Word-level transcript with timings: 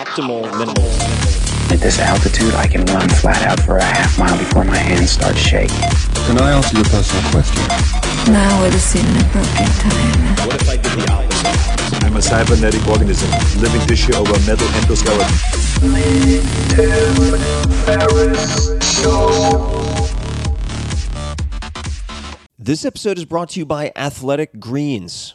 optimal 0.00 0.42
minimal. 0.56 0.88
At 1.70 1.78
this 1.78 1.98
altitude, 1.98 2.54
I 2.54 2.66
can 2.66 2.84
run 2.86 3.08
flat 3.20 3.42
out 3.44 3.60
for 3.60 3.76
a 3.76 3.84
half 3.84 4.18
mile 4.18 4.36
before 4.38 4.64
my 4.64 4.76
hands 4.76 5.10
start 5.10 5.36
shaking. 5.36 5.76
Can 6.24 6.40
I 6.40 6.52
ask 6.52 6.72
you 6.72 6.80
a 6.80 6.84
personal 6.84 7.22
question? 7.30 7.60
Now 8.32 8.62
would 8.62 8.72
seem 8.80 9.04
an 9.04 9.16
appropriate 9.20 9.76
time. 9.84 10.48
What 10.48 10.56
if 10.62 10.68
I 10.70 10.76
did 10.76 10.92
the 10.98 11.12
opposite? 11.12 12.04
I'm 12.04 12.16
a 12.16 12.22
cybernetic 12.22 12.86
organism, 12.88 13.30
living 13.60 13.86
tissue 13.86 14.14
over 14.14 14.32
metal 14.48 14.66
endoskeleton. 14.80 15.28
This 22.58 22.84
episode 22.84 23.18
is 23.18 23.26
brought 23.26 23.50
to 23.50 23.60
you 23.60 23.66
by 23.66 23.92
Athletic 23.96 24.58
Greens. 24.58 25.34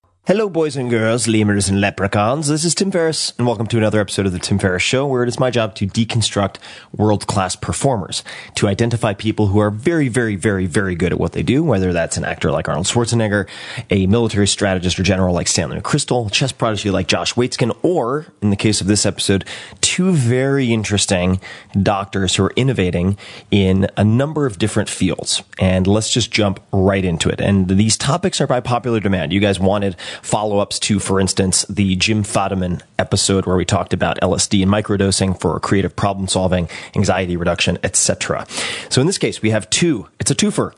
Hello, 0.27 0.47
boys 0.47 0.75
and 0.75 0.87
girls, 0.87 1.27
lemurs 1.27 1.67
and 1.67 1.81
leprechauns. 1.81 2.47
This 2.47 2.63
is 2.63 2.75
Tim 2.75 2.91
Ferriss, 2.91 3.33
and 3.39 3.47
welcome 3.47 3.65
to 3.65 3.77
another 3.79 3.99
episode 3.99 4.27
of 4.27 4.31
the 4.31 4.37
Tim 4.37 4.59
Ferriss 4.59 4.83
Show, 4.83 5.07
where 5.07 5.23
it 5.23 5.27
is 5.27 5.39
my 5.39 5.49
job 5.49 5.73
to 5.75 5.87
deconstruct 5.87 6.57
world-class 6.95 7.55
performers, 7.55 8.23
to 8.53 8.67
identify 8.67 9.15
people 9.15 9.47
who 9.47 9.57
are 9.57 9.71
very, 9.71 10.09
very, 10.09 10.35
very, 10.35 10.67
very 10.67 10.93
good 10.93 11.11
at 11.11 11.19
what 11.19 11.31
they 11.31 11.41
do, 11.41 11.63
whether 11.63 11.91
that's 11.91 12.17
an 12.17 12.23
actor 12.23 12.51
like 12.51 12.69
Arnold 12.69 12.85
Schwarzenegger, 12.85 13.49
a 13.89 14.05
military 14.05 14.45
strategist 14.45 14.99
or 14.99 15.03
general 15.03 15.33
like 15.33 15.47
Stanley 15.47 15.81
McChrystal, 15.81 16.31
chess 16.31 16.51
prodigy 16.51 16.91
like 16.91 17.07
Josh 17.07 17.33
Waitzkin, 17.33 17.75
or, 17.81 18.27
in 18.43 18.51
the 18.51 18.55
case 18.55 18.79
of 18.79 18.85
this 18.85 19.07
episode, 19.07 19.43
two 19.81 20.11
very 20.11 20.71
interesting 20.71 21.41
doctors 21.81 22.35
who 22.35 22.43
are 22.43 22.53
innovating 22.55 23.17
in 23.49 23.87
a 23.97 24.03
number 24.03 24.45
of 24.45 24.59
different 24.59 24.87
fields. 24.87 25.41
And 25.57 25.87
let's 25.87 26.13
just 26.13 26.29
jump 26.29 26.59
right 26.71 27.03
into 27.03 27.27
it. 27.27 27.41
And 27.41 27.67
these 27.67 27.97
topics 27.97 28.39
are 28.39 28.45
by 28.45 28.59
popular 28.59 28.99
demand. 28.99 29.33
You 29.33 29.39
guys 29.39 29.59
wanted 29.59 29.95
follow 30.21 30.59
ups 30.59 30.79
to, 30.79 30.99
for 30.99 31.19
instance, 31.19 31.65
the 31.69 31.95
Jim 31.95 32.23
Fadiman 32.23 32.81
episode 32.99 33.45
where 33.45 33.55
we 33.55 33.65
talked 33.65 33.93
about 33.93 34.19
LSD 34.21 34.61
and 34.63 34.71
microdosing 34.71 35.39
for 35.39 35.59
creative 35.59 35.95
problem 35.95 36.27
solving, 36.27 36.69
anxiety 36.95 37.37
reduction, 37.37 37.77
etc. 37.83 38.45
So 38.89 39.01
in 39.01 39.07
this 39.07 39.17
case, 39.17 39.41
we 39.41 39.51
have 39.51 39.69
two. 39.69 40.07
It's 40.19 40.31
a 40.31 40.35
twofer. 40.35 40.73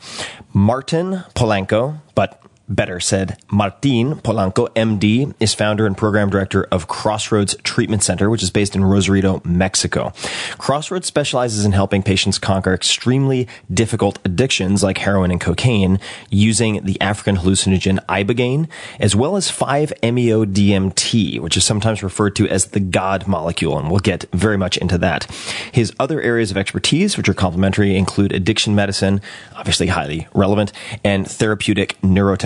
Martin 0.54 1.24
Polanco, 1.36 2.00
but 2.16 2.42
better 2.70 3.00
said, 3.00 3.38
Martin 3.52 4.16
Polanco, 4.16 4.70
MD, 4.70 5.34
is 5.40 5.54
founder 5.54 5.86
and 5.86 5.98
program 5.98 6.30
director 6.30 6.64
of 6.72 6.88
Crossroads 6.88 7.56
Treatment 7.64 8.04
Center, 8.04 8.30
which 8.30 8.42
is 8.42 8.52
based 8.52 8.76
in 8.76 8.84
Rosarito, 8.84 9.42
Mexico. 9.44 10.14
Crossroads 10.58 11.08
specializes 11.08 11.66
in 11.66 11.74
helping 11.74 12.04
patients 12.04 12.40
conquer 12.40 12.74
extremely 12.74 13.48
difficult 13.72 14.20
addictions 14.24 14.82
like 14.82 14.98
heroin 15.00 15.32
and 15.32 15.42
cocaine 15.42 16.00
using 16.30 16.84
the 16.84 17.00
African 17.02 17.38
hallucinogen 17.38 18.04
ibogaine, 18.08 18.70
as 19.00 19.16
well 19.16 19.36
as 19.36 19.52
5-MeO-DMT, 19.52 21.40
which 21.42 21.58
is 21.58 21.66
sometimes 21.66 22.02
referred 22.02 22.36
to 22.38 22.48
as 22.48 22.68
the 22.68 22.80
God 22.80 23.28
molecule, 23.28 23.78
and 23.78 23.90
we'll 23.90 24.00
get 24.00 24.26
very 24.32 24.58
much 24.58 24.78
into 24.78 24.98
that. 25.00 25.26
His 25.72 25.94
other 26.00 26.22
areas 26.22 26.50
of 26.52 26.58
expertise, 26.58 27.18
which 27.18 27.28
are 27.28 27.34
complementary, 27.34 27.96
include 27.96 28.32
addiction 28.32 28.74
medicine, 28.74 29.22
obviously 29.56 29.88
highly 29.88 30.28
relevant, 30.34 30.72
and 31.04 31.28
therapeutic 31.28 32.02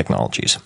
neurotechnologies. 0.08 0.62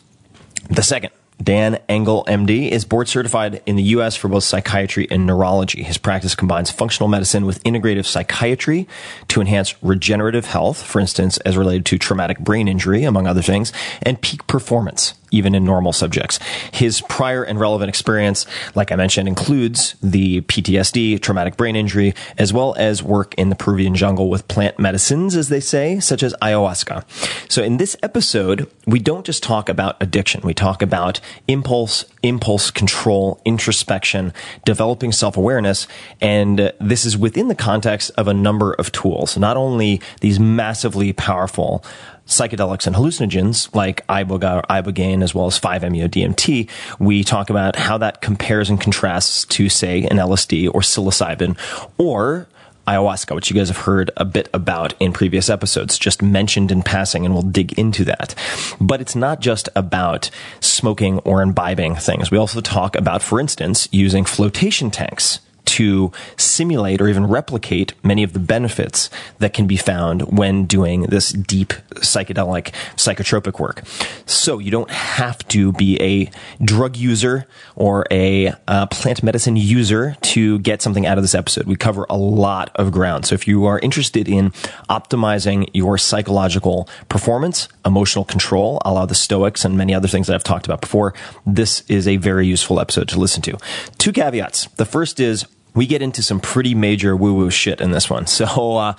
The 0.70 0.84
second, 0.84 1.12
Dan 1.42 1.80
Engle, 1.90 2.24
MD, 2.26 2.70
is 2.70 2.86
board 2.86 3.08
certified 3.08 3.62
in 3.66 3.76
the 3.76 3.84
U.S. 3.84 4.16
for 4.16 4.28
both 4.28 4.44
psychiatry 4.44 5.08
and 5.10 5.26
neurology. 5.26 5.84
His 5.84 5.98
practice 5.98 6.36
combines 6.36 6.70
functional 6.70 7.10
medicine 7.10 7.46
with 7.46 7.64
integrative 7.64 8.06
psychiatry 8.06 8.88
to 9.30 9.42
enhance 9.42 9.82
regenerative 9.84 10.46
health, 10.46 10.82
for 10.82 11.00
instance, 11.00 11.38
as 11.40 11.58
related 11.58 11.86
to 11.88 11.98
traumatic 11.98 12.40
brain 12.40 12.68
injury, 12.68 13.04
among 13.04 13.28
other 13.28 13.42
things, 13.42 13.74
and 14.04 14.22
peak 14.22 14.46
performance 14.48 15.16
even 15.32 15.56
in 15.56 15.64
normal 15.64 15.94
subjects. 15.94 16.40
His 16.72 17.02
prior 17.02 17.44
and 17.44 17.60
relevant 17.60 17.90
experience, 17.90 18.46
like 18.76 18.92
I 18.92 18.96
mentioned, 18.96 19.28
includes 19.28 19.96
the 20.02 20.42
PTSD, 20.42 21.22
traumatic 21.22 21.58
brain 21.58 21.76
injury, 21.76 22.14
as 22.38 22.54
well 22.54 22.76
as 22.78 23.02
work 23.02 23.34
in 23.36 23.50
the 23.50 23.56
Peruvian 23.56 23.96
jungle 23.96 24.30
with 24.30 24.48
plant 24.48 24.78
medicines, 24.78 25.36
as 25.36 25.50
they 25.50 25.60
say, 25.60 26.00
such 26.00 26.22
as 26.24 26.36
ayahuasca. 26.42 27.04
So 27.50 27.64
in 27.64 27.78
this 27.78 27.98
episode, 28.04 28.70
we 28.86 29.00
don't 29.00 29.26
just 29.26 29.42
talk 29.44 29.70
about 29.70 30.02
addiction. 30.02 30.42
We 30.44 30.54
talk 30.54 30.82
about 30.82 31.20
impulse, 31.48 32.06
impulse 32.22 32.72
control, 32.72 33.42
introspection, 33.46 34.34
developing 34.66 35.12
self-awareness. 35.12 35.88
And 36.20 36.74
this 36.80 37.06
is 37.06 37.18
within 37.18 37.48
the 37.48 37.56
context 37.56 38.12
of 38.18 38.28
a 38.28 38.34
number 38.34 38.74
of 38.74 38.92
tools, 38.92 39.38
not 39.38 39.58
only 39.58 40.02
these 40.20 40.40
massively 40.40 41.14
powerful 41.14 41.84
psychedelics 42.28 42.88
and 42.88 42.96
hallucinogens 42.96 43.74
like 43.76 44.06
iboga 44.08 44.58
or 44.58 44.62
ibogaine 44.64 45.24
as 45.24 45.36
well 45.36 45.48
as 45.48 45.60
5-MeO-DMT, 45.60 46.70
we 47.00 47.24
talk 47.24 47.50
about 47.50 47.76
how 47.76 47.98
that 47.98 48.22
compares 48.22 48.70
and 48.70 48.80
contrasts 48.80 49.46
to 49.46 49.70
say 49.70 50.04
an 50.04 50.18
LSD 50.18 50.68
or 50.74 50.82
psilocybin 50.82 51.58
or 51.98 52.48
ayahuasca, 52.88 53.36
which 53.36 53.50
you 53.50 53.56
guys 53.56 53.68
have 53.68 53.78
heard 53.78 54.12
a 54.18 54.26
bit 54.26 54.50
about 54.54 54.94
in 55.00 55.14
previous 55.14 55.50
episodes, 55.50 55.98
just 55.98 56.22
mentioned 56.22 56.72
in 56.72 56.82
passing, 56.82 57.26
and 57.26 57.34
we'll 57.34 57.44
dig 57.44 57.78
into 57.78 58.04
that. 58.06 58.36
But 58.80 59.02
it's 59.02 59.16
not 59.16 59.40
just 59.40 59.70
about 59.76 60.30
smoking 60.60 61.20
or 61.20 61.42
imbibing 61.42 61.96
things. 61.96 62.32
We 62.32 62.38
also 62.38 62.62
talk 62.62 62.96
about, 62.96 63.22
for 63.22 63.40
instance, 63.40 63.88
using 63.92 64.26
flotation 64.26 64.90
tanks 64.90 65.40
to 65.66 66.12
simulate 66.38 67.02
or 67.02 67.08
even 67.08 67.26
replicate 67.26 67.94
many 68.04 68.24
of 68.24 68.34
the 68.34 68.40
benefits 68.40 69.10
that 69.40 69.54
can 69.54 69.68
be 69.68 69.78
found 69.78 70.24
when 70.24 70.66
doing 70.66 71.04
this 71.04 71.32
deep 71.32 71.74
psychedelic 71.96 72.74
psychotropic 72.96 73.60
work. 73.60 73.84
So 74.26 74.60
you 74.60 74.72
don't 74.72 74.92
have 74.92 75.48
to 75.50 75.72
be 75.74 76.00
a 76.02 76.30
drug 76.64 76.98
user 76.98 77.48
or 77.76 78.06
a 78.12 78.54
uh, 78.68 78.88
plant 78.88 79.24
medicine 79.24 79.56
user 79.56 80.16
to 80.22 80.60
get 80.60 80.82
something 80.82 81.06
out 81.06 81.18
of 81.18 81.24
this 81.24 81.36
episode. 81.36 81.66
We 81.66 81.76
cover 81.76 82.06
a 82.10 82.18
lot 82.18 82.72
of 82.76 82.92
ground. 82.92 83.26
So 83.26 83.36
if 83.36 83.48
you 83.48 83.66
are 83.66 83.80
interested 83.80 84.28
in 84.28 84.52
optimizing 84.90 85.70
your 85.74 85.98
psychological 85.98 86.90
performance, 87.10 87.68
emotional 87.86 88.26
control, 88.26 88.82
a 88.86 88.92
la 88.92 89.06
the 89.06 89.16
Stoics 89.16 89.66
and 89.66 89.78
many 89.78 89.94
other 89.94 90.08
things 90.08 90.28
that 90.28 90.36
I've 90.36 90.44
talked 90.44 90.66
about 90.66 90.82
before, 90.82 91.14
this 91.46 91.84
is 91.88 92.08
a 92.08 92.18
very 92.18 92.46
useful 92.46 92.80
episode 92.80 93.08
to 93.10 93.20
listen 93.20 93.42
to. 93.44 93.58
Two 93.98 94.12
caveats. 94.12 94.68
The 94.76 94.86
first 94.86 95.20
is 95.20 95.46
we 95.74 95.86
get 95.86 96.02
into 96.02 96.22
some 96.22 96.40
pretty 96.40 96.76
major 96.76 97.16
woo 97.16 97.34
woo 97.34 97.50
shit 97.50 97.82
in 97.82 97.92
this 97.92 98.10
one. 98.10 98.26
So, 98.42 98.78
uh, 98.78 98.94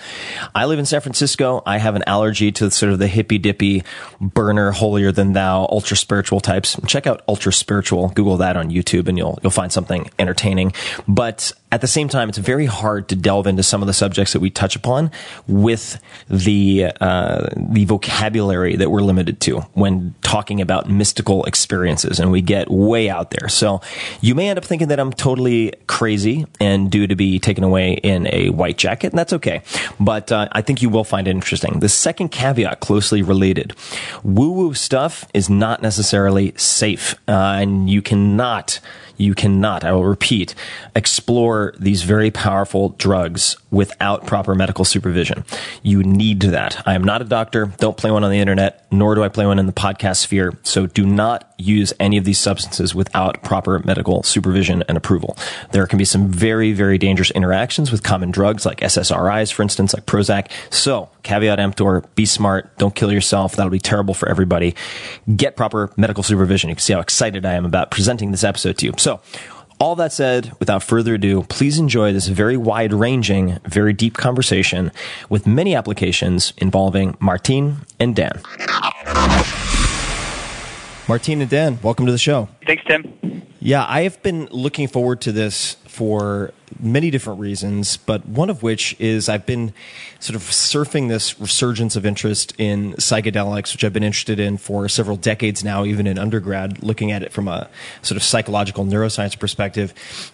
I 0.54 0.66
live 0.66 0.78
in 0.78 0.86
San 0.86 1.00
Francisco. 1.00 1.62
I 1.66 1.78
have 1.78 1.96
an 1.96 2.04
allergy 2.06 2.52
to 2.52 2.70
sort 2.70 2.92
of 2.92 3.00
the 3.00 3.08
hippy 3.08 3.38
dippy, 3.38 3.82
burner, 4.20 4.70
holier 4.70 5.10
than 5.10 5.32
thou, 5.32 5.66
ultra 5.69 5.96
spiritual 5.96 6.38
types. 6.38 6.78
Check 6.86 7.08
out 7.08 7.22
ultra 7.26 7.52
spiritual. 7.52 8.08
Google 8.10 8.36
that 8.36 8.56
on 8.56 8.70
YouTube 8.70 9.08
and 9.08 9.19
you'll, 9.19 9.38
you'll 9.42 9.50
find 9.50 9.72
something 9.72 10.10
entertaining. 10.19 10.74
But 11.08 11.52
at 11.72 11.80
the 11.80 11.86
same 11.86 12.08
time, 12.08 12.28
it's 12.28 12.36
very 12.36 12.66
hard 12.66 13.08
to 13.08 13.16
delve 13.16 13.46
into 13.46 13.62
some 13.62 13.80
of 13.80 13.86
the 13.86 13.94
subjects 13.94 14.34
that 14.34 14.40
we 14.40 14.50
touch 14.50 14.76
upon 14.76 15.10
with 15.48 15.98
the 16.28 16.92
uh, 17.00 17.48
the 17.56 17.86
vocabulary 17.86 18.76
that 18.76 18.90
we're 18.90 19.00
limited 19.00 19.40
to 19.40 19.60
when 19.72 20.14
talking 20.20 20.60
about 20.60 20.90
mystical 20.90 21.44
experiences, 21.44 22.20
and 22.20 22.30
we 22.30 22.42
get 22.42 22.70
way 22.70 23.08
out 23.08 23.30
there. 23.30 23.48
So 23.48 23.80
you 24.20 24.34
may 24.34 24.50
end 24.50 24.58
up 24.58 24.66
thinking 24.66 24.88
that 24.88 25.00
I'm 25.00 25.14
totally 25.14 25.72
crazy 25.86 26.46
and 26.60 26.90
due 26.90 27.06
to 27.06 27.16
be 27.16 27.38
taken 27.38 27.64
away 27.64 27.94
in 27.94 28.28
a 28.30 28.50
white 28.50 28.76
jacket, 28.76 29.12
and 29.12 29.18
that's 29.18 29.32
okay. 29.32 29.62
But 29.98 30.30
uh, 30.30 30.48
I 30.52 30.60
think 30.60 30.82
you 30.82 30.90
will 30.90 31.04
find 31.04 31.26
it 31.26 31.30
interesting. 31.30 31.80
The 31.80 31.88
second 31.88 32.28
caveat, 32.28 32.80
closely 32.80 33.22
related, 33.22 33.75
woo 34.22 34.52
woo 34.52 34.75
stuff 34.75 35.25
is 35.32 35.48
not 35.48 35.80
necessarily 35.80 36.52
safe, 36.58 37.14
uh, 37.26 37.56
and 37.62 37.88
you 37.88 38.02
cannot 38.02 38.78
you 39.17 39.35
cannot, 39.35 39.85
I 39.85 39.93
will 39.93 40.05
repeat, 40.05 40.55
explore 40.94 41.75
these 41.79 42.03
very 42.03 42.31
powerful 42.31 42.91
drugs 42.91 43.56
without 43.72 44.26
proper 44.26 44.54
medical 44.54 44.84
supervision. 44.84 45.44
You 45.82 46.04
need 46.04 46.42
that. 46.42 46.80
I 46.86 46.94
am 46.94 47.02
not 47.02 47.22
a 47.22 47.24
doctor. 47.24 47.72
Don't 47.78 47.96
play 47.96 48.12
one 48.12 48.22
on 48.22 48.30
the 48.30 48.38
internet, 48.38 48.86
nor 48.92 49.16
do 49.16 49.24
I 49.24 49.28
play 49.28 49.46
one 49.46 49.58
in 49.58 49.66
the 49.66 49.72
podcast 49.72 50.19
sphere. 50.19 50.52
So 50.62 50.86
do 50.86 51.04
not 51.04 51.52
use 51.58 51.92
any 51.98 52.19
of 52.19 52.24
these 52.24 52.38
substances 52.38 52.94
without 52.94 53.42
proper 53.42 53.78
medical 53.80 54.22
supervision 54.22 54.84
and 54.88 54.98
approval. 54.98 55.36
There 55.70 55.86
can 55.86 55.98
be 55.98 56.04
some 56.04 56.28
very, 56.28 56.72
very 56.72 56.98
dangerous 56.98 57.30
interactions 57.30 57.90
with 57.90 58.02
common 58.02 58.30
drugs 58.30 58.66
like 58.66 58.80
SSRIs, 58.80 59.52
for 59.52 59.62
instance, 59.62 59.94
like 59.94 60.04
Prozac. 60.04 60.50
So 60.70 61.08
caveat 61.22 61.58
emptor, 61.58 62.04
be 62.14 62.26
smart. 62.26 62.76
Don't 62.78 62.94
kill 62.94 63.12
yourself. 63.12 63.56
That'll 63.56 63.70
be 63.70 63.78
terrible 63.78 64.12
for 64.12 64.28
everybody. 64.28 64.75
Get 65.34 65.56
proper 65.56 65.90
medical 65.96 66.22
supervision. 66.22 66.68
You 66.68 66.76
can 66.76 66.82
see 66.82 66.92
how 66.92 67.00
excited 67.00 67.46
I 67.46 67.54
am 67.54 67.64
about 67.64 67.90
presenting 67.90 68.32
this 68.32 68.44
episode 68.44 68.76
to 68.78 68.86
you. 68.86 68.92
So 68.98 69.20
all 69.82 69.96
that 69.96 70.12
said, 70.12 70.52
without 70.61 70.81
further 70.81 71.14
ado, 71.14 71.43
please 71.49 71.76
enjoy 71.76 72.12
this 72.12 72.29
very 72.29 72.56
wide 72.56 72.93
ranging, 72.93 73.58
very 73.64 73.93
deep 73.93 74.17
conversation 74.17 74.93
with 75.29 75.44
many 75.44 75.75
applications 75.75 76.52
involving 76.58 77.17
Martine 77.19 77.79
and 77.99 78.14
Dan. 78.14 78.40
Martine 81.08 81.40
and 81.40 81.50
Dan, 81.50 81.81
welcome 81.82 82.06
to 82.06 82.12
the 82.12 82.19
show. 82.19 82.49
Thanks, 82.64 82.84
Tim. 82.87 83.43
Yeah, 83.58 83.84
I 83.88 84.02
have 84.02 84.23
been 84.23 84.46
looking 84.52 84.87
forward 84.87 85.20
to 85.23 85.32
this 85.32 85.76
for 85.92 86.54
many 86.80 87.10
different 87.10 87.38
reasons, 87.38 87.98
but 87.98 88.24
one 88.26 88.48
of 88.48 88.62
which 88.62 88.96
is 88.98 89.28
I've 89.28 89.44
been 89.44 89.74
sort 90.20 90.36
of 90.36 90.42
surfing 90.42 91.10
this 91.10 91.38
resurgence 91.38 91.96
of 91.96 92.06
interest 92.06 92.54
in 92.56 92.94
psychedelics, 92.94 93.74
which 93.74 93.84
I've 93.84 93.92
been 93.92 94.02
interested 94.02 94.40
in 94.40 94.56
for 94.56 94.88
several 94.88 95.18
decades 95.18 95.62
now, 95.62 95.84
even 95.84 96.06
in 96.06 96.18
undergrad, 96.18 96.82
looking 96.82 97.12
at 97.12 97.22
it 97.22 97.30
from 97.30 97.46
a 97.46 97.68
sort 98.00 98.16
of 98.16 98.22
psychological 98.22 98.86
neuroscience 98.86 99.38
perspective. 99.38 99.92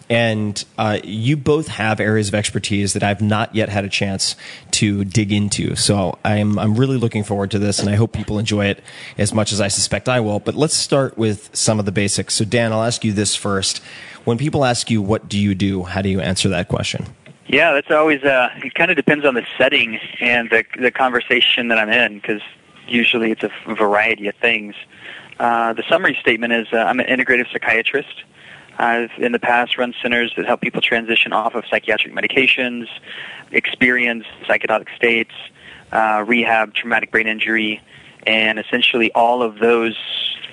And 0.09 0.63
uh, 0.77 0.99
you 1.03 1.35
both 1.35 1.67
have 1.67 1.99
areas 1.99 2.29
of 2.29 2.35
expertise 2.35 2.93
that 2.93 3.03
I've 3.03 3.21
not 3.21 3.53
yet 3.53 3.67
had 3.67 3.83
a 3.83 3.89
chance 3.89 4.37
to 4.71 5.03
dig 5.03 5.33
into. 5.33 5.75
So 5.75 6.19
I'm 6.23 6.57
I'm 6.57 6.75
really 6.75 6.97
looking 6.97 7.25
forward 7.25 7.51
to 7.51 7.59
this, 7.59 7.79
and 7.79 7.89
I 7.89 7.95
hope 7.95 8.13
people 8.13 8.39
enjoy 8.39 8.67
it 8.67 8.81
as 9.17 9.33
much 9.33 9.51
as 9.51 9.59
I 9.59 9.67
suspect 9.67 10.07
I 10.07 10.21
will. 10.21 10.39
But 10.39 10.55
let's 10.55 10.75
start 10.75 11.17
with 11.17 11.49
some 11.53 11.79
of 11.79 11.85
the 11.85 11.91
basics. 11.91 12.35
So 12.35 12.45
Dan, 12.45 12.71
I'll 12.71 12.83
ask 12.83 13.03
you 13.03 13.11
this 13.11 13.35
first. 13.35 13.81
When 14.25 14.37
people 14.37 14.65
ask 14.65 14.89
you, 14.89 15.01
"What 15.01 15.29
do 15.29 15.37
you 15.39 15.55
do?" 15.55 15.83
How 15.83 16.01
do 16.01 16.09
you 16.09 16.19
answer 16.19 16.49
that 16.49 16.67
question? 16.67 17.05
Yeah, 17.47 17.73
that's 17.73 17.89
always. 17.89 18.23
Uh, 18.23 18.49
it 18.57 18.75
kind 18.75 18.91
of 18.91 18.97
depends 18.97 19.25
on 19.25 19.33
the 19.33 19.45
setting 19.57 19.99
and 20.19 20.49
the 20.49 20.63
the 20.79 20.91
conversation 20.91 21.69
that 21.69 21.77
I'm 21.77 21.89
in, 21.89 22.19
because 22.19 22.41
usually 22.87 23.31
it's 23.31 23.43
a 23.43 23.51
variety 23.73 24.27
of 24.27 24.35
things. 24.35 24.75
Uh, 25.39 25.73
the 25.73 25.83
summary 25.89 26.17
statement 26.21 26.53
is: 26.53 26.67
uh, 26.71 26.77
I'm 26.77 26.99
an 26.99 27.07
integrative 27.07 27.51
psychiatrist. 27.51 28.23
I've 28.77 29.11
in 29.17 29.31
the 29.31 29.39
past 29.39 29.77
run 29.77 29.93
centers 30.01 30.31
that 30.37 30.45
help 30.45 30.61
people 30.61 30.81
transition 30.81 31.33
off 31.33 31.55
of 31.55 31.65
psychiatric 31.69 32.13
medications, 32.13 32.87
experience 33.51 34.25
psychedelic 34.47 34.87
states, 34.95 35.33
uh, 35.91 36.23
rehab 36.25 36.73
traumatic 36.75 37.11
brain 37.11 37.27
injury, 37.27 37.81
and 38.25 38.59
essentially 38.59 39.11
all 39.13 39.41
of 39.41 39.59
those 39.59 39.97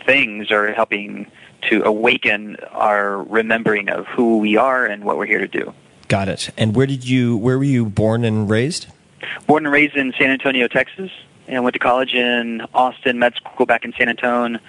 things 0.07 0.51
are 0.51 0.73
helping 0.73 1.31
to 1.63 1.83
awaken 1.85 2.57
our 2.73 3.23
remembering 3.23 3.89
of 3.89 4.07
who 4.07 4.39
we 4.39 4.57
are 4.57 4.87
and 4.87 5.05
what 5.05 5.17
we're 5.17 5.27
here 5.27 5.41
to 5.41 5.49
do. 5.49 5.75
Got 6.09 6.29
it. 6.29 6.51
And 6.57 6.75
where 6.75 6.87
did 6.87 7.09
you? 7.09 7.37
Where 7.37 7.59
were 7.59 7.65
you 7.65 7.85
born 7.85 8.25
and 8.25 8.49
raised? 8.49 8.87
Born 9.47 9.67
and 9.67 9.73
raised 9.73 9.97
in 9.97 10.13
San 10.19 10.31
Antonio, 10.31 10.69
Texas, 10.69 11.11
and 11.49 11.65
went 11.65 11.75
to 11.75 11.81
college 11.81 12.15
in 12.15 12.63
Austin, 12.75 13.19
med 13.19 13.35
school 13.35 13.67
back 13.67 13.85
in 13.85 13.93
San 13.99 14.09
Antonio, 14.09 14.61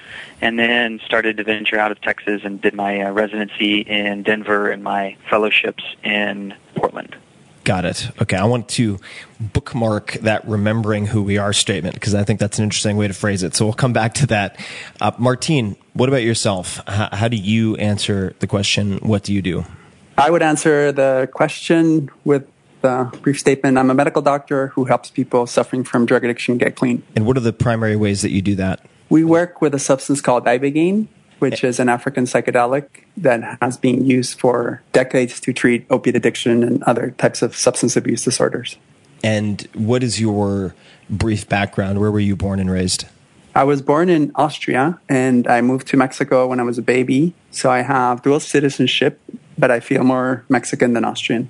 and 0.41 0.57
then 0.57 0.99
started 1.05 1.37
to 1.37 1.43
venture 1.43 1.77
out 1.77 1.91
of 1.91 2.01
Texas 2.01 2.41
and 2.43 2.61
did 2.61 2.73
my 2.73 3.01
uh, 3.01 3.11
residency 3.11 3.81
in 3.81 4.23
Denver 4.23 4.69
and 4.69 4.83
my 4.83 5.15
fellowships 5.29 5.83
in 6.03 6.55
Portland. 6.75 7.15
Got 7.67 7.83
it. 7.83 8.09
Okay, 8.21 8.37
I 8.37 8.45
want 8.45 8.69
to 8.69 8.97
bookmark 9.41 10.13
that 10.21 10.47
remembering 10.47 11.05
who 11.05 11.21
we 11.21 11.37
are 11.37 11.51
statement 11.51 11.95
because 11.95 12.15
I 12.15 12.23
think 12.23 12.39
that's 12.39 12.59
an 12.59 12.63
interesting 12.63 12.95
way 12.95 13.09
to 13.09 13.13
phrase 13.13 13.43
it. 13.43 13.55
So 13.55 13.65
we'll 13.65 13.73
come 13.73 13.91
back 13.91 14.13
to 14.13 14.27
that. 14.27 14.57
Uh, 15.01 15.11
Martine, 15.17 15.75
what 15.91 16.07
about 16.07 16.23
yourself? 16.23 16.79
How, 16.87 17.09
how 17.11 17.27
do 17.27 17.35
you 17.35 17.75
answer 17.75 18.33
the 18.39 18.47
question, 18.47 18.99
what 18.99 19.23
do 19.23 19.33
you 19.33 19.41
do? 19.41 19.65
I 20.17 20.29
would 20.29 20.41
answer 20.41 20.93
the 20.93 21.27
question 21.33 22.09
with 22.23 22.47
the 22.83 23.11
brief 23.21 23.37
statement 23.37 23.77
I'm 23.77 23.89
a 23.89 23.93
medical 23.93 24.21
doctor 24.21 24.67
who 24.67 24.85
helps 24.85 25.09
people 25.09 25.45
suffering 25.45 25.83
from 25.83 26.05
drug 26.05 26.23
addiction 26.23 26.57
get 26.57 26.77
clean. 26.77 27.03
And 27.17 27.25
what 27.25 27.35
are 27.35 27.41
the 27.41 27.51
primary 27.51 27.97
ways 27.97 28.21
that 28.21 28.31
you 28.31 28.41
do 28.41 28.55
that? 28.55 28.79
We 29.09 29.25
work 29.25 29.61
with 29.61 29.75
a 29.75 29.79
substance 29.79 30.21
called 30.21 30.45
ibogaine, 30.45 31.07
which 31.39 31.65
is 31.65 31.81
an 31.81 31.89
African 31.89 32.23
psychedelic 32.23 33.03
that 33.17 33.57
has 33.61 33.77
been 33.77 34.05
used 34.05 34.39
for 34.39 34.81
decades 34.93 35.39
to 35.41 35.53
treat 35.53 35.85
opiate 35.89 36.15
addiction 36.15 36.63
and 36.63 36.83
other 36.83 37.11
types 37.17 37.41
of 37.41 37.55
substance 37.55 37.95
abuse 37.95 38.23
disorders. 38.23 38.77
And 39.23 39.67
what 39.73 40.03
is 40.03 40.21
your 40.21 40.75
brief 41.09 41.49
background? 41.49 41.99
Where 41.99 42.11
were 42.11 42.19
you 42.19 42.35
born 42.35 42.59
and 42.59 42.69
raised? 42.69 43.05
I 43.55 43.63
was 43.63 43.81
born 43.81 44.09
in 44.09 44.31
Austria 44.35 44.99
and 45.09 45.47
I 45.47 45.61
moved 45.61 45.87
to 45.87 45.97
Mexico 45.97 46.45
when 46.47 46.59
I 46.59 46.63
was 46.63 46.77
a 46.77 46.83
baby. 46.83 47.33
So 47.49 47.71
I 47.71 47.81
have 47.81 48.21
dual 48.21 48.39
citizenship, 48.39 49.19
but 49.57 49.71
I 49.71 49.79
feel 49.79 50.03
more 50.03 50.45
Mexican 50.47 50.93
than 50.93 51.03
Austrian. 51.03 51.49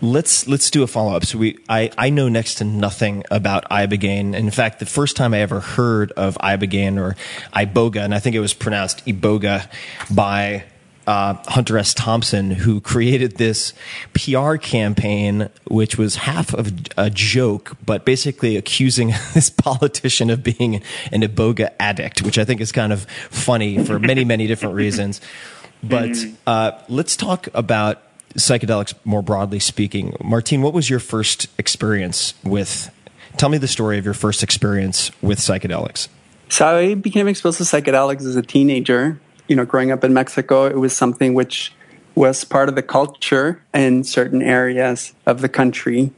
Let's 0.00 0.48
let's 0.48 0.70
do 0.70 0.82
a 0.82 0.86
follow 0.88 1.14
up. 1.14 1.24
So 1.24 1.38
we 1.38 1.56
I, 1.68 1.90
I 1.96 2.10
know 2.10 2.28
next 2.28 2.56
to 2.56 2.64
nothing 2.64 3.22
about 3.30 3.64
ibogaine. 3.70 4.34
In 4.34 4.50
fact, 4.50 4.80
the 4.80 4.86
first 4.86 5.16
time 5.16 5.32
I 5.32 5.38
ever 5.38 5.60
heard 5.60 6.10
of 6.12 6.36
ibogaine 6.38 6.98
or 6.98 7.16
iboga, 7.54 8.04
and 8.04 8.14
I 8.14 8.18
think 8.18 8.34
it 8.34 8.40
was 8.40 8.52
pronounced 8.52 9.06
iboga 9.06 9.70
by 10.10 10.64
uh, 11.06 11.34
Hunter 11.46 11.78
S. 11.78 11.94
Thompson, 11.94 12.50
who 12.50 12.80
created 12.80 13.36
this 13.36 13.72
PR 14.14 14.56
campaign, 14.56 15.48
which 15.66 15.98
was 15.98 16.16
half 16.16 16.54
of 16.54 16.72
a 16.96 17.10
joke, 17.10 17.76
but 17.84 18.04
basically 18.04 18.56
accusing 18.56 19.08
this 19.34 19.50
politician 19.50 20.30
of 20.30 20.42
being 20.42 20.82
an 21.12 21.22
iboga 21.22 21.72
addict, 21.78 22.22
which 22.22 22.38
I 22.38 22.44
think 22.44 22.60
is 22.60 22.72
kind 22.72 22.92
of 22.92 23.04
funny 23.30 23.84
for 23.84 23.98
many, 23.98 24.24
many 24.34 24.46
different 24.46 24.74
reasons. 24.74 25.20
But 25.82 26.16
uh, 26.46 26.72
let's 26.88 27.16
talk 27.16 27.48
about 27.52 28.02
psychedelics 28.34 28.94
more 29.04 29.22
broadly 29.22 29.58
speaking. 29.58 30.14
Martine, 30.22 30.62
what 30.62 30.72
was 30.72 30.88
your 30.90 31.00
first 31.00 31.46
experience 31.58 32.34
with? 32.42 32.90
Tell 33.36 33.48
me 33.48 33.58
the 33.58 33.68
story 33.68 33.98
of 33.98 34.04
your 34.04 34.14
first 34.14 34.42
experience 34.42 35.10
with 35.20 35.38
psychedelics. 35.38 36.08
So 36.48 36.66
I 36.66 36.94
became 36.94 37.26
exposed 37.28 37.58
to 37.58 37.64
psychedelics 37.64 38.20
as 38.20 38.36
a 38.36 38.42
teenager. 38.42 39.20
You 39.48 39.56
know, 39.56 39.64
growing 39.64 39.90
up 39.90 40.04
in 40.04 40.12
Mexico, 40.12 40.66
it 40.66 40.78
was 40.78 40.96
something 40.96 41.34
which 41.34 41.72
was 42.14 42.44
part 42.44 42.68
of 42.68 42.76
the 42.76 42.82
culture 42.82 43.62
in 43.74 44.04
certain 44.04 44.42
areas 44.42 45.14
of 45.26 45.40
the 45.40 45.48
country. 45.48 46.12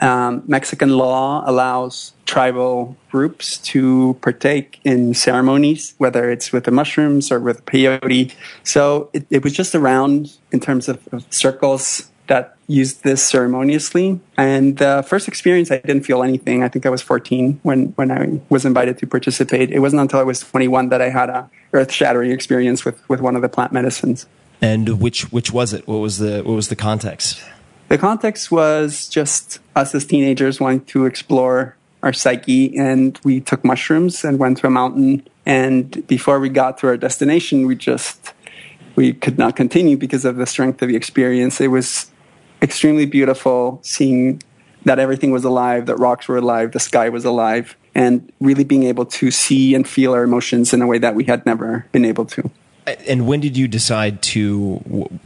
Um, 0.00 0.44
Mexican 0.46 0.90
law 0.90 1.42
allows 1.44 2.12
tribal 2.24 2.96
groups 3.10 3.58
to 3.58 4.16
partake 4.20 4.78
in 4.84 5.14
ceremonies, 5.14 5.94
whether 5.98 6.30
it's 6.30 6.52
with 6.52 6.64
the 6.64 6.70
mushrooms 6.70 7.32
or 7.32 7.40
with 7.40 7.64
peyote. 7.64 8.32
So 8.62 9.10
it, 9.12 9.26
it 9.30 9.42
was 9.42 9.54
just 9.54 9.74
around 9.74 10.36
in 10.52 10.60
terms 10.60 10.88
of, 10.88 11.08
of 11.10 11.26
circles 11.30 12.10
that 12.28 12.57
used 12.68 13.02
this 13.02 13.22
ceremoniously. 13.22 14.20
And 14.36 14.76
the 14.76 15.04
first 15.06 15.26
experience, 15.26 15.70
I 15.70 15.78
didn't 15.78 16.04
feel 16.04 16.22
anything. 16.22 16.62
I 16.62 16.68
think 16.68 16.86
I 16.86 16.90
was 16.90 17.02
14 17.02 17.60
when, 17.62 17.86
when 17.96 18.12
I 18.12 18.40
was 18.50 18.64
invited 18.64 18.98
to 18.98 19.06
participate. 19.06 19.72
It 19.72 19.80
wasn't 19.80 20.02
until 20.02 20.20
I 20.20 20.22
was 20.22 20.40
21 20.40 20.90
that 20.90 21.00
I 21.00 21.08
had 21.08 21.30
a 21.30 21.50
earth 21.72 21.90
shattering 21.90 22.30
experience 22.30 22.84
with, 22.84 23.06
with 23.08 23.20
one 23.20 23.34
of 23.36 23.42
the 23.42 23.48
plant 23.48 23.72
medicines. 23.72 24.26
And 24.60 25.00
which 25.00 25.30
which 25.32 25.52
was 25.52 25.72
it? 25.72 25.86
What 25.86 25.98
was 25.98 26.18
the 26.18 26.42
what 26.42 26.54
was 26.54 26.66
the 26.68 26.74
context? 26.74 27.40
The 27.88 27.96
context 27.96 28.50
was 28.50 29.08
just 29.08 29.60
us 29.76 29.94
as 29.94 30.04
teenagers 30.04 30.60
wanting 30.60 30.84
to 30.86 31.06
explore 31.06 31.76
our 32.02 32.12
psyche, 32.12 32.76
and 32.76 33.18
we 33.22 33.40
took 33.40 33.64
mushrooms 33.64 34.24
and 34.24 34.38
went 34.38 34.58
to 34.58 34.66
a 34.66 34.70
mountain. 34.70 35.26
And 35.46 36.04
before 36.08 36.40
we 36.40 36.48
got 36.48 36.78
to 36.78 36.88
our 36.88 36.96
destination, 36.96 37.66
we 37.66 37.76
just 37.76 38.32
we 38.96 39.12
could 39.12 39.38
not 39.38 39.54
continue 39.54 39.96
because 39.96 40.24
of 40.24 40.36
the 40.36 40.46
strength 40.46 40.82
of 40.82 40.88
the 40.88 40.96
experience. 40.96 41.60
It 41.60 41.68
was 41.68 42.10
extremely 42.62 43.06
beautiful 43.06 43.80
seeing 43.82 44.42
that 44.84 44.98
everything 44.98 45.30
was 45.30 45.44
alive, 45.44 45.86
that 45.86 45.96
rocks 45.96 46.28
were 46.28 46.36
alive, 46.36 46.72
the 46.72 46.80
sky 46.80 47.08
was 47.08 47.24
alive, 47.24 47.76
and 47.94 48.32
really 48.40 48.64
being 48.64 48.84
able 48.84 49.04
to 49.04 49.30
see 49.30 49.74
and 49.74 49.88
feel 49.88 50.14
our 50.14 50.22
emotions 50.22 50.72
in 50.72 50.80
a 50.82 50.86
way 50.86 50.98
that 50.98 51.14
we 51.14 51.24
had 51.24 51.44
never 51.44 51.86
been 51.92 52.04
able 52.04 52.24
to. 52.24 52.50
And 53.06 53.26
when 53.26 53.40
did 53.40 53.56
you 53.56 53.68
decide 53.68 54.22
to 54.22 54.78
w- 54.84 55.18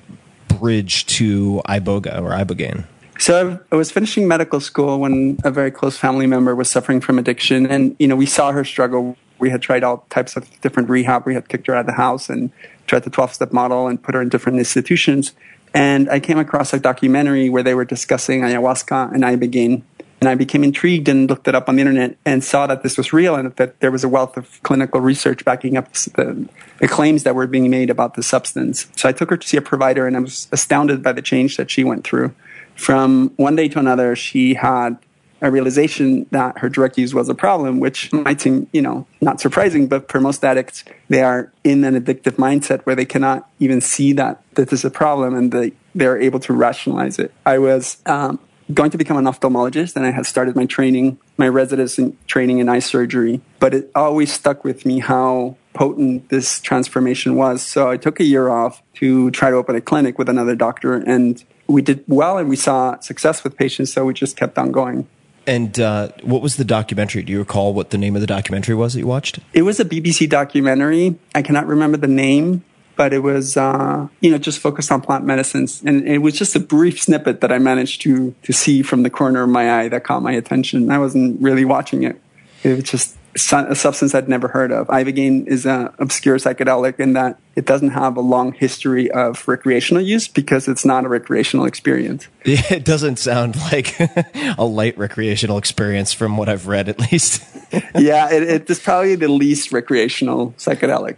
bridge 0.49 1.07
to 1.07 1.63
iboga 1.69 2.21
or 2.21 2.31
ibogaine? 2.31 2.87
So 3.19 3.61
I 3.71 3.77
was 3.77 3.93
finishing 3.93 4.27
medical 4.27 4.59
school 4.59 4.99
when 4.99 5.39
a 5.45 5.51
very 5.51 5.71
close 5.71 5.97
family 5.97 6.27
member 6.27 6.57
was 6.57 6.69
suffering 6.69 7.01
from 7.01 7.19
addiction, 7.19 7.67
and 7.67 7.95
you 8.01 8.09
know 8.09 8.17
we 8.17 8.27
saw 8.27 8.51
her 8.51 8.65
struggle. 8.65 9.17
We 9.39 9.51
had 9.51 9.63
tried 9.63 9.85
all 9.85 10.07
types 10.11 10.37
of 10.37 10.49
different 10.61 10.89
rehab. 10.89 11.25
We 11.27 11.35
had 11.35 11.49
kicked 11.49 11.67
her 11.69 11.75
out 11.75 11.81
of 11.81 11.87
the 11.87 11.93
house 11.93 12.29
and 12.29 12.51
tried 12.87 13.05
the 13.05 13.11
twelve-step 13.11 13.53
model 13.53 13.87
and 13.87 14.03
put 14.03 14.15
her 14.17 14.23
in 14.23 14.29
different 14.29 14.59
institutions. 14.59 15.35
And 15.75 16.09
I 16.11 16.21
came 16.21 16.39
across 16.39 16.73
a 16.73 16.79
documentary 16.79 17.49
where 17.49 17.63
they 17.63 17.75
were 17.75 17.85
discussing 17.85 18.43
ayahuasca 18.43 19.13
and 19.15 19.23
ibogaine, 19.23 19.83
and 20.21 20.29
I 20.29 20.35
became 20.35 20.63
intrigued 20.63 21.09
and 21.09 21.29
looked 21.29 21.49
it 21.49 21.55
up 21.55 21.69
on 21.69 21.77
the 21.77 21.81
internet 21.81 22.17
and 22.25 22.45
saw 22.45 22.67
that 22.67 22.83
this 22.83 22.97
was 22.97 23.13
real 23.13 23.35
and 23.35 23.55
that 23.57 23.81
there 23.81 23.91
was 23.91 24.05
a 24.05 24.09
wealth 24.09 24.37
of 24.37 24.63
clinical 24.63 25.01
research 25.01 25.45
backing 25.45 25.77
up 25.77 25.93
the, 25.93 26.49
the 26.79 26.89
claims 26.89 27.25
that 27.25 27.35
were 27.35 27.47
being 27.47 27.71
made 27.71 27.91
about 27.91 28.15
the 28.15 28.23
substance. 28.23 28.87
So 28.97 29.09
I 29.09 29.13
took 29.13 29.31
her 29.31 29.37
to 29.37 29.49
see 29.49 29.57
a 29.57 29.63
provider, 29.63 30.07
and 30.07 30.17
I 30.17 30.21
was 30.21 30.49
astounded 30.53 31.03
by 31.03 31.13
the 31.13 31.23
change 31.23 31.57
that 31.57 31.71
she 31.71 31.85
went 31.85 32.05
through 32.05 32.35
from 32.75 33.33
one 33.37 33.57
day 33.57 33.69
to 33.69 33.79
another, 33.79 34.17
she 34.17 34.55
had 34.55 34.99
a 35.43 35.51
realization 35.51 36.25
that 36.31 36.57
her 36.59 36.69
drug 36.69 36.97
use 36.97 37.13
was 37.13 37.29
a 37.29 37.35
problem, 37.35 37.81
which 37.81 38.13
might 38.13 38.41
seem, 38.41 38.69
you 38.73 38.81
know, 38.81 39.07
not 39.21 39.41
surprising, 39.41 39.89
but 39.89 40.11
for 40.11 40.21
most 40.21 40.45
addicts, 40.45 40.85
they 41.09 41.23
are 41.23 41.53
in 41.65 41.83
an 41.85 42.01
addictive 42.01 42.37
mindset 42.37 42.81
where 42.83 42.95
they 42.95 43.05
cannot 43.05 43.51
even 43.59 43.81
see 43.81 44.13
that 44.13 44.41
this 44.55 44.73
is 44.73 44.85
a 44.85 44.91
problem 44.91 45.35
and 45.35 45.51
they, 45.51 45.73
they're 45.97 46.21
able 46.21 46.39
to 46.39 46.53
rationalize 46.53 47.19
it. 47.19 47.35
I 47.45 47.59
was 47.59 47.97
um, 48.07 48.39
going 48.73 48.91
to 48.93 48.99
become 48.99 49.17
an 49.17 49.25
ophthalmologist 49.25 49.97
and 49.97 50.07
I 50.07 50.13
had 50.13 50.27
started 50.27 50.55
my 50.55 50.65
training, 50.65 51.19
my 51.37 51.49
residency 51.49 52.17
training 52.29 52.59
in 52.59 52.69
eye 52.69 52.79
surgery, 52.79 53.41
but 53.59 53.75
it 53.75 53.91
always 53.97 54.33
stuck 54.33 54.63
with 54.63 54.87
me 54.87 55.01
how 55.01 55.57
potent 55.75 56.29
this 56.29 56.61
transformation 56.61 57.35
was. 57.35 57.63
So 57.63 57.91
I 57.91 57.97
took 57.97 58.21
a 58.21 58.25
year 58.25 58.49
off 58.49 58.81
to 58.95 59.33
try 59.33 59.51
to 59.51 59.57
open 59.57 59.75
a 59.75 59.81
clinic 59.81 60.19
with 60.19 60.29
another 60.29 60.55
doctor 60.55 60.95
and 60.95 61.43
we 61.67 61.83
did 61.83 62.05
well 62.07 62.39
and 62.39 62.49
we 62.49 62.57
saw 62.57 63.01
success 63.01 63.43
with 63.43 63.57
patients, 63.57 63.93
so 63.93 64.05
we 64.05 64.15
just 64.15 64.37
kept 64.37 64.57
on 64.57 64.71
going. 64.71 65.09
And 65.47 65.79
uh, 65.81 66.09
what 66.23 66.43
was 66.43 66.57
the 66.57 66.65
documentary? 66.65 67.23
Do 67.23 67.33
you 67.33 67.41
recall 67.41 67.75
what 67.75 67.91
the 67.91 67.99
name 67.99 68.15
of 68.15 68.21
the 68.21 68.27
documentary 68.27 68.75
was 68.75 68.95
that 68.95 69.01
you 69.01 69.07
watched? 69.07 69.41
It 69.53 69.63
was 69.63 69.81
a 69.81 69.85
BBC 69.85 70.29
documentary. 70.29 71.19
I 71.35 71.43
cannot 71.43 71.67
remember 71.67 71.97
the 71.97 72.07
name, 72.07 72.65
but 72.97 73.13
it 73.13 73.21
was 73.21 73.57
uh, 73.57 74.07
you 74.21 74.31
know 74.31 74.39
just 74.39 74.61
focused 74.61 74.93
on 74.93 75.01
plant 75.01 75.25
medicines, 75.25 75.83
and 75.85 76.07
it 76.07 76.19
was 76.19 76.35
just 76.35 76.55
a 76.55 76.61
brief 76.61 77.01
snippet 77.03 77.41
that 77.41 77.51
I 77.51 77.59
managed 77.59 78.03
to 78.03 78.35
to 78.43 78.53
see 78.53 78.83
from 78.83 79.03
the 79.03 79.11
corner 79.11 79.43
of 79.43 79.49
my 79.49 79.81
eye 79.81 79.89
that 79.89 80.05
caught 80.05 80.23
my 80.23 80.33
attention. 80.33 80.91
I 80.91 80.99
wasn't 80.99 81.41
really 81.41 81.65
watching 81.65 82.05
it; 82.05 82.21
it 82.63 82.77
was 82.77 82.85
just 82.85 83.17
a 83.35 83.75
substance 83.75 84.15
I'd 84.15 84.29
never 84.29 84.49
heard 84.49 84.73
of. 84.73 84.89
Ibogaine 84.89 85.47
is 85.47 85.65
an 85.65 85.91
obscure 85.99 86.37
psychedelic 86.37 87.01
in 87.01 87.15
that 87.15 87.39
it 87.57 87.65
doesn't 87.65 87.91
have 87.91 88.17
a 88.17 88.21
long 88.21 88.53
history 88.53 89.11
of 89.11 89.47
recreational 89.49 90.03
use 90.03 90.29
because 90.29 90.69
it's 90.69 90.85
not 90.85 91.05
a 91.05 91.09
recreational 91.09 91.67
experience. 91.67 92.29
It 92.45 92.85
doesn't 92.85 93.19
sound 93.19 93.57
like 93.57 93.99
a 94.59 94.65
light 94.65 94.97
recreational 94.99 95.59
experience 95.59 96.13
from 96.13 96.37
what 96.37 96.49
I've 96.49 96.67
read, 96.67 96.89
at 96.89 96.99
least. 96.99 97.43
yeah, 97.95 98.31
it, 98.33 98.43
it 98.43 98.71
is 98.71 98.81
probably 98.81 99.15
the 99.15 99.29
least 99.29 99.73
recreational 99.73 100.53
psychedelic. 100.59 101.17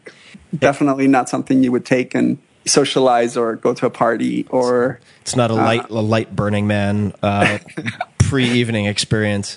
Definitely 0.57 1.09
not 1.09 1.29
something 1.29 1.63
you 1.63 1.73
would 1.73 1.85
take 1.85 2.15
and 2.15 2.39
socialize 2.67 3.37
or 3.37 3.57
go 3.57 3.75
to 3.75 3.87
a 3.87 3.91
party 3.91 4.47
or. 4.51 5.01
It's 5.23 5.37
not 5.37 5.51
a 5.51 5.55
light, 5.55 5.83
uh, 5.91 6.01
a 6.01 6.03
light 6.03 6.35
Burning 6.35 6.67
Man. 6.67 7.15
Uh, 7.23 7.59
pre-evening 8.35 8.87
experience. 8.87 9.57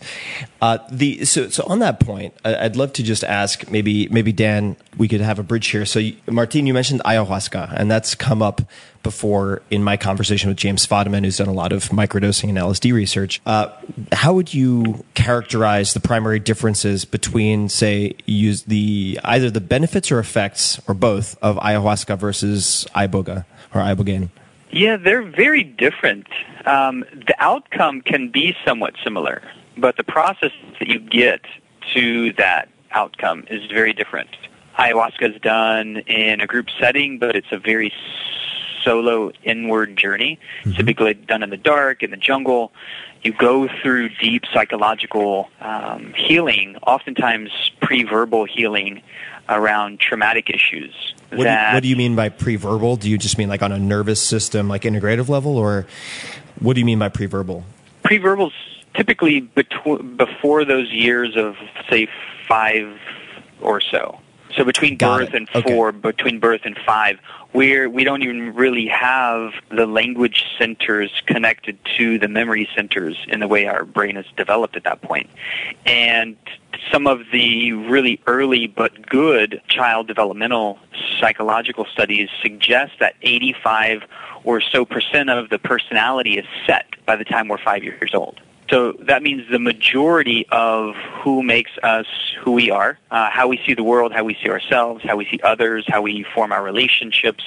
Uh, 0.62 0.78
the 0.92 1.26
so 1.26 1.50
so 1.50 1.64
on 1.66 1.80
that 1.80 2.00
point, 2.00 2.36
I'd 2.46 2.76
love 2.76 2.94
to 2.94 3.04
just 3.04 3.24
ask 3.24 3.72
maybe 3.72 4.08
maybe 4.10 4.32
Dan, 4.32 4.76
we 4.98 5.08
could 5.08 5.22
have 5.22 5.40
a 5.40 5.44
bridge 5.44 5.66
here. 5.68 5.84
So 5.84 6.00
Martin, 6.30 6.68
you 6.68 6.76
mentioned 6.76 7.02
ayahuasca, 7.04 7.74
and 7.76 7.90
that's 7.90 8.14
come 8.14 8.44
up 8.44 8.62
before 9.02 9.64
in 9.72 9.84
my 9.84 9.98
conversation 9.98 10.50
with 10.50 10.58
James 10.58 10.86
Fadiman, 10.86 11.24
who's 11.24 11.38
done 11.38 11.48
a 11.48 11.54
lot 11.54 11.72
of 11.72 11.90
microdosing 11.90 12.50
and 12.50 12.58
LSD 12.60 12.94
research. 12.94 13.42
Uh, 13.48 13.70
how 14.12 14.34
would 14.34 14.54
you 14.54 15.04
characterize 15.16 15.96
the 15.96 16.00
primary 16.00 16.38
differences 16.40 17.04
between, 17.04 17.70
say, 17.70 18.14
use 18.28 18.64
the 18.64 19.20
either 19.24 19.50
the 19.50 19.62
benefits 19.62 20.12
or 20.12 20.20
effects 20.20 20.80
or 20.88 20.94
both 20.94 21.36
of 21.42 21.56
ayahuasca 21.58 22.16
versus 22.20 22.86
iboga 22.94 23.46
or 23.74 23.82
ibogaine? 23.82 24.30
Yeah, 24.70 24.98
they're 24.98 25.24
very 25.24 25.64
different. 25.64 26.28
Um, 26.68 27.06
the 27.14 27.36
outcome 27.40 28.02
can 28.02 28.30
be 28.30 28.56
somewhat 28.66 28.94
similar, 29.04 29.42
but 29.78 29.96
the 29.96 30.04
process 30.04 30.52
that 30.80 30.88
you 30.88 31.00
get 31.00 31.42
to 31.94 32.34
that 32.34 32.68
outcome 32.92 33.46
is 33.50 33.72
very 33.72 33.94
different. 33.94 34.30
Ayahuasca 34.78 35.36
is 35.36 35.42
done 35.42 35.98
in 36.08 36.42
a 36.42 36.48
group 36.48 36.68
setting, 36.78 37.20
but 37.20 37.36
it's 37.36 37.52
a 37.52 37.58
very 37.58 37.94
solo 38.84 39.32
inward 39.44 39.98
journey, 39.98 40.40
mm-hmm. 40.64 40.74
typically 40.74 41.14
done 41.14 41.42
in 41.42 41.50
the 41.50 41.58
dark, 41.58 42.04
in 42.04 42.12
the 42.12 42.18
jungle. 42.18 42.72
You 43.24 43.34
go 43.34 43.68
through 43.82 44.10
deep 44.22 44.44
psychological 44.54 45.50
um, 45.62 46.14
healing, 46.16 46.78
oftentimes 46.86 47.50
pre-verbal 47.82 48.46
healing 48.46 49.02
around 49.50 50.00
traumatic 50.00 50.50
issues. 50.50 50.94
What, 51.30 51.44
do 51.44 51.50
you, 51.50 51.74
what 51.74 51.84
do 51.84 51.90
you 51.90 51.96
mean 51.96 52.16
by 52.16 52.30
pre-verbal? 52.30 52.98
Do 52.98 53.10
you 53.10 53.18
just 53.18 53.38
mean 53.38 53.50
like 53.50 53.62
on 53.62 53.72
a 53.72 53.80
nervous 53.80 54.22
system, 54.22 54.68
like 54.68 54.84
integrative 54.84 55.28
level, 55.30 55.58
or 55.58 55.88
what 56.60 56.74
do 56.74 56.80
you 56.80 56.86
mean 56.86 57.00
by 57.00 57.10
pre-verbal? 57.10 57.64
Pre-verbals 58.04 58.54
typically 58.94 59.42
betw- 59.42 60.18
before 60.18 60.66
those 60.66 60.92
years 60.92 61.36
of 61.36 61.56
say 61.90 62.08
five 62.48 63.00
or 63.62 63.82
so. 63.82 64.20
So 64.56 64.64
between 64.64 64.98
Got 64.98 65.20
birth 65.20 65.30
it. 65.30 65.36
and 65.36 65.50
four, 65.50 65.90
okay. 65.90 65.98
between 66.00 66.40
birth 66.40 66.62
and 66.64 66.78
five, 66.86 67.20
where 67.52 67.90
we 67.90 68.04
don't 68.04 68.24
even 68.24 68.54
really 68.54 68.88
have 68.88 69.52
the 69.70 69.86
language 69.86 70.46
centers 70.58 71.12
connected 71.26 71.78
to 71.98 72.20
the 72.20 72.28
memory 72.28 72.70
centers 72.76 73.18
in 73.28 73.40
the 73.40 73.48
way 73.48 73.66
our 73.68 73.86
brain 73.86 74.18
is 74.18 74.26
developed 74.36 74.76
at 74.76 74.84
that 74.84 75.02
point. 75.02 75.30
And 75.86 76.38
some 76.92 77.08
of 77.08 77.22
the 77.32 77.74
really 77.74 78.22
early 78.28 78.68
but 78.68 79.08
good 79.08 79.62
child 79.68 80.08
developmental 80.08 80.80
psychological 81.20 81.86
studies 81.86 82.30
suggest 82.42 82.94
that 83.00 83.16
85 83.22 84.04
or 84.44 84.62
so 84.62 84.86
percent 84.86 85.30
of 85.30 85.50
the 85.50 85.60
personality 85.60 86.38
is 86.38 86.46
set 86.66 86.86
by 87.06 87.16
the 87.16 87.26
time 87.26 87.48
we're 87.48 87.58
five 87.58 87.84
years 87.84 88.12
old. 88.14 88.40
So 88.70 88.94
that 89.00 89.24
means 89.24 89.50
the 89.50 89.60
majority 89.60 90.46
of 90.52 90.96
who 91.24 91.42
makes 91.42 91.72
us 91.84 92.06
who 92.42 92.52
we 92.52 92.70
are, 92.70 93.00
uh, 93.10 93.30
how 93.30 93.48
we 93.48 93.62
see 93.66 93.74
the 93.74 93.84
world, 93.84 94.12
how 94.12 94.26
we 94.26 94.38
see 94.42 94.50
ourselves, 94.50 95.04
how 95.04 95.16
we 95.16 95.26
see 95.26 95.40
others, 95.42 95.86
how 95.88 96.02
we 96.02 96.24
form 96.36 96.52
our 96.52 96.62
relationships, 96.62 97.44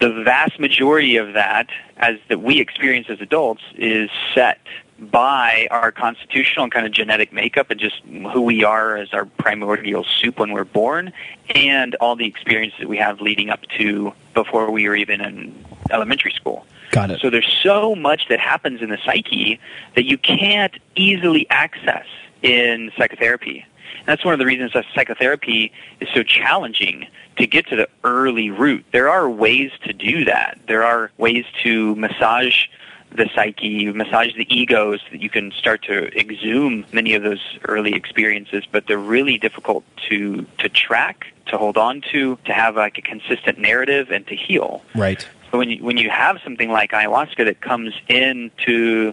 the 0.00 0.22
vast 0.22 0.58
majority 0.58 1.16
of 1.16 1.34
that, 1.34 1.68
as 1.96 2.16
that 2.28 2.40
we 2.40 2.58
experience 2.58 3.08
as 3.10 3.20
adults, 3.20 3.62
is 3.74 4.10
set 4.34 4.60
by 4.98 5.66
our 5.70 5.92
constitutional 5.92 6.64
and 6.64 6.72
kind 6.72 6.86
of 6.86 6.92
genetic 6.92 7.32
makeup 7.32 7.70
and 7.70 7.80
just 7.80 8.02
who 8.32 8.42
we 8.42 8.64
are 8.64 8.96
as 8.96 9.12
our 9.14 9.24
primordial 9.24 10.04
soup 10.04 10.38
when 10.38 10.52
we're 10.52 10.64
born, 10.64 11.12
and 11.54 11.94
all 11.96 12.16
the 12.16 12.26
experiences 12.26 12.78
that 12.80 12.88
we 12.88 12.98
have 12.98 13.20
leading 13.20 13.48
up 13.48 13.62
to 13.78 14.12
before 14.34 14.70
we 14.70 14.88
were 14.88 14.96
even 14.96 15.20
in 15.20 15.64
elementary 15.90 16.32
school. 16.32 16.66
Got 16.90 17.10
it. 17.10 17.20
So 17.20 17.30
there's 17.30 17.52
so 17.62 17.94
much 17.94 18.28
that 18.28 18.40
happens 18.40 18.82
in 18.82 18.90
the 18.90 18.98
psyche 19.04 19.60
that 19.94 20.04
you 20.04 20.18
can't 20.18 20.74
easily 20.96 21.48
access 21.50 22.06
in 22.42 22.90
psychotherapy. 22.96 23.64
And 23.98 24.06
that's 24.06 24.24
one 24.24 24.32
of 24.32 24.38
the 24.38 24.46
reasons 24.46 24.72
that 24.72 24.84
psychotherapy 24.94 25.72
is 26.00 26.08
so 26.14 26.22
challenging 26.22 27.06
to 27.36 27.46
get 27.46 27.68
to 27.68 27.76
the 27.76 27.88
early 28.04 28.50
root. 28.50 28.84
There 28.92 29.08
are 29.08 29.28
ways 29.28 29.70
to 29.84 29.92
do 29.92 30.24
that. 30.24 30.58
There 30.66 30.84
are 30.84 31.10
ways 31.16 31.44
to 31.62 31.94
massage 31.96 32.66
the 33.12 33.28
psyche, 33.34 33.90
massage 33.92 34.34
the 34.36 34.46
ego 34.54 34.96
so 34.96 35.02
that 35.10 35.20
you 35.20 35.30
can 35.30 35.52
start 35.52 35.82
to 35.82 36.16
exhume 36.18 36.84
many 36.92 37.14
of 37.14 37.22
those 37.22 37.40
early 37.66 37.92
experiences, 37.92 38.64
but 38.70 38.86
they're 38.86 38.98
really 38.98 39.36
difficult 39.36 39.84
to, 40.08 40.46
to 40.58 40.68
track, 40.68 41.26
to 41.46 41.58
hold 41.58 41.76
on 41.76 42.02
to, 42.12 42.38
to 42.44 42.52
have 42.52 42.76
like 42.76 42.98
a 42.98 43.02
consistent 43.02 43.58
narrative 43.58 44.10
and 44.10 44.26
to 44.28 44.36
heal. 44.36 44.82
Right. 44.94 45.28
But 45.50 45.58
when 45.58 45.70
you, 45.70 45.84
when 45.84 45.96
you 45.96 46.10
have 46.10 46.38
something 46.44 46.70
like 46.70 46.92
ayahuasca 46.92 47.44
that 47.44 47.60
comes 47.60 47.92
into 48.08 49.12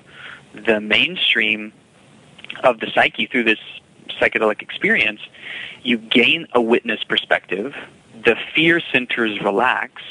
the 0.53 0.79
mainstream 0.79 1.73
of 2.63 2.79
the 2.79 2.89
psyche 2.93 3.25
through 3.25 3.43
this 3.43 3.59
psychedelic 4.19 4.61
experience, 4.61 5.21
you 5.83 5.97
gain 5.97 6.47
a 6.53 6.61
witness 6.61 7.03
perspective. 7.03 7.75
The 8.23 8.35
fear 8.55 8.81
centers 8.91 9.39
relax. 9.41 10.01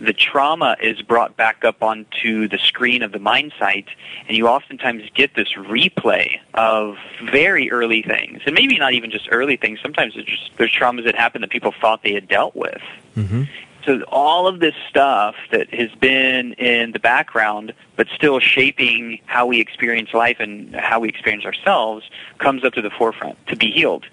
The 0.00 0.12
trauma 0.12 0.76
is 0.82 1.00
brought 1.02 1.36
back 1.36 1.64
up 1.64 1.82
onto 1.82 2.48
the 2.48 2.58
screen 2.58 3.02
of 3.02 3.12
the 3.12 3.18
mind 3.20 3.52
site, 3.58 3.88
and 4.26 4.36
you 4.36 4.48
oftentimes 4.48 5.08
get 5.14 5.34
this 5.34 5.52
replay 5.52 6.40
of 6.54 6.96
very 7.22 7.70
early 7.70 8.02
things, 8.02 8.42
and 8.44 8.54
maybe 8.54 8.76
not 8.76 8.92
even 8.92 9.10
just 9.10 9.28
early 9.30 9.56
things. 9.56 9.78
Sometimes 9.80 10.14
it's 10.16 10.28
just, 10.28 10.50
there's 10.56 10.72
traumas 10.72 11.04
that 11.04 11.14
happen 11.14 11.42
that 11.42 11.50
people 11.50 11.72
thought 11.80 12.02
they 12.02 12.12
had 12.12 12.28
dealt 12.28 12.56
with. 12.56 12.82
Mm-hmm. 13.16 13.44
So 13.84 14.02
all 14.08 14.46
of 14.46 14.60
this 14.60 14.74
stuff 14.88 15.34
that 15.50 15.72
has 15.74 15.90
been 15.92 16.54
in 16.54 16.92
the 16.92 16.98
background, 16.98 17.74
but 17.96 18.06
still 18.14 18.40
shaping 18.40 19.20
how 19.26 19.46
we 19.46 19.60
experience 19.60 20.14
life 20.14 20.38
and 20.40 20.74
how 20.74 21.00
we 21.00 21.08
experience 21.08 21.44
ourselves, 21.44 22.08
comes 22.38 22.64
up 22.64 22.72
to 22.74 22.82
the 22.82 22.90
forefront 22.90 23.38
to 23.48 23.56
be 23.56 23.70
healed. 23.70 24.06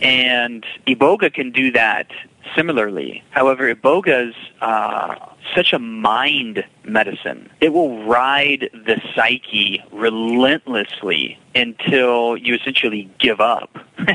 And 0.00 0.66
Iboga 0.86 1.32
can 1.32 1.50
do 1.50 1.72
that 1.72 2.10
similarly. 2.54 3.22
However, 3.30 3.74
Iboga's 3.74 4.34
uh, 4.60 5.14
such 5.54 5.72
a 5.72 5.78
mind 5.78 6.64
medicine. 6.84 7.50
It 7.60 7.72
will 7.72 8.04
ride 8.04 8.68
the 8.72 9.00
psyche 9.14 9.82
relentlessly 9.90 11.38
until 11.54 12.36
you 12.36 12.54
essentially 12.54 13.10
give 13.18 13.40
up. 13.40 13.78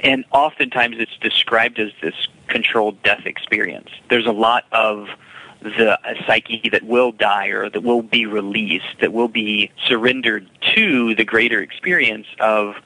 and 0.00 0.24
oftentimes 0.32 0.96
it's 0.98 1.16
described 1.18 1.78
as 1.78 1.90
this 2.02 2.14
controlled 2.48 3.02
death 3.02 3.26
experience. 3.26 3.88
There's 4.08 4.26
a 4.26 4.32
lot 4.32 4.64
of 4.72 5.08
the 5.60 5.98
uh, 6.08 6.14
psyche 6.24 6.68
that 6.70 6.84
will 6.84 7.10
die 7.10 7.48
or 7.48 7.68
that 7.68 7.82
will 7.82 8.00
be 8.02 8.26
released, 8.26 8.86
that 9.00 9.12
will 9.12 9.26
be 9.26 9.72
surrendered 9.88 10.48
to 10.76 11.16
the 11.16 11.24
greater 11.24 11.60
experience 11.60 12.28
of 12.38 12.76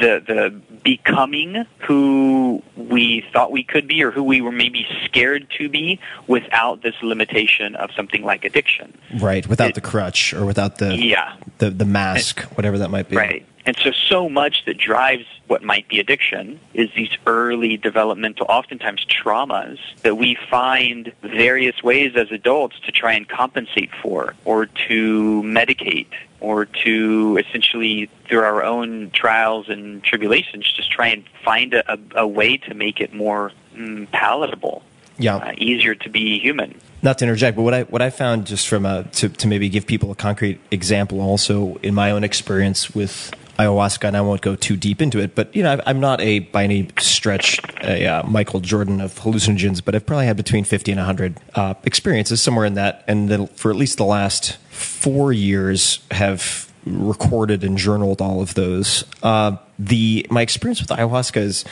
the 0.00 0.22
the 0.24 0.60
becoming 0.84 1.66
who 1.80 2.62
we 2.76 3.24
thought 3.32 3.50
we 3.50 3.64
could 3.64 3.88
be 3.88 4.02
or 4.04 4.12
who 4.12 4.22
we 4.22 4.40
were 4.40 4.52
maybe 4.52 4.86
scared 5.04 5.48
to 5.58 5.68
be 5.68 5.98
without 6.28 6.82
this 6.82 6.94
limitation 7.02 7.74
of 7.74 7.90
something 7.96 8.22
like 8.22 8.44
addiction. 8.44 8.96
Right, 9.18 9.46
without 9.48 9.70
It- 9.70 9.74
the 9.74 9.80
crutch 9.80 10.32
or 10.32 10.46
without 10.46 10.78
the 10.78 10.94
Yeah. 10.96 11.34
the, 11.58 11.70
the 11.70 11.84
mask, 11.84 12.42
whatever 12.56 12.78
that 12.78 12.90
might 12.90 13.08
be. 13.08 13.16
Right. 13.16 13.44
And 13.66 13.76
so, 13.76 13.90
so 13.92 14.28
much 14.28 14.64
that 14.64 14.78
drives 14.78 15.24
what 15.46 15.62
might 15.62 15.86
be 15.86 16.00
addiction 16.00 16.58
is 16.72 16.88
these 16.96 17.10
early 17.26 17.76
developmental, 17.76 18.46
oftentimes 18.48 19.04
traumas 19.04 19.78
that 20.02 20.16
we 20.16 20.36
find 20.50 21.12
various 21.22 21.82
ways 21.82 22.12
as 22.16 22.30
adults 22.32 22.80
to 22.86 22.92
try 22.92 23.12
and 23.12 23.28
compensate 23.28 23.90
for 24.02 24.34
or 24.46 24.66
to 24.88 25.42
medicate 25.44 26.06
or 26.40 26.64
to 26.64 27.38
essentially, 27.46 28.08
through 28.26 28.40
our 28.40 28.62
own 28.64 29.10
trials 29.10 29.68
and 29.68 30.02
tribulations, 30.02 30.70
just 30.72 30.90
try 30.90 31.08
and 31.08 31.24
find 31.44 31.74
a, 31.74 31.92
a, 31.92 31.98
a 32.22 32.26
way 32.26 32.56
to 32.56 32.72
make 32.72 32.98
it 33.00 33.12
more 33.12 33.52
mm, 33.76 34.10
palatable, 34.10 34.82
Yeah. 35.18 35.36
uh, 35.36 35.52
easier 35.58 35.94
to 35.96 36.08
be 36.08 36.38
human. 36.38 36.80
not 37.02 37.18
to 37.18 37.24
interject, 37.26 37.56
but 37.56 37.62
what 37.62 37.74
I 37.74 37.82
what 37.82 38.00
I 38.00 38.08
found 38.08 38.46
just 38.46 38.68
from 38.68 38.86
a 38.86 39.04
to, 39.18 39.28
to 39.28 39.46
maybe 39.46 39.68
give 39.68 39.86
people 39.86 40.10
a 40.10 40.14
concrete 40.14 40.60
example, 40.70 41.20
also 41.20 41.76
in 41.82 41.94
my 41.94 42.10
own 42.10 42.24
experience 42.24 42.94
with 42.94 43.30
ayahuasca, 43.64 44.08
and 44.08 44.16
I 44.16 44.20
won't 44.20 44.40
go 44.40 44.56
too 44.56 44.76
deep 44.76 45.02
into 45.02 45.18
it, 45.18 45.34
but 45.34 45.54
you 45.54 45.62
know, 45.62 45.80
I'm 45.86 46.00
not 46.00 46.20
a 46.20 46.40
by 46.40 46.64
any 46.64 46.88
stretch 46.98 47.60
a 47.82 48.06
uh, 48.06 48.22
Michael 48.24 48.60
Jordan 48.60 49.00
of 49.00 49.18
hallucinogens, 49.20 49.84
but 49.84 49.94
I've 49.94 50.06
probably 50.06 50.26
had 50.26 50.36
between 50.36 50.64
fifty 50.64 50.92
and 50.92 51.00
hundred 51.00 51.38
uh, 51.54 51.74
experiences 51.84 52.40
somewhere 52.40 52.64
in 52.64 52.74
that, 52.74 53.04
and 53.06 53.28
then 53.28 53.46
for 53.48 53.70
at 53.70 53.76
least 53.76 53.98
the 53.98 54.04
last 54.04 54.56
four 54.70 55.32
years 55.32 56.00
have 56.10 56.70
recorded 56.86 57.62
and 57.62 57.76
journaled 57.76 58.20
all 58.20 58.40
of 58.40 58.54
those. 58.54 59.04
Uh, 59.22 59.56
the 59.78 60.26
my 60.30 60.40
experience 60.40 60.80
with 60.80 60.90
ayahuasca 60.90 61.36
is 61.36 61.64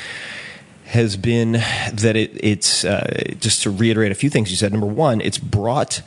has 0.85 1.16
been 1.16 1.52
that 1.92 2.16
it, 2.16 2.30
it's 2.43 2.84
uh, 2.84 3.34
just 3.39 3.62
to 3.62 3.71
reiterate 3.71 4.10
a 4.10 4.15
few 4.15 4.30
things 4.30 4.50
you 4.50 4.56
said. 4.56 4.73
Number 4.73 4.86
one, 4.86 5.21
it's 5.21 5.39
brought 5.39 6.02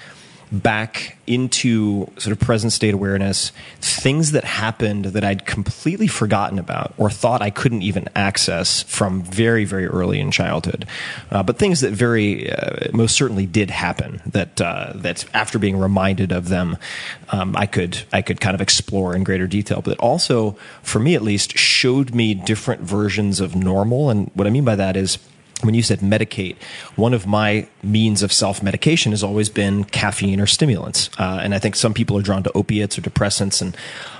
back 0.51 1.17
into 1.27 2.11
sort 2.17 2.33
of 2.33 2.39
present 2.39 2.73
state 2.73 2.93
awareness 2.93 3.53
things 3.79 4.31
that 4.31 4.43
happened 4.43 5.05
that 5.05 5.23
I'd 5.23 5.45
completely 5.45 6.07
forgotten 6.07 6.59
about 6.59 6.93
or 6.97 7.09
thought 7.09 7.41
I 7.41 7.49
couldn't 7.49 7.83
even 7.83 8.09
access 8.15 8.83
from 8.83 9.21
very, 9.21 9.63
very 9.63 9.87
early 9.87 10.19
in 10.19 10.31
childhood. 10.31 10.85
Uh, 11.29 11.41
but 11.41 11.57
things 11.57 11.79
that 11.81 11.91
very 11.91 12.51
uh, 12.51 12.89
most 12.91 13.15
certainly 13.15 13.45
did 13.45 13.69
happen 13.69 14.21
that 14.25 14.59
uh, 14.59 14.93
that 14.95 15.25
after 15.33 15.57
being 15.57 15.77
reminded 15.77 16.31
of 16.31 16.49
them, 16.49 16.77
um, 17.29 17.55
I 17.55 17.65
could 17.65 18.03
I 18.11 18.21
could 18.21 18.41
kind 18.41 18.55
of 18.55 18.61
explore 18.61 19.15
in 19.15 19.23
greater 19.23 19.47
detail. 19.47 19.81
But 19.81 19.93
it 19.93 19.99
also, 19.99 20.57
for 20.81 20.99
me 20.99 21.15
at 21.15 21.21
least, 21.21 21.57
showed 21.57 22.13
me 22.13 22.33
different 22.33 22.81
versions 22.81 23.39
of 23.39 23.55
normal. 23.55 24.09
And 24.09 24.29
what 24.33 24.47
I 24.47 24.49
mean 24.49 24.65
by 24.65 24.75
that 24.75 24.97
is 24.97 25.17
when 25.61 25.75
you 25.75 25.81
said 25.81 25.99
medicate, 25.99 26.55
one 26.95 27.13
of 27.13 27.25
my 27.27 27.67
means 27.83 28.23
of 28.23 28.31
self 28.31 28.61
medication 28.61 29.11
has 29.11 29.23
always 29.23 29.49
been 29.49 29.83
caffeine 29.85 30.39
or 30.39 30.47
stimulants. 30.47 31.09
Uh, 31.17 31.39
and 31.41 31.53
I 31.53 31.59
think 31.59 31.75
some 31.75 31.93
people 31.93 32.17
are 32.17 32.21
drawn 32.21 32.43
to 32.43 32.51
opiates 32.53 32.97
or 32.97 33.01
depressants, 33.01 33.61
and 33.61 33.75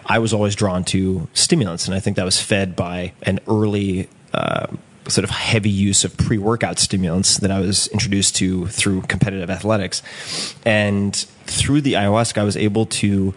I 0.06 0.20
was 0.20 0.34
always 0.34 0.56
drawn 0.56 0.84
to 0.86 1.28
stimulants. 1.34 1.88
And 1.88 1.96
I 1.96 2.00
think 2.00 2.16
that 2.18 2.26
was 2.26 2.40
fed 2.40 2.76
by 2.76 3.14
an 3.24 3.40
early. 3.48 4.10
Uh, 4.34 4.68
Sort 5.08 5.24
of 5.24 5.32
heavy 5.32 5.72
use 5.72 6.04
of 6.04 6.16
pre 6.16 6.38
workout 6.38 6.78
stimulants 6.78 7.40
that 7.40 7.50
I 7.50 7.60
was 7.60 7.88
introduced 7.88 8.36
to 8.36 8.68
through 8.68 9.02
competitive 9.02 9.50
athletics. 9.50 10.04
And 10.64 11.16
through 11.48 11.82
the 11.82 11.94
ayahuasca, 11.94 12.38
I 12.38 12.44
was 12.44 12.56
able 12.56 12.86
to 12.86 13.34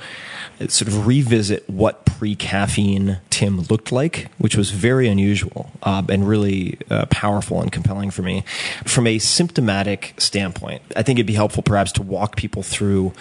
sort 0.69 0.89
of 0.89 1.07
revisit 1.07 1.69
what 1.69 2.05
pre 2.05 2.35
caffeine 2.35 3.19
Tim 3.31 3.63
looked 3.63 3.93
like, 3.93 4.29
which 4.39 4.57
was 4.57 4.71
very 4.71 5.09
unusual 5.09 5.71
uh, 5.83 6.03
and 6.09 6.27
really 6.29 6.79
uh, 6.91 7.07
powerful 7.07 7.61
and 7.61 7.71
compelling 7.73 8.11
for 8.11 8.23
me. 8.23 8.45
From 8.85 9.07
a 9.07 9.19
symptomatic 9.19 10.15
standpoint, 10.19 10.83
I 10.97 11.03
think 11.03 11.19
it'd 11.19 11.27
be 11.27 11.35
helpful 11.35 11.63
perhaps 11.63 11.93
to 11.93 12.03
walk 12.03 12.37
people 12.37 12.63
through 12.63 13.13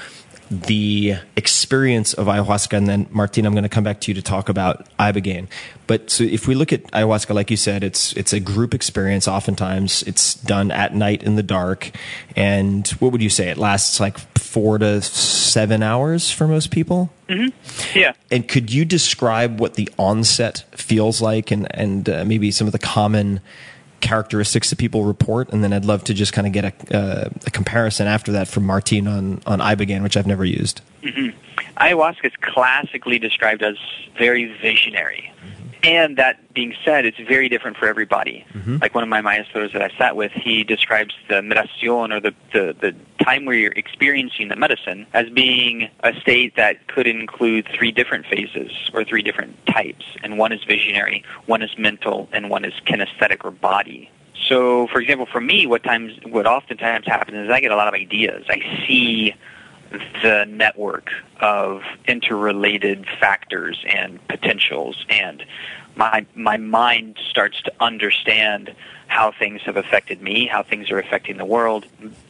the 0.62 1.16
experience 1.36 2.14
of 2.14 2.28
ayahuasca, 2.28 2.78
and 2.78 2.88
then 2.88 3.08
Martina, 3.12 3.48
I'm 3.48 3.54
going 3.54 3.64
to 3.64 3.70
come 3.70 3.84
back 3.84 4.00
to 4.02 4.12
you 4.12 4.16
to 4.16 4.22
talk 4.22 4.50
about 4.50 4.88
ibogaine. 4.98 5.48
But 5.88 6.10
so 6.10 6.24
if 6.24 6.48
we 6.48 6.56
look 6.56 6.72
at 6.72 6.84
ayahuasca, 6.92 7.34
like 7.34 7.52
you 7.52 7.58
said, 7.58 7.84
it's 7.84 8.14
it's 8.14 8.34
a 8.34 8.40
group 8.40 8.74
experience. 8.74 9.28
Oftentimes, 9.28 10.04
it's 10.04 10.36
done 10.36 10.72
at 10.72 10.96
night 10.96 11.24
in 11.24 11.36
the 11.36 11.44
dark, 11.44 11.92
and 12.36 12.88
what 13.00 13.12
would 13.12 13.22
you 13.22 13.30
say? 13.30 13.50
It 13.50 13.58
lasts 13.58 14.00
like 14.00 14.18
four 14.38 14.78
to 14.78 15.02
seven 15.02 15.84
hours 15.84 16.32
for 16.32 16.48
most 16.48 16.72
people. 16.72 17.12
Yeah. 17.96 18.14
And 18.30 18.48
could 18.48 18.72
you 18.72 18.86
describe 18.86 19.60
what 19.60 19.74
the 19.74 19.90
onset 19.98 20.64
feels 20.72 21.22
like, 21.22 21.52
and 21.52 21.68
and 21.76 22.10
uh, 22.10 22.26
maybe 22.26 22.52
some 22.52 22.68
of 22.68 22.74
the 22.74 22.80
common 22.80 23.42
characteristics 24.04 24.70
that 24.70 24.78
people 24.78 25.06
report? 25.06 25.50
And 25.52 25.64
then 25.64 25.74
I'd 25.74 25.86
love 25.86 26.04
to 26.06 26.14
just 26.14 26.34
kind 26.34 26.46
of 26.46 26.54
get 26.54 26.66
a, 26.66 26.96
uh, 26.96 27.30
a 27.48 27.50
comparison 27.50 28.06
after 28.06 28.34
that 28.34 28.48
from 28.48 28.66
Martine 28.66 29.08
on 29.08 29.42
on 29.48 29.60
ibogaine, 29.60 30.04
which 30.04 30.16
I've 30.16 30.28
never 30.28 30.46
used. 30.46 30.82
ayahuasca 31.78 32.26
is 32.26 32.34
classically 32.42 33.18
described 33.18 33.64
as 33.64 33.78
very 34.18 34.46
visionary. 34.62 35.32
And 35.84 36.18
that 36.18 36.54
being 36.54 36.74
said, 36.86 37.06
it's 37.06 37.20
very 37.20 37.50
different 37.50 37.76
for 37.76 37.88
everybody. 37.88 38.46
Mm-hmm. 38.54 38.78
Like 38.82 38.96
one 38.96 39.04
of 39.04 39.10
my 39.10 39.20
maestros 39.20 39.74
that 39.74 39.82
I 39.82 39.90
sat 39.98 40.16
with, 40.16 40.32
he 40.32 40.64
describes 40.64 41.14
the 41.28 41.36
meditación 41.36 42.14
or 42.14 42.22
the, 42.22 42.34
the, 42.54 42.76
the 42.80 42.96
time 43.24 43.44
where 43.44 43.56
you're 43.56 43.74
experiencing 43.74 44.48
the 44.48 44.56
medicine 44.56 45.06
as 45.14 45.30
being 45.30 45.90
a 46.00 46.14
state 46.22 46.56
that 46.56 46.88
could 46.88 47.06
include 47.06 47.68
three 47.76 47.92
different 47.92 48.26
phases 48.28 48.72
or 48.94 49.04
three 49.04 49.22
different 49.22 49.58
types. 49.68 50.06
And 50.24 50.38
one 50.38 50.54
is 50.54 50.64
visionary, 50.64 51.24
one 51.48 51.62
is 51.62 51.78
mental, 51.78 52.30
and 52.32 52.50
one 52.50 52.64
is 52.64 52.74
kinesthetic 52.86 53.44
or 53.44 53.52
body. 53.52 54.10
So, 54.48 54.88
for 54.88 55.00
example, 55.00 55.26
for 55.26 55.42
me, 55.42 55.68
what 55.68 55.84
times, 55.84 56.14
what 56.24 56.48
oftentimes 56.48 57.06
happens 57.06 57.38
is 57.38 57.50
I 57.50 57.60
get 57.60 57.72
a 57.72 57.76
lot 57.76 57.88
of 57.88 57.94
ideas. 57.94 58.46
I 58.50 58.60
see 58.88 59.36
the 60.22 60.46
network 60.48 61.10
of 61.40 61.82
interrelated 62.08 63.06
factors 63.20 63.84
and 63.88 64.26
potentials. 64.28 65.06
And 65.10 65.44
my 65.96 66.26
my 66.36 66.58
mind 66.58 67.20
starts 67.30 67.62
to 67.64 67.74
understand 67.80 68.76
how 69.08 69.32
things 69.32 69.62
have 69.62 69.78
affected 69.78 70.22
me, 70.22 70.48
how 70.48 70.64
things 70.64 70.90
are 70.90 71.00
affecting 71.00 71.38
the 71.38 71.46
world, 71.46 71.86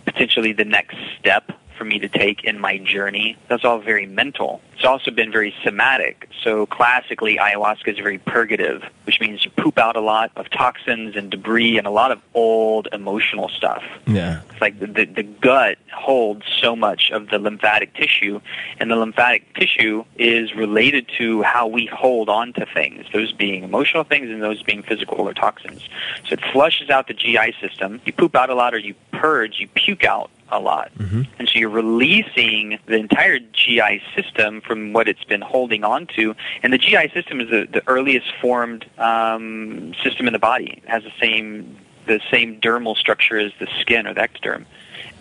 potentially 0.06 0.54
the 0.54 0.66
next 0.66 0.98
step 1.20 1.52
for 1.84 1.90
me 1.90 2.00
to 2.00 2.08
take 2.08 2.46
in 2.46 2.60
my 2.60 2.78
journey. 2.78 3.38
That's 3.50 3.66
all 3.66 3.80
very 3.80 4.06
mental. 4.06 4.62
It's 4.76 4.86
also 4.86 5.12
been 5.12 5.34
very 5.34 5.54
somatic. 5.66 6.30
So 6.42 6.66
classically, 6.66 7.38
ayahuasca 7.38 7.90
is 7.90 7.98
very 7.98 8.20
purgative, 8.20 8.84
which 9.06 9.20
means 9.20 9.44
you 9.44 9.52
poop 9.52 9.78
out 9.78 9.98
a 9.98 10.02
lot 10.02 10.32
of 10.38 10.50
toxins 10.50 11.18
and 11.18 11.30
debris 11.30 11.78
and 11.78 11.86
a 11.86 11.90
lot 11.90 12.12
of 12.12 12.22
old 12.34 12.88
emotional 12.94 13.50
stuff. 13.50 13.84
Yeah. 14.08 14.42
It's 14.50 14.62
like 14.62 14.80
the, 14.80 14.88
the, 14.88 15.06
the 15.06 15.24
gut 15.24 15.78
holds 15.94 16.46
so 16.62 16.74
much 16.74 17.12
of 17.12 17.30
the 17.30 17.38
lymphatic 17.38 17.94
tissue, 17.96 18.40
and 18.80 18.90
the 18.90 18.96
lymphatic 18.96 19.54
tissue 19.56 20.06
is 20.18 20.56
related 20.56 21.10
to 21.18 21.44
how 21.44 21.68
we 21.68 21.86
hold 21.86 22.30
on 22.30 22.54
to 22.54 22.66
things, 22.74 23.06
those 23.12 23.34
being 23.34 23.64
emotional 23.64 24.06
things 24.06 24.30
and 24.30 24.42
those 24.42 24.64
being 24.64 24.84
physical 24.84 25.20
or 25.20 25.34
toxins. 25.34 25.82
So 26.28 26.34
it 26.34 26.42
flushes 26.54 26.90
out 26.90 27.08
the 27.08 27.14
GI 27.14 27.56
system. 27.60 28.00
You 28.06 28.14
poop 28.14 28.36
out 28.36 28.50
a 28.50 28.56
lot 28.56 28.74
or 28.74 28.80
you 28.80 28.96
purge, 29.12 29.60
you 29.60 29.68
puke 29.68 30.06
out 30.06 30.32
a 30.54 30.60
lot. 30.60 30.92
And 31.40 31.50
so 31.50 31.60
you're 31.60 31.70
releasing 31.70 32.80
the 32.86 32.96
entire 32.96 33.40
GI 33.40 34.02
system 34.16 34.62
from 34.62 34.94
what 34.94 35.08
it's 35.08 35.24
been 35.24 35.42
holding 35.42 35.84
on 35.84 36.08
to. 36.16 36.36
And 36.62 36.72
the 36.72 36.78
GI 36.78 37.10
system 37.14 37.42
is 37.42 37.50
the, 37.50 37.68
the 37.72 37.84
earliest 37.88 38.32
formed 38.42 38.86
um, 38.98 39.94
system 40.04 40.28
in 40.28 40.34
the 40.34 40.40
body. 40.40 40.82
It 40.84 40.90
has 40.90 41.04
the 41.04 41.14
same 41.20 41.78
the 42.06 42.20
same 42.30 42.60
dermal 42.60 42.98
structure 42.98 43.40
as 43.40 43.54
the 43.60 43.68
skin 43.80 44.08
or 44.08 44.14
the 44.14 44.20
ectoderm. 44.20 44.66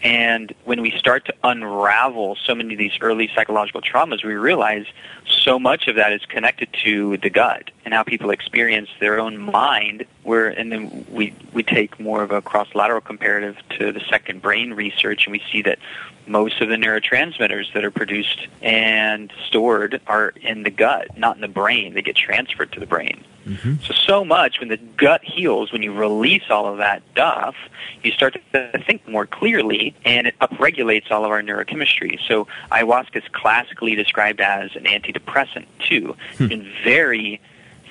And 0.02 0.52
when 0.64 0.82
we 0.82 0.90
start 0.98 1.24
to 1.26 1.34
unravel 1.44 2.36
so 2.44 2.56
many 2.56 2.74
of 2.74 2.78
these 2.78 2.98
early 3.00 3.30
psychological 3.34 3.80
traumas, 3.80 4.24
we 4.24 4.34
realize 4.34 4.86
so 5.26 5.60
much 5.60 5.86
of 5.86 5.94
that 5.96 6.12
is 6.12 6.26
connected 6.26 6.68
to 6.84 7.18
the 7.18 7.30
gut 7.30 7.70
and 7.84 7.92
how 7.94 8.02
people 8.02 8.30
experience 8.30 8.88
their 9.00 9.18
own 9.18 9.38
mind. 9.38 10.04
Where 10.22 10.48
and 10.48 10.70
then 10.70 11.06
we 11.10 11.34
we 11.52 11.62
take 11.62 11.98
more 11.98 12.22
of 12.22 12.30
a 12.30 12.40
cross-lateral 12.40 13.00
comparative 13.00 13.56
to 13.78 13.92
the 13.92 14.00
second 14.08 14.42
brain 14.42 14.72
research, 14.72 15.26
and 15.26 15.32
we 15.32 15.42
see 15.50 15.62
that 15.62 15.78
most 16.26 16.60
of 16.60 16.68
the 16.68 16.76
neurotransmitters 16.76 17.72
that 17.74 17.84
are 17.84 17.90
produced 17.90 18.46
and 18.60 19.32
stored 19.46 20.00
are 20.06 20.32
in 20.40 20.62
the 20.62 20.70
gut, 20.70 21.16
not 21.18 21.36
in 21.36 21.42
the 21.42 21.48
brain. 21.48 21.94
They 21.94 22.02
get 22.02 22.16
transferred 22.16 22.72
to 22.72 22.80
the 22.80 22.86
brain. 22.86 23.24
Mm-hmm. 23.46 23.74
So, 23.82 23.94
so 23.94 24.24
much 24.24 24.60
when 24.60 24.68
the 24.68 24.76
gut 24.76 25.24
heals, 25.24 25.72
when 25.72 25.82
you 25.82 25.92
release 25.92 26.44
all 26.48 26.66
of 26.66 26.78
that 26.78 27.02
stuff, 27.12 27.56
you 28.02 28.12
start 28.12 28.38
to 28.52 28.84
think 28.86 29.06
more 29.08 29.26
clearly 29.26 29.94
and 30.04 30.26
it 30.26 30.38
upregulates 30.40 31.10
all 31.10 31.24
of 31.24 31.30
our 31.30 31.42
neurochemistry. 31.42 32.20
So, 32.26 32.46
ayahuasca 32.70 33.16
is 33.16 33.24
classically 33.32 33.96
described 33.96 34.40
as 34.40 34.76
an 34.76 34.84
antidepressant, 34.84 35.66
too. 35.80 36.16
Hmm. 36.36 36.44
It's 36.44 36.48
been 36.48 36.72
very 36.84 37.40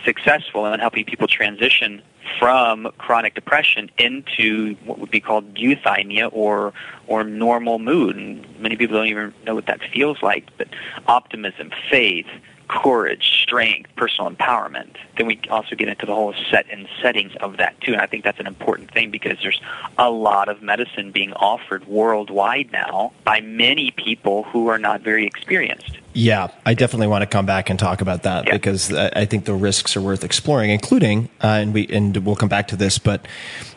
successful 0.03 0.65
in 0.65 0.79
helping 0.79 1.05
people 1.05 1.27
transition 1.27 2.01
from 2.39 2.91
chronic 2.97 3.33
depression 3.35 3.89
into 3.97 4.75
what 4.85 4.99
would 4.99 5.11
be 5.11 5.19
called 5.19 5.53
euthymia 5.55 6.29
or 6.31 6.73
or 7.07 7.23
normal 7.23 7.79
mood. 7.79 8.15
And 8.15 8.59
many 8.59 8.75
people 8.75 8.97
don't 8.97 9.07
even 9.07 9.33
know 9.45 9.55
what 9.55 9.65
that 9.67 9.81
feels 9.93 10.21
like, 10.21 10.49
but 10.57 10.67
optimism, 11.07 11.71
faith, 11.89 12.27
courage, 12.71 13.41
strength, 13.43 13.93
personal 13.97 14.31
empowerment. 14.31 14.95
Then 15.17 15.27
we 15.27 15.41
also 15.49 15.75
get 15.75 15.89
into 15.89 16.05
the 16.05 16.15
whole 16.15 16.33
set 16.49 16.65
and 16.71 16.87
settings 17.01 17.33
of 17.41 17.57
that 17.57 17.79
too. 17.81 17.91
And 17.91 18.01
I 18.01 18.05
think 18.05 18.23
that's 18.23 18.39
an 18.39 18.47
important 18.47 18.91
thing 18.91 19.11
because 19.11 19.37
there's 19.43 19.61
a 19.97 20.09
lot 20.09 20.47
of 20.47 20.61
medicine 20.61 21.11
being 21.11 21.33
offered 21.33 21.85
worldwide 21.85 22.71
now 22.71 23.11
by 23.25 23.41
many 23.41 23.91
people 23.91 24.43
who 24.43 24.67
are 24.67 24.77
not 24.77 25.01
very 25.01 25.25
experienced. 25.25 25.97
Yeah, 26.13 26.47
I 26.65 26.73
definitely 26.73 27.07
want 27.07 27.23
to 27.23 27.25
come 27.25 27.45
back 27.45 27.69
and 27.69 27.77
talk 27.77 27.99
about 28.01 28.23
that 28.23 28.45
Yeah. 28.47 28.53
because 28.53 28.91
I 28.93 29.25
think 29.25 29.45
the 29.45 29.53
risks 29.53 29.97
are 29.97 30.01
worth 30.01 30.23
exploring, 30.23 30.69
including 30.71 31.29
uh, 31.43 31.47
and 31.47 31.73
we 31.73 31.87
and 31.87 32.15
we'll 32.17 32.35
come 32.37 32.49
back 32.49 32.69
to 32.69 32.77
this. 32.77 32.97
But 32.99 33.25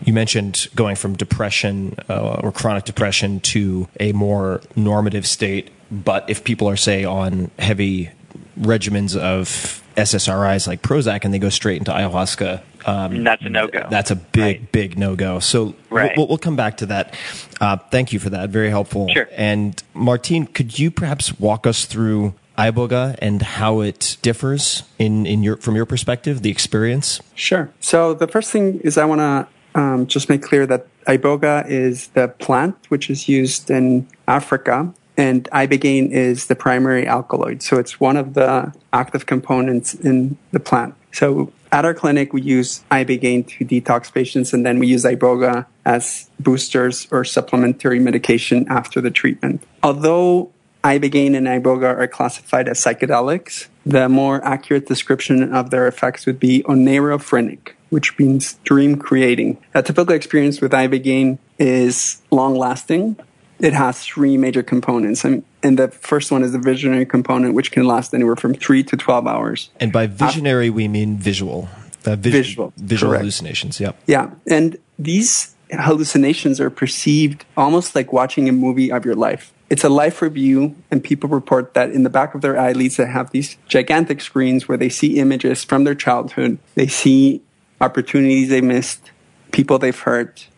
you 0.04 0.12
mentioned 0.12 0.68
going 0.76 0.94
from 0.96 1.14
depression 1.16 1.96
uh, 2.08 2.40
or 2.42 2.52
chronic 2.52 2.84
depression 2.84 3.40
to 3.40 3.88
a 3.98 4.12
more 4.12 4.60
normative 4.76 5.26
state. 5.26 5.70
But 5.90 6.28
if 6.28 6.42
people 6.44 6.68
are 6.68 6.76
say 6.76 7.04
on 7.04 7.50
heavy 7.58 8.10
regimens 8.58 9.16
of 9.16 9.82
SSRIs 9.96 10.66
like 10.66 10.82
Prozac 10.82 11.24
and 11.24 11.32
they 11.32 11.38
go 11.38 11.48
straight 11.48 11.78
into 11.78 11.92
ayahuasca, 11.92 12.62
um, 12.86 13.22
that's 13.24 13.42
a 13.44 13.48
no-go. 13.48 13.86
That's 13.90 14.10
a 14.10 14.16
big, 14.16 14.42
Right. 14.42 14.72
big 14.72 14.98
no 14.98 15.14
go. 15.16 15.38
So 15.38 15.74
Right. 15.90 16.12
we'll, 16.16 16.28
we'll 16.28 16.38
come 16.38 16.56
back 16.56 16.76
to 16.78 16.86
that. 16.86 17.14
Uh, 17.60 17.76
thank 17.90 18.12
you 18.12 18.18
for 18.18 18.30
that. 18.30 18.50
Very 18.50 18.70
helpful. 18.70 19.08
Sure. 19.08 19.28
And 19.36 19.80
Martine, 19.94 20.46
could 20.46 20.78
you 20.78 20.90
perhaps 20.90 21.38
walk 21.38 21.66
us 21.66 21.84
through 21.86 22.34
iboga 22.58 23.16
and 23.20 23.42
how 23.42 23.80
it 23.80 24.16
differs 24.22 24.82
in, 24.98 25.26
in 25.26 25.42
your 25.42 25.56
from 25.56 25.74
your 25.76 25.86
perspective, 25.86 26.42
the 26.42 26.50
experience? 26.50 27.20
Sure. 27.34 27.70
So 27.80 28.14
the 28.14 28.28
first 28.28 28.50
thing 28.52 28.80
is 28.84 28.98
I 28.98 29.04
want 29.06 29.20
to 29.20 29.80
um, 29.80 30.06
just 30.06 30.28
make 30.28 30.42
clear 30.42 30.66
that 30.66 30.86
iboga 31.06 31.68
is 31.68 32.08
the 32.08 32.28
plant 32.28 32.76
which 32.90 33.10
is 33.10 33.28
used 33.28 33.70
in 33.70 34.06
Africa, 34.28 34.92
and 35.16 35.48
ibogaine 35.52 36.10
is 36.10 36.46
the 36.46 36.56
primary 36.56 37.06
alkaloid. 37.06 37.62
So 37.62 37.78
it's 37.78 38.00
one 38.00 38.16
of 38.16 38.34
the 38.34 38.72
active 38.92 39.26
components 39.26 39.94
in 39.94 40.36
the 40.52 40.60
plant. 40.60 40.94
So 41.12 41.52
at 41.70 41.84
our 41.84 41.94
clinic, 41.94 42.32
we 42.32 42.42
use 42.42 42.84
ibogaine 42.90 43.46
to 43.58 43.64
detox 43.64 44.12
patients, 44.12 44.52
and 44.52 44.64
then 44.64 44.78
we 44.78 44.86
use 44.86 45.04
iboga 45.04 45.66
as 45.84 46.30
boosters 46.40 47.06
or 47.10 47.24
supplementary 47.24 47.98
medication 47.98 48.66
after 48.68 49.00
the 49.00 49.10
treatment. 49.10 49.62
Although 49.82 50.50
ibogaine 50.84 51.34
and 51.34 51.46
iboga 51.46 51.96
are 51.96 52.06
classified 52.06 52.68
as 52.68 52.78
psychedelics. 52.78 53.68
The 53.86 54.08
more 54.08 54.44
accurate 54.44 54.86
description 54.86 55.52
of 55.54 55.70
their 55.70 55.88
effects 55.88 56.26
would 56.26 56.38
be 56.38 56.62
oneirophrenic, 56.64 57.72
which 57.88 58.18
means 58.18 58.54
dream 58.64 58.96
creating. 58.96 59.58
A 59.74 59.82
typical 59.82 60.14
experience 60.14 60.60
with 60.60 60.72
ibogaine 60.72 61.38
is 61.58 62.22
long 62.30 62.54
lasting. 62.54 63.16
It 63.60 63.72
has 63.72 64.04
three 64.04 64.36
major 64.36 64.62
components, 64.62 65.24
and, 65.24 65.44
and 65.62 65.78
the 65.78 65.88
first 65.88 66.30
one 66.32 66.42
is 66.42 66.52
the 66.52 66.58
visionary 66.58 67.06
component, 67.06 67.54
which 67.54 67.70
can 67.70 67.84
last 67.86 68.12
anywhere 68.12 68.36
from 68.36 68.54
three 68.54 68.82
to 68.84 68.96
12 68.96 69.26
hours. 69.26 69.70
And 69.80 69.92
by 69.92 70.06
visionary, 70.06 70.70
we 70.70 70.88
mean 70.88 71.16
visual. 71.16 71.68
Uh, 72.04 72.16
vis- 72.16 72.32
Visual, 72.32 72.72
Visual 72.76 73.10
correct. 73.12 73.20
hallucinations. 73.22 73.80
Yep. 73.80 73.96
Yeah. 74.06 74.30
And 74.50 74.76
these 74.98 75.54
hallucinations 75.70 76.60
are 76.60 76.68
perceived 76.68 77.44
almost 77.56 77.94
like 77.94 78.12
watching 78.12 78.48
a 78.48 78.52
movie 78.52 78.92
of 78.92 79.04
your 79.04 79.14
life. 79.14 79.52
It's 79.70 79.82
a 79.84 79.88
life 79.88 80.20
review, 80.20 80.76
and 80.90 81.02
people 81.02 81.30
report 81.30 81.72
that 81.74 81.90
in 81.92 82.02
the 82.02 82.10
back 82.10 82.34
of 82.34 82.42
their 82.42 82.58
eyelids, 82.58 82.96
they 82.98 83.06
have 83.06 83.30
these 83.30 83.56
gigantic 83.66 84.20
screens 84.20 84.68
where 84.68 84.76
they 84.76 84.90
see 84.90 85.18
images 85.18 85.64
from 85.64 85.84
their 85.84 85.94
childhood. 85.94 86.58
They 86.74 86.86
see 86.86 87.40
opportunities 87.80 88.50
they 88.50 88.60
missed, 88.60 89.10
people 89.52 89.78
they've 89.78 89.98
hurt, 89.98 90.48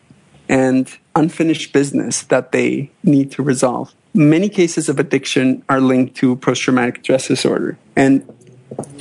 and 0.49 0.89
unfinished 1.17 1.73
business 1.73 2.23
that 2.23 2.51
they 2.51 2.89
need 3.03 3.31
to 3.31 3.43
resolve. 3.43 3.93
Many 4.13 4.49
cases 4.49 4.87
of 4.89 4.99
addiction 4.99 5.63
are 5.67 5.81
linked 5.81 6.15
to 6.17 6.35
post 6.37 6.61
traumatic 6.61 7.03
stress 7.03 7.27
disorder. 7.27 7.77
And 7.95 8.27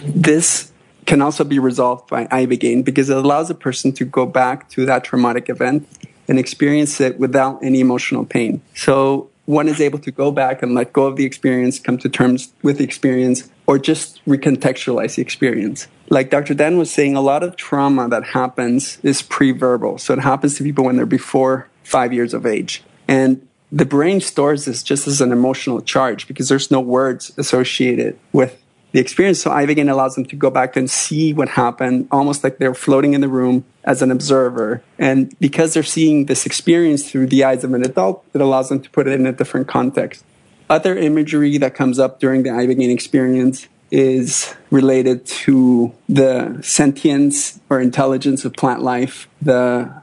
this 0.03 0.73
can 1.05 1.23
also 1.23 1.45
be 1.45 1.59
resolved 1.59 2.09
by 2.09 2.27
ibogaine 2.27 2.85
because 2.85 3.09
it 3.11 3.17
allows 3.17 3.49
a 3.51 3.55
person 3.55 3.93
to 3.93 4.05
go 4.05 4.27
back 4.27 4.69
to 4.71 4.85
that 4.87 5.05
traumatic 5.05 5.49
event 5.49 5.89
and 6.29 6.39
experience 6.39 7.01
it 7.01 7.19
without 7.19 7.63
any 7.63 7.81
emotional 7.81 8.25
pain. 8.25 8.61
So 8.75 9.31
one 9.45 9.69
is 9.69 9.81
able 9.81 10.01
to 10.01 10.11
go 10.11 10.33
back 10.33 10.63
and 10.63 10.75
let 10.75 10.93
go 10.93 11.07
of 11.07 11.17
the 11.17 11.25
experience, 11.25 11.79
come 11.79 11.99
to 11.99 12.09
terms 12.09 12.53
with 12.63 12.79
the 12.79 12.85
experience, 12.85 13.49
or 13.67 13.79
just 13.79 14.25
recontextualize 14.27 15.17
the 15.17 15.23
experience. 15.23 15.89
Like 16.09 16.31
Dr. 16.31 16.55
Dan 16.55 16.79
was 16.79 16.91
saying, 16.91 17.17
a 17.17 17.21
lot 17.21 17.43
of 17.43 17.57
trauma 17.57 18.09
that 18.09 18.25
happens 18.25 18.99
is 19.03 19.23
pre-verbal. 19.23 19.99
So 19.99 20.15
it 20.15 20.21
happens 20.21 20.57
to 20.57 20.65
people 20.65 20.85
when 20.85 20.97
they're 20.97 21.07
before 21.07 21.69
five 21.83 22.13
years 22.13 22.33
of 22.33 22.47
age. 22.47 22.83
And 23.09 23.47
the 23.73 23.85
brain 23.85 24.21
stores 24.21 24.65
this 24.65 24.83
just 24.83 25.09
as 25.09 25.21
an 25.21 25.33
emotional 25.33 25.81
charge 25.81 26.29
because 26.29 26.49
there's 26.49 26.71
no 26.71 26.81
words 26.81 27.37
associated 27.37 28.19
with 28.33 28.63
the 28.93 29.01
experience. 29.01 29.43
So 29.43 29.51
Ibogaine 29.51 29.91
allows 29.91 30.15
them 30.15 30.25
to 30.27 30.37
go 30.37 30.49
back 30.49 30.77
and 30.77 30.89
see 30.89 31.33
what 31.33 31.51
happened, 31.51 32.09
almost 32.11 32.45
like 32.45 32.59
they're 32.59 32.75
floating 32.75 33.15
in 33.15 33.21
the 33.21 33.29
room 33.29 33.65
as 33.85 34.01
an 34.01 34.11
observer. 34.11 34.83
And 34.99 35.37
because 35.41 35.75
they're 35.75 35.83
seeing 35.83 36.27
this 36.27 36.47
experience 36.47 37.11
through 37.11 37.27
the 37.27 37.45
eyes 37.45 37.65
of 37.65 37.75
an 37.75 37.85
adult, 37.85 38.25
it 38.33 38.41
allows 38.41 38.69
them 38.69 38.81
to 38.81 38.91
put 38.91 39.07
it 39.07 39.19
in 39.19 39.27
a 39.27 39.33
different 39.33 39.69
context. 39.69 40.25
Other 40.69 40.97
imagery 40.97 41.59
that 41.59 41.75
comes 41.75 41.99
up 41.99 42.19
during 42.19 42.43
the 42.43 42.51
Ibogaine 42.51 42.93
experience 42.93 43.69
is 43.91 44.55
related 44.71 45.25
to 45.27 45.95
the 46.09 46.61
sentience 46.63 47.61
or 47.71 47.81
intelligence 47.81 48.45
of 48.45 48.53
plant 48.55 48.83
life, 48.83 49.29
the 49.41 50.03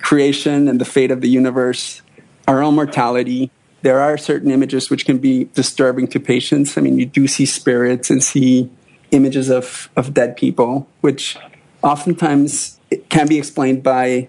creation 0.00 0.66
and 0.68 0.80
the 0.80 0.84
fate 0.84 1.12
of 1.12 1.20
the 1.20 1.28
universe, 1.28 2.02
our 2.48 2.60
own 2.60 2.74
mortality. 2.74 3.50
There 3.82 4.00
are 4.00 4.18
certain 4.18 4.50
images 4.50 4.90
which 4.90 5.06
can 5.06 5.18
be 5.18 5.44
disturbing 5.54 6.08
to 6.08 6.18
patients. 6.18 6.76
I 6.76 6.80
mean, 6.80 6.98
you 6.98 7.06
do 7.06 7.28
see 7.28 7.46
spirits 7.46 8.10
and 8.10 8.22
see 8.22 8.70
images 9.12 9.48
of, 9.48 9.88
of 9.96 10.12
dead 10.12 10.36
people, 10.36 10.88
which 11.02 11.36
oftentimes 11.82 12.80
can 13.10 13.28
be 13.28 13.38
explained 13.38 13.82
by 13.84 14.28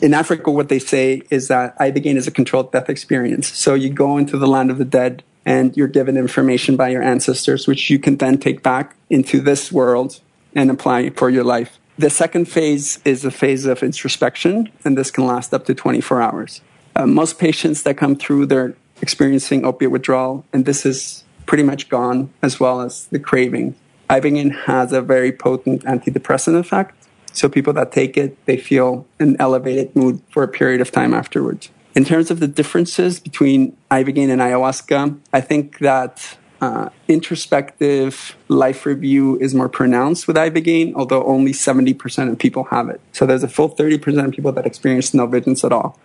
in 0.00 0.14
Africa, 0.14 0.50
what 0.50 0.68
they 0.68 0.78
say 0.78 1.22
is 1.30 1.48
that 1.48 1.78
Ibogaine 1.78 2.16
is 2.16 2.26
a 2.26 2.30
controlled 2.30 2.72
death 2.72 2.88
experience. 2.88 3.48
So 3.48 3.74
you 3.74 3.90
go 3.90 4.16
into 4.16 4.36
the 4.36 4.48
land 4.48 4.70
of 4.70 4.78
the 4.78 4.84
dead 4.84 5.22
and 5.46 5.76
you're 5.76 5.88
given 5.88 6.16
information 6.16 6.76
by 6.76 6.88
your 6.88 7.02
ancestors, 7.02 7.66
which 7.66 7.90
you 7.90 7.98
can 7.98 8.16
then 8.16 8.38
take 8.38 8.62
back 8.62 8.96
into 9.10 9.40
this 9.40 9.70
world 9.70 10.20
and 10.54 10.70
apply 10.70 11.10
for 11.10 11.28
your 11.30 11.44
life. 11.44 11.78
The 11.96 12.10
second 12.10 12.46
phase 12.46 12.98
is 13.04 13.24
a 13.24 13.30
phase 13.30 13.66
of 13.66 13.82
introspection, 13.82 14.70
and 14.84 14.98
this 14.98 15.10
can 15.10 15.26
last 15.26 15.54
up 15.54 15.64
to 15.66 15.74
24 15.74 16.20
hours. 16.20 16.60
Uh, 16.96 17.06
most 17.06 17.38
patients 17.38 17.82
that 17.84 17.96
come 17.96 18.16
through, 18.16 18.46
they're 18.46 18.74
experiencing 19.00 19.64
opiate 19.64 19.90
withdrawal, 19.90 20.44
and 20.52 20.64
this 20.64 20.84
is 20.84 21.24
pretty 21.46 21.62
much 21.62 21.88
gone, 21.88 22.32
as 22.42 22.58
well 22.58 22.80
as 22.80 23.06
the 23.06 23.18
craving. 23.18 23.76
Ibogaine 24.10 24.64
has 24.64 24.92
a 24.92 25.02
very 25.02 25.30
potent 25.30 25.84
antidepressant 25.84 26.58
effect, 26.58 26.96
so 27.34 27.48
people 27.48 27.72
that 27.74 27.92
take 27.92 28.16
it, 28.16 28.42
they 28.46 28.56
feel 28.56 29.06
an 29.18 29.36
elevated 29.38 29.94
mood 29.94 30.22
for 30.30 30.42
a 30.42 30.48
period 30.48 30.80
of 30.80 30.90
time 30.90 31.12
afterwards. 31.12 31.68
In 31.94 32.04
terms 32.04 32.30
of 32.30 32.40
the 32.40 32.48
differences 32.48 33.20
between 33.20 33.76
ibogaine 33.90 34.30
and 34.30 34.40
ayahuasca, 34.40 35.18
I 35.32 35.40
think 35.40 35.78
that 35.78 36.36
uh, 36.60 36.88
introspective 37.08 38.36
life 38.48 38.86
review 38.86 39.38
is 39.38 39.54
more 39.54 39.68
pronounced 39.68 40.26
with 40.26 40.36
ibogaine, 40.36 40.94
although 40.94 41.24
only 41.24 41.52
70% 41.52 42.30
of 42.30 42.38
people 42.38 42.64
have 42.64 42.88
it. 42.88 43.00
So 43.12 43.26
there's 43.26 43.42
a 43.44 43.48
full 43.48 43.68
30% 43.68 44.24
of 44.24 44.32
people 44.32 44.52
that 44.52 44.64
experience 44.64 45.12
no 45.12 45.26
visions 45.26 45.62
at 45.64 45.72
all. 45.72 45.98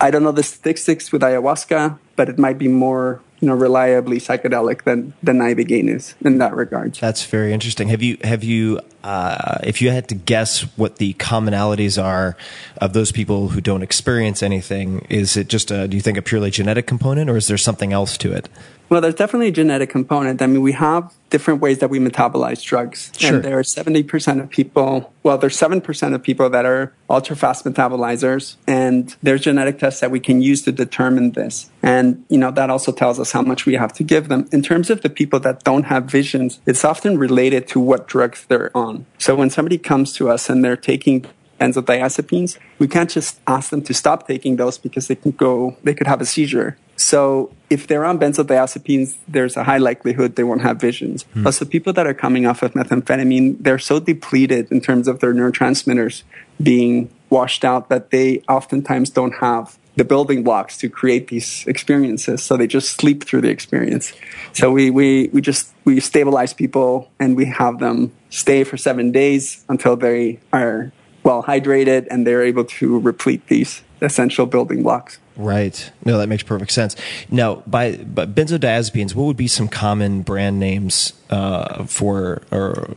I 0.00 0.10
don't 0.10 0.22
know 0.22 0.32
the 0.32 0.42
statistics 0.42 1.10
with 1.10 1.22
ayahuasca, 1.22 1.98
but 2.16 2.28
it 2.28 2.38
might 2.38 2.58
be 2.58 2.68
more 2.68 3.22
you 3.44 3.50
know 3.50 3.56
reliably 3.56 4.16
psychedelic 4.16 4.84
than 4.84 5.12
than 5.22 5.38
ibogaine 5.38 5.94
is 5.94 6.14
in 6.24 6.38
that 6.38 6.54
regard. 6.54 6.94
That's 6.94 7.26
very 7.26 7.52
interesting. 7.52 7.88
Have 7.88 8.02
you 8.02 8.16
have 8.24 8.42
you 8.42 8.80
uh, 9.02 9.58
if 9.64 9.82
you 9.82 9.90
had 9.90 10.08
to 10.08 10.14
guess 10.14 10.62
what 10.78 10.96
the 10.96 11.12
commonalities 11.14 12.02
are 12.02 12.38
of 12.78 12.94
those 12.94 13.12
people 13.12 13.50
who 13.50 13.60
don't 13.60 13.82
experience 13.82 14.42
anything, 14.42 15.00
is 15.10 15.36
it 15.36 15.48
just 15.48 15.70
a, 15.70 15.86
do 15.86 15.94
you 15.94 16.00
think 16.00 16.16
a 16.16 16.22
purely 16.22 16.50
genetic 16.50 16.86
component, 16.86 17.28
or 17.28 17.36
is 17.36 17.46
there 17.46 17.58
something 17.58 17.92
else 17.92 18.16
to 18.16 18.32
it? 18.32 18.48
Well, 18.94 19.00
there's 19.00 19.16
definitely 19.16 19.48
a 19.48 19.50
genetic 19.50 19.90
component. 19.90 20.40
I 20.40 20.46
mean, 20.46 20.62
we 20.62 20.70
have 20.70 21.12
different 21.28 21.60
ways 21.60 21.80
that 21.80 21.90
we 21.90 21.98
metabolize 21.98 22.62
drugs. 22.62 23.10
Sure. 23.18 23.34
And 23.34 23.44
there 23.44 23.58
are 23.58 23.64
70% 23.64 24.40
of 24.40 24.48
people, 24.50 25.12
well, 25.24 25.36
there's 25.36 25.58
7% 25.58 26.14
of 26.14 26.22
people 26.22 26.48
that 26.50 26.64
are 26.64 26.92
ultra 27.10 27.34
fast 27.34 27.64
metabolizers. 27.64 28.54
And 28.68 29.16
there's 29.20 29.40
genetic 29.40 29.80
tests 29.80 29.98
that 29.98 30.12
we 30.12 30.20
can 30.20 30.40
use 30.40 30.62
to 30.62 30.70
determine 30.70 31.32
this. 31.32 31.72
And, 31.82 32.24
you 32.28 32.38
know, 32.38 32.52
that 32.52 32.70
also 32.70 32.92
tells 32.92 33.18
us 33.18 33.32
how 33.32 33.42
much 33.42 33.66
we 33.66 33.74
have 33.74 33.92
to 33.94 34.04
give 34.04 34.28
them. 34.28 34.48
In 34.52 34.62
terms 34.62 34.90
of 34.90 35.00
the 35.00 35.10
people 35.10 35.40
that 35.40 35.64
don't 35.64 35.86
have 35.86 36.04
visions, 36.04 36.60
it's 36.64 36.84
often 36.84 37.18
related 37.18 37.66
to 37.70 37.80
what 37.80 38.06
drugs 38.06 38.46
they're 38.46 38.70
on. 38.76 39.06
So 39.18 39.34
when 39.34 39.50
somebody 39.50 39.76
comes 39.76 40.12
to 40.12 40.30
us 40.30 40.48
and 40.48 40.64
they're 40.64 40.76
taking 40.76 41.26
benzodiazepines, 41.58 42.58
we 42.78 42.88
can't 42.88 43.10
just 43.10 43.40
ask 43.46 43.70
them 43.70 43.82
to 43.82 43.94
stop 43.94 44.26
taking 44.26 44.56
those 44.56 44.78
because 44.78 45.08
they 45.08 45.14
can 45.14 45.32
go, 45.32 45.76
they 45.82 45.94
could 45.94 46.06
have 46.06 46.20
a 46.20 46.26
seizure. 46.26 46.76
So 46.96 47.52
if 47.70 47.86
they're 47.86 48.04
on 48.04 48.18
benzodiazepines, 48.18 49.16
there's 49.26 49.56
a 49.56 49.64
high 49.64 49.78
likelihood 49.78 50.36
they 50.36 50.44
won't 50.44 50.62
have 50.62 50.80
visions. 50.80 51.22
Hmm. 51.34 51.46
Also, 51.46 51.64
people 51.64 51.92
that 51.92 52.06
are 52.06 52.14
coming 52.14 52.46
off 52.46 52.62
of 52.62 52.72
methamphetamine, 52.74 53.56
they're 53.60 53.78
so 53.78 53.98
depleted 53.98 54.70
in 54.70 54.80
terms 54.80 55.08
of 55.08 55.20
their 55.20 55.34
neurotransmitters 55.34 56.22
being 56.62 57.10
washed 57.30 57.64
out 57.64 57.88
that 57.88 58.10
they 58.10 58.42
oftentimes 58.48 59.10
don't 59.10 59.34
have 59.40 59.76
the 59.96 60.04
building 60.04 60.42
blocks 60.42 60.76
to 60.78 60.88
create 60.88 61.28
these 61.28 61.64
experiences. 61.66 62.42
So 62.42 62.56
they 62.56 62.66
just 62.66 62.96
sleep 62.96 63.24
through 63.24 63.42
the 63.42 63.48
experience. 63.50 64.12
So 64.52 64.70
we, 64.70 64.90
we, 64.90 65.30
we 65.32 65.40
just, 65.40 65.72
we 65.84 66.00
stabilize 66.00 66.52
people 66.52 67.10
and 67.20 67.36
we 67.36 67.44
have 67.46 67.78
them 67.78 68.12
stay 68.30 68.64
for 68.64 68.76
seven 68.76 69.12
days 69.12 69.64
until 69.68 69.96
they 69.96 70.40
are 70.52 70.92
well 71.24 71.42
hydrated 71.42 72.06
and 72.10 72.26
they're 72.26 72.44
able 72.44 72.64
to 72.64 72.98
replete 73.00 73.46
these 73.48 73.82
essential 74.00 74.46
building 74.46 74.82
blocks. 74.82 75.18
Right. 75.36 75.90
No, 76.04 76.18
that 76.18 76.28
makes 76.28 76.44
perfect 76.44 76.70
sense. 76.70 76.94
Now, 77.30 77.56
by, 77.66 77.96
by 77.96 78.26
benzodiazepines, 78.26 79.14
what 79.16 79.24
would 79.24 79.36
be 79.36 79.48
some 79.48 79.66
common 79.66 80.22
brand 80.22 80.60
names 80.60 81.12
uh, 81.30 81.84
for 81.86 82.42
or 82.52 82.88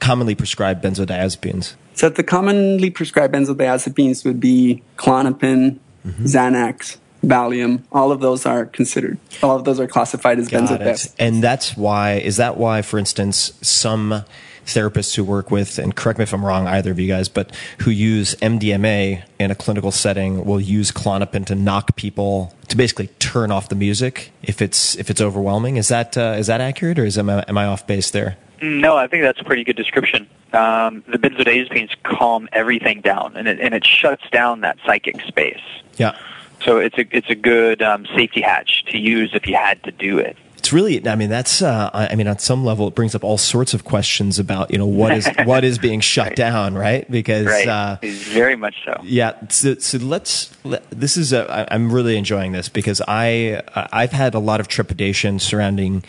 commonly 0.00 0.34
prescribed 0.34 0.82
benzodiazepines? 0.82 1.74
So 1.94 2.08
the 2.08 2.24
commonly 2.24 2.90
prescribed 2.90 3.34
benzodiazepines 3.34 4.24
would 4.24 4.40
be 4.40 4.82
Klonopin, 4.96 5.78
Mm-hmm. 6.04 6.24
Xanax, 6.26 6.98
Valium. 7.24 7.82
All 7.90 8.12
of 8.12 8.20
those 8.20 8.44
are 8.44 8.66
considered. 8.66 9.16
All 9.42 9.56
of 9.56 9.64
those 9.64 9.80
are 9.80 9.86
classified 9.86 10.38
as 10.38 10.48
Got 10.48 10.70
it. 10.70 10.80
benzodiazepines. 10.80 11.14
And 11.18 11.42
that's 11.42 11.76
why, 11.78 12.16
is 12.16 12.36
that 12.36 12.58
why, 12.58 12.82
for 12.82 12.98
instance, 12.98 13.52
some 13.62 14.22
therapists 14.66 15.14
who 15.14 15.24
work 15.24 15.50
with, 15.50 15.78
and 15.78 15.94
correct 15.94 16.18
me 16.18 16.22
if 16.22 16.32
I'm 16.32 16.44
wrong, 16.44 16.66
either 16.66 16.90
of 16.90 16.98
you 16.98 17.08
guys, 17.08 17.28
but 17.28 17.54
who 17.78 17.90
use 17.90 18.34
MDMA 18.36 19.22
in 19.38 19.50
a 19.50 19.54
clinical 19.54 19.90
setting 19.90 20.44
will 20.44 20.60
use 20.60 20.90
Klonopin 20.90 21.46
to 21.46 21.54
knock 21.54 21.96
people 21.96 22.54
to 22.68 22.76
basically 22.76 23.08
turn 23.18 23.50
off 23.50 23.68
the 23.68 23.74
music 23.74 24.32
if 24.42 24.62
it's 24.62 24.96
if 24.96 25.10
it's 25.10 25.20
overwhelming. 25.20 25.76
Is 25.76 25.88
that 25.88 26.16
uh, 26.16 26.36
is 26.38 26.46
that 26.46 26.60
accurate, 26.60 26.98
or 26.98 27.04
is 27.04 27.18
am 27.18 27.30
I, 27.30 27.44
am 27.48 27.58
I 27.58 27.66
off 27.66 27.86
base 27.86 28.10
there? 28.10 28.36
No, 28.62 28.96
I 28.96 29.06
think 29.06 29.22
that's 29.22 29.40
a 29.40 29.44
pretty 29.44 29.64
good 29.64 29.76
description. 29.76 30.28
Um, 30.52 31.02
the 31.08 31.18
benzodiazepines 31.18 31.90
calm 32.04 32.48
everything 32.52 33.00
down, 33.00 33.36
and 33.36 33.48
it, 33.48 33.60
and 33.60 33.74
it 33.74 33.84
shuts 33.84 34.22
down 34.30 34.60
that 34.60 34.78
psychic 34.86 35.20
space. 35.22 35.60
Yeah. 35.96 36.16
So 36.64 36.78
it's 36.78 36.96
a 36.96 37.04
it's 37.10 37.28
a 37.28 37.34
good 37.34 37.82
um, 37.82 38.06
safety 38.16 38.40
hatch 38.40 38.84
to 38.86 38.98
use 38.98 39.30
if 39.34 39.46
you 39.46 39.56
had 39.56 39.82
to 39.84 39.90
do 39.90 40.18
it. 40.18 40.36
It's 40.64 40.72
really, 40.72 41.06
I 41.06 41.14
mean, 41.14 41.28
that's, 41.28 41.60
uh, 41.60 41.90
I 41.92 42.14
mean, 42.14 42.26
on 42.26 42.38
some 42.38 42.64
level, 42.64 42.88
it 42.88 42.94
brings 42.94 43.14
up 43.14 43.22
all 43.22 43.36
sorts 43.36 43.74
of 43.74 43.84
questions 43.84 44.38
about, 44.38 44.70
you 44.70 44.78
know, 44.78 44.86
what 44.86 45.12
is 45.12 45.28
what 45.44 45.62
is 45.62 45.76
being 45.76 46.00
shut 46.00 46.34
down, 46.36 46.74
right? 46.74 47.08
Because, 47.10 47.44
Right, 47.44 47.68
uh, 47.68 47.98
very 48.00 48.56
much 48.56 48.74
so. 48.82 48.98
Yeah, 49.02 49.34
so, 49.50 49.74
so 49.74 49.98
let's. 49.98 50.56
Let, 50.64 50.88
this 50.90 51.18
is. 51.18 51.34
A, 51.34 51.50
I, 51.52 51.74
I'm 51.74 51.92
really 51.92 52.16
enjoying 52.16 52.52
this 52.52 52.70
because 52.70 53.02
I 53.06 53.62
I've 53.74 54.12
had 54.12 54.32
a 54.32 54.38
lot 54.38 54.60
of 54.60 54.68
trepidation 54.68 55.38
surrounding 55.38 56.02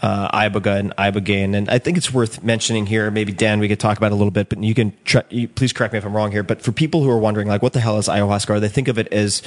uh, 0.00 0.30
iboga 0.30 0.78
and 0.78 0.96
ibogaine, 0.96 1.56
and 1.56 1.68
I 1.68 1.80
think 1.80 1.96
it's 1.96 2.14
worth 2.14 2.44
mentioning 2.44 2.86
here. 2.86 3.10
Maybe 3.10 3.32
Dan, 3.32 3.58
we 3.58 3.66
could 3.66 3.80
talk 3.80 3.98
about 3.98 4.12
it 4.12 4.14
a 4.14 4.14
little 4.14 4.30
bit, 4.30 4.48
but 4.48 4.62
you 4.62 4.74
can 4.76 4.92
tr- 5.06 5.26
you, 5.28 5.48
please 5.48 5.72
correct 5.72 5.92
me 5.92 5.98
if 5.98 6.04
I'm 6.04 6.14
wrong 6.14 6.30
here. 6.30 6.44
But 6.44 6.62
for 6.62 6.70
people 6.70 7.02
who 7.02 7.10
are 7.10 7.18
wondering, 7.18 7.48
like, 7.48 7.62
what 7.62 7.72
the 7.72 7.80
hell 7.80 7.98
is 7.98 8.06
ayahuasca? 8.06 8.50
Or 8.50 8.60
they 8.60 8.68
think 8.68 8.86
of 8.86 8.96
it 8.96 9.12
as 9.12 9.42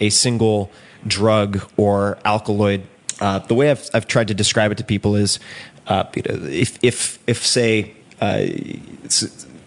a 0.00 0.10
single 0.10 0.72
drug 1.06 1.62
or 1.76 2.18
alkaloid. 2.24 2.82
Uh, 3.22 3.38
the 3.38 3.54
way 3.54 3.70
I've 3.70 3.88
I've 3.94 4.08
tried 4.08 4.28
to 4.28 4.34
describe 4.34 4.72
it 4.72 4.78
to 4.78 4.84
people 4.84 5.14
is, 5.14 5.38
uh, 5.86 6.04
if 6.14 6.78
if 6.82 7.18
if 7.28 7.46
say. 7.46 7.94
Uh, 8.20 8.46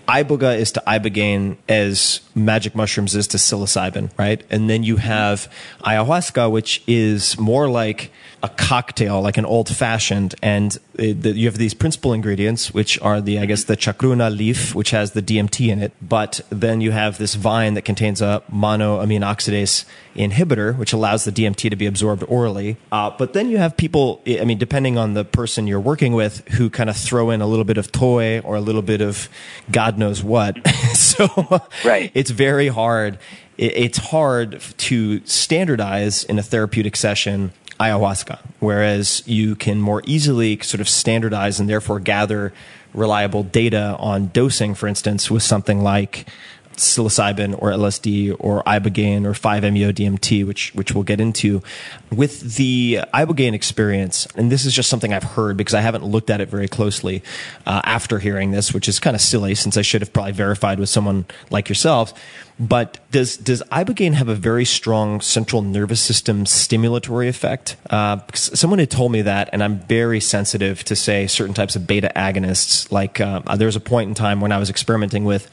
iboga 0.08 0.58
is 0.58 0.72
to 0.74 0.84
ibogaine 0.88 1.58
as 1.68 2.22
magic 2.36 2.76
mushrooms 2.76 3.16
is 3.16 3.28
to 3.28 3.38
psilocybin, 3.38 4.10
right? 4.18 4.44
And 4.50 4.70
then 4.70 4.84
you 4.84 4.98
have 4.98 5.52
ayahuasca, 5.82 6.52
which 6.52 6.84
is 6.88 7.40
more 7.40 7.70
like 7.70 8.12
a 8.44 8.50
cocktail, 8.50 9.22
like 9.22 9.38
an 9.38 9.46
old 9.46 9.74
fashioned, 9.74 10.36
and 10.42 10.78
it, 10.96 11.24
the, 11.24 11.32
you 11.32 11.48
have 11.48 11.58
these 11.58 11.74
principal 11.74 12.14
ingredients, 12.14 12.74
which 12.74 13.02
are 13.02 13.20
the, 13.20 13.40
I 13.40 13.46
guess, 13.46 13.64
the 13.64 13.76
chacruna 13.76 14.36
leaf, 14.36 14.76
which 14.76 14.92
has 14.92 15.12
the 15.12 15.22
DMT 15.22 15.70
in 15.70 15.82
it, 15.82 15.94
but 16.02 16.42
then 16.50 16.82
you 16.82 16.92
have 16.92 17.18
this 17.18 17.36
vine 17.36 17.74
that 17.74 17.84
contains 17.84 18.22
a 18.22 18.44
monoamine 18.52 19.22
oxidase 19.22 19.86
inhibitor, 20.16 20.78
which 20.78 20.94
allows 20.94 21.24
the 21.26 21.32
DMT 21.32 21.70
to 21.70 21.76
be 21.76 21.86
absorbed 21.86 22.24
orally. 22.28 22.78
Uh, 22.92 23.10
but 23.10 23.34
then 23.34 23.50
you 23.50 23.58
have 23.58 23.76
people, 23.76 24.22
I 24.28 24.46
mean, 24.46 24.58
depending 24.58 24.98
on 24.98 25.14
the 25.14 25.26
person 25.26 25.68
you're 25.68 25.80
working 25.80 26.14
with, 26.14 26.48
who 26.50 26.70
kind 26.70 26.90
of 26.90 26.96
throw 26.96 27.32
in 27.32 27.42
a 27.42 27.48
little 27.48 27.66
bit 27.66 27.78
of 27.78 27.92
toé 27.92 28.44
or 28.46 28.56
a 28.56 28.62
little 28.62 28.82
bit 28.82 29.02
of 29.02 29.28
God 29.72 29.95
knows 29.98 30.24
what. 30.24 30.56
so 30.94 31.62
Right. 31.84 32.12
it's 32.14 32.32
very 32.32 32.68
hard. 32.68 33.18
It's 33.58 33.98
hard 33.98 34.62
to 34.78 35.26
standardize 35.26 36.24
in 36.26 36.38
a 36.38 36.44
therapeutic 36.44 36.96
session 36.96 37.54
ayahuasca, 37.80 38.40
whereas 38.60 39.24
you 39.26 39.56
can 39.56 39.80
more 39.82 40.02
easily 40.06 40.60
sort 40.62 40.82
of 40.82 40.90
standardize 40.90 41.60
and 41.60 41.70
therefore 41.70 42.00
gather 42.00 42.54
reliable 42.94 43.44
data 43.44 43.96
on 44.00 44.28
dosing, 44.28 44.74
for 44.76 44.88
instance, 44.88 45.30
with 45.32 45.44
something 45.44 45.82
like 45.84 46.26
psilocybin 46.78 47.56
or 47.62 47.72
LSD 47.72 48.36
or 48.40 48.64
ibogaine 48.64 49.26
or 49.26 49.32
5-MeO-DMT, 49.32 50.46
which 50.46 50.74
which 50.76 50.94
we'll 50.94 51.04
get 51.04 51.20
into. 51.20 51.62
With 52.12 52.56
the 52.56 53.00
ibogaine 53.14 53.54
experience, 53.54 54.28
and 54.36 54.52
this 54.52 54.66
is 54.66 54.74
just 54.74 54.90
something 54.90 55.14
I've 55.14 55.24
heard 55.24 55.58
because 55.58 55.74
I 55.74 55.82
haven't 55.82 56.06
looked 56.06 56.30
at 56.30 56.42
it 56.42 56.50
very 56.50 56.68
closely 56.68 57.24
uh, 57.66 57.82
after 57.84 58.20
hearing 58.20 58.52
this, 58.52 58.74
which 58.74 58.88
is 58.88 59.00
kind 59.00 59.16
of 59.16 59.22
silly 59.22 59.56
since 59.56 59.78
I 59.78 59.82
should 59.82 60.02
have 60.02 60.14
probably 60.14 60.34
verified 60.34 60.80
with 60.80 60.90
someone 60.90 61.26
like 61.50 61.70
yourselves. 61.70 62.14
But 62.58 63.00
does 63.12 63.36
does 63.36 63.62
ibogaine 63.72 64.14
have 64.14 64.30
a 64.30 64.36
very 64.36 64.64
strong 64.64 65.20
central 65.20 65.62
nervous 65.62 66.00
system 66.00 66.46
stimulatory 66.46 67.28
effect? 67.28 67.76
Uh, 67.90 68.16
because 68.18 68.58
someone 68.58 68.80
had 68.80 68.90
told 68.90 69.12
me 69.12 69.24
that, 69.24 69.50
and 69.52 69.62
I'm 69.62 69.80
very 69.80 70.22
sensitive 70.22 70.84
to 70.86 70.96
say 70.96 71.28
certain 71.28 71.54
types 71.54 71.76
of 71.76 71.86
beta 71.86 72.12
agonists. 72.16 72.90
Like 72.92 73.20
uh, 73.20 73.42
there 73.58 73.66
was 73.66 73.76
a 73.76 73.82
point 73.82 74.08
in 74.08 74.16
time 74.16 74.40
when 74.40 74.54
I 74.54 74.58
was 74.58 74.70
experimenting 74.70 75.26
with 75.26 75.50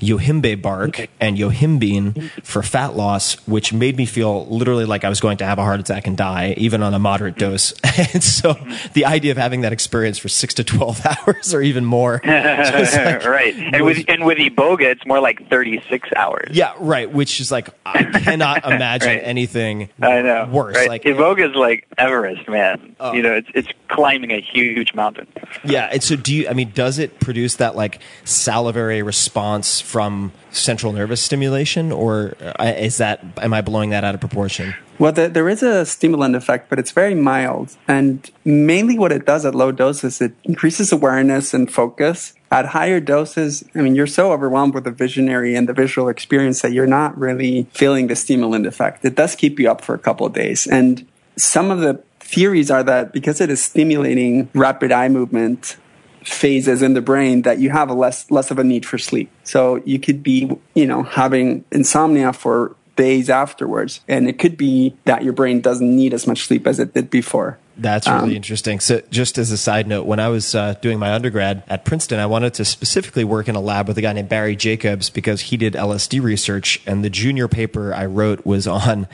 yohimbe 0.00 0.60
bark 0.60 1.08
and 1.20 1.38
yohimbine 1.38 2.30
for 2.42 2.62
fat 2.62 2.96
loss, 2.96 3.34
which 3.46 3.72
made 3.72 3.96
me 3.96 4.04
feel 4.04 4.46
literally 4.46 4.84
like 4.84 5.04
I 5.04 5.08
was 5.08 5.20
going 5.20 5.38
to 5.38 5.46
have 5.46 5.58
a 5.58 5.62
heart 5.62 5.80
attack 5.80 6.06
and 6.06 6.18
die, 6.18 6.54
even 6.58 6.82
on 6.82 6.92
a 6.92 6.98
moderate 6.98 7.38
dose. 7.38 7.72
and 8.12 8.22
so 8.22 8.58
the 8.92 9.06
idea 9.06 9.32
of 9.32 9.38
having 9.38 9.62
that 9.62 9.72
experience 9.72 10.18
for 10.18 10.28
six 10.28 10.52
to 10.54 10.64
twelve 10.64 11.00
hours 11.26 11.54
or 11.54 11.62
even 11.62 11.86
more, 11.86 12.20
like- 12.26 13.24
right. 13.24 13.54
And 13.56 13.84
with 13.86 14.04
and 14.08 14.26
with 14.26 14.36
Iboga, 14.36 14.82
it's 14.82 15.06
more 15.06 15.20
like 15.20 15.48
36 15.48 16.10
hours. 16.16 16.41
Yeah, 16.50 16.72
right. 16.80 17.10
Which 17.10 17.40
is 17.40 17.52
like 17.52 17.68
I 17.86 18.04
cannot 18.24 18.64
imagine 18.64 19.08
Right. 19.08 19.20
anything 19.22 19.90
I 20.00 20.22
know. 20.22 20.48
worse. 20.50 20.76
Right? 20.76 20.88
Like 20.88 21.02
Iboga 21.04 21.50
is 21.50 21.54
like 21.56 21.86
Everest, 21.98 22.48
man. 22.48 22.96
Oh. 23.00 23.12
You 23.12 23.22
know, 23.22 23.34
it's 23.34 23.48
it's 23.54 23.68
climbing 23.88 24.30
a 24.32 24.40
huge 24.40 24.94
mountain. 24.94 25.26
Yeah, 25.64 25.88
and 25.92 26.02
so 26.02 26.16
do 26.16 26.34
you? 26.34 26.48
I 26.48 26.52
mean, 26.54 26.72
does 26.74 26.98
it 26.98 27.20
produce 27.20 27.56
that 27.56 27.76
like 27.76 28.00
salivary 28.24 29.02
response 29.02 29.80
from 29.80 30.32
central 30.50 30.92
nervous 30.92 31.20
stimulation, 31.20 31.92
or 31.92 32.34
uh, 32.40 32.72
is 32.76 32.98
that 32.98 33.24
am 33.38 33.52
I 33.54 33.60
blowing 33.60 33.90
that 33.90 34.04
out 34.04 34.14
of 34.14 34.20
proportion? 34.20 34.74
Well, 34.98 35.12
the, 35.12 35.28
there 35.28 35.48
is 35.48 35.62
a 35.62 35.84
stimulant 35.84 36.36
effect, 36.36 36.70
but 36.70 36.78
it's 36.78 36.92
very 36.92 37.14
mild. 37.14 37.76
And 37.88 38.30
mainly 38.44 38.98
what 38.98 39.10
it 39.10 39.26
does 39.26 39.44
at 39.44 39.54
low 39.54 39.72
doses, 39.72 40.20
it 40.20 40.32
increases 40.44 40.92
awareness 40.92 41.52
and 41.54 41.70
focus. 41.72 42.34
At 42.52 42.66
higher 42.66 43.00
doses, 43.00 43.64
I 43.74 43.80
mean, 43.80 43.94
you're 43.94 44.06
so 44.06 44.30
overwhelmed 44.30 44.74
with 44.74 44.84
the 44.84 44.90
visionary 44.90 45.54
and 45.54 45.66
the 45.66 45.72
visual 45.72 46.10
experience 46.10 46.60
that 46.60 46.72
you're 46.72 46.86
not 46.86 47.18
really 47.18 47.66
feeling 47.72 48.08
the 48.08 48.14
stimulant 48.14 48.66
effect. 48.66 49.06
It 49.06 49.14
does 49.14 49.34
keep 49.34 49.58
you 49.58 49.70
up 49.70 49.80
for 49.80 49.94
a 49.94 49.98
couple 49.98 50.26
of 50.26 50.34
days. 50.34 50.66
And 50.66 51.08
some 51.36 51.70
of 51.70 51.80
the 51.80 52.02
theories 52.20 52.70
are 52.70 52.82
that 52.82 53.14
because 53.14 53.40
it 53.40 53.48
is 53.48 53.62
stimulating 53.62 54.50
rapid 54.52 54.92
eye 54.92 55.08
movement 55.08 55.78
phases 56.24 56.82
in 56.82 56.92
the 56.92 57.00
brain 57.00 57.40
that 57.42 57.58
you 57.58 57.70
have 57.70 57.88
a 57.88 57.94
less 57.94 58.30
less 58.30 58.50
of 58.50 58.58
a 58.58 58.64
need 58.64 58.84
for 58.84 58.98
sleep. 58.98 59.30
So 59.44 59.76
you 59.86 59.98
could 59.98 60.22
be, 60.22 60.54
you 60.74 60.86
know, 60.86 61.04
having 61.04 61.64
insomnia 61.72 62.34
for 62.34 62.76
days 62.96 63.30
afterwards 63.30 64.00
and 64.08 64.28
it 64.28 64.38
could 64.38 64.58
be 64.58 64.94
that 65.06 65.24
your 65.24 65.32
brain 65.32 65.62
doesn't 65.62 65.96
need 65.96 66.12
as 66.12 66.26
much 66.26 66.44
sleep 66.44 66.66
as 66.66 66.78
it 66.78 66.92
did 66.92 67.08
before. 67.08 67.58
That's 67.76 68.06
really 68.06 68.22
Um, 68.22 68.30
interesting. 68.32 68.80
So, 68.80 69.00
just 69.10 69.38
as 69.38 69.50
a 69.50 69.56
side 69.56 69.86
note, 69.86 70.06
when 70.06 70.20
I 70.20 70.28
was 70.28 70.54
uh, 70.54 70.74
doing 70.80 70.98
my 70.98 71.12
undergrad 71.12 71.62
at 71.68 71.84
Princeton, 71.84 72.18
I 72.20 72.26
wanted 72.26 72.54
to 72.54 72.64
specifically 72.64 73.24
work 73.24 73.48
in 73.48 73.54
a 73.54 73.60
lab 73.60 73.88
with 73.88 73.96
a 73.98 74.02
guy 74.02 74.12
named 74.12 74.28
Barry 74.28 74.56
Jacobs 74.56 75.10
because 75.10 75.42
he 75.42 75.56
did 75.56 75.74
LSD 75.74 76.22
research, 76.22 76.82
and 76.86 77.04
the 77.04 77.10
junior 77.10 77.48
paper 77.48 77.94
I 77.94 78.06
wrote 78.06 78.44
was 78.44 78.66
on 78.66 79.08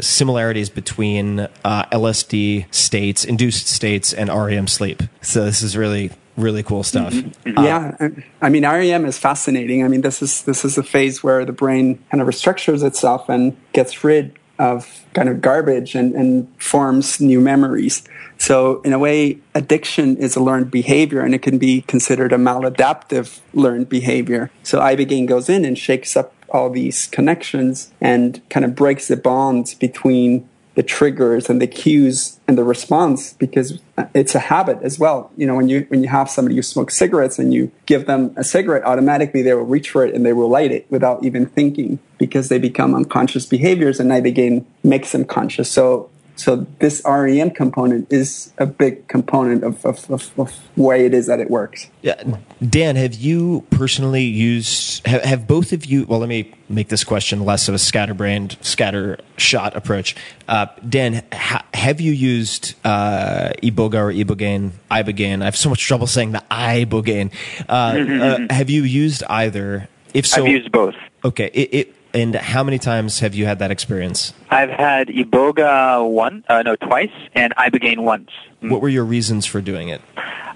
similarities 0.00 0.68
between 0.68 1.40
uh, 1.40 1.84
LSD 1.86 2.72
states, 2.74 3.24
induced 3.24 3.68
states, 3.68 4.12
and 4.12 4.28
REM 4.28 4.66
sleep. 4.66 5.02
So, 5.22 5.44
this 5.44 5.62
is 5.62 5.76
really, 5.76 6.10
really 6.36 6.62
cool 6.62 6.82
stuff. 6.82 7.12
Mm-hmm. 7.14 7.58
Uh, 7.58 7.62
yeah, 7.62 8.08
I 8.42 8.48
mean 8.48 8.64
REM 8.64 9.06
is 9.06 9.18
fascinating. 9.18 9.84
I 9.84 9.88
mean 9.88 10.00
this 10.00 10.20
is 10.20 10.42
this 10.42 10.64
is 10.64 10.76
a 10.76 10.82
phase 10.82 11.22
where 11.22 11.44
the 11.44 11.52
brain 11.52 12.02
kind 12.10 12.20
of 12.20 12.28
restructures 12.28 12.84
itself 12.84 13.28
and 13.28 13.56
gets 13.72 14.02
rid 14.04 14.36
of 14.58 15.04
kind 15.14 15.28
of 15.28 15.40
garbage 15.40 15.94
and, 15.94 16.14
and 16.14 16.48
forms 16.62 17.20
new 17.20 17.40
memories. 17.40 18.02
So 18.38 18.80
in 18.82 18.92
a 18.92 18.98
way, 18.98 19.38
addiction 19.54 20.16
is 20.16 20.36
a 20.36 20.40
learned 20.40 20.70
behavior 20.70 21.20
and 21.20 21.34
it 21.34 21.42
can 21.42 21.58
be 21.58 21.82
considered 21.82 22.32
a 22.32 22.36
maladaptive 22.36 23.40
learned 23.52 23.88
behavior. 23.88 24.50
So 24.62 24.80
ibogaine 24.80 25.26
goes 25.26 25.48
in 25.48 25.64
and 25.64 25.78
shakes 25.78 26.16
up 26.16 26.32
all 26.50 26.70
these 26.70 27.06
connections 27.06 27.92
and 28.00 28.40
kind 28.48 28.64
of 28.64 28.74
breaks 28.74 29.08
the 29.08 29.16
bonds 29.16 29.74
between 29.74 30.48
the 30.74 30.82
triggers 30.82 31.48
and 31.48 31.62
the 31.62 31.66
cues 31.66 32.40
and 32.48 32.58
the 32.58 32.64
response 32.64 33.32
because 33.34 33.78
it's 34.14 34.34
a 34.34 34.40
habit 34.40 34.78
as 34.82 34.98
well. 34.98 35.30
You 35.36 35.46
know, 35.46 35.54
when 35.54 35.68
you 35.68 35.86
when 35.88 36.02
you 36.02 36.08
have 36.08 36.28
somebody 36.28 36.56
who 36.56 36.62
smokes 36.62 36.96
cigarettes 36.96 37.38
and 37.38 37.54
you 37.54 37.70
give 37.86 38.06
them 38.06 38.32
a 38.36 38.44
cigarette, 38.44 38.84
automatically 38.84 39.42
they 39.42 39.54
will 39.54 39.64
reach 39.64 39.90
for 39.90 40.04
it 40.04 40.14
and 40.14 40.26
they 40.26 40.32
will 40.32 40.48
light 40.48 40.72
it 40.72 40.86
without 40.90 41.24
even 41.24 41.46
thinking 41.46 41.98
because 42.18 42.48
they 42.48 42.58
become 42.58 42.94
unconscious 42.94 43.46
behaviors 43.46 44.00
and 44.00 44.10
ibogaine 44.10 44.64
makes 44.82 45.12
them 45.12 45.24
conscious. 45.24 45.70
So 45.70 46.10
so 46.36 46.66
this 46.80 47.00
REM 47.04 47.50
component 47.50 48.12
is 48.12 48.52
a 48.58 48.66
big 48.66 49.06
component 49.08 49.62
of, 49.62 49.84
of, 49.86 50.10
of, 50.10 50.38
of 50.38 50.52
way 50.76 51.06
it 51.06 51.14
is 51.14 51.26
that 51.26 51.38
it 51.38 51.50
works. 51.50 51.88
Yeah, 52.02 52.22
Dan, 52.66 52.96
have 52.96 53.14
you 53.14 53.64
personally 53.70 54.24
used? 54.24 55.06
Have, 55.06 55.22
have 55.22 55.46
both 55.46 55.72
of 55.72 55.86
you? 55.86 56.04
Well, 56.06 56.18
let 56.18 56.28
me 56.28 56.52
make 56.68 56.88
this 56.88 57.04
question 57.04 57.44
less 57.44 57.68
of 57.68 57.74
a 57.74 57.78
scatterbrained, 57.78 58.56
scatter 58.62 59.18
shot 59.36 59.76
approach. 59.76 60.16
Uh, 60.48 60.66
Dan, 60.88 61.24
ha, 61.32 61.64
have 61.72 62.00
you 62.00 62.12
used 62.12 62.74
uh, 62.84 63.52
iboga 63.62 63.94
or 63.94 64.12
ibogaine? 64.12 64.72
Ibogaine. 64.90 65.40
I 65.42 65.44
have 65.44 65.56
so 65.56 65.70
much 65.70 65.86
trouble 65.86 66.06
saying 66.06 66.32
the 66.32 66.42
ibogaine. 66.50 67.32
Uh, 67.68 67.72
uh, 67.72 68.38
have 68.54 68.70
you 68.70 68.82
used 68.82 69.22
either? 69.24 69.88
If 70.12 70.26
so, 70.26 70.44
I've 70.44 70.50
used 70.50 70.72
both. 70.72 70.94
Okay. 71.24 71.50
It, 71.54 71.74
it, 71.74 71.94
and 72.14 72.34
how 72.36 72.62
many 72.62 72.78
times 72.78 73.20
have 73.20 73.34
you 73.34 73.44
had 73.44 73.58
that 73.58 73.70
experience? 73.70 74.32
I've 74.50 74.70
had 74.70 75.08
Iboga 75.08 76.08
one, 76.08 76.44
uh, 76.48 76.62
no, 76.62 76.76
twice, 76.76 77.10
and 77.34 77.54
Ibogaine 77.56 77.98
once. 77.98 78.30
What 78.60 78.80
were 78.80 78.88
your 78.88 79.04
reasons 79.04 79.44
for 79.44 79.60
doing 79.60 79.88
it? 79.88 80.00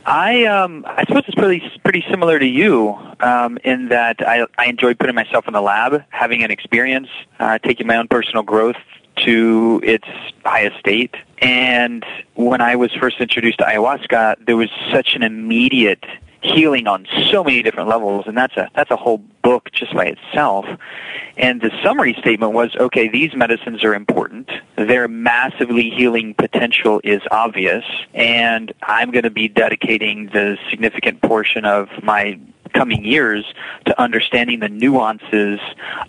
I 0.07 0.47
um 0.47 0.87
I 0.89 1.05
suppose 1.05 1.25
it's 1.27 1.35
pretty 1.35 1.63
pretty 1.85 2.03
similar 2.11 2.39
to 2.39 2.47
you 2.47 2.97
um, 3.21 3.59
in 3.63 3.89
that 3.89 4.27
I 4.27 4.47
I 4.57 4.67
enjoy 4.67 4.95
putting 4.95 5.15
myself 5.15 5.47
in 5.47 5.53
the 5.53 5.61
lab, 5.61 6.03
having 6.09 6.43
an 6.43 6.51
experience, 6.51 7.09
uh, 7.39 7.59
taking 7.59 7.87
my 7.87 7.97
own 7.97 8.09
personal 8.09 8.43
growth 8.43 8.77
to 9.27 9.81
its 9.85 10.07
highest 10.45 10.79
state. 10.79 11.15
And 11.43 12.07
when 12.37 12.63
I 12.63 12.77
was 12.77 12.91
first 12.95 13.21
introduced 13.21 13.59
to 13.59 13.65
ayahuasca, 13.65 14.47
there 14.47 14.57
was 14.57 14.71
such 14.91 15.15
an 15.15 15.23
immediate 15.23 16.05
healing 16.43 16.87
on 16.87 17.07
so 17.31 17.43
many 17.43 17.63
different 17.63 17.89
levels 17.89 18.25
and 18.27 18.37
that's 18.37 18.57
a 18.57 18.69
that's 18.75 18.91
a 18.91 18.97
whole 18.97 19.19
book 19.43 19.71
just 19.73 19.95
by 19.95 20.07
itself. 20.07 20.67
And 21.37 21.61
the 21.61 21.71
summary 21.85 22.15
statement 22.19 22.53
was 22.53 22.75
okay 22.77 23.09
these 23.09 23.35
medicines 23.35 23.85
are 23.85 23.95
important. 23.95 24.51
Their 24.77 25.09
massively 25.09 25.91
healing 25.91 26.35
potential 26.35 27.01
is 27.05 27.21
obvious 27.31 27.85
and 28.15 28.73
i'm 28.83 29.11
going 29.11 29.25
to 29.25 29.31
be 29.31 29.49
dedicating 29.49 30.27
the 30.27 30.57
significant 30.71 31.21
portion 31.23 31.65
of 31.65 31.89
my 32.03 32.39
coming 32.75 33.05
years 33.05 33.45
to 33.87 34.01
understanding 34.01 34.61
the 34.61 34.69
nuances 34.69 35.61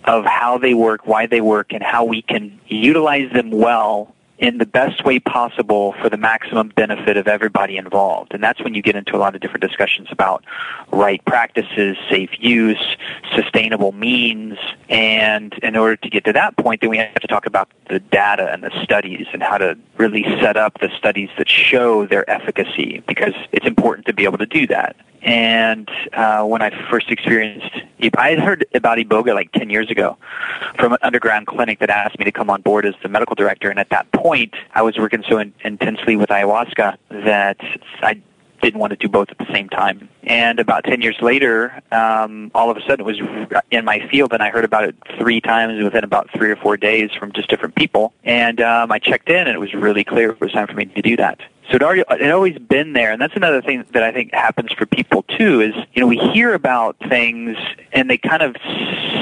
of 0.04 0.24
how 0.24 0.58
they 0.58 0.74
work 0.74 1.06
why 1.06 1.26
they 1.26 1.40
work 1.40 1.72
and 1.72 1.82
how 1.82 2.04
we 2.04 2.22
can 2.22 2.58
utilize 2.66 3.30
them 3.32 3.50
well 3.50 4.14
in 4.40 4.56
the 4.56 4.66
best 4.66 5.04
way 5.04 5.18
possible 5.18 5.92
for 6.00 6.08
the 6.08 6.16
maximum 6.16 6.68
benefit 6.70 7.18
of 7.18 7.28
everybody 7.28 7.76
involved. 7.76 8.32
And 8.32 8.42
that's 8.42 8.60
when 8.62 8.74
you 8.74 8.80
get 8.80 8.96
into 8.96 9.14
a 9.14 9.18
lot 9.18 9.34
of 9.34 9.42
different 9.42 9.60
discussions 9.60 10.08
about 10.10 10.42
right 10.90 11.22
practices, 11.26 11.98
safe 12.08 12.30
use, 12.38 12.96
sustainable 13.36 13.92
means. 13.92 14.56
And 14.88 15.52
in 15.62 15.76
order 15.76 15.96
to 15.96 16.08
get 16.08 16.24
to 16.24 16.32
that 16.32 16.56
point, 16.56 16.80
then 16.80 16.88
we 16.88 16.96
have 16.96 17.14
to 17.14 17.26
talk 17.26 17.44
about 17.44 17.68
the 17.90 18.00
data 18.00 18.50
and 18.50 18.64
the 18.64 18.70
studies 18.82 19.26
and 19.34 19.42
how 19.42 19.58
to 19.58 19.76
really 19.98 20.24
set 20.40 20.56
up 20.56 20.80
the 20.80 20.88
studies 20.96 21.28
that 21.36 21.48
show 21.48 22.06
their 22.06 22.28
efficacy 22.28 23.02
because 23.06 23.34
it's 23.52 23.66
important 23.66 24.06
to 24.06 24.14
be 24.14 24.24
able 24.24 24.38
to 24.38 24.46
do 24.46 24.66
that. 24.68 24.96
And 25.22 25.90
uh, 26.12 26.44
when 26.44 26.62
I 26.62 26.70
first 26.90 27.10
experienced, 27.10 27.76
I 28.16 28.30
had 28.30 28.38
heard 28.38 28.66
about 28.74 28.98
Iboga 28.98 29.34
like 29.34 29.52
10 29.52 29.68
years 29.68 29.90
ago 29.90 30.16
from 30.78 30.92
an 30.92 30.98
underground 31.02 31.46
clinic 31.46 31.78
that 31.80 31.90
asked 31.90 32.18
me 32.18 32.24
to 32.24 32.32
come 32.32 32.48
on 32.48 32.62
board 32.62 32.86
as 32.86 32.94
the 33.02 33.08
medical 33.08 33.34
director. 33.34 33.70
And 33.70 33.78
at 33.78 33.90
that 33.90 34.10
point, 34.12 34.54
I 34.74 34.82
was 34.82 34.96
working 34.96 35.22
so 35.28 35.38
in- 35.38 35.52
intensely 35.62 36.16
with 36.16 36.30
ayahuasca 36.30 36.96
that 37.10 37.60
I 38.02 38.20
didn't 38.62 38.80
want 38.80 38.90
to 38.90 38.96
do 38.96 39.08
both 39.08 39.30
at 39.30 39.38
the 39.38 39.52
same 39.52 39.68
time. 39.68 40.08
And 40.22 40.60
about 40.60 40.84
10 40.84 41.02
years 41.02 41.16
later, 41.20 41.80
um, 41.92 42.50
all 42.54 42.70
of 42.70 42.76
a 42.76 42.80
sudden 42.82 43.00
it 43.00 43.04
was 43.04 43.18
in 43.70 43.84
my 43.84 44.06
field 44.08 44.32
and 44.32 44.42
I 44.42 44.50
heard 44.50 44.64
about 44.64 44.84
it 44.84 44.94
three 45.18 45.40
times 45.40 45.82
within 45.82 46.04
about 46.04 46.30
three 46.34 46.50
or 46.50 46.56
four 46.56 46.76
days 46.76 47.10
from 47.18 47.32
just 47.32 47.48
different 47.48 47.74
people. 47.74 48.12
And 48.24 48.60
um, 48.60 48.92
I 48.92 48.98
checked 48.98 49.28
in 49.28 49.46
and 49.46 49.50
it 49.50 49.60
was 49.60 49.72
really 49.74 50.04
clear 50.04 50.30
it 50.30 50.40
was 50.40 50.52
time 50.52 50.66
for 50.66 50.74
me 50.74 50.86
to 50.86 51.02
do 51.02 51.16
that. 51.16 51.40
So 51.68 51.76
it 51.76 51.82
already 51.82 52.02
it 52.10 52.30
always 52.30 52.58
been 52.58 52.94
there, 52.94 53.12
and 53.12 53.20
that's 53.20 53.36
another 53.36 53.62
thing 53.62 53.84
that 53.92 54.02
I 54.02 54.12
think 54.12 54.32
happens 54.34 54.72
for 54.72 54.86
people 54.86 55.22
too. 55.22 55.60
Is 55.60 55.74
you 55.94 56.00
know 56.00 56.06
we 56.06 56.16
hear 56.16 56.54
about 56.54 56.96
things 57.08 57.56
and 57.92 58.10
they 58.10 58.18
kind 58.18 58.42
of 58.42 58.56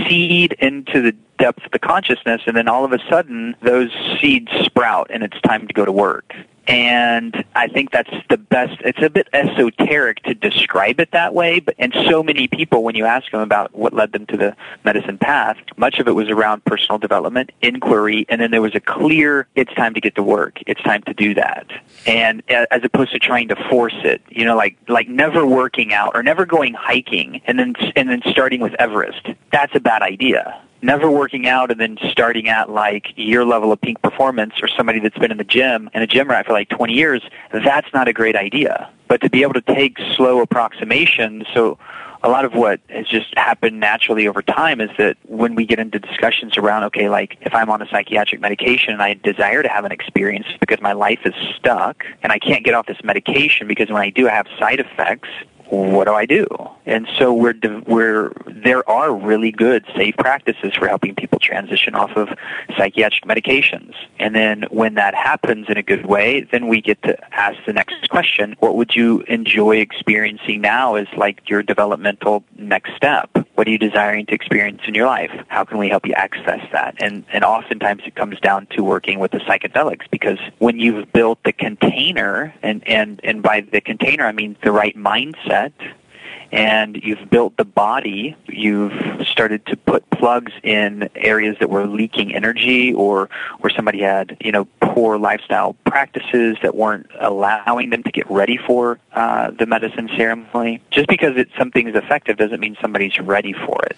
seed 0.06 0.54
into 0.58 1.02
the 1.02 1.12
depth 1.38 1.64
of 1.64 1.72
the 1.72 1.78
consciousness, 1.78 2.42
and 2.46 2.56
then 2.56 2.68
all 2.68 2.84
of 2.84 2.92
a 2.92 2.98
sudden 3.08 3.54
those 3.62 3.90
seeds 4.20 4.50
sprout, 4.64 5.08
and 5.10 5.22
it's 5.22 5.40
time 5.42 5.66
to 5.66 5.74
go 5.74 5.84
to 5.84 5.92
work. 5.92 6.34
And 6.68 7.44
I 7.56 7.66
think 7.66 7.92
that's 7.92 8.10
the 8.28 8.36
best. 8.36 8.78
It's 8.84 9.02
a 9.02 9.08
bit 9.08 9.28
esoteric 9.32 10.22
to 10.24 10.34
describe 10.34 11.00
it 11.00 11.10
that 11.12 11.32
way, 11.32 11.60
but 11.60 11.74
and 11.78 11.94
so 12.08 12.22
many 12.22 12.46
people, 12.46 12.84
when 12.84 12.94
you 12.94 13.06
ask 13.06 13.30
them 13.32 13.40
about 13.40 13.74
what 13.74 13.94
led 13.94 14.12
them 14.12 14.26
to 14.26 14.36
the 14.36 14.54
medicine 14.84 15.16
path, 15.16 15.56
much 15.78 15.98
of 15.98 16.06
it 16.06 16.12
was 16.12 16.28
around 16.28 16.62
personal 16.66 16.98
development, 16.98 17.52
inquiry, 17.62 18.26
and 18.28 18.38
then 18.38 18.50
there 18.50 18.60
was 18.60 18.74
a 18.74 18.80
clear, 18.80 19.46
it's 19.54 19.72
time 19.74 19.94
to 19.94 20.00
get 20.00 20.14
to 20.16 20.22
work. 20.22 20.60
It's 20.66 20.82
time 20.82 21.02
to 21.04 21.14
do 21.14 21.32
that. 21.34 21.66
And 22.06 22.42
uh, 22.50 22.66
as 22.70 22.84
opposed 22.84 23.12
to 23.12 23.18
trying 23.18 23.48
to 23.48 23.56
force 23.70 23.96
it, 24.04 24.20
you 24.28 24.44
know, 24.44 24.54
like 24.54 24.76
like 24.88 25.08
never 25.08 25.46
working 25.46 25.94
out 25.94 26.12
or 26.14 26.22
never 26.22 26.44
going 26.44 26.74
hiking, 26.74 27.40
and 27.46 27.58
then 27.58 27.74
and 27.96 28.10
then 28.10 28.20
starting 28.26 28.60
with 28.60 28.74
Everest. 28.78 29.26
That's 29.52 29.74
a 29.74 29.80
bad 29.80 30.02
idea 30.02 30.60
never 30.82 31.10
working 31.10 31.46
out 31.46 31.70
and 31.70 31.80
then 31.80 31.98
starting 32.10 32.48
at 32.48 32.70
like 32.70 33.12
your 33.16 33.44
level 33.44 33.72
of 33.72 33.80
peak 33.80 34.00
performance 34.02 34.54
or 34.62 34.68
somebody 34.68 35.00
that's 35.00 35.18
been 35.18 35.30
in 35.30 35.38
the 35.38 35.44
gym 35.44 35.90
and 35.94 36.04
a 36.04 36.06
gym 36.06 36.28
rat 36.28 36.46
for 36.46 36.52
like 36.52 36.68
20 36.68 36.92
years, 36.92 37.22
that's 37.52 37.92
not 37.92 38.08
a 38.08 38.12
great 38.12 38.36
idea. 38.36 38.90
But 39.08 39.20
to 39.22 39.30
be 39.30 39.42
able 39.42 39.54
to 39.54 39.62
take 39.62 39.98
slow 40.16 40.40
approximations, 40.40 41.44
so 41.54 41.78
a 42.22 42.28
lot 42.28 42.44
of 42.44 42.52
what 42.52 42.80
has 42.88 43.06
just 43.06 43.32
happened 43.36 43.78
naturally 43.78 44.26
over 44.26 44.42
time 44.42 44.80
is 44.80 44.90
that 44.98 45.16
when 45.26 45.54
we 45.54 45.64
get 45.64 45.78
into 45.78 45.98
discussions 45.98 46.56
around, 46.56 46.84
okay, 46.84 47.08
like 47.08 47.36
if 47.42 47.54
I'm 47.54 47.70
on 47.70 47.80
a 47.80 47.88
psychiatric 47.88 48.40
medication 48.40 48.92
and 48.92 49.02
I 49.02 49.14
desire 49.14 49.62
to 49.62 49.68
have 49.68 49.84
an 49.84 49.92
experience 49.92 50.46
because 50.60 50.80
my 50.80 50.92
life 50.92 51.20
is 51.24 51.34
stuck 51.56 52.04
and 52.22 52.32
I 52.32 52.38
can't 52.38 52.64
get 52.64 52.74
off 52.74 52.86
this 52.86 53.02
medication 53.04 53.68
because 53.68 53.88
when 53.88 54.02
I 54.02 54.10
do 54.10 54.28
I 54.28 54.32
have 54.32 54.46
side 54.58 54.80
effects, 54.80 55.28
what 55.70 56.06
do 56.06 56.14
I 56.14 56.24
do? 56.26 56.46
And 56.86 57.06
so 57.18 57.32
we're 57.32 57.54
we're 57.86 58.32
there 58.46 58.88
are 58.88 59.14
really 59.14 59.50
good 59.50 59.84
safe 59.94 60.16
practices 60.16 60.74
for 60.74 60.88
helping 60.88 61.14
people 61.14 61.38
transition 61.38 61.94
off 61.94 62.10
of 62.16 62.28
psychiatric 62.76 63.24
medications. 63.24 63.94
And 64.18 64.34
then 64.34 64.64
when 64.70 64.94
that 64.94 65.14
happens 65.14 65.66
in 65.68 65.76
a 65.76 65.82
good 65.82 66.06
way, 66.06 66.48
then 66.50 66.68
we 66.68 66.80
get 66.80 67.02
to 67.02 67.16
ask 67.34 67.58
the 67.66 67.72
next 67.72 68.08
question, 68.08 68.56
what 68.60 68.76
would 68.76 68.94
you 68.94 69.20
enjoy 69.28 69.76
experiencing 69.76 70.60
now 70.62 70.94
as 70.94 71.06
like 71.16 71.48
your 71.48 71.62
developmental 71.62 72.44
next 72.56 72.96
step? 72.96 73.30
What 73.58 73.66
are 73.66 73.72
you 73.72 73.78
desiring 73.78 74.24
to 74.26 74.34
experience 74.34 74.82
in 74.86 74.94
your 74.94 75.08
life? 75.08 75.32
How 75.48 75.64
can 75.64 75.78
we 75.78 75.88
help 75.88 76.06
you 76.06 76.12
access 76.12 76.60
that? 76.70 76.94
And 77.02 77.24
and 77.32 77.42
oftentimes 77.42 78.04
it 78.06 78.14
comes 78.14 78.38
down 78.38 78.68
to 78.76 78.84
working 78.84 79.18
with 79.18 79.32
the 79.32 79.38
psychedelics 79.38 80.08
because 80.12 80.38
when 80.58 80.78
you've 80.78 81.12
built 81.12 81.42
the 81.42 81.52
container 81.52 82.54
and 82.62 82.86
and 82.86 83.20
and 83.24 83.42
by 83.42 83.62
the 83.62 83.80
container 83.80 84.26
I 84.26 84.30
mean 84.30 84.56
the 84.62 84.70
right 84.70 84.96
mindset 84.96 85.72
and 86.52 86.96
you've 87.02 87.30
built 87.30 87.56
the 87.56 87.64
body. 87.64 88.36
You've 88.48 89.26
started 89.26 89.64
to 89.66 89.76
put 89.76 90.08
plugs 90.10 90.52
in 90.62 91.08
areas 91.14 91.56
that 91.60 91.70
were 91.70 91.86
leaking 91.86 92.34
energy, 92.34 92.92
or 92.94 93.28
where 93.60 93.70
somebody 93.70 94.00
had 94.00 94.36
you 94.40 94.52
know 94.52 94.66
poor 94.80 95.18
lifestyle 95.18 95.74
practices 95.84 96.56
that 96.62 96.74
weren't 96.74 97.08
allowing 97.20 97.90
them 97.90 98.02
to 98.02 98.10
get 98.10 98.30
ready 98.30 98.56
for 98.56 98.98
uh, 99.12 99.50
the 99.50 99.66
medicine 99.66 100.08
ceremony. 100.16 100.80
Just 100.90 101.08
because 101.08 101.36
it's 101.36 101.54
something 101.56 101.88
is 101.88 101.94
effective 101.94 102.36
doesn't 102.36 102.60
mean 102.60 102.76
somebody's 102.80 103.18
ready 103.20 103.52
for 103.52 103.82
it. 103.84 103.96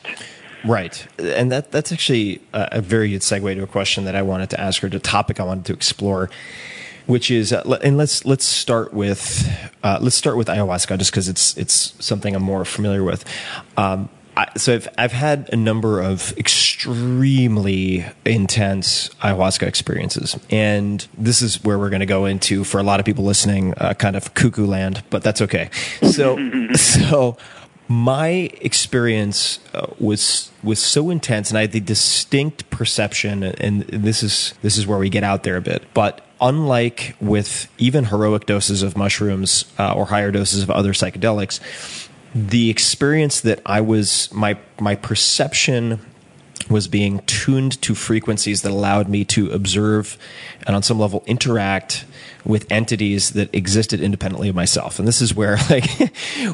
Right, 0.65 1.07
and 1.19 1.51
that 1.53 1.71
that's 1.71 1.91
actually 1.91 2.43
a, 2.53 2.83
very 2.83 3.11
good 3.11 3.23
segue 3.23 3.55
to 3.55 3.63
a 3.63 3.67
question 3.67 4.05
that 4.05 4.15
I 4.15 4.23
wanted 4.23 4.51
to 4.51 4.61
ask 4.61 4.83
her, 4.83 4.89
the 4.89 4.99
topic 4.99 5.41
I 5.41 5.45
wanted 5.45 5.65
to 5.67 5.73
explore, 5.73 6.29
which 7.11 7.31
is, 7.31 7.53
uh, 7.53 7.79
and 7.83 7.97
let's 7.97 8.25
let's 8.25 8.45
start 8.45 8.95
with 8.95 9.51
uh, 9.83 9.99
let's 10.01 10.17
start 10.17 10.37
with 10.37 10.47
ayahuasca, 10.47 10.97
just 10.97 11.11
because 11.11 11.29
it's 11.29 11.57
it's 11.59 11.95
something 11.99 12.37
I'm 12.37 12.43
more 12.43 12.65
familiar 12.65 13.03
with. 13.03 13.25
Um, 13.77 14.09
I, 14.37 14.47
so 14.57 14.75
I've 14.75 14.89
I've 14.97 15.13
had 15.13 15.51
a 15.53 15.57
number 15.57 16.01
of 16.01 16.33
extremely 16.39 18.07
intense 18.25 19.09
ayahuasca 19.23 19.67
experiences, 19.67 20.39
and 20.51 21.07
this 21.19 21.43
is 21.43 21.63
where 21.65 21.79
we're 21.79 21.91
going 21.91 22.01
to 22.01 22.07
go 22.07 22.27
into 22.27 22.63
for 22.63 22.79
a 22.79 22.85
lot 22.85 23.01
of 23.01 23.07
people 23.07 23.25
listening, 23.25 23.75
uh, 23.77 23.95
kind 23.95 24.15
of 24.15 24.33
cuckoo 24.35 24.67
land, 24.67 25.03
but 25.11 25.25
that's 25.25 25.43
okay. 25.43 25.69
So 26.03 26.39
so 26.75 27.37
my 27.89 28.51
experience 28.61 29.59
uh, 29.75 29.89
was 29.99 30.53
was 30.63 30.79
so 30.79 31.11
intense, 31.11 31.51
and 31.51 31.59
I 31.59 31.63
had 31.63 31.73
the 31.73 31.81
distinct 31.81 32.71
perception, 32.71 33.43
and 33.43 33.83
this 33.83 34.23
is 34.23 34.55
this 34.63 34.79
is 34.79 34.87
where 34.87 34.99
we 34.99 35.09
get 35.09 35.25
out 35.25 35.43
there 35.43 35.57
a 35.57 35.61
bit. 35.61 35.83
But 35.93 36.25
unlike 36.41 37.16
with 37.20 37.68
even 37.78 38.05
heroic 38.05 38.47
doses 38.47 38.82
of 38.82 38.97
mushrooms 38.97 39.64
uh, 39.78 39.95
or 39.95 40.07
higher 40.07 40.30
doses 40.30 40.62
of 40.62 40.70
other 40.70 40.93
psychedelics, 40.93 41.61
the 42.34 42.70
experience 42.70 43.41
that 43.41 43.61
I 43.66 43.80
was 43.80 44.32
my 44.32 44.59
my 44.78 44.95
perception 44.95 46.01
was 46.69 46.89
being 46.89 47.21
tuned 47.21 47.81
to 47.83 47.95
frequencies 47.95 48.63
that 48.63 48.71
allowed 48.71 49.09
me 49.09 49.25
to 49.25 49.51
observe 49.51 50.19
and 50.67 50.77
on 50.77 50.83
some 50.83 50.99
level 50.99 51.23
interact 51.27 52.05
with 52.45 52.71
entities 52.71 53.31
that 53.31 53.55
existed 53.55 54.01
independently 54.01 54.49
of 54.49 54.55
myself. 54.55 54.99
And 54.99 55.07
this 55.07 55.21
is 55.21 55.35
where 55.35 55.57
like 55.71 55.85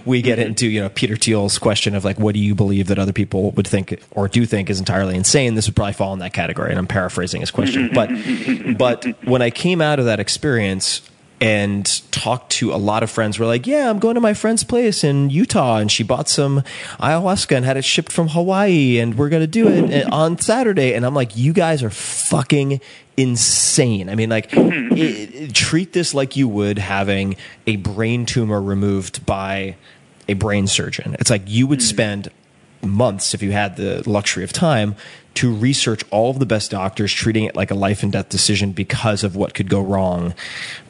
we 0.05 0.23
get 0.23 0.39
mm-hmm. 0.39 0.49
into, 0.49 0.69
you 0.69 0.81
know, 0.81 0.89
Peter 0.89 1.17
Thiel's 1.17 1.59
question 1.59 1.95
of 1.95 2.05
like 2.05 2.19
what 2.19 2.35
do 2.35 2.41
you 2.41 2.55
believe 2.55 2.89
that 2.89 2.99
other 2.99 3.13
people 3.13 3.51
would 3.53 3.67
think 3.67 4.01
or 4.13 4.29
do 4.29 4.45
think 4.47 4.71
is 4.71 4.79
entirely 4.79 5.17
insane? 5.17 5.55
This 5.55 5.67
would 5.67 5.77
probably 5.77 5.95
fall 5.95 6.13
in 6.13 6.19
that 6.21 6.33
category 6.33 6.71
and 6.71 6.79
I'm 6.79 6.87
paraphrasing 6.87 7.41
his 7.41 7.51
question. 7.51 7.91
Mm-hmm. 7.91 8.75
but 8.75 9.05
but 9.05 9.27
when 9.27 9.43
I 9.43 9.51
came 9.51 9.81
out 9.81 9.99
of 9.99 10.07
that 10.07 10.21
experience 10.21 11.03
and 11.41 12.03
talked 12.12 12.51
to 12.51 12.72
a 12.72 12.76
lot 12.76 13.03
of 13.03 13.11
friends. 13.11 13.39
We're 13.39 13.47
like, 13.47 13.66
yeah, 13.66 13.91
I'm 13.91 13.99
going 13.99 14.14
to 14.14 14.20
my 14.20 14.34
friend's 14.34 14.64
place 14.64 15.05
in 15.05 15.30
Utah, 15.30 15.76
and 15.76 15.93
she 15.93 16.03
bought 16.03 16.28
some 16.28 16.62
ayahuasca 16.99 17.57
and 17.57 17.64
had 17.64 17.76
it 17.76 17.84
shipped 17.84 18.11
from 18.11 18.28
Hawaii, 18.28 18.99
and 18.99 19.18
we're 19.18 19.28
going 19.28 19.43
to 19.43 19.47
do 19.47 19.68
it 19.68 20.11
on 20.12 20.39
Saturday. 20.41 20.95
And 20.95 21.05
I'm 21.05 21.14
like, 21.14 21.37
you 21.37 21.53
guys 21.53 21.82
are 21.82 21.91
fucking 21.91 22.80
insane. 23.16 24.09
I 24.09 24.14
mean, 24.14 24.30
like, 24.30 24.49
it, 24.53 25.34
it- 25.34 25.55
treat 25.55 25.93
this 25.93 26.14
like 26.14 26.37
you 26.37 26.49
would 26.49 26.78
having 26.78 27.37
a 27.66 27.76
brain 27.76 28.24
tumor 28.24 28.61
removed 28.61 29.26
by 29.26 29.76
a 30.28 30.34
brain 30.34 30.66
surgeon. 30.66 31.16
It's 31.18 31.30
like 31.30 31.43
you 31.47 31.66
would 31.66 31.80
hmm. 31.80 31.87
spend 31.87 32.30
months 32.82 33.34
if 33.34 33.43
you 33.43 33.53
had 33.53 33.76
the 33.76 34.09
luxury 34.09 34.45
of 34.45 34.53
time 34.53 34.95
to 35.37 35.55
research 35.55 36.03
all 36.11 36.30
of 36.30 36.39
the 36.39 36.47
best 36.47 36.70
doctors 36.70 37.12
treating 37.12 37.45
it 37.45 37.55
like 37.55 37.70
a 37.70 37.74
life 37.74 38.03
and 38.03 38.12
death 38.12 38.28
decision 38.28 38.72
because 38.72 39.24
of 39.24 39.37
what 39.37 39.55
could 39.55 39.68
go 39.68 39.80
wrong 39.80 40.34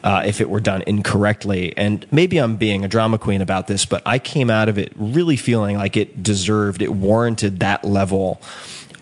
uh, 0.03 0.23
if 0.25 0.41
it 0.41 0.49
were 0.49 0.61
done 0.61 0.83
incorrectly. 0.87 1.77
And 1.77 2.07
maybe 2.11 2.39
i'm 2.39 2.57
being 2.57 2.85
a 2.85 2.89
drama 2.89 3.19
queen 3.19 3.41
about 3.41 3.67
this 3.67 3.85
but 3.85 4.03
i 4.07 4.19
came 4.19 4.51
out 4.51 4.69
of 4.69 4.79
it 4.79 4.93
really 4.97 5.37
feeling 5.37 5.77
like 5.77 5.97
it 5.97 6.23
deserved 6.23 6.83
it 6.83 6.93
warranted 6.93 7.61
that 7.61 7.85
level 7.85 8.41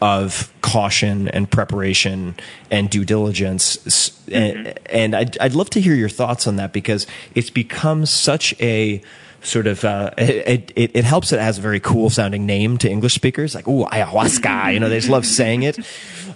of 0.05 0.53
caution 0.61 1.29
and 1.29 1.51
preparation 1.51 2.35
and 2.71 2.91
due 2.91 3.07
diligence. 3.07 3.79
S- 3.87 4.21
and, 4.31 4.79
and 4.87 5.15
I'd, 5.15 5.39
I'd 5.39 5.55
love 5.55 5.71
to 5.71 5.81
hear 5.81 5.95
your 5.95 6.11
thoughts 6.11 6.47
on 6.47 6.57
that 6.57 6.75
because 6.75 7.07
it's 7.35 7.49
become 7.49 8.05
such 8.05 8.55
a 8.61 9.01
sort 9.45 9.67
of 9.69 9.85
uh, 9.85 10.11
it, 10.19 10.73
it, 10.75 10.91
it 10.95 11.05
helps 11.05 11.33
it 11.33 11.39
has 11.39 11.59
a 11.59 11.61
very 11.61 11.79
cool 11.79 12.11
sounding 12.11 12.47
name 12.47 12.79
to 12.79 12.91
English 12.91 13.15
speakers 13.15 13.55
like 13.55 13.69
ooh 13.69 13.85
ayahuasca 13.85 14.73
you 14.75 14.81
know 14.81 14.89
they 14.89 14.97
just 14.99 15.11
love 15.11 15.25
saying 15.25 15.63
it 15.63 15.79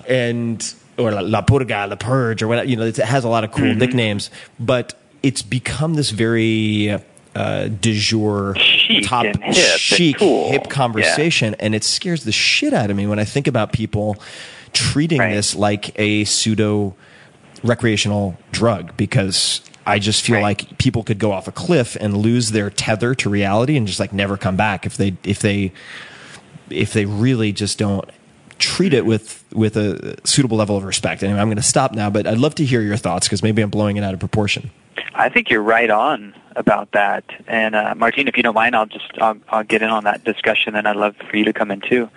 and 0.06 0.74
or 0.98 1.10
la, 1.10 1.20
la 1.20 1.42
purga 1.42 1.88
la 1.88 1.96
purge 1.96 2.42
or 2.42 2.48
whatever 2.48 2.68
you 2.68 2.76
know 2.76 2.84
it 2.84 2.96
has 2.98 3.24
a 3.24 3.28
lot 3.28 3.44
of 3.44 3.50
cool 3.50 3.74
nicknames 3.74 4.30
but 4.60 4.94
it's 5.22 5.42
become 5.42 5.94
this 5.94 6.10
very 6.10 7.00
uh, 7.34 7.68
de 7.68 7.94
jour 7.94 8.54
Chic 8.56 9.04
top 9.06 9.24
hip 9.24 9.54
chic 9.78 10.18
cool. 10.18 10.50
hip 10.50 10.68
conversation 10.68 11.54
and 11.60 11.74
it 11.74 11.84
scares 11.84 12.24
the 12.24 12.32
shit 12.32 12.72
out 12.74 12.90
of 12.90 12.96
me 12.96 13.06
when 13.06 13.18
I 13.18 13.24
think 13.24 13.46
about 13.46 13.72
people 13.72 14.16
treating 14.72 15.18
Right. 15.20 15.34
this 15.34 15.54
like 15.54 15.98
a 15.98 16.24
pseudo 16.24 16.94
recreational 17.64 18.36
drug 18.52 18.96
because 18.96 19.62
I 19.88 19.98
just 19.98 20.22
feel 20.24 20.36
Right. 20.36 20.42
like 20.42 20.78
people 20.78 21.02
could 21.02 21.18
go 21.18 21.32
off 21.32 21.48
a 21.48 21.52
cliff 21.52 21.96
and 22.00 22.16
lose 22.16 22.50
their 22.50 22.70
tether 22.70 23.14
to 23.16 23.30
reality 23.30 23.76
and 23.76 23.86
just 23.86 23.98
like 23.98 24.12
never 24.12 24.36
come 24.36 24.54
back 24.56 24.84
if 24.86 24.96
they 24.96 25.16
if 25.24 25.38
they 25.40 25.72
if 26.70 26.92
they 26.92 27.06
really 27.06 27.52
just 27.52 27.78
don't 27.78 28.04
treat 28.58 28.92
it 28.92 29.06
with 29.06 29.44
with 29.52 29.76
a 29.76 30.16
suitable 30.24 30.56
level 30.58 30.76
of 30.76 30.84
respect. 30.84 31.22
Anyway, 31.22 31.40
I'm 31.40 31.46
going 31.48 31.56
to 31.56 31.62
stop 31.62 31.92
now, 31.94 32.10
but 32.10 32.26
I'd 32.26 32.38
love 32.38 32.54
to 32.56 32.64
hear 32.64 32.82
your 32.82 32.96
thoughts 32.96 33.26
because 33.26 33.42
maybe 33.42 33.62
I'm 33.62 33.70
blowing 33.70 33.96
it 33.96 34.04
out 34.04 34.12
of 34.14 34.20
proportion. 34.20 34.70
I 35.14 35.28
think 35.28 35.48
you're 35.48 35.62
right 35.62 35.90
on 35.90 36.34
about 36.56 36.90
that. 36.92 37.24
And 37.46 37.74
uh, 37.74 37.94
Martine, 37.96 38.28
if 38.28 38.36
you 38.36 38.42
don't 38.42 38.54
mind, 38.54 38.76
I'll 38.76 38.86
just 38.86 39.10
I'll, 39.20 39.38
I'll 39.48 39.64
get 39.64 39.80
in 39.80 39.90
on 39.90 40.04
that 40.04 40.24
discussion, 40.24 40.74
and 40.74 40.86
I'd 40.86 40.96
love 40.96 41.16
for 41.30 41.36
you 41.36 41.44
to 41.46 41.52
come 41.52 41.70
in 41.70 41.80
too. 41.80 42.10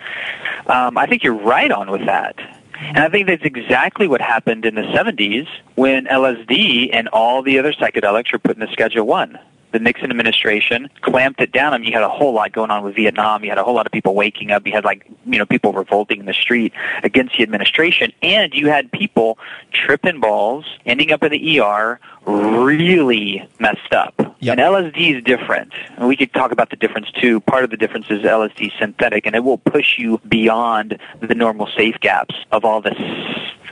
Um, 0.68 0.98
I 0.98 1.06
think 1.06 1.24
you're 1.24 1.34
right 1.36 1.72
on 1.72 1.90
with 1.90 2.06
that. 2.06 2.36
And 2.82 3.00
I 3.00 3.10
think 3.10 3.28
that's 3.28 3.44
exactly 3.44 4.08
what 4.08 4.22
happened 4.22 4.66
in 4.66 4.76
the 4.76 4.82
70s 4.82 5.48
when 5.76 6.06
LSD 6.06 6.90
and 6.92 7.08
all 7.10 7.42
the 7.42 7.60
other 7.60 7.74
psychedelics 7.74 8.32
were 8.32 8.40
put 8.40 8.58
into 8.60 8.72
Schedule 8.74 9.06
1. 9.06 9.40
The 9.72 9.80
Nixon 9.80 10.12
administration 10.12 10.90
clamped 11.00 11.40
it 11.40 11.54
down. 11.54 11.74
I 11.74 11.78
mean, 11.78 11.88
you 11.88 11.94
had 11.94 12.04
a 12.04 12.10
whole 12.10 12.34
lot 12.34 12.52
going 12.52 12.72
on 12.72 12.84
with 12.84 12.96
Vietnam. 12.96 13.44
You 13.44 13.50
had 13.52 13.58
a 13.58 13.64
whole 13.64 13.74
lot 13.74 13.86
of 13.86 13.94
people 13.94 14.16
waking 14.16 14.52
up. 14.52 14.68
You 14.68 14.74
had 14.74 14.84
like, 14.84 15.10
you 15.26 15.40
know, 15.40 15.46
people 15.46 15.72
revolting 15.72 16.20
in 16.20 16.26
the 16.26 16.34
street 16.34 16.74
against 17.04 17.38
the 17.38 17.44
administration. 17.44 18.12
And 18.22 18.54
you 18.54 18.68
had 18.68 18.92
people 18.92 19.38
tripping 19.72 20.20
balls, 20.20 20.66
ending 20.86 21.14
up 21.14 21.24
in 21.24 21.32
the 21.32 21.62
ER, 21.62 22.02
really 22.26 23.48
messed 23.60 23.94
up. 23.94 24.14
Yep. 24.40 24.58
And 24.58 24.60
LSD 24.60 25.18
is 25.18 25.24
different. 25.24 25.72
And 25.98 26.08
we 26.08 26.16
could 26.16 26.34
talk 26.34 26.52
about 26.52 26.70
the 26.70 26.76
difference 26.76 27.12
too. 27.12 27.40
Part 27.42 27.64
of 27.64 27.70
the 27.70 27.78
difference 27.78 28.08
is 28.10 28.24
LSD 28.24 28.68
is 28.68 28.74
synthetic, 28.80 29.26
and 29.26 29.36
it 29.36 29.44
will 29.44 29.60
push 29.60 29.98
you 29.98 30.20
beyond 30.28 30.98
the 31.20 31.36
normal 31.36 31.68
safe 31.78 32.00
gaps 32.00 32.36
of 32.52 32.66
all 32.66 32.82
the 32.82 32.92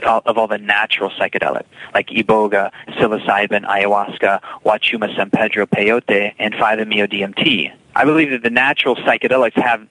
uh, 0.04 0.22
of 0.26 0.38
all 0.38 0.48
the 0.48 0.58
natural 0.58 1.10
psychedelic, 1.10 1.64
like 1.94 2.08
iboga, 2.08 2.72
psilocybin, 2.90 3.66
ayahuasca, 3.66 4.40
huachuma, 4.64 5.14
San 5.16 5.30
Pedro, 5.30 5.66
peyote, 5.66 6.34
and 6.40 6.54
5-MeO-DMT. 6.54 7.74
I 8.00 8.06
believe 8.06 8.30
that 8.30 8.44
the 8.44 8.50
natural 8.50 8.96
psychedelics 8.96 9.62
have 9.62 9.86